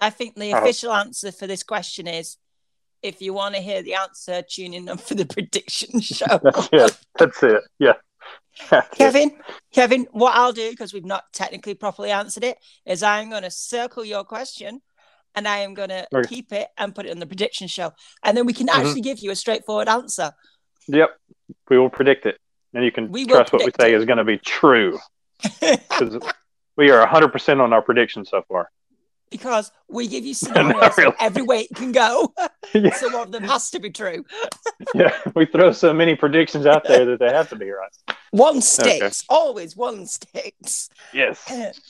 I 0.00 0.10
think 0.10 0.34
the 0.34 0.52
I 0.52 0.56
hope- 0.58 0.62
official 0.64 0.92
answer 0.92 1.30
for 1.32 1.46
this 1.46 1.62
question 1.62 2.06
is 2.06 2.36
if 3.02 3.20
you 3.20 3.34
want 3.34 3.54
to 3.54 3.60
hear 3.60 3.82
the 3.82 3.94
answer, 3.94 4.42
tune 4.42 4.72
in 4.74 4.96
for 4.96 5.14
the 5.14 5.26
prediction 5.26 6.00
show. 6.00 6.40
That's 6.42 6.68
it. 6.72 6.98
That's 7.18 7.42
it. 7.42 7.62
Yeah. 7.78 7.92
That's 8.70 8.88
it. 8.92 8.96
Kevin, 8.96 9.36
Kevin, 9.72 10.06
what 10.12 10.34
I'll 10.36 10.52
do, 10.52 10.70
because 10.70 10.94
we've 10.94 11.04
not 11.04 11.24
technically 11.32 11.74
properly 11.74 12.10
answered 12.10 12.44
it, 12.44 12.56
is 12.86 13.02
I'm 13.02 13.28
going 13.30 13.42
to 13.42 13.50
circle 13.50 14.04
your 14.04 14.24
question 14.24 14.80
and 15.34 15.46
I 15.48 15.58
am 15.58 15.74
going 15.74 15.88
to 15.88 16.06
Okay. 16.14 16.28
keep 16.28 16.52
it 16.52 16.68
and 16.78 16.94
put 16.94 17.06
it 17.06 17.10
on 17.10 17.18
the 17.18 17.26
prediction 17.26 17.66
show. 17.68 17.92
And 18.22 18.36
then 18.36 18.46
we 18.46 18.52
can 18.52 18.66
Mhm. 18.68 18.74
actually 18.78 19.00
give 19.00 19.18
you 19.20 19.30
a 19.30 19.36
straightforward 19.36 19.88
answer. 19.88 20.32
Yep. 20.88 21.10
We 21.68 21.78
will 21.78 21.90
predict 21.90 22.26
it, 22.26 22.38
and 22.72 22.84
you 22.84 22.92
can 22.92 23.10
We 23.10 23.26
trust 23.26 23.52
what 23.52 23.64
we 23.64 23.72
say 23.80 23.92
it. 23.92 23.98
is 23.98 24.04
going 24.04 24.18
to 24.18 24.24
be 24.24 24.38
true 24.38 24.98
because 25.60 26.18
we 26.76 26.90
are 26.90 27.00
100 27.00 27.28
percent 27.32 27.60
on 27.60 27.72
our 27.72 27.82
predictions 27.82 28.30
so 28.30 28.42
far. 28.48 28.70
because 29.30 29.72
we 29.88 30.06
give 30.06 30.24
you 30.24 30.32
scenarios 30.42 30.96
really. 30.96 31.14
every 31.18 31.42
way 31.42 31.62
it 31.62 31.74
can 31.74 31.90
go. 31.92 32.32
yeah. 32.74 32.94
so 32.94 33.08
one 33.08 33.22
of 33.26 33.32
them 33.32 33.42
has 33.44 33.70
to 33.70 33.80
be 33.80 33.90
true. 33.90 34.24
yeah. 34.94 35.18
We 35.34 35.46
throw 35.46 35.72
so 35.72 35.92
many 35.92 36.14
predictions 36.14 36.66
out 36.66 36.84
there 36.84 37.04
that 37.06 37.18
they 37.18 37.30
have 37.32 37.48
to 37.48 37.56
be 37.56 37.68
right. 37.70 37.90
One 38.30 38.60
sticks, 38.60 39.24
always 39.28 39.76
one 39.76 40.06
sticks. 40.06 40.88
Yes. 41.12 41.44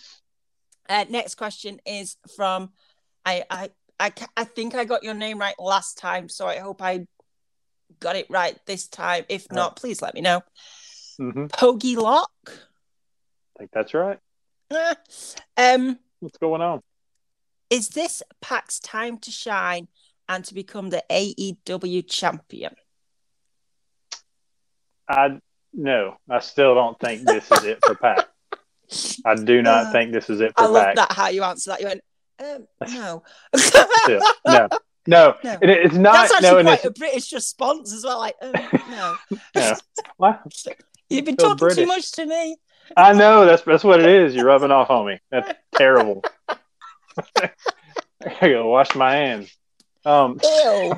Uh, 0.87 1.03
next 1.09 1.37
question 1.37 1.81
is 1.87 2.17
from 2.37 2.71
I, 3.25 3.45
I 3.51 3.71
I 4.01 4.13
I 4.37 4.45
think 4.45 4.75
I 4.75 4.85
got 4.85 5.03
your 5.03 5.15
name 5.15 5.39
right 5.39 5.55
last 5.59 5.99
time, 5.99 6.29
so 6.29 6.47
I 6.47 6.59
hope 6.59 6.83
I 6.83 7.07
got 8.01 8.17
it 8.17 8.27
right 8.29 8.59
this 8.67 8.87
time. 8.89 9.25
If 9.29 9.47
Oh. 9.51 9.57
not, 9.57 9.77
please 9.77 10.03
let 10.03 10.15
me 10.15 10.21
know. 10.21 10.43
hmm 11.19 11.47
Pogie 11.47 11.97
Lock. 11.97 12.31
I 12.47 13.59
think 13.59 13.71
that's 13.73 13.95
right. 13.95 14.19
Um, 15.57 15.99
What's 16.21 16.39
going 16.39 16.61
on? 16.63 16.81
is 17.71 17.89
this 17.91 18.23
Pac's 18.41 18.81
time 18.81 19.19
to 19.19 19.31
shine 19.31 19.89
and 20.29 20.45
to 20.45 20.55
become 20.55 20.91
the 20.91 21.03
AEW 21.11 22.09
champion? 22.09 22.75
I 25.09 25.39
no. 25.73 26.17
I 26.29 26.41
still 26.41 26.75
don't 26.75 26.99
think 26.99 27.27
this 27.27 27.51
is 27.53 27.65
it 27.65 27.83
for 27.85 27.95
Pac. 28.03 28.27
I 29.25 29.35
do 29.35 29.63
not 29.63 29.89
Uh, 29.89 29.93
think 29.93 30.13
this 30.13 30.31
is 30.31 30.41
it 30.41 30.53
I 30.57 30.65
for 30.67 30.73
love 30.73 30.85
Pac. 30.87 30.95
that 30.97 31.13
how 31.13 31.29
you 31.29 31.43
answer 31.43 31.71
that. 31.71 31.81
You 31.81 31.87
went, 31.87 32.01
um, 32.45 32.67
no. 32.93 33.23
Yeah. 34.09 34.21
No, 34.47 34.69
no, 35.07 35.35
No. 35.43 35.59
It, 35.63 35.71
it's 35.71 35.95
not. 35.95 36.13
That's 36.29 36.33
actually 36.35 36.63
no, 36.63 36.63
quite 36.63 36.75
it's, 36.75 36.85
a 36.85 36.91
British 36.91 37.33
response 37.33 37.93
as 37.93 38.05
well. 38.05 38.19
Like, 38.19 38.37
um, 38.43 38.53
no. 38.91 39.17
Yeah. 39.55 39.77
What? 40.17 40.43
You've 41.09 41.25
been 41.25 41.39
So 41.39 41.55
talking 41.55 41.77
too 41.77 41.87
much 41.87 42.13
to 42.13 42.27
me. 42.27 42.57
I 42.97 43.13
know 43.13 43.47
that's 43.47 43.63
that's 43.63 43.85
what 43.85 44.01
it 44.01 44.07
is. 44.07 44.35
You're 44.35 44.47
rubbing 44.47 44.71
off 44.71 44.91
on 44.91 45.07
me. 45.07 45.19
That's 45.31 45.53
terrible. 45.75 46.23
I 47.37 47.51
gotta 48.41 48.65
wash 48.65 48.95
my 48.95 49.15
hands. 49.17 49.57
Um, 50.05 50.39
Ew. 50.43 50.95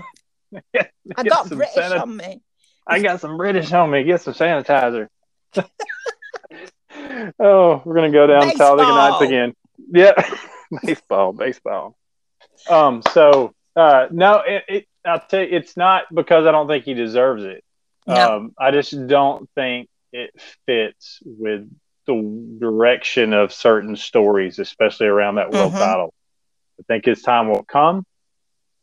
I 0.55 0.63
get 0.73 1.27
got 1.29 1.47
some 1.49 1.59
British 1.59 1.77
sanit- 1.77 2.01
on 2.01 2.17
me. 2.17 2.41
I 2.87 3.01
got 3.01 3.21
some 3.21 3.37
British 3.37 3.73
on 3.73 3.91
me. 3.91 4.05
Get 4.05 4.21
some 4.21 4.35
sanitizer. 4.35 5.09
oh, 7.39 7.83
we're 7.85 7.95
gonna 7.95 8.11
go 8.11 8.27
down 8.27 8.51
Talladega 8.55 8.91
Nights 8.91 9.19
Baseball. 9.19 9.23
again. 9.23 9.55
Yeah, 9.93 10.13
baseball, 10.85 11.33
baseball. 11.33 11.97
Um, 12.69 13.03
so 13.13 13.55
uh, 13.75 14.09
no, 14.11 14.41
it, 14.47 14.65
it 14.69 14.87
I'll 15.05 15.21
tell 15.21 15.43
you, 15.43 15.49
it's 15.51 15.77
not 15.77 16.05
because 16.13 16.47
I 16.47 16.53
don't 16.53 16.67
think 16.67 16.85
he 16.85 16.95
deserves 16.95 17.45
it. 17.45 17.63
No. 18.07 18.37
Um, 18.37 18.55
I 18.59 18.71
just 18.71 19.07
don't 19.07 19.49
think 19.55 19.89
it 20.13 20.31
fits 20.67 21.21
with 21.25 21.69
the 22.07 22.57
direction 22.61 23.33
of 23.33 23.53
certain 23.53 23.97
stories, 23.97 24.59
especially 24.59 25.07
around 25.09 25.37
that 25.37 25.51
world 25.51 25.73
Mhm. 25.73 25.79
title. 25.79 26.15
I 26.79 26.83
think 26.85 27.05
his 27.05 27.23
time 27.23 27.49
will 27.49 27.65
come, 27.65 28.05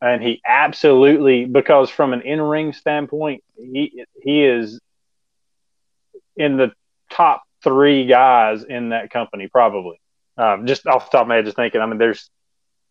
and 0.01 0.21
he 0.21 0.41
absolutely 0.45 1.45
because 1.45 1.89
from 1.89 2.13
an 2.13 2.21
in 2.21 2.41
ring 2.41 2.73
standpoint, 2.73 3.43
he 3.55 4.05
he 4.21 4.43
is 4.43 4.79
in 6.35 6.57
the 6.57 6.71
top 7.09 7.43
three 7.63 8.05
guys 8.05 8.63
in 8.63 8.89
that 8.89 9.09
company 9.09 9.47
probably. 9.47 9.99
Um, 10.37 10.65
just 10.65 10.87
off 10.87 11.09
the 11.11 11.17
top 11.17 11.23
of 11.23 11.27
my 11.27 11.35
head, 11.35 11.45
just 11.45 11.57
thinking. 11.57 11.81
I 11.81 11.85
mean, 11.85 11.97
there's 11.99 12.29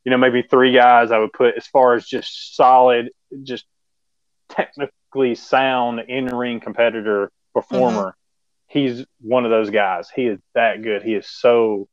you 0.04 0.10
know 0.10 0.18
maybe 0.18 0.42
three 0.42 0.72
guys 0.72 1.10
I 1.10 1.18
would 1.18 1.32
put 1.32 1.56
as 1.56 1.66
far 1.66 1.94
as 1.94 2.06
just 2.06 2.56
solid, 2.56 3.10
just 3.42 3.64
technically 4.48 5.34
sound 5.34 6.00
in 6.08 6.26
ring 6.26 6.60
competitor 6.60 7.30
performer. 7.54 8.14
He's 8.68 9.04
one 9.20 9.44
of 9.44 9.50
those 9.50 9.70
guys. 9.70 10.08
He 10.14 10.26
is 10.26 10.38
that 10.54 10.82
good. 10.82 11.02
He 11.02 11.14
is 11.14 11.28
so 11.28 11.88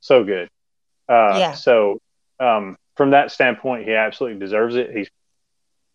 so 0.00 0.24
good. 0.24 0.48
Uh, 1.08 1.36
Yeah. 1.38 1.52
So 1.52 1.98
um, 2.40 2.76
from 2.96 3.10
that 3.10 3.30
standpoint, 3.30 3.84
he 3.86 3.94
absolutely 3.94 4.40
deserves 4.40 4.76
it. 4.76 4.90
He's 4.94 5.10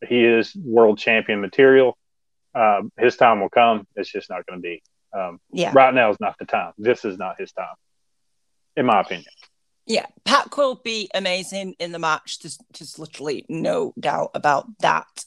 he 0.07 0.23
is 0.23 0.56
world 0.56 0.98
champion 0.98 1.41
material. 1.41 1.98
Um, 2.56 2.91
his 2.98 3.18
time 3.18 3.41
will 3.41 3.49
come. 3.49 3.86
It's 3.95 4.11
just 4.11 4.30
not 4.30 4.45
going 4.45 4.60
to 4.60 4.64
be. 4.64 4.81
Um, 5.14 5.40
Yeah. 5.52 5.72
Right 5.73 5.94
now 5.94 6.10
is 6.10 6.18
not 6.19 6.36
the 6.40 6.45
time. 6.45 6.73
This 6.77 7.06
is 7.06 7.18
not 7.18 7.36
his 7.40 7.52
time, 7.52 7.76
in 8.75 8.85
my 8.85 9.01
opinion. 9.01 9.25
Yeah, 9.85 10.05
Pac 10.23 10.55
will 10.55 10.75
be 10.75 11.09
amazing 11.13 11.75
in 11.79 11.91
the 11.91 11.99
match. 11.99 12.39
There's 12.39 12.59
just 12.73 12.99
literally 12.99 13.45
no 13.49 13.93
doubt 13.99 14.31
about 14.35 14.67
that. 14.79 15.25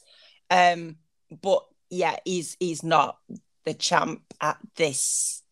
Um, 0.49 0.97
but 1.41 1.65
yeah, 1.89 2.17
he's 2.23 2.55
he's 2.59 2.83
not 2.83 3.17
the 3.65 3.73
champ 3.73 4.21
at 4.39 4.57
this 4.75 5.43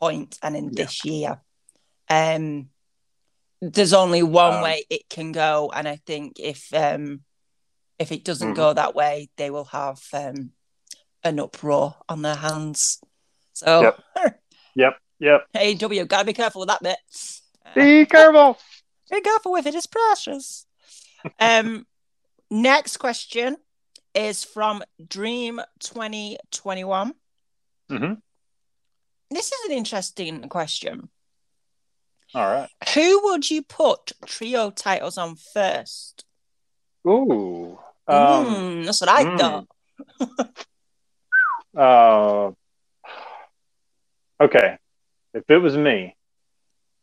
point 0.00 0.38
and 0.42 0.56
in 0.56 0.66
Yeah. 0.66 0.84
this 0.84 1.04
year. 1.04 1.40
Um, 2.08 2.70
there's 3.60 3.92
only 3.92 4.22
one 4.22 4.54
Um, 4.54 4.62
way 4.62 4.84
it 4.88 5.08
can 5.08 5.32
go, 5.32 5.70
and 5.74 5.88
I 5.88 5.96
think 5.96 6.38
if 6.38 6.72
um 6.72 7.22
if 7.98 8.12
it 8.12 8.24
doesn't 8.24 8.52
Mhm. 8.52 8.56
go 8.56 8.72
that 8.72 8.94
way, 8.94 9.28
they 9.36 9.50
will 9.50 9.66
have 9.66 10.00
um 10.12 10.52
an 11.22 11.38
uproar 11.40 11.96
on 12.08 12.22
their 12.22 12.36
hands. 12.36 13.00
So, 13.52 13.82
Yep. 13.82 14.00
Yep. 14.76 14.98
AEW, 15.54 16.08
gotta 16.08 16.24
be 16.24 16.32
careful 16.32 16.60
with 16.60 16.68
that 16.68 16.82
bit. 16.82 16.98
Be 17.74 18.06
careful. 18.06 18.58
be 19.10 19.20
careful 19.20 19.52
with 19.52 19.66
it, 19.66 19.74
it's 19.74 19.86
precious. 19.86 20.66
um, 21.38 21.86
next 22.50 22.96
question 22.96 23.56
is 24.14 24.44
from 24.44 24.82
Dream 25.06 25.60
2021. 25.80 27.14
hmm 27.88 28.12
This 29.30 29.46
is 29.52 29.70
an 29.70 29.76
interesting 29.76 30.48
question. 30.48 31.08
All 32.34 32.46
right. 32.46 32.68
Who 32.94 33.24
would 33.24 33.50
you 33.50 33.62
put 33.62 34.12
trio 34.24 34.70
titles 34.70 35.18
on 35.18 35.36
first? 35.36 36.24
Ooh. 37.06 37.78
Um, 38.06 38.16
Mm, 38.16 38.84
that's 38.84 39.00
what 39.00 39.10
I 39.10 39.24
mm. 39.24 39.38
thought. 39.38 39.66
Uh, 41.76 42.50
okay. 44.40 44.76
If 45.34 45.44
it 45.48 45.58
was 45.58 45.76
me, 45.76 46.16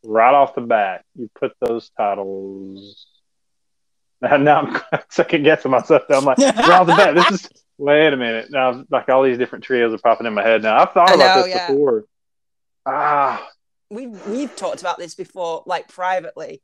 right 0.04 0.34
off 0.34 0.56
the 0.56 0.62
bat, 0.62 1.04
you 1.16 1.30
put 1.40 1.54
those 1.60 1.90
titles. 1.98 3.08
Now, 4.20 4.38
now 4.38 4.62
I'm 4.62 5.02
second 5.12 5.44
guessing 5.44 5.70
myself. 5.70 6.02
I'm 6.10 6.26
like, 6.26 6.40
right 6.40 6.58
off 6.58 6.88
the 6.88 6.95
bat, 6.95 7.14
this 7.14 7.30
is. 7.34 7.49
Wait 7.78 8.12
a 8.12 8.18
minute. 8.18 8.48
Now, 8.49 8.84
like 8.90 9.08
all 9.10 9.22
these 9.22 9.38
different 9.38 9.64
trios 9.64 9.94
are 9.94 9.99
popping 9.99 10.26
in 10.26 10.34
my 10.34 10.41
head 10.41 10.64
now. 10.64 10.76
I've 10.76 10.91
thought 10.91 11.14
about 11.14 11.36
know, 11.36 11.44
this 11.44 11.54
yeah. 11.54 11.68
before. 11.68 12.06
Ah, 12.84 13.48
We've, 13.90 14.28
we've 14.28 14.54
talked 14.56 14.82
about 14.82 14.98
this 14.98 15.16
before, 15.16 15.64
like 15.66 15.88
privately, 15.88 16.62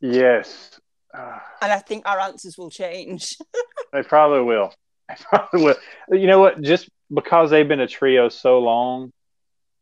yes. 0.00 0.78
Ah. 1.14 1.42
and 1.60 1.72
I 1.72 1.78
think 1.78 2.06
our 2.06 2.18
answers 2.20 2.56
will 2.58 2.70
change. 2.70 3.36
They 3.92 4.02
probably 4.02 4.42
will. 4.42 4.72
They 5.06 5.16
probably 5.20 5.64
will. 5.64 5.76
You 6.18 6.26
know 6.26 6.40
what? 6.40 6.62
Just 6.62 6.88
because 7.12 7.50
they've 7.50 7.68
been 7.68 7.80
a 7.80 7.86
trio 7.86 8.30
so 8.30 8.58
long, 8.60 9.12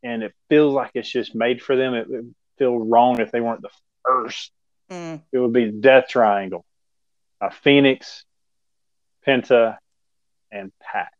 and 0.02 0.22
it 0.22 0.34
feels 0.48 0.74
like 0.74 0.90
it's 0.94 1.10
just 1.10 1.34
made 1.34 1.62
for 1.62 1.76
them, 1.76 1.94
it 1.94 2.08
would 2.08 2.34
feel 2.58 2.78
wrong 2.78 3.20
if 3.20 3.30
they 3.30 3.40
weren't 3.40 3.62
the 3.62 3.70
first. 4.04 4.52
Mm, 4.90 5.22
It 5.32 5.38
would 5.38 5.52
be 5.52 5.70
Death 5.70 6.08
Triangle, 6.08 6.64
uh, 7.40 7.50
Phoenix, 7.50 8.24
Penta, 9.26 9.78
and 10.50 10.72
Pac. 10.80 11.12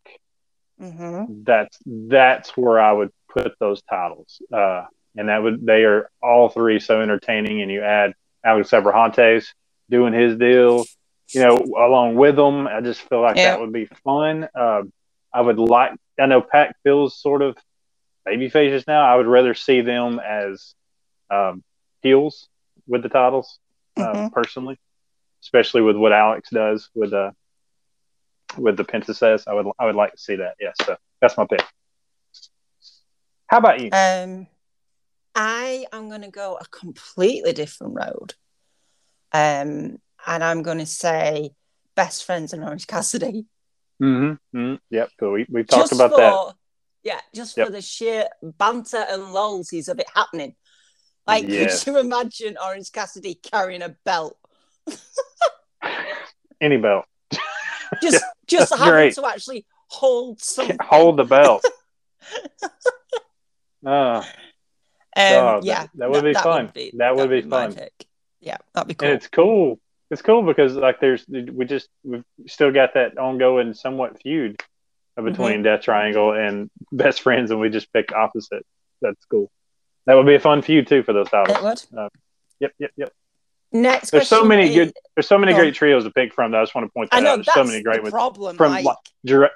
mhm. 0.81 1.45
That's 1.45 1.79
that's 1.87 2.57
where 2.57 2.81
I 2.81 2.93
would 2.93 3.11
put 3.29 3.55
those 3.61 3.83
titles. 3.83 4.41
Uh, 4.53 4.87
and 5.17 5.29
that 5.29 5.43
would 5.43 5.65
they 5.65 5.85
are 5.85 6.11
all 6.23 6.49
three 6.49 6.81
so 6.81 7.01
entertaining. 7.01 7.63
And 7.63 7.71
you 7.71 7.83
add 7.83 8.15
Alex 8.45 8.71
Abrahantes 8.71 9.47
doing 9.91 10.13
his 10.13 10.37
deal, 10.37 10.85
you 11.33 11.41
know, 11.43 11.57
along 11.77 12.15
with 12.17 12.37
them. 12.37 12.67
I 12.67 12.81
just 12.81 13.01
feel 13.03 13.21
like 13.21 13.37
Yeah. 13.37 13.53
that 13.53 13.61
would 13.61 13.73
be 13.73 13.87
fun. 14.05 14.49
Uh, 14.55 14.83
I 15.33 15.41
would 15.43 15.59
like. 15.59 15.93
I 16.19 16.27
know 16.27 16.41
Pac 16.41 16.77
feels 16.83 17.17
sort 17.21 17.43
of 17.43 17.57
baby 18.31 18.49
faces 18.49 18.87
now. 18.87 19.03
I 19.03 19.17
would 19.17 19.27
rather 19.27 19.55
see 19.55 19.81
them 19.81 20.21
as 20.21 20.75
um, 21.31 21.65
heels 22.01 22.49
with 22.87 23.03
the 23.03 23.09
titles, 23.09 23.59
uh, 23.97 24.13
Mhm. 24.15 24.33
personally, 24.33 24.79
especially 25.43 25.83
with 25.83 25.97
what 25.97 26.13
Alex 26.13 26.49
does 26.51 26.91
with 26.95 27.13
uh 27.13 27.33
with 28.57 28.77
the 28.77 28.85
Penta 28.85 29.15
says. 29.15 29.45
I 29.49 29.55
would 29.55 29.67
I 29.79 29.87
would 29.87 29.97
like 29.97 30.13
to 30.13 30.19
see 30.19 30.37
that. 30.37 30.55
Yes, 30.61 30.77
so 30.85 30.97
that's 31.21 31.37
my 31.37 31.47
pick. 31.47 31.65
How 33.49 33.59
about 33.59 33.81
you? 33.81 33.91
Um, 33.93 34.47
I 35.35 35.87
am 35.93 36.09
going 36.09 36.23
to 36.23 36.31
go 36.31 36.57
a 36.61 36.67
completely 36.67 37.53
different 37.53 37.95
road. 37.95 38.35
Um, 39.33 39.99
and 40.27 40.45
I'm 40.45 40.63
going 40.63 40.79
to 40.79 40.87
say 40.87 41.51
best 41.97 42.25
friends 42.25 42.53
and 42.53 42.63
Orange 42.63 42.87
Cassidy. 42.87 43.47
Mm-hmm. 44.01 44.57
mm 44.59 44.79
Yep. 44.91 45.11
Cool. 45.19 45.33
We 45.33 45.47
we 45.51 45.65
talked 45.65 45.91
Just 45.91 45.93
about 45.93 46.11
for, 46.13 46.19
that. 46.19 46.55
Yeah, 47.03 47.21
just 47.35 47.57
Yep. 47.57 47.67
for 47.67 47.73
the 47.73 47.81
sheer 47.83 48.29
banter 48.43 49.05
and 49.09 49.23
lolsies 49.35 49.89
of 49.89 49.99
it 49.99 50.07
happening. 50.15 50.55
Like, 51.27 51.47
Yes. 51.49 51.85
could 51.85 51.93
you 51.95 51.99
imagine 52.01 52.57
Orange 52.63 52.93
Cassidy 52.93 53.35
carrying 53.35 53.83
a 53.83 53.91
belt? 54.05 54.37
Any 56.61 56.77
belt. 56.77 57.07
Just, 58.03 58.23
just 58.47 58.71
having 58.77 58.93
great. 58.93 59.15
to 59.15 59.27
actually 59.27 59.67
hold 59.89 60.41
something. 60.41 60.77
Hold 60.81 61.17
the 61.17 61.25
belt. 61.25 61.65
Uh, 63.85 64.23
Um, 65.17 65.33
God, 65.33 65.65
yeah, 65.65 65.83
that- 65.83 65.91
that 65.97 66.11
would 66.11 66.23
be 66.25 66.35
fun. 66.35 66.73
That 66.95 67.17
would 67.17 67.31
be 67.31 67.43
my 67.43 67.67
fun. 67.67 67.75
pick. 67.75 68.07
Yeah, 68.41 68.59
that'd 68.75 68.87
be 68.89 68.95
cool. 68.95 69.09
and 69.09 69.17
it's 69.17 69.27
cool. 69.27 69.81
It's 70.11 70.23
cool 70.23 70.43
because 70.43 70.75
like 70.77 71.01
there's 71.01 71.27
we 71.29 71.65
just 71.65 71.89
we've 72.05 72.25
still 72.47 72.71
got 72.73 72.95
that 72.95 73.19
ongoing 73.19 73.75
somewhat 73.75 74.21
feud 74.23 74.61
between 75.25 75.55
Mm-hmm. 75.55 75.63
Death 75.65 75.83
Triangle 75.83 76.33
and 76.33 76.71
Best 76.93 77.23
Friends, 77.23 77.51
and 77.51 77.61
we 77.61 77.69
just 77.71 77.93
picked 77.93 78.13
opposite. 78.13 78.65
That's 79.03 79.25
cool. 79.27 79.51
That 80.07 80.15
would 80.15 80.27
be 80.27 80.35
a 80.35 80.41
fun 80.41 80.63
feud 80.63 80.87
too 80.87 81.03
for 81.03 81.13
those 81.13 81.29
titles. 81.29 81.57
It 81.59 81.93
would. 81.93 82.09
Yep, 82.61 82.73
yep, 82.79 82.91
yep. 82.97 83.13
Next 83.73 84.11
There's 84.11 84.27
so 84.29 84.43
many 84.45 84.69
is- 84.69 84.75
good. 84.75 84.93
There's 85.15 85.29
so 85.29 85.39
many 85.39 85.55
great 85.55 85.75
trios 85.75 86.03
to 86.05 86.11
pick 86.11 86.35
from. 86.35 86.51
That 86.51 86.59
I 86.59 86.63
just 86.63 86.75
want 86.75 86.87
to 86.89 86.93
point 86.93 87.11
that 87.11 87.19
I 87.19 87.21
know 87.21 87.31
out. 87.33 87.37
There's 87.37 87.47
that's 87.47 87.55
so 87.55 87.65
many 87.65 87.83
great 87.83 88.03
ones. 88.03 88.11
problem. 88.13 88.57
from 88.57 88.73
like, 88.73 88.97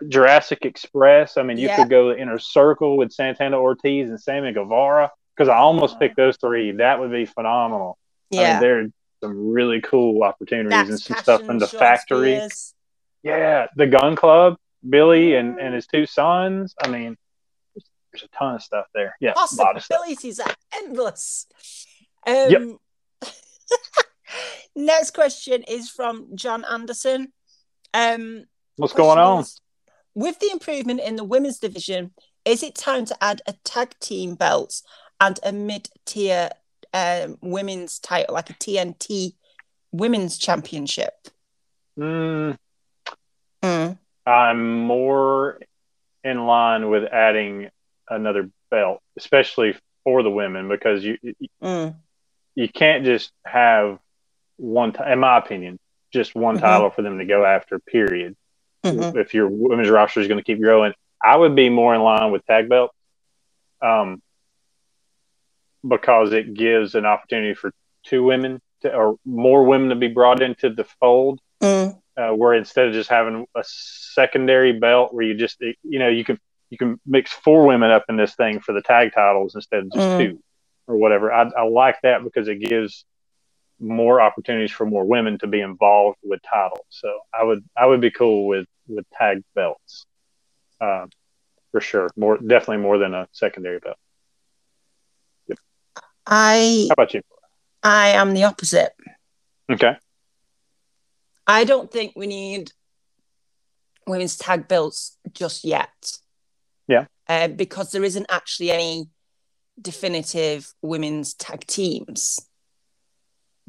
Jurassic 0.08 0.64
Express. 0.64 1.36
I 1.36 1.42
mean, 1.42 1.58
you 1.58 1.66
Yeah. 1.68 1.76
could 1.76 1.90
go 1.90 2.10
the 2.10 2.18
inner 2.18 2.38
circle 2.38 2.96
with 2.96 3.12
Santana 3.12 3.58
Ortiz 3.58 4.08
and 4.10 4.20
Sammy 4.20 4.52
Guevara 4.52 5.10
because 5.36 5.48
I 5.48 5.56
almost 5.56 5.96
Oh. 5.96 5.98
picked 5.98 6.16
those 6.16 6.36
three. 6.36 6.72
That 6.72 7.00
would 7.00 7.10
be 7.10 7.24
phenomenal. 7.26 7.98
I 8.32 8.36
yeah, 8.36 8.52
mean, 8.54 8.60
there 8.60 8.80
are 8.80 8.86
some 9.22 9.48
really 9.50 9.80
cool 9.80 10.22
opportunities 10.22 10.88
and 10.90 11.00
some 11.00 11.14
Passion, 11.16 11.22
stuff 11.24 11.48
in 11.50 11.58
the 11.58 11.66
factory. 11.66 12.36
Spears. 12.36 12.74
Yeah, 13.24 13.66
the 13.74 13.86
Gunn 13.86 14.16
Club, 14.16 14.56
Billy 14.89 15.35
and, 15.35 15.59
and 15.59 15.74
his 15.74 15.86
two 15.86 16.06
sons. 16.06 16.74
I 16.82 16.89
mean, 16.89 17.16
there's, 17.74 17.85
there's 18.12 18.23
a 18.24 18.36
ton 18.36 18.55
of 18.56 18.62
stuff 18.62 18.86
there. 18.94 19.16
Yeah, 19.20 19.32
a 19.32 19.39
lot 19.39 19.44
of 19.44 19.51
stuff. 19.51 19.74
Possibilities 19.74 20.40
are 20.40 20.55
endless. 20.77 21.47
Um, 22.27 22.78
next 24.77 25.12
question 25.12 25.62
is 25.69 25.90
from 25.90 26.28
John 26.35 26.65
Anderson. 26.65 27.32
Um, 27.93 28.44
What's 28.77 28.93
going 28.93 29.19
on? 29.19 29.40
is, 29.40 29.61
with 30.15 30.39
the 30.39 30.51
improvement 30.52 31.01
in 31.01 31.16
the 31.16 31.24
women's 31.24 31.59
division, 31.59 32.12
is 32.44 32.62
it 32.62 32.74
time 32.74 33.05
to 33.06 33.24
add 33.24 33.43
a 33.47 33.55
tag 33.65 33.94
team 34.01 34.35
belt 34.35 34.82
and 35.20 35.39
a 35.43 35.52
mid-tier 35.52 36.51
um, 36.93 37.39
women's 37.40 37.98
title, 37.98 38.35
like 38.35 38.51
a 38.51 38.55
TNT 38.55 39.35
women's 39.93 40.39
championship? 40.39 41.15
Mm, 41.98 42.59
Mm. 43.65 43.98
I'm 44.26 44.78
more 44.78 45.60
in 46.22 46.46
line 46.46 46.88
with 46.88 47.05
adding 47.05 47.68
another 48.09 48.51
belt, 48.70 49.01
especially 49.16 49.76
for 50.05 50.22
the 50.22 50.30
women, 50.30 50.68
because 50.68 51.05
you 51.05 51.18
you, 51.22 51.34
Mm. 51.62 51.94
you 52.55 52.68
can't 52.68 53.05
just 53.05 53.32
have 53.44 53.98
one. 54.56 54.92
T- 54.92 55.02
in 55.06 55.18
my 55.18 55.38
opinion, 55.38 55.78
just 56.12 56.34
one 56.34 56.56
Mhm. 56.56 56.60
title 56.60 56.90
for 56.90 57.02
them 57.02 57.18
to 57.18 57.24
go 57.24 57.44
after. 57.44 57.78
Period. 57.78 58.36
Mhm. 58.84 59.16
If 59.16 59.34
your 59.34 59.48
women's 59.48 59.90
roster 59.90 60.20
is 60.20 60.28
going 60.28 60.38
to 60.38 60.44
keep 60.44 60.60
growing, 60.60 60.94
I 61.22 61.36
would 61.36 61.55
be 61.55 61.68
more 61.70 61.94
in 61.94 62.02
line 62.02 62.30
with 62.32 62.44
tag 62.46 62.68
belt, 62.68 62.92
um, 63.80 64.22
because 65.86 66.32
it 66.32 66.55
gives 66.55 66.94
an 66.94 67.05
opportunity 67.06 67.55
for 67.55 67.72
two 68.05 68.22
women 68.24 68.60
to, 68.82 68.94
or 68.94 69.16
more 69.24 69.64
women 69.64 69.88
to 69.90 69.94
be 69.96 70.09
brought 70.09 70.42
into 70.42 70.70
the 70.70 70.84
fold. 70.84 71.40
Mm. 71.62 72.01
Uh, 72.16 72.30
where 72.30 72.54
instead 72.54 72.86
of 72.88 72.94
just 72.94 73.10
having 73.10 73.46
a 73.56 73.62
secondary 73.64 74.72
belt 74.72 75.12
where 75.12 75.24
you 75.24 75.34
just 75.34 75.60
you 75.60 75.98
know 75.98 76.08
you 76.08 76.24
can 76.24 76.38
you 76.70 76.78
can 76.78 76.98
mix 77.06 77.32
four 77.32 77.66
women 77.66 77.90
up 77.90 78.04
in 78.08 78.16
this 78.16 78.34
thing 78.34 78.60
for 78.60 78.72
the 78.72 78.82
tag 78.82 79.12
titles 79.14 79.54
instead 79.54 79.80
of 79.80 79.92
just 79.92 80.06
Mm. 80.08 80.18
two 80.18 80.40
or 80.86 80.96
whatever. 80.96 81.32
I, 81.32 81.42
I 81.56 81.62
like 81.62 81.96
that 82.02 82.22
because 82.24 82.48
it 82.48 82.56
gives 82.60 83.04
more 83.80 84.20
opportunities 84.20 84.72
for 84.72 84.86
more 84.86 85.04
women 85.04 85.38
to 85.38 85.46
be 85.46 85.60
involved 85.60 86.18
with 86.22 86.40
titles. 86.48 86.86
So 86.90 87.12
I 87.32 87.44
would 87.44 87.64
I 87.76 87.86
would 87.86 88.00
be 88.00 88.10
cool 88.10 88.46
with 88.46 88.66
with 88.88 89.04
tag 89.18 89.42
belts 89.54 90.06
uh, 90.80 91.06
for 91.72 91.80
sure. 91.80 92.08
More 92.16 92.38
definitely 92.38 92.78
more 92.78 92.98
than 92.98 93.14
a 93.14 93.28
secondary 93.32 93.78
belt. 93.80 93.96
I 96.26 96.86
How 96.88 96.94
about 96.94 97.14
you? 97.14 97.22
I 97.82 98.08
am 98.10 98.32
the 98.34 98.44
opposite. 98.44 98.94
Okay. 99.70 99.96
I 101.46 101.64
don't 101.64 101.90
think 101.90 102.12
we 102.16 102.26
need 102.26 102.72
women's 104.06 104.36
tag 104.36 104.68
belts 104.68 105.16
just 105.32 105.64
yet. 105.64 106.18
Yeah. 106.86 107.06
Uh, 107.28 107.48
because 107.48 107.90
there 107.90 108.04
isn't 108.04 108.26
actually 108.28 108.70
any 108.70 109.08
definitive 109.80 110.72
women's 110.82 111.34
tag 111.34 111.66
teams. 111.66 112.38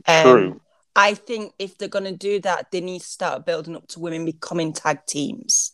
Um, 0.07 0.23
True. 0.23 0.61
I 0.95 1.13
think 1.13 1.53
if 1.59 1.77
they're 1.77 1.89
going 1.89 2.05
to 2.05 2.15
do 2.15 2.39
that, 2.41 2.71
they 2.71 2.81
need 2.81 3.01
to 3.01 3.07
start 3.07 3.45
building 3.45 3.75
up 3.75 3.87
to 3.89 3.99
women 3.99 4.25
becoming 4.25 4.73
tag 4.73 5.05
teams. 5.05 5.73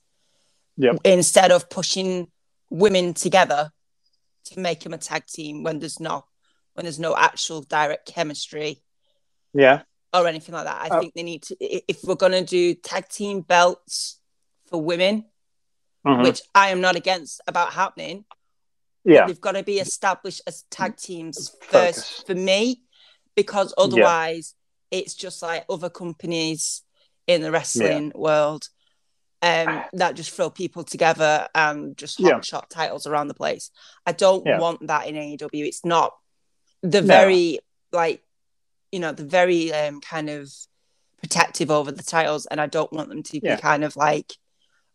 Yep. 0.77 1.01
Instead 1.03 1.51
of 1.51 1.69
pushing 1.69 2.27
women 2.69 3.13
together 3.13 3.71
to 4.45 4.59
make 4.59 4.79
them 4.81 4.93
a 4.93 4.97
tag 4.97 5.25
team 5.27 5.63
when 5.63 5.79
there's 5.79 5.99
no 5.99 6.25
when 6.73 6.85
there's 6.85 6.99
no 6.99 7.15
actual 7.15 7.61
direct 7.61 8.07
chemistry 8.07 8.81
Yeah. 9.53 9.81
Or 10.13 10.27
anything 10.27 10.53
like 10.53 10.65
that. 10.65 10.81
I 10.91 10.95
Uh, 10.95 10.99
think 10.99 11.13
they 11.13 11.23
need 11.23 11.43
to 11.43 11.55
if 11.59 12.03
we're 12.03 12.15
going 12.15 12.31
to 12.33 12.43
do 12.43 12.73
tag 12.75 13.07
team 13.09 13.41
belts 13.41 14.19
for 14.67 14.81
women, 14.81 15.25
Mhm. 16.05 16.23
which 16.23 16.41
I 16.55 16.69
am 16.69 16.81
not 16.81 16.95
against 16.95 17.41
about 17.47 17.73
happening, 17.73 18.25
Yeah. 19.05 19.25
they've 19.27 19.39
got 19.39 19.53
to 19.53 19.63
be 19.63 19.79
established 19.79 20.41
as 20.47 20.63
tag 20.69 20.97
teams 20.97 21.49
Focus. 21.49 21.67
first 21.71 22.27
for 22.27 22.35
me, 22.35 22.83
because 23.35 23.73
otherwise 23.77 24.55
it's 24.89 25.13
just 25.13 25.41
like 25.41 25.65
other 25.69 25.89
companies 25.89 26.83
in 27.27 27.41
the 27.41 27.51
wrestling 27.51 28.11
world 28.15 28.69
um, 29.43 29.83
that 29.93 30.15
just 30.15 30.29
throw 30.29 30.51
people 30.51 30.83
together 30.83 31.47
and 31.55 31.97
just 31.97 32.21
hot 32.21 32.27
Yeah. 32.29 32.41
shot 32.41 32.69
titles 32.69 33.07
around 33.07 33.27
the 33.27 33.33
place. 33.33 33.71
I 34.05 34.11
don't 34.11 34.45
Yeah. 34.45 34.59
want 34.59 34.85
that 34.85 35.07
in 35.07 35.15
AEW. 35.15 35.65
It's 35.65 35.83
not 35.83 36.15
the 36.83 37.01
No. 37.01 37.07
very 37.07 37.59
like 37.91 38.23
you 38.91 38.99
know 38.99 39.11
the 39.11 39.23
very 39.25 39.71
um, 39.73 40.01
kind 40.01 40.29
of 40.29 40.51
protective 41.19 41.69
over 41.71 41.91
the 41.91 42.03
titles, 42.03 42.45
and 42.47 42.59
I 42.59 42.67
don't 42.67 42.91
want 42.91 43.09
them 43.09 43.23
to 43.23 43.39
Yeah. 43.43 43.55
be 43.55 43.61
kind 43.61 43.83
of 43.83 43.95
like, 43.95 44.33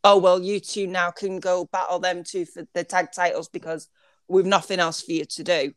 oh 0.05 0.18
well, 0.18 0.40
you 0.40 0.60
two 0.60 0.86
now 0.86 1.10
can 1.10 1.40
go 1.40 1.64
battle 1.66 1.98
them 1.98 2.24
two 2.24 2.44
for 2.47 2.66
the 2.74 2.85
tag 2.85 3.09
titles 3.14 3.48
because 3.48 3.89
we've 4.28 4.47
nothing 4.47 4.81
else 4.81 5.01
for 5.02 5.12
you 5.12 5.24
to 5.24 5.44
do. 5.44 5.73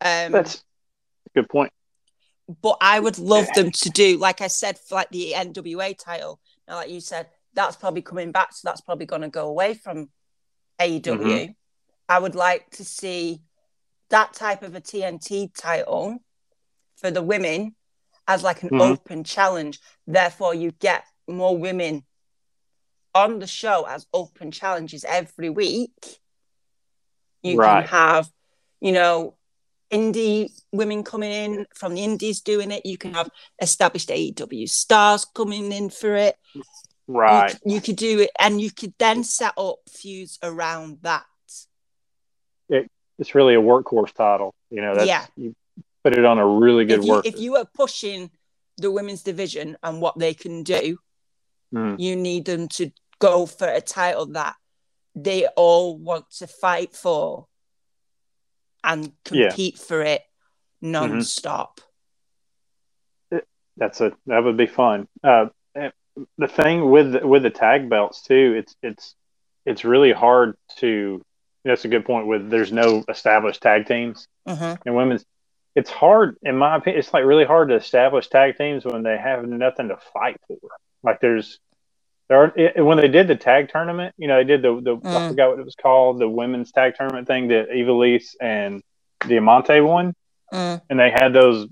Um, 0.00 0.32
That's 0.32 0.56
a 0.56 1.40
good 1.40 1.48
point. 1.48 1.72
but 2.62 2.76
I 2.80 3.00
would 3.00 3.18
love 3.18 3.48
them 3.54 3.70
to 3.72 3.90
do, 3.90 4.16
like 4.18 4.40
I 4.40 4.46
said, 4.46 4.78
for 4.78 4.94
like 4.94 5.10
the 5.10 5.32
NWA 5.36 5.98
title. 5.98 6.40
Now, 6.68 6.76
like 6.76 6.90
you 6.90 7.00
said, 7.00 7.26
that's 7.54 7.76
probably 7.76 8.02
coming 8.02 8.30
back, 8.30 8.52
so 8.52 8.60
that's 8.68 8.80
probably 8.80 9.06
going 9.06 9.22
to 9.22 9.28
go 9.28 9.48
away 9.48 9.74
from 9.74 10.08
AEW. 10.80 11.02
Mm-hmm. 11.02 11.52
I 12.08 12.18
would 12.18 12.36
like 12.36 12.70
to 12.76 12.84
see 12.84 13.42
that 14.10 14.32
type 14.32 14.62
of 14.62 14.74
a 14.76 14.80
TNT 14.80 15.50
title 15.54 16.18
for 17.00 17.10
the 17.10 17.22
women 17.22 17.74
as 18.26 18.42
like 18.42 18.62
an 18.62 18.70
Mhm. 18.70 18.80
open 18.80 19.24
challenge. 19.24 19.80
Therefore, 20.06 20.54
you 20.54 20.72
get 20.72 21.04
more 21.26 21.56
women 21.56 22.04
on 23.14 23.38
the 23.38 23.46
show 23.46 23.84
as 23.84 24.06
open 24.12 24.50
challenges 24.50 25.04
every 25.04 25.50
week. 25.50 26.20
You 27.42 27.56
Right. 27.56 27.80
can 27.82 27.88
have, 27.88 28.30
you 28.80 28.92
know, 28.92 29.36
indie 29.90 30.50
women 30.72 31.02
coming 31.02 31.32
in 31.32 31.66
from 31.74 31.94
the 31.94 32.04
indies 32.04 32.42
doing 32.42 32.70
it. 32.70 32.84
You 32.84 32.98
can 32.98 33.14
have 33.14 33.30
established 33.62 34.10
AEW 34.10 34.66
stars 34.66 35.24
coming 35.24 35.72
in 35.72 35.88
for 35.88 36.14
it. 36.14 36.36
Right. 37.06 37.52
c- 37.52 37.58
You, 37.64 37.80
could 37.80 37.96
do 37.96 38.20
it, 38.20 38.30
and 38.38 38.60
you 38.60 38.70
could 38.70 38.92
then 38.98 39.24
set 39.24 39.54
up 39.56 39.78
feuds 39.88 40.38
around 40.42 40.98
that. 41.02 41.24
It's 43.20 43.34
really 43.34 43.54
a 43.56 43.60
workhorse 43.60 44.12
title. 44.12 44.54
You 44.70 44.80
know, 44.80 44.94
that's 44.94 45.08
Yeah. 45.08 45.26
you 45.36 45.56
put 46.08 46.18
it 46.18 46.24
on 46.24 46.38
a 46.38 46.46
really 46.46 46.84
good 46.86 47.00
If 47.00 47.04
you, 47.04 47.12
work. 47.12 47.26
if 47.26 47.38
you 47.38 47.56
are 47.56 47.66
pushing 47.74 48.30
the 48.78 48.90
women's 48.90 49.22
division 49.22 49.76
and 49.82 50.00
what 50.00 50.18
they 50.18 50.34
can 50.34 50.62
do, 50.62 50.98
Mm. 51.74 52.00
you 52.00 52.16
need 52.16 52.46
them 52.46 52.66
to 52.68 52.90
go 53.18 53.44
for 53.44 53.68
a 53.68 53.82
title 53.82 54.24
that 54.26 54.54
they 55.14 55.46
all 55.48 55.98
want 55.98 56.30
to 56.30 56.46
fight 56.46 56.94
for 56.96 57.46
and 58.82 59.12
Yeah. 59.30 59.48
compete 59.48 59.76
for 59.78 60.00
it 60.00 60.22
non-stop. 60.80 61.82
That's 63.76 64.00
a 64.00 64.12
that 64.26 64.42
would 64.42 64.56
be 64.56 64.66
fun. 64.66 65.06
Uh, 65.22 65.50
the 66.38 66.48
thing 66.48 66.90
with 66.90 67.22
with 67.22 67.42
the 67.44 67.50
tag 67.50 67.88
belts 67.90 68.22
too, 68.22 68.54
it's 68.58 68.74
it's 68.82 69.14
it's 69.66 69.84
really 69.84 70.12
hard 70.12 70.56
to. 70.78 71.22
That's 71.64 71.84
a 71.84 71.88
good 71.88 72.04
point. 72.06 72.26
With 72.26 72.48
there's 72.50 72.72
no 72.72 73.04
established 73.08 73.60
tag 73.62 73.86
teams 73.86 74.26
Mhm. 74.48 74.78
in 74.86 74.94
women's. 74.94 75.24
It's 75.74 75.90
hard, 75.90 76.36
in 76.42 76.56
my 76.56 76.76
opinion. 76.76 76.98
It's 77.00 77.12
like 77.14 77.24
really 77.24 77.44
hard 77.44 77.68
to 77.70 77.76
establish 77.76 78.28
tag 78.28 78.56
teams 78.58 78.84
when 78.84 79.02
they 79.02 79.16
have 79.16 79.46
nothing 79.46 79.88
to 79.88 79.98
fight 80.12 80.38
for. 80.48 80.58
Like 81.02 81.20
there's 81.20 81.60
there 82.28 82.38
are 82.44 82.52
it, 82.56 82.84
when 82.84 82.98
they 82.98 83.08
did 83.08 83.28
the 83.28 83.36
tag 83.36 83.70
tournament. 83.70 84.14
You 84.18 84.28
know, 84.28 84.38
they 84.38 84.44
did 84.44 84.62
the 84.62 84.80
the 84.82 84.96
I 85.16 85.20
Mm. 85.20 85.28
forgot 85.28 85.50
what 85.50 85.60
it 85.60 85.64
was 85.64 85.76
called, 85.80 86.20
the 86.20 86.28
women's 86.28 86.72
tag 86.72 86.94
tournament 86.96 87.26
thing 87.28 87.48
that 87.48 87.70
Ivelisse 87.70 88.34
and 88.40 88.82
Diamante 89.26 89.80
won, 89.80 90.14
Mm, 90.52 90.82
and 90.90 90.98
they 91.00 91.10
had 91.10 91.32
those 91.32 91.68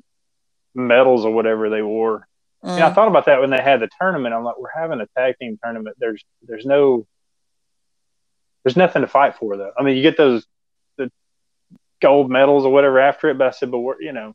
medals 0.75 1.25
or 1.25 1.33
whatever 1.33 1.71
they 1.71 1.83
wore. 1.83 2.27
mm. 2.65 2.79
Yeah, 2.79 2.89
I 2.89 2.95
thought 2.95 3.09
about 3.09 3.27
that 3.27 3.41
when 3.41 3.51
they 3.51 3.63
had 3.63 3.81
the 3.81 3.89
tournament. 4.01 4.35
I'm 4.35 4.45
like, 4.45 4.59
we're 4.59 4.71
having 4.75 5.01
a 5.01 5.07
tag 5.17 5.37
team 5.41 5.59
tournament. 5.63 5.97
There's 5.99 6.25
there's 6.47 6.67
no 6.67 7.07
there's 8.65 8.77
nothing 8.77 9.03
to 9.03 9.09
fight 9.09 9.37
for 9.37 9.57
though. 9.57 9.73
I 9.79 9.83
mean, 9.83 9.97
you 9.97 10.03
get 10.03 10.17
those 10.17 10.47
gold 12.01 12.31
medals 12.31 12.65
or 12.65 12.73
whatever 12.73 12.99
after 13.01 13.29
it, 13.31 13.39
but 13.39 13.49
I 13.49 13.51
said, 13.51 13.71
but 13.71 13.81
we're 13.81 14.01
you 14.01 14.13
know, 14.13 14.35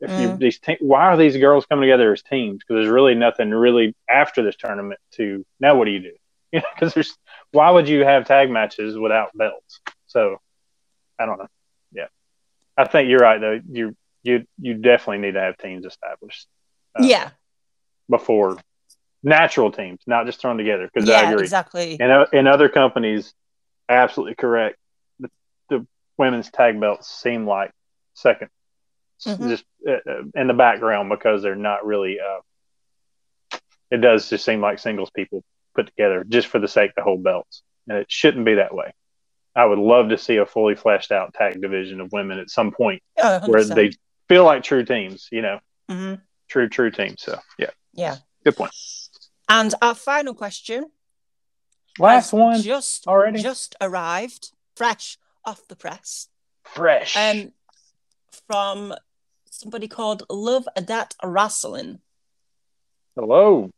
if 0.00 0.16
you 0.16 0.28
Mm. 0.28 0.38
these 0.38 0.58
te- 0.58 0.78
why 0.80 1.02
are 1.06 1.16
these 1.16 1.36
girls 1.36 1.66
coming 1.66 1.82
together 1.88 2.12
as 2.12 2.22
teams? 2.22 2.58
Because 2.58 2.82
there's 2.82 2.92
really 2.92 3.14
nothing 3.14 3.50
really 3.50 3.94
after 4.08 4.42
this 4.42 4.56
tournament 4.56 5.00
to 5.12 5.44
now. 5.60 5.76
What 5.76 5.86
do 5.86 5.92
you 5.92 6.00
do? 6.00 6.12
You 6.52 6.60
know, 6.60 6.66
because 6.74 6.94
there's 6.94 7.16
why 7.52 7.70
would 7.70 7.88
you 7.88 8.04
have 8.04 8.26
tag 8.26 8.50
matches 8.50 8.96
without 8.98 9.30
belts? 9.36 9.80
So 10.06 10.36
I 11.18 11.26
don't 11.26 11.38
know. 11.38 11.48
Yeah, 11.92 12.06
I 12.76 12.84
think 12.86 13.08
you're 13.10 13.18
right 13.20 13.40
though. 13.40 13.60
You 13.70 13.94
you 14.22 14.44
you 14.60 14.74
definitely 14.74 15.18
need 15.18 15.34
to 15.34 15.40
have 15.40 15.56
teams 15.58 15.84
established 15.86 16.46
uh, 16.94 17.08
yeah, 17.08 17.30
before 18.08 18.58
natural 19.22 19.70
teams, 19.70 20.00
not 20.06 20.26
just 20.26 20.40
thrown 20.40 20.58
together. 20.58 20.88
Because 20.92 21.08
I 21.08 21.22
yeah, 21.22 21.32
agree. 21.32 21.50
exactly. 21.50 21.96
And 21.98 22.10
uh, 22.12 22.26
in 22.32 22.46
other 22.46 22.68
companies, 22.68 23.32
absolutely 23.88 24.34
correct. 24.36 24.76
The, 26.18 26.22
the 26.24 26.30
women's 26.30 26.50
tag 26.50 26.80
belts 26.80 27.08
seem 27.08 27.46
like 27.46 27.70
second, 28.14 28.50
Mhm. 29.26 29.48
just 29.48 29.64
uh, 29.86 29.92
uh, 30.10 30.22
in 30.34 30.46
the 30.48 30.54
background 30.54 31.08
because 31.08 31.42
they're 31.42 31.54
not 31.56 31.84
really. 31.86 32.18
Uh, 32.20 32.40
it 33.90 33.98
does 34.00 34.28
just 34.28 34.44
seem 34.44 34.60
like 34.60 34.78
singles 34.78 35.10
people 35.10 35.42
put 35.74 35.86
together 35.86 36.24
just 36.28 36.48
for 36.48 36.58
the 36.58 36.68
sake 36.68 36.94
to 36.96 37.02
hold 37.02 37.22
belts, 37.22 37.62
and 37.88 37.98
it 37.98 38.10
shouldn't 38.10 38.44
be 38.44 38.54
that 38.56 38.74
way. 38.74 38.92
I 39.56 39.64
would 39.64 39.78
love 39.78 40.10
to 40.10 40.18
see 40.18 40.36
a 40.36 40.46
fully 40.46 40.74
fleshed 40.76 41.10
out 41.10 41.34
tag 41.34 41.60
division 41.60 42.00
of 42.00 42.12
women 42.12 42.38
at 42.38 42.50
some 42.50 42.70
point 42.70 43.02
Oh, 43.16 43.40
where 43.46 43.64
they 43.64 43.92
feel 44.28 44.44
like 44.44 44.62
true 44.62 44.84
teams. 44.84 45.28
You 45.32 45.42
know, 45.42 45.60
Mhm. 45.88 46.20
true 46.48 46.68
true 46.68 46.90
teams. 46.90 47.22
So 47.22 47.38
yeah, 47.58 47.70
Yeah. 47.92 48.16
good 48.44 48.56
point. 48.56 48.72
And 49.48 49.74
our 49.82 49.94
final 49.94 50.34
question 50.34 50.92
Last 51.98 52.32
one 52.32 52.60
just 52.62 53.08
already. 53.08 53.42
just 53.42 53.74
arrived, 53.80 54.52
fresh 54.76 55.18
off 55.48 55.66
the 55.68 55.76
press, 55.76 56.28
fresh. 56.64 57.16
um, 57.16 57.52
from 58.46 58.94
somebody 59.50 59.88
called 59.88 60.22
Love 60.28 60.68
That 60.76 61.14
Wrestling. 61.24 62.00
Hello. 63.16 63.70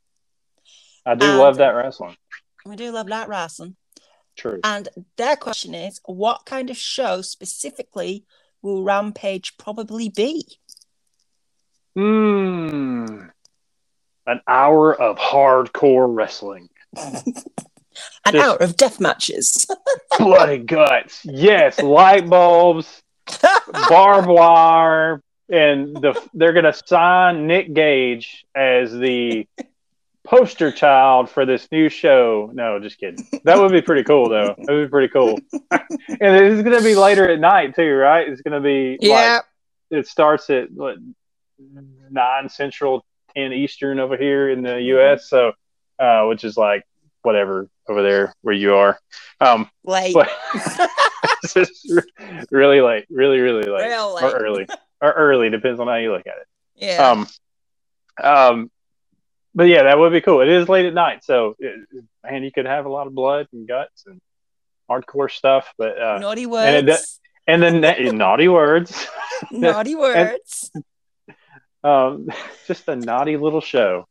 I 1.07 1.15
do 1.15 1.27
And- 1.27 1.39
love 1.39 1.57
that 1.59 1.71
wrestling. 1.71 2.17
We 2.67 2.77
do 2.77 2.91
love 2.91 3.07
that 3.07 3.29
wrestling. 3.29 3.77
True. 4.37 4.61
And 4.65 4.89
their 5.17 5.37
question 5.37 5.75
is, 5.75 6.01
what 6.05 6.45
kind 6.45 6.69
of 6.71 6.77
show 6.77 7.23
specifically 7.23 8.25
will 8.63 8.83
Rampage 8.83 9.57
probably 9.57 10.09
be? 10.11 10.45
Hmm. 11.97 13.29
an 14.27 14.41
hour 14.47 14.95
of 14.95 15.17
hardcore 15.17 16.07
wrestling. 16.15 16.69
An 18.25 18.33
Just- 18.35 18.47
hour 18.49 18.57
of 18.57 18.77
death 18.77 19.01
matches. 19.01 19.67
Blood 20.19 20.49
and 20.51 20.67
guts. 20.69 21.21
Yes, 21.25 21.81
light 21.81 22.29
bulbs, 22.29 23.03
barbed 23.89 24.29
wire, 24.29 25.23
and 25.49 25.97
the 25.97 26.21
they're 26.35 26.53
gonna 26.53 26.73
sign 26.73 27.47
Nick 27.47 27.73
Gage 27.75 28.45
as 28.55 28.93
the 28.93 29.47
poster 30.25 30.71
child 30.71 31.29
for 31.29 31.45
this 31.45 31.67
new 31.73 31.89
show. 31.89 32.51
No, 32.53 32.79
just 32.79 32.99
kidding. 32.99 33.27
That 33.45 33.59
would 33.59 33.73
be 33.73 33.83
pretty 33.83 34.05
cool 34.05 34.29
though. 34.29 34.55
That 34.57 34.73
would 34.73 34.85
be 34.87 34.89
pretty 34.91 35.09
cool. 35.09 35.39
and 35.71 35.81
it's 36.21 36.63
gonna 36.63 36.83
be 36.83 36.95
later 36.95 37.29
at 37.29 37.41
night 37.41 37.75
too, 37.75 37.95
right? 37.95 38.29
It's 38.29 38.43
gonna 38.43 38.61
be 38.61 38.93
like, 39.01 39.01
yeah. 39.01 39.41
it 39.91 40.07
starts 40.07 40.49
at 40.51 40.71
what 40.71 40.97
nine 42.11 42.49
central, 42.49 43.05
ten 43.35 43.53
eastern 43.53 43.99
over 43.99 44.17
here 44.17 44.51
in 44.51 44.63
the 44.63 44.81
U.S. 44.83 45.29
So, 45.29 45.53
uh, 45.99 46.25
which 46.27 46.45
is 46.45 46.57
like 46.57 46.85
whatever 47.23 47.69
over 47.89 48.03
there 48.03 48.35
where 48.43 48.55
you 48.55 48.75
are. 48.75 48.99
Um, 49.41 49.69
Late. 49.85 50.15
but 50.15 50.31
it's 51.43 51.55
just 51.55 51.91
really 52.51 52.81
late, 52.81 53.07
really, 53.11 53.41
really 53.41 53.65
late, 53.65 53.89
Real 53.89 54.15
late. 54.15 54.25
or 54.25 54.31
early, 54.37 54.67
or 55.01 55.13
early 55.13 55.51
depends 55.51 55.81
on 55.81 55.87
how 55.89 55.95
you 55.97 56.13
look 56.13 56.27
at 56.27 56.35
it. 56.41 56.47
yeah. 56.77 57.11
Um, 57.11 57.27
um, 58.23 58.71
but 59.55 59.65
yeah, 59.65 59.85
that 59.85 59.99
would 59.99 60.13
be 60.13 60.21
cool. 60.21 60.41
It 60.43 60.49
is 60.49 60.69
late 60.69 60.87
at 60.87 60.95
night, 60.95 61.25
so 61.25 61.57
it, 61.59 61.75
man, 62.23 62.45
you 62.45 62.53
could 62.53 62.67
have 62.67 62.87
a 62.87 62.91
lot 62.91 63.07
of 63.07 63.15
blood 63.15 63.49
and 63.53 63.67
guts 63.67 64.05
and 64.07 64.21
hardcore 64.89 65.31
stuff. 65.31 65.73
But 65.79 66.01
uh, 66.01 66.19
Naughty 66.19 66.45
and 66.45 66.87
it 66.89 66.91
words. 66.91 67.21
and 67.47 67.63
then 67.63 67.81
na- 67.81 68.13
naughty 68.13 68.47
words. 68.49 69.07
Naughty 69.51 69.95
words. 69.97 70.71
um, 71.83 72.29
just 72.67 72.87
a 72.89 72.95
naughty 72.97 73.37
little 73.37 73.61
show. 73.61 74.07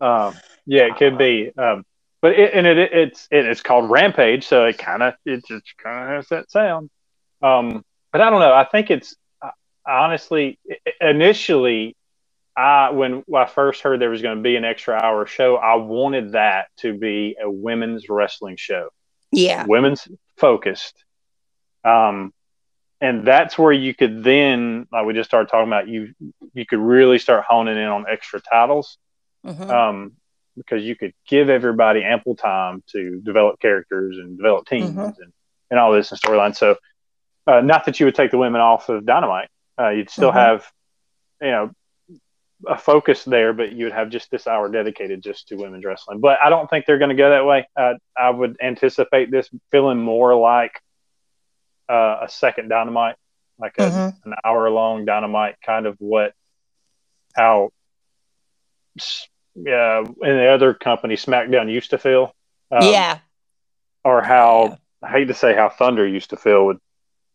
Um, 0.00 0.34
yeah, 0.66 0.84
it 0.86 0.96
could 0.96 1.18
be. 1.18 1.52
Um, 1.56 1.84
but 2.22 2.38
it, 2.38 2.54
and 2.54 2.66
it, 2.66 2.78
it 2.78 2.92
it's 2.92 3.28
it 3.30 3.46
is 3.46 3.62
called 3.62 3.90
Rampage, 3.90 4.46
so 4.46 4.66
it 4.66 4.78
kind 4.78 5.02
of 5.02 5.14
it 5.24 5.44
just 5.46 5.76
kind 5.82 6.10
of 6.10 6.16
has 6.16 6.28
that 6.28 6.50
sound. 6.50 6.90
Um, 7.42 7.84
but 8.12 8.20
I 8.20 8.30
don't 8.30 8.40
know. 8.40 8.52
I 8.52 8.64
think 8.64 8.90
it's 8.90 9.16
uh, 9.42 9.50
honestly 9.86 10.58
initially, 11.00 11.96
I 12.56 12.90
when 12.90 13.24
I 13.34 13.46
first 13.46 13.82
heard 13.82 14.00
there 14.00 14.10
was 14.10 14.22
going 14.22 14.36
to 14.36 14.42
be 14.42 14.56
an 14.56 14.64
extra 14.64 14.94
hour 14.94 15.26
show, 15.26 15.56
I 15.56 15.76
wanted 15.76 16.32
that 16.32 16.68
to 16.78 16.92
be 16.92 17.36
a 17.42 17.50
women's 17.50 18.08
wrestling 18.08 18.56
show 18.56 18.90
yeah. 19.32 19.64
women's 19.66 20.08
focused. 20.36 21.04
Um, 21.84 22.32
and 23.00 23.26
that's 23.26 23.56
where 23.58 23.72
you 23.72 23.94
could 23.94 24.22
then, 24.22 24.86
like 24.92 25.06
we 25.06 25.14
just 25.14 25.30
started 25.30 25.48
talking 25.48 25.68
about, 25.68 25.88
you 25.88 26.12
you 26.52 26.66
could 26.66 26.78
really 26.78 27.18
start 27.18 27.44
honing 27.48 27.76
in 27.78 27.84
on 27.84 28.06
extra 28.08 28.40
titles, 28.40 28.98
Mhm. 29.46 29.70
um, 29.70 30.12
because 30.56 30.82
you 30.82 30.96
could 30.96 31.12
give 31.26 31.48
everybody 31.48 32.02
ample 32.04 32.34
time 32.36 32.82
to 32.88 33.20
develop 33.20 33.60
characters 33.60 34.18
and 34.18 34.36
develop 34.36 34.66
teams 34.66 34.96
Mhm. 34.96 35.18
and, 35.18 35.32
and 35.70 35.80
all 35.80 35.92
this 35.92 36.10
and 36.10 36.20
storylines. 36.20 36.56
So, 36.56 36.76
uh, 37.46 37.60
not 37.60 37.84
that 37.86 37.98
you 38.00 38.06
would 38.06 38.14
take 38.14 38.30
the 38.30 38.38
women 38.38 38.60
off 38.60 38.88
of 38.88 39.06
Dynamite, 39.06 39.48
uh, 39.78 39.88
you'd 39.90 40.10
still 40.10 40.30
Mhm. 40.32 40.34
have, 40.34 40.72
you 41.40 41.50
know, 41.50 41.70
a 42.66 42.76
focus 42.76 43.24
there, 43.24 43.54
but 43.54 43.72
you 43.72 43.86
would 43.86 43.94
have 43.94 44.10
just 44.10 44.30
this 44.30 44.46
hour 44.46 44.68
dedicated 44.68 45.22
just 45.22 45.48
to 45.48 45.56
women's 45.56 45.84
wrestling. 45.84 46.20
But 46.20 46.38
I 46.42 46.50
don't 46.50 46.68
think 46.68 46.84
they're 46.84 46.98
going 46.98 47.08
to 47.08 47.14
go 47.14 47.30
that 47.30 47.46
way. 47.46 47.66
Uh, 47.74 47.94
I 48.14 48.28
would 48.28 48.58
anticipate 48.60 49.30
this 49.30 49.48
feeling 49.70 49.98
more 49.98 50.34
like 50.34 50.78
uh, 51.88 52.18
a 52.22 52.28
second 52.28 52.68
Dynamite, 52.68 53.16
like 53.58 53.76
a, 53.78 53.90
Mhm. 53.90 54.24
an 54.26 54.34
hour 54.44 54.70
long 54.70 55.06
Dynamite, 55.06 55.56
kind 55.60 55.86
of 55.86 55.96
what 55.98 56.34
how 57.34 57.70
yeah 59.54 60.00
in 60.00 60.36
the 60.36 60.46
other 60.48 60.74
company 60.74 61.16
SmackDown 61.16 61.70
used 61.70 61.90
to 61.90 61.98
feel. 61.98 62.32
Um, 62.72 62.84
yeah. 62.92 63.18
or 64.04 64.22
how 64.22 64.78
I 65.02 65.10
hate 65.10 65.26
to 65.28 65.34
say 65.34 65.54
how 65.54 65.68
Thunder 65.68 66.06
used 66.06 66.30
to 66.30 66.36
feel 66.36 66.66
with 66.66 66.78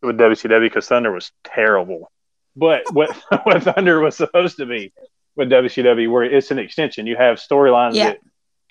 with 0.02 0.18
WCW 0.18 0.62
because 0.62 0.88
Thunder 0.88 1.12
was 1.12 1.32
terrible. 1.44 2.12
But 2.56 2.84
what 2.94 3.16
what 3.44 3.64
Thunder 3.64 4.00
was 4.00 4.16
supposed 4.16 4.58
to 4.58 4.66
be 4.66 4.94
with 5.36 5.50
WCW, 5.50 6.10
where 6.10 6.24
it's 6.24 6.52
an 6.52 6.60
extension, 6.60 7.06
you 7.08 7.18
have 7.18 7.38
storylines 7.38 7.96
Yeah. 7.96 8.10
that 8.12 8.20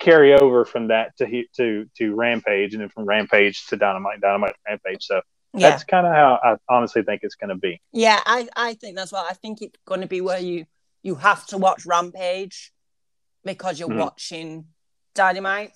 carry 0.01 0.33
over 0.33 0.65
from 0.65 0.89
that 0.89 1.17
to 1.19 1.45
to 1.57 1.87
to 1.99 2.15
Rampage, 2.15 2.73
and 2.73 2.81
then 2.83 2.89
from 2.89 3.05
Rampage 3.05 3.67
to 3.67 3.77
Dynamite, 3.77 4.21
Dynamite 4.21 4.55
Rampage. 4.67 5.05
So 5.05 5.21
Yeah. 5.53 5.71
that's 5.71 5.85
kind 5.85 6.07
of 6.07 6.15
how 6.15 6.41
I 6.43 6.57
honestly 6.75 7.03
think 7.03 7.21
it's 7.25 7.35
going 7.35 7.51
to 7.51 7.57
be. 7.57 7.81
Yeah, 7.93 8.21
I, 8.25 8.49
I 8.57 8.75
think 8.75 8.97
that's 8.97 9.13
what 9.13 9.31
I 9.31 9.35
think 9.35 9.61
it's 9.61 9.79
going 9.87 10.01
to 10.01 10.07
be 10.07 10.21
where 10.23 10.39
you 10.41 10.65
you 11.03 11.17
have 11.17 11.47
to 11.49 11.59
watch 11.59 11.85
Rampage 11.85 12.73
because 13.45 13.79
you're 13.79 13.89
Mhm. 13.89 13.99
watching 13.99 14.69
Dynamite, 15.15 15.73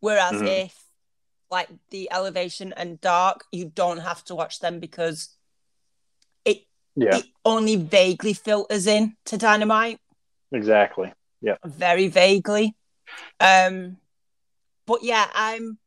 whereas 0.00 0.40
Mhm. 0.40 0.46
if 0.46 0.84
like 1.50 1.68
the 1.90 2.10
Elevation 2.12 2.72
and 2.74 3.00
Dark, 3.00 3.46
you 3.50 3.64
don't 3.66 3.98
have 3.98 4.22
to 4.24 4.34
watch 4.34 4.60
them 4.60 4.80
because 4.80 5.30
it 6.44 6.66
Yeah, 6.94 7.16
it 7.18 7.26
only 7.44 7.76
vaguely 7.76 8.34
filters 8.34 8.86
in 8.86 9.16
to 9.26 9.38
Dynamite, 9.38 10.00
exactly. 10.52 11.12
Yeah. 11.40 11.56
Very 11.64 12.08
vaguely. 12.08 12.76
Um, 13.40 14.00
but 14.86 15.02
yeah, 15.02 15.30
I'm. 15.34 15.78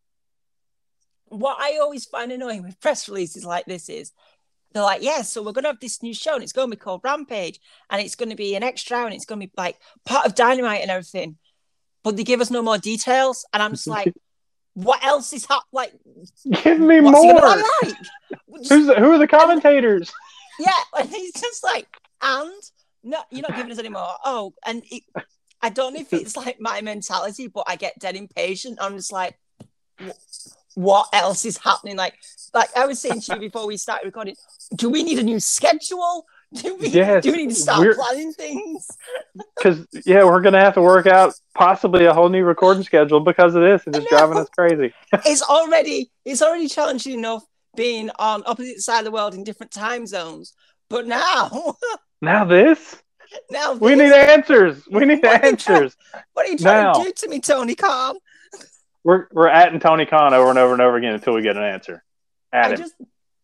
What 1.25 1.57
I 1.59 1.77
always 1.77 2.05
find 2.05 2.31
annoying 2.31 2.63
with 2.63 2.79
press 2.79 3.07
releases 3.07 3.45
like 3.45 3.65
this 3.65 3.87
is 3.87 4.11
they're 4.73 4.83
like, 4.83 5.01
yeah, 5.03 5.21
so 5.21 5.41
we're 5.41 5.51
going 5.51 5.63
to 5.63 5.69
have 5.69 5.79
this 5.79 6.01
new 6.01 6.13
show 6.13 6.33
and 6.35 6.43
it's 6.43 6.53
going 6.53 6.69
to 6.69 6.75
be 6.75 6.79
called 6.79 7.01
Rampage 7.03 7.59
and 7.89 8.01
it's 8.01 8.15
going 8.15 8.29
to 8.29 8.35
be 8.35 8.55
an 8.55 8.63
extra 8.63 9.03
and 9.05 9.13
it's 9.13 9.25
going 9.25 9.41
to 9.41 9.47
be 9.47 9.53
like 9.57 9.77
part 10.05 10.25
of 10.25 10.35
Dynamite 10.35 10.81
and 10.81 10.91
everything. 10.91 11.37
But 12.03 12.17
they 12.17 12.23
give 12.23 12.41
us 12.41 12.49
no 12.49 12.61
more 12.61 12.77
details. 12.77 13.45
And 13.53 13.61
I'm 13.61 13.71
just 13.71 13.87
like, 13.97 14.13
what 14.73 15.03
else 15.03 15.33
is 15.33 15.45
hap 15.45 15.63
Like, 15.73 15.93
Give 16.63 16.79
me 16.79 16.99
more. 17.01 17.35
like? 17.35 17.63
Just- 18.59 18.69
Who's 18.71 18.87
the, 18.87 18.95
who 18.95 19.11
are 19.11 19.17
the 19.17 19.27
commentators? 19.27 20.11
yeah, 20.59 20.69
and 20.99 21.09
he's 21.09 21.33
just 21.33 21.63
like, 21.63 21.87
and 22.21 22.51
no, 23.03 23.19
you're 23.31 23.41
not 23.41 23.55
giving 23.55 23.71
us 23.71 23.79
any 23.79 23.89
more. 23.89 24.07
Oh, 24.23 24.53
and 24.65 24.83
it, 24.91 25.03
I 25.61 25.69
don't 25.69 25.93
know 25.95 25.99
if 26.01 26.13
it's 26.13 26.37
like 26.37 26.59
my 26.59 26.81
mentality, 26.81 27.47
but 27.47 27.63
I 27.67 27.75
get 27.75 27.97
dead 27.99 28.15
impatient. 28.15 28.77
I'm 28.79 28.95
just 28.97 29.11
like, 29.11 29.39
"Wh- 29.99 30.11
what 30.75 31.07
else 31.13 31.45
is 31.45 31.57
happening? 31.57 31.97
Like, 31.97 32.15
like 32.53 32.69
I 32.75 32.85
was 32.85 32.99
saying 32.99 33.21
to 33.21 33.33
you 33.35 33.39
before 33.49 33.67
we 33.67 33.77
started 33.77 34.05
recording, 34.05 34.35
do 34.75 34.89
we 34.89 35.03
need 35.03 35.19
a 35.19 35.23
new 35.23 35.39
schedule? 35.39 36.25
Do 36.53 36.75
we, 36.75 36.87
Yes, 36.89 37.23
do 37.23 37.31
we 37.31 37.37
need 37.37 37.49
to 37.49 37.55
start 37.55 37.95
planning 37.95 38.33
things? 38.33 38.87
Because 39.57 39.85
yeah, 40.05 40.23
we're 40.25 40.41
going 40.41 40.53
to 40.53 40.59
have 40.59 40.73
to 40.73 40.81
work 40.81 41.07
out 41.07 41.33
possibly 41.55 42.05
a 42.05 42.13
whole 42.13 42.27
new 42.29 42.43
recording 42.43 42.83
schedule 42.83 43.19
because 43.21 43.55
of 43.55 43.61
this, 43.61 43.83
and 43.85 43.95
just 43.95 44.09
driving 44.09 44.37
us 44.37 44.49
crazy. 44.49 44.91
It's 45.25 45.41
already 45.43 46.11
it's 46.25 46.41
already 46.41 46.67
challenging 46.67 47.13
enough 47.19 47.43
being 47.77 48.09
on 48.19 48.43
opposite 48.45 48.81
side 48.81 48.99
of 48.99 49.05
the 49.05 49.11
world 49.11 49.33
in 49.33 49.43
different 49.45 49.71
time 49.71 50.05
zones. 50.07 50.53
But 50.89 51.07
now, 51.07 51.75
Now 52.21 52.43
this. 52.43 52.97
now 53.49 53.73
We 53.73 53.95
need 53.95 54.11
answers. 54.11 54.83
We 54.91 55.05
need 55.05 55.23
What 55.23 55.35
are 55.35 55.39
trying- 55.39 55.51
answers. 55.53 55.95
what 56.33 56.47
are 56.47 56.51
you 56.51 56.57
trying 56.57 56.83
now. 56.83 56.93
to 56.93 57.03
do 57.05 57.11
to 57.13 57.27
me, 57.29 57.39
Tony 57.39 57.75
Khan? 57.75 58.17
We're 59.03 59.27
we're 59.31 59.49
atting 59.49 59.81
Tony 59.81 60.05
Khan 60.05 60.33
over 60.33 60.49
and 60.49 60.59
over 60.59 60.73
and 60.73 60.81
over 60.81 60.97
again 60.97 61.13
until 61.13 61.33
we 61.33 61.41
get 61.41 61.57
an 61.57 61.63
answer. 61.63 62.03
At 62.53 62.65
I 62.65 62.69
him. 62.71 62.77
just 62.77 62.93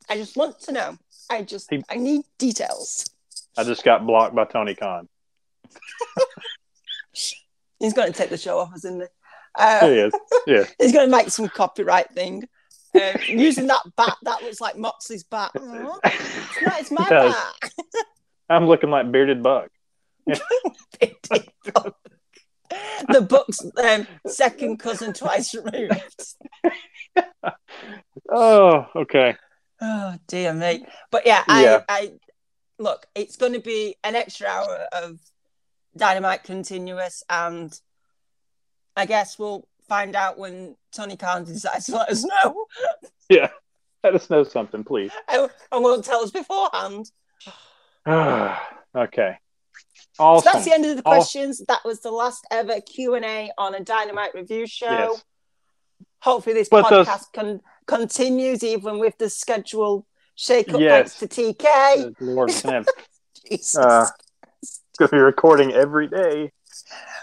I 0.09 0.15
just 0.15 0.35
want 0.38 0.59
to 0.61 0.71
know. 0.71 0.97
I 1.29 1.41
just 1.43 1.69
He- 1.69 1.84
I 1.89 1.95
need 1.95 2.23
details. 2.38 3.05
I 3.57 3.63
just 3.63 3.84
got 3.84 4.05
blocked 4.05 4.35
by 4.35 4.45
Tony 4.45 4.75
Khan. 4.75 5.09
He's 7.79 7.93
going 7.93 8.11
to 8.11 8.17
take 8.17 8.29
the 8.29 8.38
show 8.38 8.59
off 8.59 8.73
us, 8.73 8.85
isn't 8.85 9.01
he? 9.01 9.07
He 9.59 9.63
Uh, 9.63 9.88
is. 9.88 10.13
Yeah. 10.45 10.63
he's 10.79 10.91
going 10.93 11.09
to 11.09 11.15
make 11.15 11.29
some 11.29 11.47
copyright 11.47 12.11
thing. 12.11 12.47
Uh, 12.95 13.13
using 13.27 13.67
that 13.67 13.81
bat, 13.95 14.15
that 14.23 14.41
looks 14.41 14.61
like 14.61 14.77
Moxley's 14.77 15.23
bat. 15.23 15.51
It's 15.55 16.61
not, 16.65 16.79
it's 16.79 16.91
my 16.91 17.07
bat. 17.09 17.71
I'm 18.49 18.65
looking 18.67 18.89
like 18.89 19.11
bearded 19.11 19.43
buck. 19.43 19.69
The 23.10 23.22
book's 23.22 23.60
um, 23.84 24.07
second 24.27 24.77
cousin 24.77 25.14
twice 25.14 25.53
removed. 25.56 26.35
Oh, 28.30 28.85
okay. 28.95 29.35
Oh 29.80 30.15
dear 30.27 30.53
me. 30.53 30.85
But 31.11 31.26
yeah, 31.26 31.44
Yeah. 31.48 31.84
I, 31.88 31.98
I 31.99 32.11
look, 32.80 33.06
it's 33.15 33.38
going 33.38 33.53
to 33.53 33.60
be 33.60 33.95
an 34.03 34.15
extra 34.15 34.48
hour 34.48 34.85
of 34.91 35.19
Dynamite 35.95 36.44
continuous, 36.44 37.23
and 37.30 37.72
I 38.95 39.06
guess 39.06 39.39
we'll 39.39 39.68
find 39.88 40.15
out 40.15 40.38
when 40.38 40.76
Tony 40.91 41.15
Khan 41.15 41.45
decides 41.45 41.85
to 41.85 41.94
let 41.95 42.10
us 42.10 42.23
know. 42.26 42.65
Yeah. 43.30 43.49
Let 44.03 44.15
us 44.15 44.30
know 44.30 44.44
something, 44.44 44.84
please. 44.84 45.11
and 45.27 45.49
and 45.72 45.84
won't 45.84 46.06
tell 46.06 46.22
us 46.23 46.31
beforehand. 46.31 47.11
okay. 48.95 49.38
So 50.18 50.41
that's 50.44 50.65
the 50.65 50.73
end 50.73 50.85
of 50.85 50.95
the 50.98 51.03
questions. 51.03 51.61
That 51.68 51.81
was 51.85 51.99
the 52.02 52.11
last 52.11 52.45
ever 52.52 52.81
Q 52.81 53.15
and 53.15 53.23
A 53.26 53.52
on 53.57 53.76
a 53.76 53.80
Dynamite 53.80 54.34
review 54.34 54.65
show. 54.68 54.89
Yes. 54.89 55.23
Hopefully, 56.22 56.56
this 56.56 56.69
But 56.69 56.89
those- 56.89 57.07
podcast 57.07 57.26
con- 57.34 57.61
continues 57.85 58.64
even 58.64 58.99
with 58.99 59.18
the 59.18 59.30
schedule 59.30 60.06
shake 60.35 60.73
up 60.73 60.81
Yes. 60.81 61.15
thanks 61.15 61.35
to 61.35 61.53
TK. 61.53 62.15
Lord, 62.19 62.49
Jesus. 63.49 63.76
uh, 63.77 64.07
gonna 64.98 65.10
be 65.11 65.18
recording 65.18 65.72
every 65.73 66.07
day. 66.07 66.52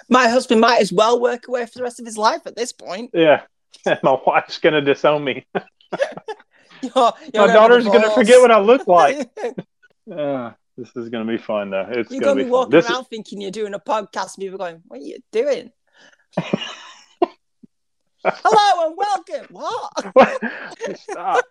My 0.09 0.29
husband 0.29 0.61
might 0.61 0.81
as 0.81 0.93
well 0.93 1.21
work 1.21 1.49
away 1.49 1.67
for 1.67 1.79
the 1.79 1.83
rest 1.83 1.99
of 2.01 2.07
his 2.07 2.17
life 2.19 2.43
at 2.47 2.57
this 2.57 2.73
point. 2.73 3.11
Yeah. 3.13 3.43
My 4.03 4.17
wife's 4.27 4.59
gonna 4.59 4.81
disown 4.81 5.25
me. 5.25 5.47
You're, 6.83 7.13
you're 7.33 7.47
My 7.47 7.53
daughter's 7.53 7.85
gonna 7.87 8.11
forget 8.11 8.41
what 8.41 8.51
I 8.51 8.59
look 8.61 8.87
like. 8.87 9.31
Uh, 10.11 10.51
this 10.77 10.91
is 10.97 11.09
gonna 11.09 11.31
be 11.31 11.39
fun 11.39 11.71
though. 11.71 11.87
It's 11.91 12.11
You're 12.11 12.21
gonna 12.21 12.33
gonna 12.33 12.37
be 12.37 12.45
be 12.45 12.51
fun. 12.51 12.51
walking 12.51 12.71
This 12.71 12.91
around 12.91 13.05
thinking 13.05 13.41
you're 13.41 13.51
doing 13.51 13.75
a 13.75 13.79
podcast, 13.81 14.37
and 14.37 14.43
people 14.43 14.59
going, 14.59 14.83
"What 14.87 15.01
are 15.01 15.03
you 15.03 15.19
doing?" 15.33 15.71
Hello 18.27 18.87
and 18.89 18.97
welcome. 18.97 19.47
What? 19.51 20.41
stop. 20.97 21.45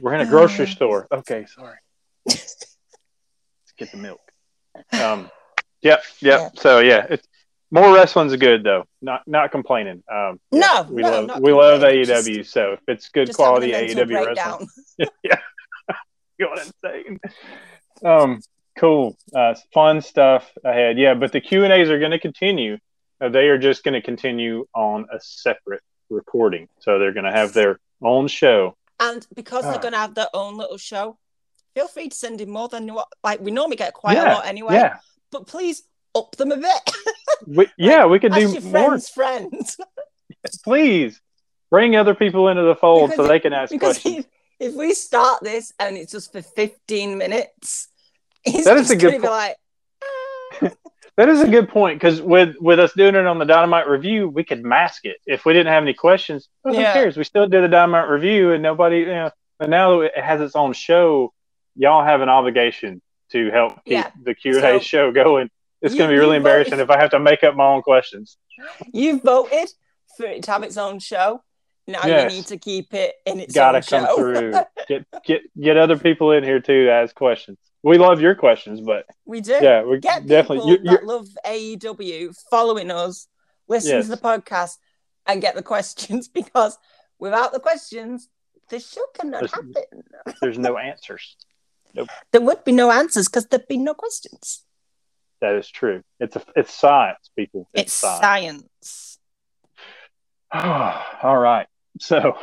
We're 0.00 0.14
in 0.14 0.20
a 0.22 0.26
grocery 0.26 0.66
store. 0.76 1.06
Okay, 1.12 1.46
sorry. 1.46 1.76
Let's 2.26 2.66
get 3.78 3.92
the 3.92 3.98
milk. 3.98 4.20
Um, 4.92 5.30
yep, 5.82 6.02
yep. 6.20 6.40
Yeah. 6.40 6.48
So 6.60 6.80
yeah, 6.80 7.06
it's 7.10 7.26
more 7.70 7.94
wrestling's 7.94 8.34
good 8.36 8.64
though. 8.64 8.84
Not 9.00 9.22
not 9.26 9.52
complaining. 9.52 10.02
Um, 10.12 10.40
yeah, 10.50 10.60
No, 10.60 10.82
we 10.90 11.02
no, 11.02 11.22
love 11.22 11.40
we 11.40 11.52
love 11.52 11.82
AEW. 11.82 12.44
so 12.46 12.72
if 12.72 12.80
it's 12.88 13.08
good 13.10 13.32
quality 13.34 13.72
having 13.72 13.90
a 13.92 13.94
mental 14.06 14.16
AEW 14.16 14.24
breakdown. 14.24 14.66
wrestling, 14.98 15.08
yeah, 15.22 15.36
going 16.40 16.58
insane. 16.58 17.20
Um, 18.04 18.40
cool, 18.78 19.16
uh, 19.34 19.54
fun 19.72 20.00
stuff 20.00 20.50
ahead. 20.64 20.98
Yeah, 20.98 21.14
but 21.14 21.32
the 21.32 21.40
Q 21.40 21.64
and 21.64 21.72
A's 21.72 21.90
are 21.90 21.98
going 21.98 22.10
to 22.12 22.18
continue. 22.18 22.78
Uh, 23.20 23.28
they 23.28 23.48
are 23.48 23.58
just 23.58 23.84
going 23.84 23.94
to 23.94 24.00
continue 24.02 24.66
on 24.74 25.06
a 25.12 25.18
separate 25.20 25.82
recording, 26.08 26.68
so 26.80 26.98
they're 26.98 27.12
going 27.12 27.24
to 27.26 27.32
have 27.32 27.52
their 27.52 27.78
own 28.02 28.28
show. 28.28 28.76
And 28.98 29.26
because 29.34 29.64
Ah. 29.64 29.70
they're 29.72 29.80
going 29.80 29.92
to 29.92 29.98
have 29.98 30.14
their 30.14 30.28
own 30.34 30.56
little 30.56 30.78
show, 30.78 31.18
feel 31.74 31.88
free 31.88 32.08
to 32.08 32.16
send 32.16 32.40
in 32.40 32.50
more 32.50 32.68
than 32.68 32.92
what 32.94 33.08
like 33.22 33.40
we 33.40 33.50
normally 33.50 33.76
get 33.76 33.92
quite 33.94 34.16
Yeah, 34.16 34.32
a 34.32 34.34
lot 34.34 34.46
anyway. 34.46 34.74
Yeah, 34.74 34.96
But 35.30 35.46
please 35.46 35.82
up 36.14 36.34
them 36.36 36.50
a 36.52 36.56
bit. 36.56 36.90
we, 37.46 37.66
yeah, 37.78 38.06
we 38.06 38.18
could 38.18 38.32
do 38.32 38.40
your 38.40 38.60
more. 38.62 38.70
friends' 38.88 39.08
friends. 39.08 39.76
Please 40.64 41.20
bring 41.70 41.96
other 41.96 42.14
people 42.14 42.48
into 42.48 42.62
the 42.62 42.74
fold 42.74 43.10
so 43.10 43.16
Because- 43.16 43.28
they 43.28 43.40
can 43.40 43.52
ask 43.52 43.78
questions. 43.78 44.18
if, 44.20 44.26
if 44.60 44.74
we 44.74 44.94
start 44.94 45.42
this 45.42 45.72
and 45.80 45.96
it's 45.96 46.12
just 46.12 46.30
for 46.32 46.42
15 46.42 47.18
minutes, 47.18 47.88
he's 48.44 48.64
That 48.66 48.76
is 48.76 48.90
a 48.90 48.96
good 48.96 49.20
po- 49.22 49.28
like, 49.30 49.56
"Ah." 50.62 50.70
That 51.16 51.28
is 51.28 51.42
a 51.42 51.48
good 51.48 51.68
point 51.68 52.00
because 52.00 52.22
with 52.22 52.56
with 52.60 52.80
us 52.80 52.94
doing 52.94 53.14
it 53.14 53.26
on 53.26 53.38
the 53.38 53.44
Dynamite 53.44 53.86
review, 53.88 54.26
we 54.28 54.42
could 54.42 54.64
mask 54.64 55.04
it 55.04 55.16
if 55.26 55.44
we 55.44 55.52
didn't 55.52 55.70
have 55.72 55.82
any 55.82 55.92
questions. 55.92 56.48
Well, 56.64 56.72
Yeah. 56.74 56.94
Who 56.94 57.00
cares? 57.00 57.16
We 57.18 57.24
still 57.24 57.46
did 57.46 57.62
the 57.62 57.68
Dynamite 57.68 58.08
review, 58.08 58.52
and 58.52 58.62
nobody. 58.62 59.00
You 59.00 59.06
know, 59.06 59.30
but 59.58 59.68
now 59.68 59.98
that 60.00 60.12
it 60.16 60.24
has 60.24 60.40
its 60.40 60.56
own 60.56 60.72
show, 60.72 61.34
y'all 61.76 62.04
have 62.04 62.22
an 62.22 62.30
obligation 62.30 63.02
to 63.32 63.50
help 63.50 63.74
keep 63.84 63.92
Yeah. 63.94 64.10
the 64.22 64.34
Q 64.34 64.56
and 64.56 64.64
A 64.64 64.72
So- 64.74 64.78
show 64.78 65.12
going. 65.12 65.50
It's 65.82 65.94
going 65.94 66.08
to 66.08 66.14
be 66.14 66.18
really 66.18 66.36
embarrassing 66.38 66.72
voted- 66.76 66.88
if 66.90 66.96
I 66.96 66.98
have 67.00 67.10
to 67.10 67.18
make 67.20 67.42
up 67.44 67.54
my 67.54 67.66
own 67.66 67.82
questions. 67.82 68.38
you 68.92 69.18
voted 69.20 69.68
for 70.16 70.24
it 70.26 70.42
to 70.44 70.50
have 70.52 70.62
its 70.62 70.76
own 70.78 71.00
show. 71.00 71.42
Now 71.92 72.06
Yes. 72.06 72.32
you 72.32 72.38
need 72.38 72.46
to 72.46 72.56
keep 72.58 72.94
it 72.94 73.14
in 73.26 73.40
its 73.40 73.54
Gotta 73.54 73.82
come 73.82 74.14
through. 74.16 74.52
Get 74.88 75.04
get 75.24 75.42
get 75.60 75.76
other 75.76 75.96
people 75.98 76.32
in 76.32 76.42
here 76.44 76.60
too 76.60 76.86
to 76.86 76.90
ask 76.92 77.14
questions. 77.14 77.58
We 77.82 77.96
love 77.98 78.20
your 78.20 78.34
questions, 78.34 78.80
but 78.80 79.06
we 79.24 79.40
do. 79.40 79.56
yeah, 79.60 79.82
we 79.84 79.98
Get 79.98 80.26
definitely. 80.26 80.76
people 80.76 80.84
You, 80.84 80.90
that 80.96 81.04
love 81.04 81.28
AEW 81.46 82.34
following 82.50 82.90
us, 82.90 83.28
listen 83.68 83.92
Yes. 83.96 84.04
to 84.06 84.10
the 84.10 84.16
podcast, 84.20 84.78
and 85.26 85.40
get 85.40 85.54
the 85.54 85.62
questions 85.74 86.28
because 86.28 86.76
without 87.18 87.52
the 87.52 87.60
questions, 87.60 88.28
the 88.68 88.80
show 88.80 89.04
cannot 89.14 89.40
There's- 89.40 89.52
happen. 89.52 90.02
there's 90.40 90.58
no 90.58 90.76
answers. 90.90 91.36
Nope. 91.94 92.08
There 92.32 92.40
would 92.40 92.64
be 92.64 92.72
no 92.72 92.90
answers 92.90 93.26
because 93.28 93.46
there'd 93.46 93.66
be 93.68 93.76
no 93.78 93.94
questions. 93.94 94.62
That 95.40 95.54
is 95.56 95.68
true. 95.68 96.02
It's 96.20 96.36
a 96.36 96.42
it's 96.54 96.72
science, 96.74 97.30
people. 97.36 97.68
It's 97.74 97.92
science. 97.92 99.18
All 100.52 101.38
right. 101.38 101.66
So 101.98 102.36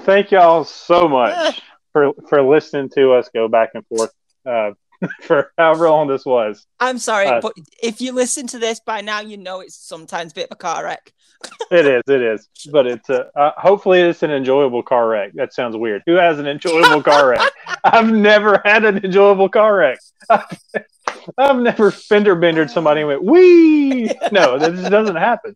thank 0.00 0.30
y'all 0.30 0.64
so 0.64 1.08
much 1.08 1.62
for 1.92 2.12
for 2.28 2.42
listening 2.42 2.90
to 2.90 3.12
us 3.12 3.30
go 3.32 3.48
back 3.48 3.70
and 3.74 3.86
forth 3.86 4.12
uh, 4.46 4.72
for 5.22 5.52
however 5.56 5.88
long 5.88 6.08
this 6.08 6.24
was. 6.24 6.66
I'm 6.80 6.98
sorry, 6.98 7.26
Uh, 7.26 7.40
but 7.40 7.52
if 7.82 8.00
you 8.00 8.12
listen 8.12 8.46
to 8.48 8.58
this 8.58 8.80
by 8.80 9.00
now, 9.00 9.20
you 9.20 9.36
know 9.36 9.60
it's 9.60 9.76
sometimes 9.76 10.32
a 10.32 10.34
bit 10.34 10.48
of 10.50 10.52
a 10.52 10.56
car 10.56 10.84
wreck. 10.84 11.12
It 11.70 11.86
is, 11.86 12.02
it 12.08 12.22
is. 12.22 12.48
But 12.72 12.86
it's 12.86 13.10
a, 13.10 13.26
uh, 13.38 13.52
hopefully 13.58 14.00
it's 14.00 14.22
an 14.22 14.30
enjoyable 14.30 14.82
car 14.82 15.06
wreck. 15.06 15.32
That 15.34 15.52
sounds 15.52 15.76
weird. 15.76 16.02
Who 16.06 16.14
has 16.14 16.38
an 16.38 16.46
enjoyable 16.46 17.02
car 17.02 17.28
wreck? 17.28 17.52
I've 17.84 18.10
never 18.10 18.60
had 18.64 18.84
an 18.86 19.04
enjoyable 19.04 19.50
car 19.50 19.76
wreck. 19.76 19.98
I've 20.30 21.58
never 21.60 21.90
fender 21.90 22.34
bendered 22.34 22.70
somebody 22.70 23.02
and 23.02 23.08
went, 23.08 23.22
wee. 23.22 24.10
No, 24.32 24.58
that 24.58 24.72
just 24.74 24.90
doesn't 24.90 25.16
happen. 25.16 25.54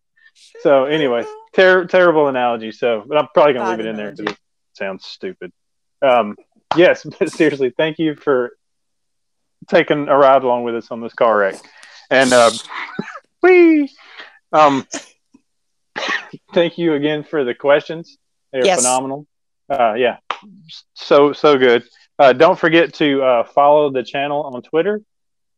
So 0.61 0.85
anyway, 0.85 1.25
ter- 1.53 1.87
terrible 1.87 2.29
analogy. 2.29 2.73
So, 2.73 3.05
but 3.07 3.19
I'm 3.19 3.29
probably 3.35 3.55
gonna 3.55 3.65
Bad 3.67 3.79
leave 3.79 3.87
it 3.87 3.91
in 3.91 3.97
there 3.97 4.11
because 4.13 4.33
it 4.33 4.39
sounds 4.75 5.05
stupid. 5.05 5.53
Um, 6.01 6.37
yes, 6.77 7.05
but 7.19 7.31
seriously, 7.33 7.73
thank 7.77 7.99
you 7.99 8.15
for 8.15 8.53
taking 9.69 10.09
a 10.09 10.17
ride 10.17 10.43
along 10.43 10.65
with 10.65 10.75
us 10.77 10.91
on 10.91 11.01
this 11.01 11.15
car 11.15 11.37
wreck. 11.39 11.55
And 12.11 12.33
uh, 12.33 12.51
wee. 13.43 13.91
Um, 14.53 14.87
thank 16.55 16.79
you 16.79 16.95
again 16.95 17.25
for 17.25 17.45
the 17.45 17.55
questions. 17.55 18.19
They're 18.53 18.67
Yes. 18.67 18.79
phenomenal. 18.81 19.27
Uh, 19.71 19.95
yeah, 19.95 20.19
so 20.95 21.33
so 21.33 21.57
good. 21.57 21.85
Uh, 22.19 22.33
don't 22.33 22.59
forget 22.59 22.93
to 22.95 23.23
uh, 23.23 23.45
follow 23.45 23.91
the 23.91 24.03
channel 24.03 24.43
on 24.43 24.61
Twitter 24.63 25.01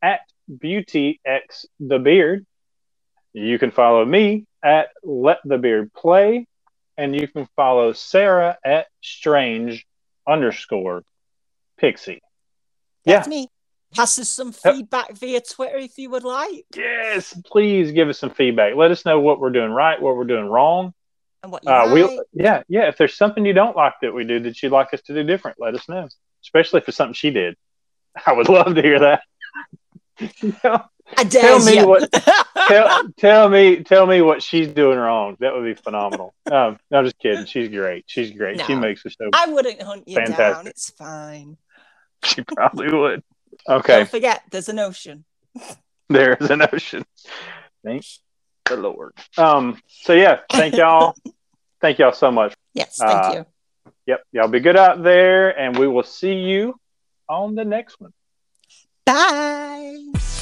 at 0.01 0.21
BeautyX 0.49 1.65
the 1.79 1.99
Beard. 1.99 2.45
You 3.33 3.59
can 3.59 3.71
follow 3.71 4.05
me 4.05 4.45
at 4.65 4.89
Let 5.03 5.37
the 5.45 5.57
Beard 5.57 5.93
Play, 5.93 6.47
and 6.97 7.15
you 7.15 7.27
can 7.27 7.47
follow 7.55 7.93
Sarah 7.93 8.57
at 8.65 8.87
Strange 9.01 9.85
underscore 10.27 11.03
Pixie. 11.77 12.21
That's 13.05 13.27
Yeah. 13.27 13.29
me. 13.29 13.47
Pass 13.93 14.17
us 14.19 14.27
some 14.29 14.51
feedback 14.51 15.11
via 15.13 15.39
Twitter 15.39 15.77
if 15.77 15.97
you 15.97 16.09
would 16.09 16.23
like, 16.25 16.65
Yes, 16.75 17.39
please 17.45 17.91
give 17.93 18.09
us 18.09 18.19
some 18.19 18.31
feedback. 18.31 18.75
Let 18.75 18.91
us 18.91 19.05
know 19.05 19.19
what 19.21 19.39
we're 19.39 19.51
doing 19.51 19.71
right, 19.71 20.01
what 20.01 20.17
we're 20.17 20.25
doing 20.25 20.47
wrong. 20.47 20.93
and 21.43 21.51
what 21.51 21.63
you 21.63 21.69
Uh, 21.71 21.85
like. 21.85 21.93
we 21.93 22.21
yeah 22.33 22.63
yeah. 22.67 22.87
If 22.87 22.97
there's 22.97 23.13
something 23.15 23.45
you 23.45 23.53
don't 23.53 23.75
like 23.77 23.93
that 24.01 24.13
we 24.13 24.23
do 24.25 24.39
that 24.39 24.61
you'd 24.63 24.71
like 24.71 24.93
us 24.95 25.01
to 25.03 25.13
do 25.13 25.23
different, 25.23 25.59
let 25.61 25.75
us 25.75 25.87
know. 25.87 26.09
Especially 26.43 26.79
if 26.79 26.87
it's 26.89 26.97
something 26.97 27.13
she 27.13 27.29
did. 27.29 27.55
I 28.25 28.33
would 28.33 28.49
love 28.49 28.73
to 28.75 28.81
hear 28.81 28.99
that. 28.99 29.21
tell, 30.61 30.73
I 30.73 30.79
dare 30.79 30.94
tell 31.29 31.63
me 31.63 31.77
you. 31.79 31.87
what- 31.87 32.11
tell, 32.67 33.03
tell 33.17 33.49
me 33.49 33.83
tell 33.83 34.05
me 34.05 34.21
what 34.21 34.41
she's 34.43 34.67
doing 34.67 34.97
wrong. 34.97 35.37
That 35.39 35.53
would 35.53 35.63
be 35.63 35.73
phenomenal. 35.75 36.33
Um, 36.51 36.77
no, 36.91 36.99
I'm 36.99 37.05
just 37.05 37.19
kidding. 37.19 37.45
She's 37.45 37.69
great. 37.69 38.05
She's 38.07 38.31
great. 38.31 38.61
She 38.65 38.75
makes 38.75 39.03
the 39.03 39.09
show. 39.09 39.29
I 39.33 39.47
wouldn't 39.47 39.81
hunt 39.81 40.07
you 40.07 40.23
down. 40.25 40.67
It's 40.67 40.89
fine. 40.91 41.57
She 42.23 42.41
probably 42.41 42.91
would. 42.91 43.23
Okay, 43.69 43.97
Don't 43.97 44.09
forget, 44.09 44.41
there's 44.49 44.67
an 44.67 44.79
ocean. 44.79 45.25
there's 46.09 46.49
an 46.49 46.63
ocean. 46.73 47.05
Thank 47.83 48.03
the 48.65 48.77
Lord. 48.77 49.13
Um. 49.37 49.79
So 49.87 50.13
yeah, 50.13 50.39
thank 50.51 50.75
y'all. 50.75 51.13
thank 51.81 51.99
y'all 51.99 52.13
so 52.13 52.31
much. 52.31 52.55
Yes, 52.73 52.97
thank 52.97 53.11
Uh, 53.25 53.31
you. 53.35 53.45
Yep. 54.07 54.23
Y'all 54.31 54.47
be 54.47 54.59
good 54.59 54.75
out 54.77 55.03
there, 55.03 55.49
and 55.59 55.77
we 55.77 55.87
will 55.87 56.03
see 56.03 56.33
you 56.33 56.79
on 57.29 57.53
the 57.53 57.65
next 57.65 57.99
one. 58.01 58.11
Bye. 59.05 60.34